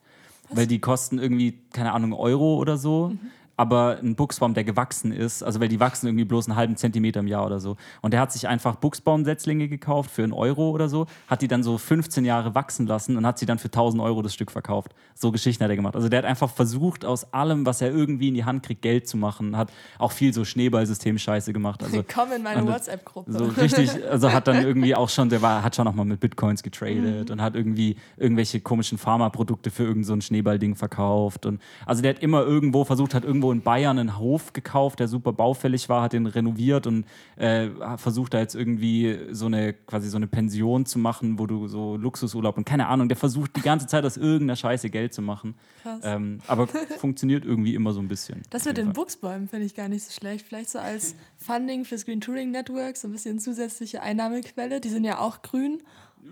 Weil 0.55 0.67
die 0.67 0.81
kosten 0.81 1.19
irgendwie, 1.19 1.59
keine 1.73 1.93
Ahnung, 1.93 2.13
Euro 2.13 2.57
oder 2.57 2.77
so. 2.77 3.13
Aber 3.57 3.99
ein 4.03 4.17
Buchsbaum, 4.17 4.55
der 4.55 4.65
gewachsen 4.65 5.13
ist, 5.13 5.43
also 5.43 5.61
weil 5.61 5.69
die 5.69 5.79
wachsen 5.81 6.07
irgendwie 6.07 6.25
bloß 6.25 6.49
einen 6.49 6.57
halben 6.57 6.77
Zentimeter 6.77 7.21
im 7.21 7.29
Jahr 7.29 7.47
oder 7.47 7.61
so. 7.61 7.77
Und 8.03 8.13
der 8.13 8.21
hat 8.21 8.33
sich 8.33 8.49
einfach 8.49 8.77
Buchsbaumsetzlinge 8.77 9.69
gekauft 9.69 10.11
für 10.11 10.25
einen 10.25 10.33
Euro 10.33 10.71
oder 10.71 10.89
so, 10.89 11.07
hat 11.29 11.43
die 11.43 11.49
dann 11.49 11.63
so 11.63 11.79
15 11.79 12.25
Jahre 12.25 12.55
wachsen 12.55 12.87
lassen 12.87 13.17
und 13.17 13.27
hat 13.27 13.39
sie 13.39 13.47
dann 13.47 13.59
für 13.59 13.69
1000 13.69 14.03
Euro 14.03 14.23
das 14.23 14.35
Stück 14.35 14.51
verkauft. 14.51 14.95
So 15.15 15.31
Geschichten 15.31 15.63
hat 15.63 15.71
er 15.71 15.77
gemacht. 15.77 15.95
Also 15.95 16.09
der 16.09 16.19
hat 16.19 16.25
einfach 16.25 16.51
versucht, 16.51 17.05
aus 17.05 17.33
allem, 17.33 17.65
was 17.65 17.81
er 17.81 17.91
irgendwie 17.91 18.29
in 18.29 18.35
die 18.35 18.45
Hand 18.45 18.65
kriegt, 18.65 18.83
Geld 18.83 19.07
zu 19.07 19.17
machen. 19.17 19.57
Hat 19.57 19.71
auch 19.99 20.13
viel 20.13 20.35
so 20.35 20.45
Schneeballsystem-Scheiße 20.45 21.53
gemacht. 21.53 21.83
Also 21.83 22.05
Komm 22.13 22.33
in 22.33 22.43
meine 22.43 22.67
WhatsApp-Gruppe. 22.67 23.33
so 23.33 23.45
richtig, 23.45 23.91
also 24.11 24.33
hat 24.33 24.49
dann 24.49 24.65
irgendwie 24.65 24.95
auch 24.95 25.09
schon, 25.09 25.29
der 25.29 25.43
war, 25.43 25.63
hat 25.63 25.77
schon 25.77 25.87
auch 25.87 25.95
mal 25.95 26.05
mit 26.05 26.21
Bitcoins 26.21 26.63
getradet 26.63 27.31
und 27.31 27.41
hat 27.41 27.55
irgendwie 27.55 27.97
irgendwelche 28.17 28.61
komischen 28.61 28.99
Pharmaprodukte 28.99 29.71
für 29.71 29.85
irgend 29.85 30.07
so 30.07 30.21
Schneeballding 30.21 30.75
verkauft. 30.75 31.47
Und 31.47 31.61
also 31.87 32.03
der 32.03 32.15
hat 32.15 32.23
immer 32.23 32.43
irgendwo 32.43 32.85
versucht, 32.85 33.15
hat 33.15 33.25
irgendwo 33.25 33.44
in 33.53 33.63
Bayern 33.63 33.99
einen 33.99 34.19
Hof 34.19 34.53
gekauft, 34.53 35.01
der 35.01 35.09
super 35.09 35.33
baufällig 35.33 35.89
war, 35.89 36.03
hat 36.03 36.13
den 36.13 36.27
renoviert 36.27 36.87
und 36.87 37.05
äh, 37.37 37.69
versucht 37.97 38.35
da 38.35 38.39
jetzt 38.41 38.55
irgendwie 38.55 39.19
so 39.31 39.47
eine, 39.47 39.73
quasi 39.73 40.09
so 40.09 40.17
eine 40.17 40.27
Pension 40.27 40.87
zu 40.87 40.99
machen, 40.99 41.39
wo 41.39 41.47
du 41.47 41.69
so 41.69 41.97
Luxusurlaub 41.97 42.57
und 42.57 42.65
keine 42.65 42.87
Ahnung, 42.89 43.09
der 43.09 43.17
versucht 43.17 43.57
die 43.57 43.63
ganze 43.63 43.87
Zeit 43.87 44.05
aus 44.05 44.17
irgendeiner 44.17 44.57
Scheiße 44.57 44.91
Geld 44.91 45.15
zu 45.15 45.23
machen. 45.23 45.55
Ähm, 46.03 46.41
aber 46.47 46.67
funktioniert 46.99 47.45
irgendwie 47.45 47.75
immer 47.75 47.93
so 47.93 48.01
ein 48.01 48.09
bisschen. 48.09 48.43
Das 48.51 48.65
mit 48.65 48.77
den. 48.77 48.93
Buchsbäumen 48.93 49.49
finde 49.49 49.67
ich 49.67 49.75
gar 49.75 49.89
nicht 49.89 50.05
so 50.05 50.13
schlecht. 50.13 50.47
Vielleicht 50.47 50.71
so 50.71 50.79
als 50.79 51.15
Funding 51.37 51.85
fürs 51.85 52.05
Green 52.05 52.21
Touring 52.21 52.51
Network, 52.51 52.97
so 52.97 53.09
ein 53.09 53.13
bisschen 53.13 53.39
zusätzliche 53.39 54.03
Einnahmequelle. 54.03 54.81
Die 54.81 54.89
sind 54.89 55.05
ja 55.05 55.19
auch 55.19 55.43
grün. 55.43 55.83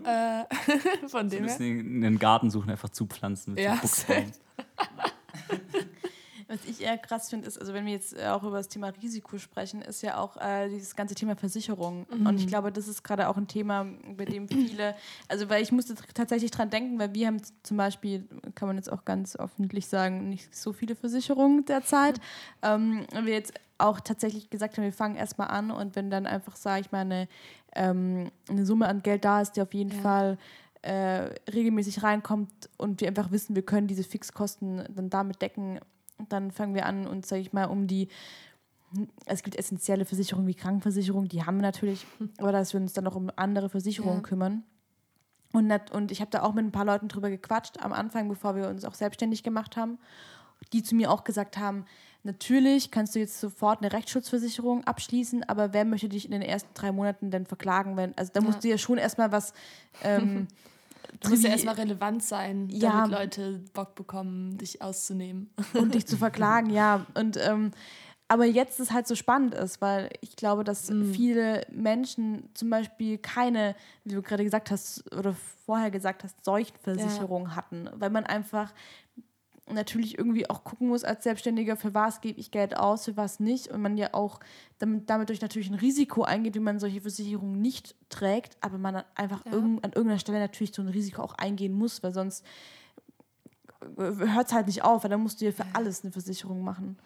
Äh, 0.05 0.45
von 1.09 1.31
Wir 1.31 1.39
dem 1.41 1.47
her. 1.49 1.59
müssen 1.59 2.05
einen 2.05 2.19
Garten 2.19 2.51
suchen, 2.51 2.71
einfach 2.71 2.89
zupflanzen 2.89 3.55
mit 3.55 3.63
Ja, 3.63 3.75
so 3.77 3.83
Buchsbaum. 3.83 4.33
Was 6.53 6.67
ich 6.69 6.83
eher 6.83 6.99
krass 6.99 7.31
finde, 7.31 7.49
ist, 7.49 7.59
also 7.59 7.73
wenn 7.73 7.87
wir 7.87 7.93
jetzt 7.93 8.15
äh, 8.15 8.27
auch 8.27 8.43
über 8.43 8.59
das 8.59 8.69
Thema 8.69 8.89
Risiko 9.03 9.39
sprechen, 9.39 9.81
ist 9.81 10.03
ja 10.03 10.19
auch 10.19 10.37
äh, 10.37 10.69
dieses 10.69 10.95
ganze 10.95 11.15
Thema 11.15 11.35
Versicherung. 11.35 12.05
Und 12.11 12.39
ich 12.39 12.47
glaube, 12.47 12.71
das 12.71 12.89
ist 12.89 13.03
gerade 13.03 13.27
auch 13.29 13.39
ein 13.39 13.49
Thema, 13.49 13.87
bei 14.17 14.27
dem 14.27 14.47
viele, 14.49 14.95
also 15.29 15.49
weil 15.49 15.63
ich 15.63 15.73
musste 15.73 15.95
tatsächlich 16.13 16.51
dran 16.51 16.69
denken, 16.69 16.99
weil 16.99 17.15
wir 17.15 17.27
haben 17.27 17.41
zum 17.63 17.79
Beispiel, 17.79 18.29
kann 18.55 18.69
man 18.69 18.77
jetzt 18.77 18.93
auch 18.93 19.07
ganz 19.07 19.35
öffentlich 19.37 19.87
sagen, 19.87 20.29
nicht 20.29 20.55
so 20.55 20.75
viele 20.75 20.95
Versicherungen 20.95 21.65
derzeit. 21.65 22.21
Ähm, 22.61 23.07
und 23.17 23.25
wir 23.25 23.33
jetzt 23.33 23.55
auch 23.79 24.01
tatsächlich 24.01 24.51
gesagt 24.51 24.77
haben, 24.77 24.85
wir 24.85 24.93
fangen 24.93 25.17
erstmal 25.17 25.49
an 25.49 25.71
und 25.71 25.97
wenn 25.97 26.11
dann 26.11 26.27
einfach, 26.27 26.57
sage 26.57 26.83
ich 26.83 26.93
mal, 26.93 27.01
eine, 27.01 27.29
ähm, 27.75 28.31
eine 28.49 28.67
Summe 28.67 28.89
an 28.89 29.03
Geld 29.03 29.25
da 29.25 29.41
ist, 29.41 29.53
die 29.53 29.63
auf 29.63 29.73
jeden 29.73 29.93
Ja. 29.93 30.03
Fall 30.03 30.39
äh, 30.83 31.31
regelmäßig 31.51 32.03
reinkommt 32.03 32.51
und 32.77 33.01
wir 33.01 33.09
einfach 33.09 33.31
wissen, 33.31 33.55
wir 33.55 33.63
können 33.63 33.87
diese 33.87 34.03
Fixkosten 34.03 34.85
dann 34.95 35.11
damit 35.11 35.41
decken, 35.41 35.79
dann 36.29 36.51
fangen 36.51 36.75
wir 36.75 36.87
an, 36.87 37.07
uns, 37.07 37.29
sage 37.29 37.43
ich 37.43 37.53
mal, 37.53 37.65
um 37.67 37.87
die 37.87 38.09
es 39.25 39.43
gibt 39.43 39.57
essentielle 39.57 40.05
Versicherungen 40.05 40.47
wie 40.47 40.55
Krankenversicherung, 40.55 41.27
die 41.27 41.45
haben 41.45 41.57
wir 41.57 41.63
natürlich, 41.63 42.07
aber 42.39 42.53
dass 42.53 42.75
wir 42.75 42.81
uns 42.81 42.93
dann 42.93 43.05
noch 43.05 43.15
um 43.17 43.31
andere 43.37 43.71
Versicherungen 43.71 44.19
Ja. 44.19 44.23
kümmern. 44.23 44.65
Und, 45.53 45.67
nat- 45.67 45.91
und 45.91 46.11
ich 46.11 46.21
habe 46.21 46.31
da 46.31 46.43
auch 46.43 46.53
mit 46.55 46.65
ein 46.65 46.73
paar 46.73 46.85
Leuten 46.85 47.09
drüber 47.09 47.31
gequatscht 47.31 47.79
am 47.81 47.93
Anfang, 47.93 48.29
bevor 48.29 48.55
wir 48.57 48.69
uns 48.69 48.85
auch 48.85 48.95
selbstständig 48.95 49.43
gemacht 49.43 49.77
haben, 49.77 49.99
die 50.73 50.83
zu 50.83 50.95
mir 50.95 51.11
auch 51.11 51.25
gesagt 51.25 51.59
haben, 51.59 51.85
natürlich 52.23 52.91
kannst 52.91 53.15
du 53.15 53.19
jetzt 53.19 53.41
sofort 53.41 53.81
eine 53.83 53.93
Rechtsschutzversicherung 53.93 54.85
abschließen, 54.85 55.43
aber 55.49 55.73
wer 55.73 55.85
möchte 55.85 56.09
dich 56.09 56.25
in 56.25 56.31
den 56.31 56.43
ersten 56.43 56.73
drei 56.75 56.93
Monaten 56.93 57.31
denn 57.31 57.47
verklagen? 57.47 57.97
Wenn, 57.97 58.17
also 58.17 58.31
da 58.33 58.41
Ja. 58.41 58.47
musst 58.47 58.63
du 58.65 58.69
ja 58.69 58.79
schon 58.79 58.99
erstmal 58.99 59.33
was 59.33 59.53
ähm, 60.03 60.49
Es 61.23 61.31
muss 61.31 61.43
ja 61.43 61.51
erstmal 61.51 61.75
relevant 61.75 62.23
sein, 62.23 62.69
damit 62.69 62.83
Ja. 62.83 63.05
Leute 63.05 63.61
Bock 63.73 63.95
bekommen, 63.95 64.59
dich 64.59 64.83
auszunehmen. 64.83 65.51
und 65.75 65.95
dich 65.95 66.07
zu 66.07 66.17
verklagen, 66.17 66.71
ja. 66.71 67.07
Und 67.15 67.37
ähm, 67.37 67.73
aber 68.33 68.47
jetzt 68.47 68.81
ist 68.81 68.93
halt 68.95 69.07
so 69.07 69.15
spannend 69.15 69.55
ist, 69.55 69.83
weil 69.83 70.09
ich 70.23 70.37
glaube, 70.37 70.65
dass 70.65 70.91
viele 71.13 71.67
Menschen 71.71 72.49
zum 72.55 72.71
Beispiel 72.71 73.19
keine, 73.19 73.77
wie 74.05 74.15
du 74.15 74.23
gerade 74.23 74.43
gesagt 74.43 74.71
hast 74.71 75.05
oder 75.15 75.35
vorher 75.67 75.91
gesagt 75.91 76.25
hast, 76.25 76.43
Seuchenversicherung 76.43 77.55
hatten, 77.55 77.91
weil 77.93 78.09
man 78.09 78.25
einfach 78.25 78.73
natürlich 79.71 80.19
irgendwie 80.19 80.49
auch 80.51 80.65
gucken 80.65 80.89
muss 80.89 81.05
als 81.05 81.25
Selbstständiger, 81.25 81.77
für 81.77 81.95
was 81.95 82.21
gebe 82.21 82.39
ich 82.41 82.51
Geld 82.51 82.77
aus, 82.77 83.05
für 83.05 83.17
was 83.17 83.41
nicht. 83.41 83.69
Und 83.69 83.81
man 83.81 83.97
ja 83.97 84.13
auch 84.13 84.41
damit, 84.79 85.09
damit 85.09 85.29
durch 85.29 85.41
natürlich 85.41 85.69
ein 85.71 85.75
Risiko 85.75 86.23
eingeht, 86.23 86.55
wenn 86.57 86.63
man 86.65 86.79
solche 86.81 87.01
Versicherungen 87.01 87.61
nicht 87.61 87.95
trägt, 88.09 88.57
aber 88.61 88.79
man 88.79 89.03
einfach 89.15 89.45
Ja. 89.47 89.53
irgend, 89.53 89.85
an 89.85 89.93
irgendeiner 89.93 90.19
Stelle 90.19 90.41
natürlich 90.41 90.75
so 90.75 90.83
ein 90.83 90.89
Risiko 90.89 91.23
auch 91.23 91.35
eingehen 91.35 91.73
muss, 91.73 92.03
weil 92.03 92.13
sonst 92.13 92.45
hört 93.97 94.47
es 94.49 94.53
halt 94.53 94.67
nicht 94.67 94.83
auf, 94.85 95.03
weil 95.03 95.11
dann 95.11 95.23
musst 95.23 95.41
du 95.41 95.45
ja 95.45 95.53
für 95.53 95.67
alles 95.73 96.03
eine 96.03 96.13
Versicherung 96.13 96.63
machen. 96.63 96.99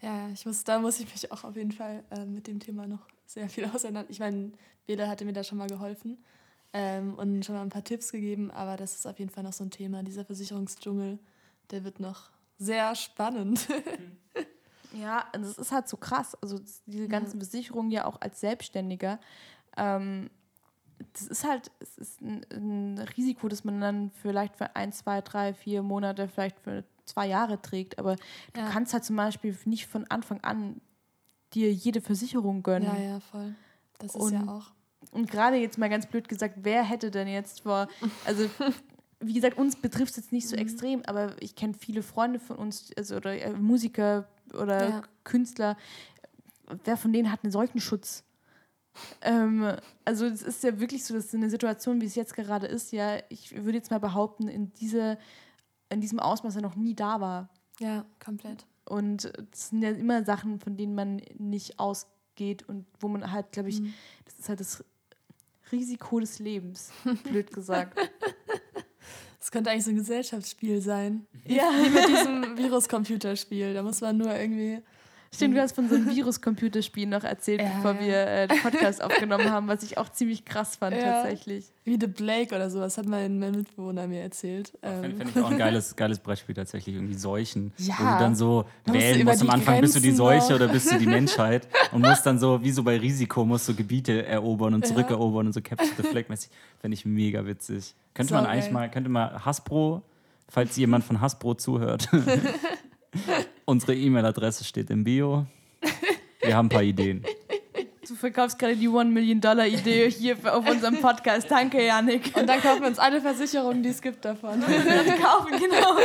Ja, 0.00 0.28
ich 0.32 0.44
muss, 0.46 0.64
da 0.64 0.78
muss 0.78 0.98
ich 1.00 1.06
mich 1.12 1.30
auch 1.30 1.44
auf 1.44 1.56
jeden 1.56 1.72
Fall 1.72 2.02
äh, 2.10 2.24
mit 2.24 2.46
dem 2.46 2.58
Thema 2.58 2.86
noch 2.86 3.06
sehr 3.26 3.48
viel 3.48 3.64
auseinander. 3.74 4.10
Ich 4.10 4.18
meine, 4.18 4.52
Bela 4.86 5.08
hatte 5.08 5.24
mir 5.24 5.32
da 5.32 5.44
schon 5.44 5.58
mal 5.58 5.68
geholfen 5.68 6.18
ähm, 6.72 7.14
und 7.14 7.44
schon 7.44 7.54
mal 7.54 7.62
ein 7.62 7.68
paar 7.68 7.84
Tipps 7.84 8.10
gegeben, 8.12 8.50
aber 8.50 8.76
das 8.76 8.94
ist 8.96 9.06
auf 9.06 9.18
jeden 9.18 9.30
Fall 9.30 9.44
noch 9.44 9.52
so 9.52 9.62
ein 9.64 9.70
Thema. 9.70 10.02
Dieser 10.02 10.24
Versicherungsdschungel, 10.24 11.18
der 11.70 11.84
wird 11.84 12.00
noch 12.00 12.30
sehr 12.58 12.94
spannend. 12.94 13.66
Ja, 14.94 15.24
und 15.34 15.42
es 15.44 15.56
ist 15.56 15.72
halt 15.72 15.88
so 15.88 15.96
krass. 15.96 16.36
Also 16.42 16.58
das- 16.58 16.82
diese 16.84 17.08
ganzen 17.08 17.40
Versicherungen 17.40 17.90
ja 17.90 18.04
auch 18.04 18.20
als 18.20 18.40
Selbstständiger. 18.40 19.18
Ähm, 19.78 20.28
das 21.14 21.22
ist 21.28 21.48
halt, 21.48 21.70
es 21.80 21.96
ist 21.96 22.20
ein, 22.20 22.44
ein 22.52 22.98
Risiko, 23.16 23.48
das 23.48 23.64
man 23.64 23.80
dann 23.80 24.10
vielleicht 24.20 24.54
für 24.56 24.76
ein, 24.76 24.92
zwei, 24.92 25.22
drei, 25.22 25.54
vier 25.54 25.82
Monate, 25.82 26.28
vielleicht 26.28 26.60
für 26.60 26.84
zwei 27.06 27.26
Jahre 27.26 27.62
trägt. 27.62 27.98
Aber 27.98 28.16
du 28.52 28.60
Ja. 28.60 28.68
kannst 28.68 28.92
halt 28.92 29.02
zum 29.04 29.16
Beispiel 29.16 29.56
nicht 29.64 29.86
von 29.86 30.04
Anfang 30.10 30.40
an 30.42 30.82
dir 31.54 31.72
jede 31.72 32.02
Versicherung 32.02 32.62
gönnen. 32.62 32.94
ja, 32.94 33.00
ja, 33.00 33.20
voll. 33.20 33.54
Das 33.98 34.14
ist 34.14 34.20
Und- 34.20 34.32
ja 34.34 34.46
auch. 34.46 34.72
Und 35.10 35.30
gerade 35.30 35.56
jetzt 35.56 35.78
mal 35.78 35.88
ganz 35.88 36.04
blöd 36.06 36.28
gesagt, 36.28 36.56
wer 36.58 36.82
hätte 36.84 37.10
denn 37.10 37.28
jetzt 37.28 37.62
vor, 37.62 37.88
also 38.26 38.44
wie 39.22 39.34
gesagt, 39.34 39.56
uns 39.58 39.76
betrifft 39.76 40.10
es 40.12 40.16
jetzt 40.16 40.32
nicht 40.32 40.44
Mhm. 40.46 40.48
so 40.50 40.56
extrem, 40.56 41.02
aber 41.06 41.34
ich 41.40 41.54
kenne 41.54 41.74
viele 41.74 42.02
Freunde 42.02 42.38
von 42.38 42.56
uns, 42.56 42.90
also 42.96 43.16
oder 43.16 43.40
äh, 43.40 43.52
Musiker 43.52 44.28
oder 44.54 44.88
Ja. 44.88 45.02
Künstler, 45.24 45.76
wer 46.84 46.96
von 46.96 47.12
denen 47.12 47.30
hat 47.32 47.42
einen 47.44 47.52
Seuchenschutz? 47.52 48.24
Ähm, 49.22 49.74
also 50.04 50.26
es 50.26 50.42
ist 50.42 50.62
ja 50.64 50.78
wirklich 50.78 51.04
so, 51.04 51.14
dass 51.14 51.34
eine 51.34 51.48
Situation, 51.48 52.00
wie 52.00 52.06
es 52.06 52.14
jetzt 52.14 52.34
gerade 52.34 52.66
ist, 52.66 52.92
ja, 52.92 53.18
ich 53.30 53.54
würde 53.64 53.78
jetzt 53.78 53.90
mal 53.90 54.00
behaupten, 54.00 54.48
in, 54.48 54.72
diese, 54.74 55.16
in 55.88 56.00
diesem 56.02 56.18
Ausmaß 56.20 56.56
ja 56.56 56.60
noch 56.60 56.76
nie 56.76 56.94
da 56.94 57.20
war. 57.20 57.48
Ja, 57.80 58.04
komplett. 58.22 58.66
Und 58.84 59.32
das 59.50 59.70
sind 59.70 59.80
ja 59.82 59.90
immer 59.90 60.24
Sachen, 60.24 60.60
von 60.60 60.76
denen 60.76 60.94
man 60.94 61.22
nicht 61.38 61.78
ausgeht 61.78 62.68
und 62.68 62.84
wo 63.00 63.08
man 63.08 63.32
halt, 63.32 63.52
glaube 63.52 63.70
ich, 63.70 63.80
Mhm. 63.80 63.94
das 64.26 64.38
ist 64.38 64.48
halt 64.50 64.60
das 64.60 64.84
Risiko 65.70 66.20
des 66.20 66.38
Lebens, 66.38 66.90
blöd 67.24 67.50
gesagt. 67.52 67.98
Könnte 69.52 69.70
eigentlich 69.70 69.84
so 69.84 69.90
ein 69.90 69.96
Gesellschaftsspiel 69.96 70.80
sein. 70.80 71.26
ja, 71.46 71.70
Wie 71.84 71.90
mit 71.90 72.08
diesem 72.08 72.56
Virus-Computerspiel. 72.58 73.74
Da 73.74 73.82
muss 73.82 74.00
man 74.00 74.16
nur 74.16 74.34
irgendwie. 74.34 74.78
Stimmt, 75.34 75.56
du 75.56 75.60
hast 75.62 75.74
von 75.74 75.88
so 75.88 75.94
einem 75.94 76.08
Virus-Computerspiel 76.08 77.06
noch 77.06 77.24
erzählt, 77.24 77.60
Ja, 77.60 77.68
bevor 77.76 77.94
ja. 77.94 78.00
wir 78.00 78.26
äh, 78.26 78.48
den 78.48 78.58
Podcast 78.60 79.02
aufgenommen 79.02 79.50
haben, 79.50 79.66
was 79.68 79.82
ich 79.82 79.98
auch 79.98 80.08
ziemlich 80.10 80.44
krass 80.44 80.76
fand 80.76 80.96
Ja. 80.96 81.02
tatsächlich. 81.22 81.66
Wie 81.84 81.98
The 82.00 82.06
Blake 82.06 82.54
oder 82.54 82.70
sowas 82.70 82.96
hat 82.98 83.06
mein, 83.06 83.38
mein 83.38 83.52
Mitbewohner 83.52 84.06
mir 84.06 84.20
erzählt. 84.22 84.72
Ähm, 84.82 85.16
fänd 85.16 85.30
ich 85.34 85.42
auch 85.42 85.50
ein 85.50 85.58
geiles, 85.58 85.96
geiles 85.96 86.18
Brettspiel 86.18 86.54
tatsächlich, 86.54 86.94
irgendwie 86.94 87.14
Seuchen. 87.14 87.72
Ja. 87.78 87.94
Wo 87.98 88.04
du 88.04 88.18
dann 88.18 88.36
so 88.36 88.64
Da 88.84 88.92
musst 88.92 89.04
wählen 89.04 89.24
musst 89.26 89.42
am 89.42 89.50
Anfang, 89.50 89.80
bist 89.80 89.96
du 89.96 90.00
die 90.00 90.08
Grenzen 90.08 90.16
Seuche 90.18 90.48
noch. 90.50 90.56
oder 90.56 90.68
bist 90.68 90.92
du 90.92 90.98
die 90.98 91.06
Menschheit 91.18 91.66
und 91.92 92.02
musst 92.02 92.24
dann 92.26 92.38
so, 92.38 92.62
wie 92.62 92.70
so 92.70 92.82
bei 92.84 92.98
Risiko, 92.98 93.44
musst 93.44 93.68
du 93.68 93.74
Gebiete 93.74 94.24
erobern 94.26 94.74
und 94.74 94.84
Ja. 94.86 94.90
zurückerobern 94.94 95.46
und 95.46 95.52
so 95.52 95.60
Capture 95.60 95.90
the 95.96 96.02
Flag 96.04 96.28
mäßig. 96.28 96.50
Fände 96.80 96.94
ich 96.94 97.04
mega 97.04 97.44
witzig. 97.46 97.94
Könnte 98.14 98.34
man 98.34 98.44
Saugeil. 98.44 98.58
eigentlich 98.60 98.72
mal, 98.72 98.90
könnte 98.90 99.08
mal 99.10 99.44
Hasbro, 99.44 100.02
falls 100.48 100.76
jemand 100.76 101.02
von 101.04 101.20
Hasbro 101.20 101.54
zuhört, 101.54 102.08
unsere 103.64 103.94
E-Mail-Adresse 103.94 104.64
steht 104.64 104.90
im 104.90 105.04
Bio. 105.04 105.46
Wir 106.40 106.56
haben 106.56 106.66
ein 106.66 106.70
paar 106.70 106.82
Ideen. 106.82 107.24
Du 108.06 108.16
verkaufst 108.16 108.58
gerade 108.58 108.76
die 108.76 108.88
One-Million-Dollar-Idee 108.88 110.10
hier 110.10 110.36
auf 110.54 110.68
unserem 110.68 111.00
Podcast. 111.00 111.50
Danke, 111.50 111.84
Janik. 111.84 112.36
und 112.36 112.46
dann 112.48 112.60
kaufen 112.60 112.82
wir 112.82 112.88
uns 112.88 112.98
alle 112.98 113.20
Versicherungen, 113.20 113.82
die 113.82 113.90
es 113.90 114.02
gibt 114.02 114.24
davon. 114.24 114.60
Wir 114.66 115.14
kaufen, 115.14 115.52
genau. 115.58 115.96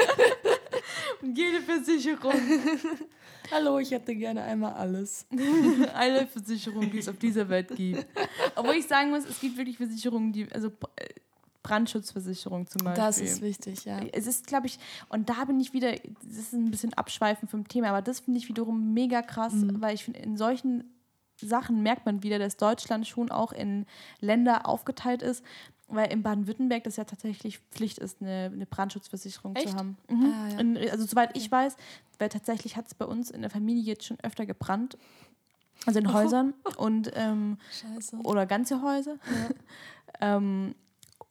Und 1.21 1.37
jede 1.37 1.59
Versicherung, 1.61 2.33
Hallo, 3.51 3.79
ich 3.79 3.91
hätte 3.91 4.13
gerne 4.15 4.43
einmal 4.43 4.73
alles. 4.73 5.25
eine 5.93 6.27
Versicherung, 6.27 6.91
die 6.91 6.99
es 6.99 7.07
auf 7.07 7.17
dieser 7.17 7.47
Welt 7.49 7.69
gibt. 7.75 8.05
Obwohl 8.55 8.75
ich 8.75 8.85
sagen 8.87 9.09
muss, 9.09 9.25
es 9.25 9.39
gibt 9.39 9.57
wirklich 9.57 9.77
Versicherungen, 9.77 10.33
die, 10.33 10.47
also 10.51 10.67
äh, 10.67 11.07
Brandschutzversicherung 11.67 12.67
zum 12.67 12.83
Beispiel. 12.85 13.03
Das 13.03 13.17
ist 13.19 13.41
wichtig, 13.41 13.85
ja. 13.85 13.99
Es 14.13 14.25
ist, 14.27 14.47
glaube 14.47 14.67
ich, 14.67 14.79
und 15.09 15.29
da 15.29 15.45
bin 15.45 15.59
ich 15.59 15.73
wieder, 15.73 15.91
das 16.23 16.37
ist 16.37 16.53
ein 16.53 16.71
bisschen 16.71 16.93
abschweifen 16.93 17.47
vom 17.47 17.67
Thema, 17.67 17.89
aber 17.89 18.01
das 18.01 18.21
finde 18.21 18.39
ich 18.39 18.47
wiederum 18.47 18.93
mega 18.93 19.21
krass, 19.21 19.53
Mhm. 19.53 19.81
weil 19.81 19.93
ich 19.95 20.03
finde, 20.03 20.19
in 20.19 20.37
solchen 20.37 20.83
Sachen 21.41 21.83
merkt 21.83 22.05
man 22.05 22.23
wieder, 22.23 22.39
dass 22.39 22.57
Deutschland 22.57 23.05
schon 23.07 23.29
auch 23.31 23.51
in 23.51 23.85
Länder 24.21 24.67
aufgeteilt 24.67 25.21
ist, 25.21 25.43
weil 25.87 26.11
in 26.11 26.23
Baden-Württemberg 26.23 26.83
das 26.83 26.95
ja 26.97 27.03
tatsächlich 27.03 27.59
Pflicht 27.71 27.99
ist, 27.99 28.21
eine, 28.21 28.49
eine 28.53 28.65
Brandschutzversicherung 28.65 29.55
Echt? 29.55 29.69
zu 29.69 29.75
haben. 29.75 29.97
Mhm. 30.09 30.25
Ah, 30.33 30.49
ja. 30.53 30.59
in, 30.59 30.77
also 30.89 31.05
soweit 31.05 31.35
ich 31.37 31.51
weiß, 31.51 31.75
weil 32.19 32.29
tatsächlich 32.29 32.75
hat 32.75 32.87
es 32.87 32.95
bei 32.95 33.05
uns 33.05 33.29
in 33.29 33.41
der 33.41 33.51
Familie 33.51 33.83
jetzt 33.83 34.05
schon 34.05 34.17
öfter 34.23 34.45
gebrannt, 34.45 34.97
also 35.85 35.99
in 35.99 36.11
Häusern 36.13 36.53
und 36.77 37.11
ähm, 37.13 37.57
oder 38.23 38.45
ganze 38.45 38.81
Häuser. 38.81 39.17
ähm, 40.21 40.73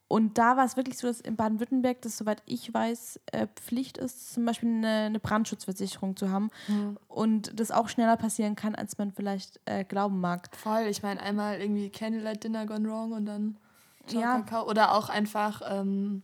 und 0.09 0.39
da 0.39 0.57
war 0.57 0.65
es 0.65 0.77
wirklich 0.77 0.99
so, 0.99 1.07
dass 1.09 1.21
in 1.21 1.37
Baden-Württemberg 1.37 2.01
das, 2.03 2.17
soweit 2.19 2.43
ich 2.47 2.73
weiß, 2.73 3.21
äh, 3.33 3.47
Pflicht 3.57 3.99
ist, 3.99 4.33
zum 4.35 4.45
Beispiel 4.45 4.69
eine, 4.69 4.89
eine 5.07 5.21
Brandschutzversicherung 5.21 6.17
zu 6.17 6.31
haben. 6.31 6.51
Mhm. 6.69 6.97
Und 7.09 7.59
das 7.59 7.71
auch 7.73 7.89
schneller 7.89 8.17
passieren 8.17 8.55
kann, 8.57 8.75
als 8.75 8.99
man 8.99 9.11
vielleicht 9.13 9.61
äh, 9.65 9.85
glauben 9.85 10.21
mag. 10.21 10.49
Voll, 10.57 10.83
ich 10.89 11.03
meine, 11.03 11.21
einmal 11.21 11.61
irgendwie 11.61 11.91
Candlelight 11.91 12.45
Dinner 12.45 12.67
gone 12.67 12.89
wrong 12.89 13.13
und 13.13 13.27
dann 13.27 13.57
Ciao 14.07 14.21
Ja. 14.23 14.37
Kakao. 14.41 14.69
Oder 14.69 14.95
auch 14.95 15.09
einfach 15.09 15.63
ähm, 15.69 16.23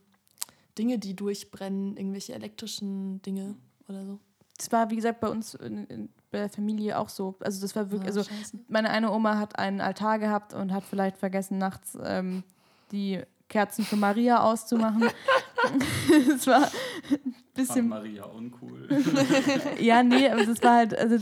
Dinge, 0.79 0.99
die 0.99 1.15
durchbrennen, 1.17 1.97
irgendwelche 1.97 2.35
elektrischen 2.35 3.21
Dinge 3.23 3.57
oder 3.89 4.07
so. 4.07 4.19
Das 4.59 4.71
war, 4.71 4.91
wie 4.91 4.97
gesagt, 4.97 5.19
bei 5.21 5.29
uns 5.29 5.55
in, 5.55 5.87
in, 5.87 6.09
bei 6.31 6.39
der 6.39 6.49
Familie 6.49 6.99
auch 6.99 7.09
so. 7.09 7.35
Also 7.41 7.61
das 7.61 7.75
war 7.75 7.91
wirklich, 7.91 8.15
Ah, 8.15 8.19
also 8.19 8.23
scheiße. 8.23 8.59
meine 8.69 8.91
eine 8.91 9.11
Oma 9.11 9.39
hat 9.39 9.59
einen 9.59 9.81
Altar 9.81 10.21
gehabt 10.21 10.55
und 10.55 10.73
hat 10.73 10.85
vielleicht 10.85 11.17
vergessen, 11.17 11.59
nachts 11.59 11.99
ähm, 12.05 12.45
die 12.93 13.21
Kerzen 13.53 13.85
für 13.85 13.97
Maria 13.97 14.41
auszumachen. 14.43 15.05
Es 16.35 16.47
war 16.49 16.65
ein 16.65 17.35
bisschen 17.55 17.89
Maria, 17.89 18.25
uncool. 18.25 18.89
Ja, 19.81 20.03
nee, 20.03 20.29
aber 20.29 20.45
das 20.45 20.61
war 20.63 20.77
halt, 20.79 20.99
also 20.99 21.17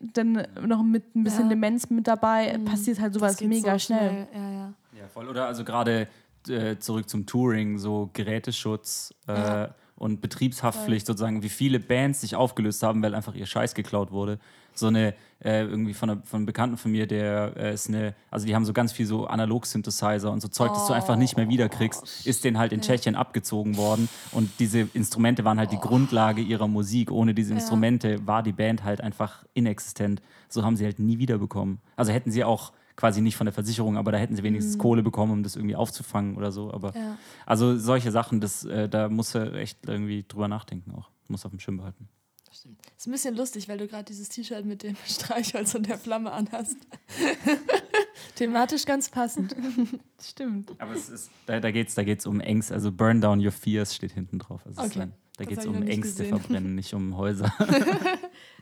dann 0.00 0.46
noch 0.66 0.82
mit 0.82 1.14
ein 1.14 1.24
bisschen 1.24 1.44
Ja. 1.44 1.48
Demenz 1.50 1.90
mit 1.90 2.06
dabei, 2.06 2.56
Mhm. 2.56 2.64
passiert 2.64 3.00
halt 3.00 3.12
sowas 3.14 3.40
mega 3.42 3.72
so 3.74 3.78
schnell. 3.86 4.26
Ja, 4.34 4.50
ja. 4.50 4.72
Ja, 4.98 5.08
voll. 5.12 5.28
Oder 5.28 5.46
also 5.46 5.62
gerade 5.64 6.08
äh, 6.48 6.76
zurück 6.78 7.08
zum 7.08 7.26
Touring, 7.26 7.78
so 7.78 8.08
Geräteschutz 8.14 9.12
äh, 9.28 9.32
Ja. 9.34 9.74
Und 10.02 10.20
Betriebshaftpflicht 10.20 11.06
sozusagen, 11.06 11.44
wie 11.44 11.48
viele 11.48 11.78
Bands 11.78 12.22
sich 12.22 12.34
aufgelöst 12.34 12.82
haben, 12.82 13.00
weil 13.04 13.14
einfach 13.14 13.36
ihr 13.36 13.46
Scheiß 13.46 13.74
geklaut 13.74 14.10
wurde. 14.10 14.40
So 14.74 14.88
eine, 14.88 15.14
äh, 15.44 15.62
irgendwie 15.62 15.94
von, 15.94 16.10
einer, 16.10 16.22
von 16.22 16.38
einem 16.38 16.46
Bekannten 16.46 16.76
von 16.76 16.90
mir, 16.90 17.06
der 17.06 17.52
äh, 17.56 17.74
ist 17.74 17.88
eine, 17.88 18.14
also 18.28 18.44
die 18.44 18.54
haben 18.56 18.64
so 18.64 18.72
ganz 18.72 18.90
viel 18.90 19.06
so 19.06 19.26
Analog-Synthesizer 19.26 20.32
und 20.32 20.40
so 20.40 20.48
Zeug, 20.48 20.72
das 20.72 20.88
du 20.88 20.92
einfach 20.92 21.14
nicht 21.14 21.36
mehr 21.36 21.48
wiederkriegst, 21.48 22.26
ist 22.26 22.42
denen 22.42 22.58
halt 22.58 22.72
in 22.72 22.80
Tschechien 22.80 23.14
abgezogen 23.14 23.76
worden. 23.76 24.08
Und 24.32 24.50
diese 24.58 24.88
Instrumente 24.92 25.44
waren 25.44 25.58
halt 25.60 25.70
die 25.70 25.78
Grundlage 25.78 26.42
ihrer 26.42 26.66
Musik. 26.66 27.12
Ohne 27.12 27.32
diese 27.32 27.50
Ja. 27.50 27.60
Instrumente 27.60 28.26
war 28.26 28.42
die 28.42 28.52
Band 28.52 28.82
halt 28.82 29.00
einfach 29.02 29.44
inexistent. 29.54 30.20
So 30.48 30.64
haben 30.64 30.76
sie 30.76 30.84
halt 30.84 30.98
nie 30.98 31.18
wiederbekommen. 31.18 31.78
Also 31.94 32.10
hätten 32.10 32.32
sie 32.32 32.42
auch 32.42 32.72
quasi 32.96 33.20
nicht 33.20 33.36
von 33.36 33.44
der 33.46 33.52
Versicherung, 33.54 33.96
aber 33.96 34.12
da 34.12 34.18
hätten 34.18 34.36
sie 34.36 34.42
wenigstens 34.42 34.78
Kohle 34.78 35.02
bekommen, 35.02 35.32
um 35.32 35.42
das 35.42 35.56
irgendwie 35.56 35.76
aufzufangen 35.76 36.36
oder 36.36 36.52
so. 36.52 36.72
Aber 36.72 36.94
Ja. 36.96 37.18
also 37.46 37.76
solche 37.78 38.10
Sachen, 38.10 38.40
das, 38.40 38.64
äh, 38.64 38.88
da 38.88 39.08
musst 39.08 39.34
du 39.34 39.52
echt 39.52 39.78
irgendwie 39.86 40.24
drüber 40.28 40.48
nachdenken 40.48 40.92
auch. 40.92 41.10
Muss 41.28 41.44
auf 41.44 41.50
dem 41.52 41.60
Schirm 41.60 41.78
behalten. 41.78 42.08
Stimmt. 42.54 42.80
Ist 42.98 43.06
ein 43.06 43.12
bisschen 43.12 43.34
lustig, 43.34 43.66
weil 43.68 43.78
du 43.78 43.88
gerade 43.88 44.04
dieses 44.04 44.28
T-Shirt 44.28 44.66
mit 44.66 44.82
dem 44.82 44.94
Streichholz 45.06 45.74
und 45.74 45.88
der 45.88 45.96
Flamme 45.98 46.30
anhast. 46.32 46.76
Thematisch 48.36 48.84
ganz 48.84 49.08
passend. 49.10 49.54
Stimmt. 50.22 50.70
Aber 50.78 50.92
es 50.94 51.08
ist, 51.08 51.30
da, 51.46 51.60
da 51.60 51.70
geht 51.70 51.88
es 51.88 51.94
da 51.94 52.02
geht's 52.04 52.26
um 52.26 52.40
Ängste, 52.40 52.74
also 52.74 52.92
Burn 52.92 53.20
Down 53.20 53.44
Your 53.44 53.52
Fears 53.52 53.94
steht 53.94 54.12
hinten 54.12 54.38
drauf. 54.38 54.62
Also 54.66 54.80
es 54.80 54.86
ist 54.88 54.92
Okay. 54.96 55.02
ein, 55.02 55.12
da 55.38 55.44
geht 55.44 55.58
es 55.58 55.66
um 55.66 55.82
Ängste 55.82 56.24
gesehen. 56.24 56.38
verbrennen, 56.40 56.74
nicht 56.74 56.94
um 56.94 57.16
Häuser. 57.16 57.52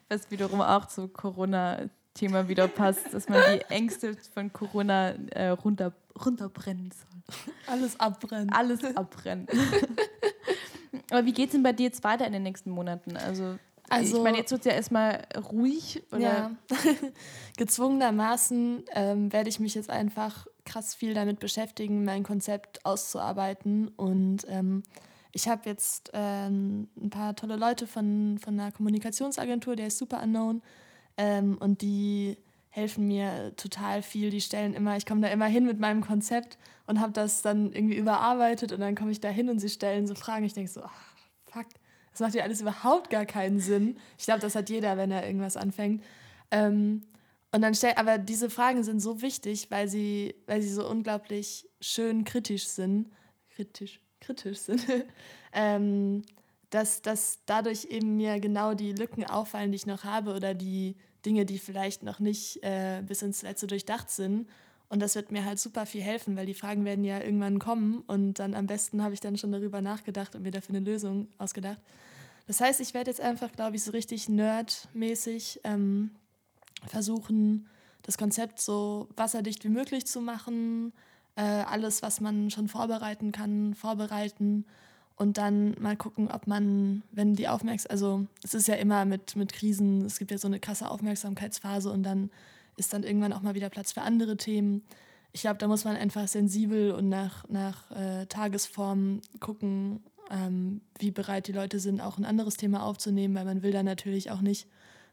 Was 0.09 0.31
wiederum 0.31 0.61
auch 0.61 0.87
zu 0.87 1.09
Corona-Thema 2.15 2.49
wieder 2.49 2.69
passt, 2.69 3.13
dass 3.13 3.29
man 3.29 3.41
die 3.55 3.63
Ängste 3.73 4.17
von 4.35 4.53
Corona 4.53 5.11
äh, 5.31 5.49
runter, 5.49 5.93
runterbrennen 6.25 6.91
soll. 6.91 7.55
Alles 7.67 7.99
abbrennen. 7.99 8.51
Alles 8.53 8.85
abbrennen. 8.97 9.47
Aber 11.11 11.25
wie 11.25 11.33
geht's 11.33 11.53
denn 11.53 11.63
bei 11.63 11.73
dir 11.73 11.85
jetzt 11.85 12.03
weiter 12.05 12.27
in 12.27 12.33
den 12.33 12.43
nächsten 12.43 12.71
Monaten? 12.71 13.17
Also, 13.17 13.57
Also- 13.89 14.19
ich 14.19 14.23
meine, 14.23 14.39
jetzt 14.39 14.51
wird 14.51 14.61
es 14.63 14.67
ja 14.67 14.73
erstmal 14.73 15.27
ruhig. 15.51 16.03
Oder? 16.13 16.21
Ja, 16.21 16.51
gezwungenermaßen 17.57 18.85
ähm, 18.93 19.33
werde 19.33 19.49
ich 19.49 19.61
mich 19.61 19.75
jetzt 19.75 19.91
einfach 19.91 20.47
krass 20.65 20.95
viel 20.95 21.15
damit 21.15 21.41
beschäftigen, 21.41 22.05
mein 22.05 22.23
Konzept 22.23 22.85
auszuarbeiten. 22.85 23.89
Und 23.89 24.47
ähm, 24.49 24.83
ich 25.33 25.49
habe 25.49 25.69
jetzt 25.69 26.11
ähm, 26.13 26.89
ein 27.01 27.11
paar 27.11 27.37
tolle 27.37 27.57
Leute 27.57 27.87
von, 27.87 28.39
von 28.43 28.59
einer 28.59 28.73
Kommunikationsagentur, 28.73 29.77
der 29.77 29.89
ist 29.89 29.99
Super 29.99 30.23
Unknown. 30.23 30.63
Ähm, 31.21 31.59
und 31.61 31.83
die 31.83 32.39
helfen 32.71 33.07
mir 33.07 33.55
total 33.57 34.01
viel. 34.01 34.31
Die 34.31 34.41
stellen 34.41 34.73
immer, 34.73 34.97
ich 34.97 35.05
komme 35.05 35.21
da 35.21 35.29
immer 35.29 35.45
hin 35.45 35.67
mit 35.67 35.79
meinem 35.79 36.01
Konzept 36.01 36.57
und 36.87 36.99
habe 36.99 37.13
das 37.13 37.43
dann 37.43 37.73
irgendwie 37.73 37.97
überarbeitet 37.97 38.73
und 38.73 38.81
dann 38.81 38.95
komme 38.95 39.11
ich 39.11 39.21
da 39.21 39.29
hin 39.29 39.51
und 39.51 39.59
sie 39.59 39.69
stellen 39.69 40.07
so 40.07 40.15
Fragen. 40.15 40.47
Ich 40.47 40.55
denke 40.55 40.71
so, 40.71 40.83
ach, 40.83 41.15
fuck, 41.45 41.67
das 42.13 42.21
macht 42.21 42.35
ja 42.35 42.43
alles 42.43 42.63
überhaupt 42.63 43.11
gar 43.11 43.27
keinen 43.27 43.61
Sinn. 43.61 43.99
Ich 44.17 44.25
glaube, 44.25 44.41
das 44.41 44.55
hat 44.55 44.71
jeder, 44.71 44.97
wenn 44.97 45.11
er 45.11 45.27
irgendwas 45.27 45.59
anfängt. 45.59 46.03
Ähm, 46.51 47.03
und 47.53 47.61
dann 47.61 47.75
stell, 47.75 47.93
aber 47.97 48.17
diese 48.17 48.49
Fragen 48.49 48.83
sind 48.83 49.01
so 49.01 49.21
wichtig, 49.21 49.71
weil 49.71 49.89
sie, 49.89 50.35
weil 50.47 50.63
sie 50.63 50.73
so 50.73 50.89
unglaublich 50.89 51.69
schön 51.83 52.25
kritisch 52.25 52.67
sind. 52.67 53.11
Kritisch, 53.51 54.01
kritisch 54.21 54.59
sind. 54.61 54.87
ähm, 55.53 56.23
dass, 56.71 57.03
dass 57.03 57.41
dadurch 57.45 57.87
eben 57.87 58.17
mir 58.17 58.41
genau 58.41 58.73
die 58.73 58.93
Lücken 58.93 59.25
auffallen, 59.25 59.71
die 59.71 59.77
ich 59.77 59.87
noch 59.87 60.05
habe 60.05 60.35
oder 60.35 60.55
die 60.55 60.97
Dinge, 61.25 61.45
die 61.47 61.59
vielleicht 61.59 62.03
noch 62.03 62.19
nicht 62.19 62.63
äh, 62.63 63.03
bis 63.07 63.23
ins 63.23 63.43
Letzte 63.43 63.67
durchdacht 63.67 64.11
sind. 64.11 64.49
Und 64.89 65.01
das 65.01 65.15
wird 65.15 65.31
mir 65.31 65.45
halt 65.45 65.61
super 65.61 65.87
viel 65.87 66.03
helfen, 66.03 66.37
weil 66.37 66.47
die 66.47 66.55
Fragen 66.55 66.85
werden 66.85 67.05
ja 67.05 67.21
irgendwann 67.21 67.61
kommen 67.61 68.03
und 68.09 68.41
dann 68.41 68.55
am 68.55 68.67
besten 68.67 69.05
habe 69.05 69.15
ich 69.15 69.21
dann 69.21 69.37
schon 69.37 69.53
darüber 69.53 69.81
nachgedacht 69.81 70.35
und 70.35 70.43
mir 70.43 70.51
dafür 70.51 70.75
eine 70.75 70.85
Lösung 70.85 71.29
ausgedacht. 71.39 71.81
Das 72.49 72.61
heißt, 72.61 72.81
ich 72.81 72.93
werde 72.93 73.11
jetzt 73.11 73.21
einfach, 73.21 73.53
glaube 73.53 73.77
ich, 73.77 73.85
so 73.85 73.93
richtig 73.93 74.29
nerdmäßig 74.29 75.61
ähm, 75.63 76.11
versuchen, 76.89 77.69
das 78.03 78.19
Konzept 78.19 78.61
so 78.61 79.09
wasserdicht 79.15 79.63
wie 79.63 79.69
möglich 79.69 80.07
zu 80.07 80.21
machen, 80.21 80.93
äh, 81.37 81.43
alles, 81.43 82.03
was 82.03 82.21
man 82.21 82.51
schon 82.51 82.67
vorbereiten 82.67 83.31
kann, 83.31 83.75
vorbereiten 83.75 84.65
und 85.21 85.37
dann 85.37 85.75
mal 85.79 85.99
gucken, 85.99 86.31
ob 86.31 86.47
man, 86.47 87.03
wenn 87.13 87.35
die 87.35 87.47
Aufmerksamkeit, 87.47 87.91
also 87.91 88.27
es 88.43 88.55
ist 88.55 88.69
ja 88.69 88.77
immer 88.77 89.05
mit, 89.05 89.37
mit 89.37 89.53
Krisen, 89.53 90.07
es 90.07 90.19
gibt 90.19 90.31
ja 90.31 90.39
so 90.39 90.49
eine 90.49 90.61
krasse 90.61 90.91
Aufmerksamkeitsphase 90.91 91.93
und 91.93 92.05
dann 92.05 92.31
ist 92.79 92.95
dann 92.95 93.03
irgendwann 93.03 93.35
auch 93.35 93.43
mal 93.43 93.55
wieder 93.55 93.69
Platz 93.69 93.93
für 93.93 94.01
andere 94.01 94.39
Themen. 94.39 94.83
Ich 95.33 95.43
glaube, 95.43 95.59
da 95.59 95.69
muss 95.69 95.85
man 95.85 95.95
einfach 95.97 96.27
sensibel 96.27 96.93
und 96.93 97.11
nach, 97.11 97.47
nach 97.51 97.91
äh, 97.91 98.25
Tagesform 98.29 99.21
gucken, 99.41 100.03
ähm, 100.31 100.81
wie 100.99 101.11
bereit 101.11 101.49
die 101.49 101.53
Leute 101.53 101.81
sind, 101.81 102.01
auch 102.01 102.17
ein 102.17 102.25
anderes 102.25 102.57
Thema 102.57 102.83
aufzunehmen, 102.83 103.35
weil 103.35 103.45
man 103.45 103.63
will 103.63 103.73
da 103.73 103.83
natürlich 103.83 104.31
auch 104.31 104.41
nicht 104.41 104.69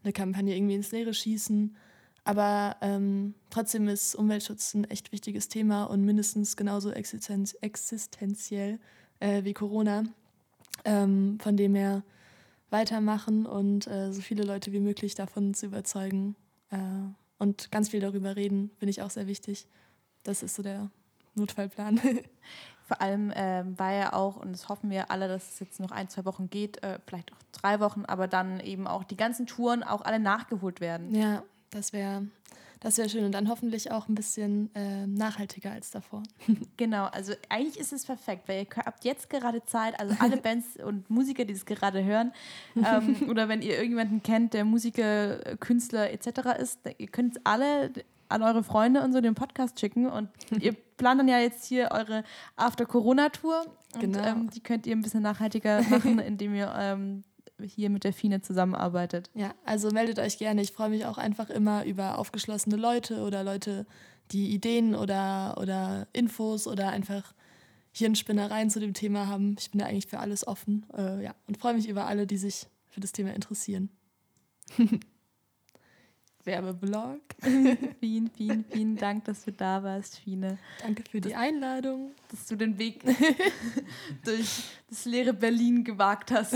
eine 0.06 0.14
Kampagne 0.14 0.56
irgendwie 0.56 0.76
ins 0.76 0.92
Leere 0.94 1.14
schießen. 1.14 1.76
Aber 2.24 2.78
ähm, 2.80 3.34
trotzdem 3.50 3.90
ist 3.90 4.16
Umweltschutz 4.16 4.74
ein 4.74 4.86
echt 4.86 5.12
wichtiges 5.12 5.50
Thema 5.50 5.84
und 5.84 6.06
mindestens 6.06 6.56
genauso 6.56 6.92
existenz 6.92 7.58
existenziell 7.60 8.80
äh, 9.20 9.44
wie 9.44 9.54
Corona. 9.54 10.04
Ähm, 10.86 11.40
von 11.42 11.58
dem 11.58 11.76
her 11.76 12.04
weitermachen 12.70 13.46
und 13.46 13.88
äh, 13.88 14.12
so 14.12 14.22
viele 14.22 14.44
Leute 14.44 14.72
wie 14.72 14.80
möglich 14.80 15.16
davon 15.16 15.54
zu 15.54 15.66
überzeugen. 15.68 16.36
Äh, 16.70 16.78
und 17.40 17.72
ganz 17.72 17.90
viel 17.90 18.00
darüber 18.00 18.36
reden, 18.36 18.72
finde 18.78 18.90
ich 18.90 19.02
auch 19.02 19.10
sehr 19.10 19.28
wichtig. 19.28 19.68
Das 20.24 20.44
ist 20.44 20.56
so 20.56 20.64
der 20.64 20.90
Notfallplan. 21.36 22.00
Vor 22.88 23.02
allem 23.02 23.34
ähm, 23.36 23.78
war 23.78 23.94
ja 23.94 24.14
auch, 24.14 24.38
und 24.38 24.54
das 24.54 24.70
hoffen 24.70 24.90
wir 24.90 25.12
alle, 25.12 25.28
dass 25.28 25.54
es 25.54 25.60
jetzt 25.60 25.80
noch 25.80 25.92
ein, 25.92 26.08
zwei 26.10 26.24
Wochen 26.26 26.50
geht, 26.50 26.82
äh, 26.84 27.00
vielleicht 27.06 27.34
auch 27.34 27.38
drei 27.52 27.80
Wochen, 27.80 28.06
aber 28.06 28.28
dann 28.28 28.62
eben 28.62 28.88
auch 28.88 29.04
die 29.04 29.18
ganzen 29.18 29.46
Touren 29.46 29.84
auch 29.84 30.02
alle 30.02 30.20
nachgeholt 30.20 30.80
werden. 30.80 31.14
ja, 31.14 31.44
das 31.70 31.92
wäre 31.92 32.26
das 32.80 32.98
wär 32.98 33.10
schön 33.10 33.26
und 33.26 33.32
dann 33.32 33.50
hoffentlich 33.50 33.92
auch 33.92 34.08
ein 34.08 34.16
bisschen 34.16 34.74
äh, 34.76 35.08
nachhaltiger 35.08 35.72
als 35.72 35.92
davor. 35.92 36.24
Genau, 36.78 37.06
also 37.06 37.34
eigentlich 37.50 37.80
ist 37.80 37.92
es 37.92 38.06
perfekt, 38.06 38.48
weil 38.48 38.64
ihr 38.64 38.86
habt 38.86 39.04
jetzt 39.04 39.30
gerade 39.30 39.64
Zeit, 39.66 40.00
also 40.00 40.16
alle 40.20 40.38
Bands 40.42 40.78
und 40.84 41.10
Musiker, 41.10 41.44
die 41.46 41.54
das 41.54 41.66
gerade 41.66 42.04
hören, 42.04 42.32
ähm, 42.76 43.16
oder 43.30 43.50
wenn 43.50 43.62
ihr 43.62 43.74
irgendjemanden 43.76 44.22
kennt, 44.22 44.54
der 44.54 44.64
Musiker, 44.66 45.46
äh, 45.46 45.58
Künstler 45.58 46.12
etc. 46.12 46.60
ist, 46.60 46.80
ihr 46.98 47.08
könnt 47.08 47.38
es 47.38 47.42
alle 47.46 47.92
an 48.30 48.44
eure 48.44 48.62
Freunde 48.64 49.02
und 49.04 49.14
so 49.14 49.22
den 49.22 49.36
Podcast 49.36 49.80
schicken 49.80 50.08
und 50.08 50.30
ihr 50.60 50.74
plant 50.98 51.22
dann 51.22 51.28
ja 51.30 51.40
jetzt 51.40 51.66
hier 51.66 51.90
eure 51.92 52.24
After-Corona-Tour 52.58 53.66
und 53.96 54.02
Genau. 54.02 54.20
ähm, 54.24 54.50
die 54.50 54.60
könnt 54.60 54.86
ihr 54.86 54.96
ein 54.96 55.02
bisschen 55.02 55.24
nachhaltiger 55.24 55.82
machen, 55.84 56.20
indem 56.20 56.54
ihr 56.54 56.74
ähm, 56.78 57.24
hier 57.64 57.90
mit 57.90 58.04
der 58.04 58.14
Fine 58.14 58.42
zusammenarbeitet. 58.42 59.30
Ja, 59.34 59.54
also 59.66 59.90
meldet 59.92 60.20
euch 60.20 60.38
gerne. 60.38 60.62
Ich 60.62 60.72
freue 60.72 60.90
mich 60.90 61.06
auch 61.06 61.18
einfach 61.18 61.50
immer 61.50 61.86
über 61.86 62.18
aufgeschlossene 62.18 62.76
Leute 62.76 63.22
oder 63.22 63.44
Leute, 63.44 63.86
die 64.32 64.54
Ideen 64.54 64.96
oder, 64.96 65.58
oder 65.60 66.08
Infos 66.14 66.68
oder 66.68 66.90
einfach 66.90 67.34
Hirnspinnereien 67.92 68.70
zu 68.70 68.80
dem 68.80 68.94
Thema 68.94 69.28
haben. 69.28 69.56
Ich 69.60 69.72
bin 69.72 69.80
da 69.80 69.86
eigentlich 69.88 70.08
für 70.08 70.20
alles 70.20 70.46
offen. 70.46 70.86
Äh, 70.96 71.24
ja, 71.24 71.36
und 71.48 71.58
freue 71.58 71.74
mich 71.74 71.90
über 71.90 72.06
alle, 72.06 72.28
die 72.28 72.38
sich 72.38 72.68
für 72.90 73.00
das 73.00 73.12
Thema 73.12 73.34
interessieren. 73.34 73.90
Werbeblog. 76.48 77.20
Vielen, 78.00 78.32
vielen, 78.32 78.64
vielen 78.64 78.96
Dank, 78.96 79.26
dass 79.26 79.44
du 79.44 79.52
da 79.52 79.84
warst, 79.84 80.20
Fine. 80.20 80.58
Danke 80.82 81.04
für 81.10 81.20
die 81.20 81.36
Einladung. 81.36 82.12
dass 82.32 82.48
du 82.48 82.56
den 82.56 82.80
Weg 82.80 83.04
durch 84.24 84.64
das 84.90 85.06
leere 85.06 85.34
Berlin 85.34 85.84
gewagt 85.84 86.32
hast. 86.32 86.56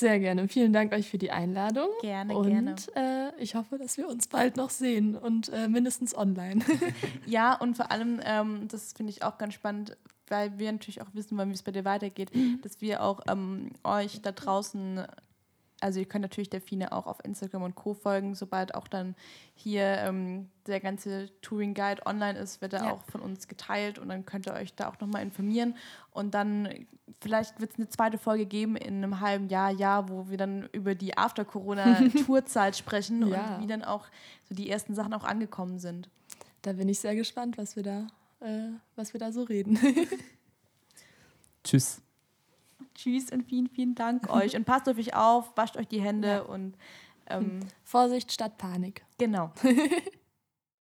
Sehr 0.00 0.18
gerne. 0.18 0.48
Vielen 0.48 0.72
Dank 0.72 0.94
euch 0.94 1.10
für 1.10 1.18
die 1.18 1.30
Einladung. 1.30 1.88
Gerne, 2.00 2.34
und, 2.34 2.48
gerne. 2.48 2.74
Äh, 2.96 3.42
ich 3.42 3.54
hoffe, 3.54 3.76
dass 3.76 3.98
wir 3.98 4.08
uns 4.08 4.28
bald 4.28 4.56
noch 4.56 4.70
sehen 4.70 5.14
und 5.14 5.50
äh, 5.50 5.68
mindestens 5.68 6.16
online. 6.16 6.64
Ja, 7.26 7.54
und 7.54 7.76
vor 7.76 7.90
allem, 7.90 8.18
ähm, 8.24 8.66
das 8.68 8.94
finde 8.94 9.10
ich 9.10 9.22
auch 9.22 9.36
ganz 9.36 9.52
spannend, 9.52 9.96
weil 10.28 10.58
wir 10.58 10.72
natürlich 10.72 11.02
auch 11.02 11.08
wissen 11.12 11.36
wollen, 11.36 11.50
wie 11.50 11.54
es 11.54 11.62
bei 11.62 11.70
dir 11.70 11.84
weitergeht, 11.84 12.30
dass 12.62 12.80
wir 12.80 13.02
auch 13.02 13.20
ähm, 13.28 13.72
euch 13.84 14.22
da 14.22 14.32
draußen, 14.32 15.02
also 15.80 15.98
ihr 16.00 16.06
könnt 16.06 16.22
natürlich 16.22 16.50
der 16.50 16.60
Fine 16.60 16.92
auch 16.92 17.06
auf 17.06 17.24
Instagram 17.24 17.62
und 17.62 17.74
Co. 17.74 17.94
folgen, 17.94 18.34
sobald 18.34 18.74
auch 18.74 18.86
dann 18.88 19.14
hier 19.54 19.84
ähm, 19.98 20.48
der 20.66 20.80
ganze 20.80 21.30
Touring 21.40 21.74
Guide 21.74 22.04
online 22.06 22.38
ist, 22.38 22.60
wird 22.60 22.72
er 22.74 22.84
Ja. 22.84 22.92
auch 22.92 23.02
von 23.04 23.20
uns 23.20 23.48
geteilt 23.48 23.98
und 23.98 24.08
dann 24.08 24.24
könnt 24.26 24.46
ihr 24.46 24.52
euch 24.54 24.74
da 24.74 24.88
auch 24.88 25.00
nochmal 25.00 25.22
informieren 25.22 25.74
und 26.10 26.34
dann 26.34 26.86
vielleicht 27.20 27.60
wird 27.60 27.72
es 27.72 27.78
eine 27.78 27.88
zweite 27.88 28.18
Folge 28.18 28.46
geben 28.46 28.76
in 28.76 28.96
einem 28.96 29.20
halben 29.20 29.48
Jahr, 29.48 29.70
Jahr, 29.70 30.08
wo 30.08 30.28
wir 30.30 30.36
dann 30.38 30.68
über 30.72 30.94
die 30.94 31.16
After-Corona-Tourzeit 31.16 32.76
sprechen 32.78 33.26
Ja. 33.28 33.56
und 33.56 33.62
wie 33.62 33.66
dann 33.66 33.82
auch 33.84 34.06
so 34.48 34.54
die 34.54 34.70
ersten 34.70 34.94
Sachen 34.94 35.12
auch 35.14 35.24
angekommen 35.24 35.78
sind. 35.78 36.08
da 36.62 36.72
bin 36.74 36.88
ich 36.88 37.00
sehr 37.00 37.14
gespannt, 37.14 37.56
was 37.58 37.74
wir 37.76 37.82
da, 37.82 38.06
äh, 38.40 38.68
was 38.96 39.12
wir 39.12 39.20
da 39.20 39.32
so 39.32 39.42
reden. 39.42 39.78
Tschüss. 41.64 42.00
Tschüss 43.00 43.32
und 43.32 43.44
vielen, 43.44 43.68
vielen 43.68 43.94
Dank 43.94 44.30
euch. 44.32 44.54
Und 44.54 44.66
passt 44.66 44.88
auf 44.88 44.98
euch 44.98 45.14
auf, 45.14 45.56
wascht 45.56 45.76
euch 45.78 45.88
die 45.88 46.02
Hände 46.02 46.44
und 46.44 46.76
ähm, 47.28 47.60
Vorsicht 47.82 48.30
statt 48.30 48.58
Panik. 48.58 49.04
genau. 49.18 49.52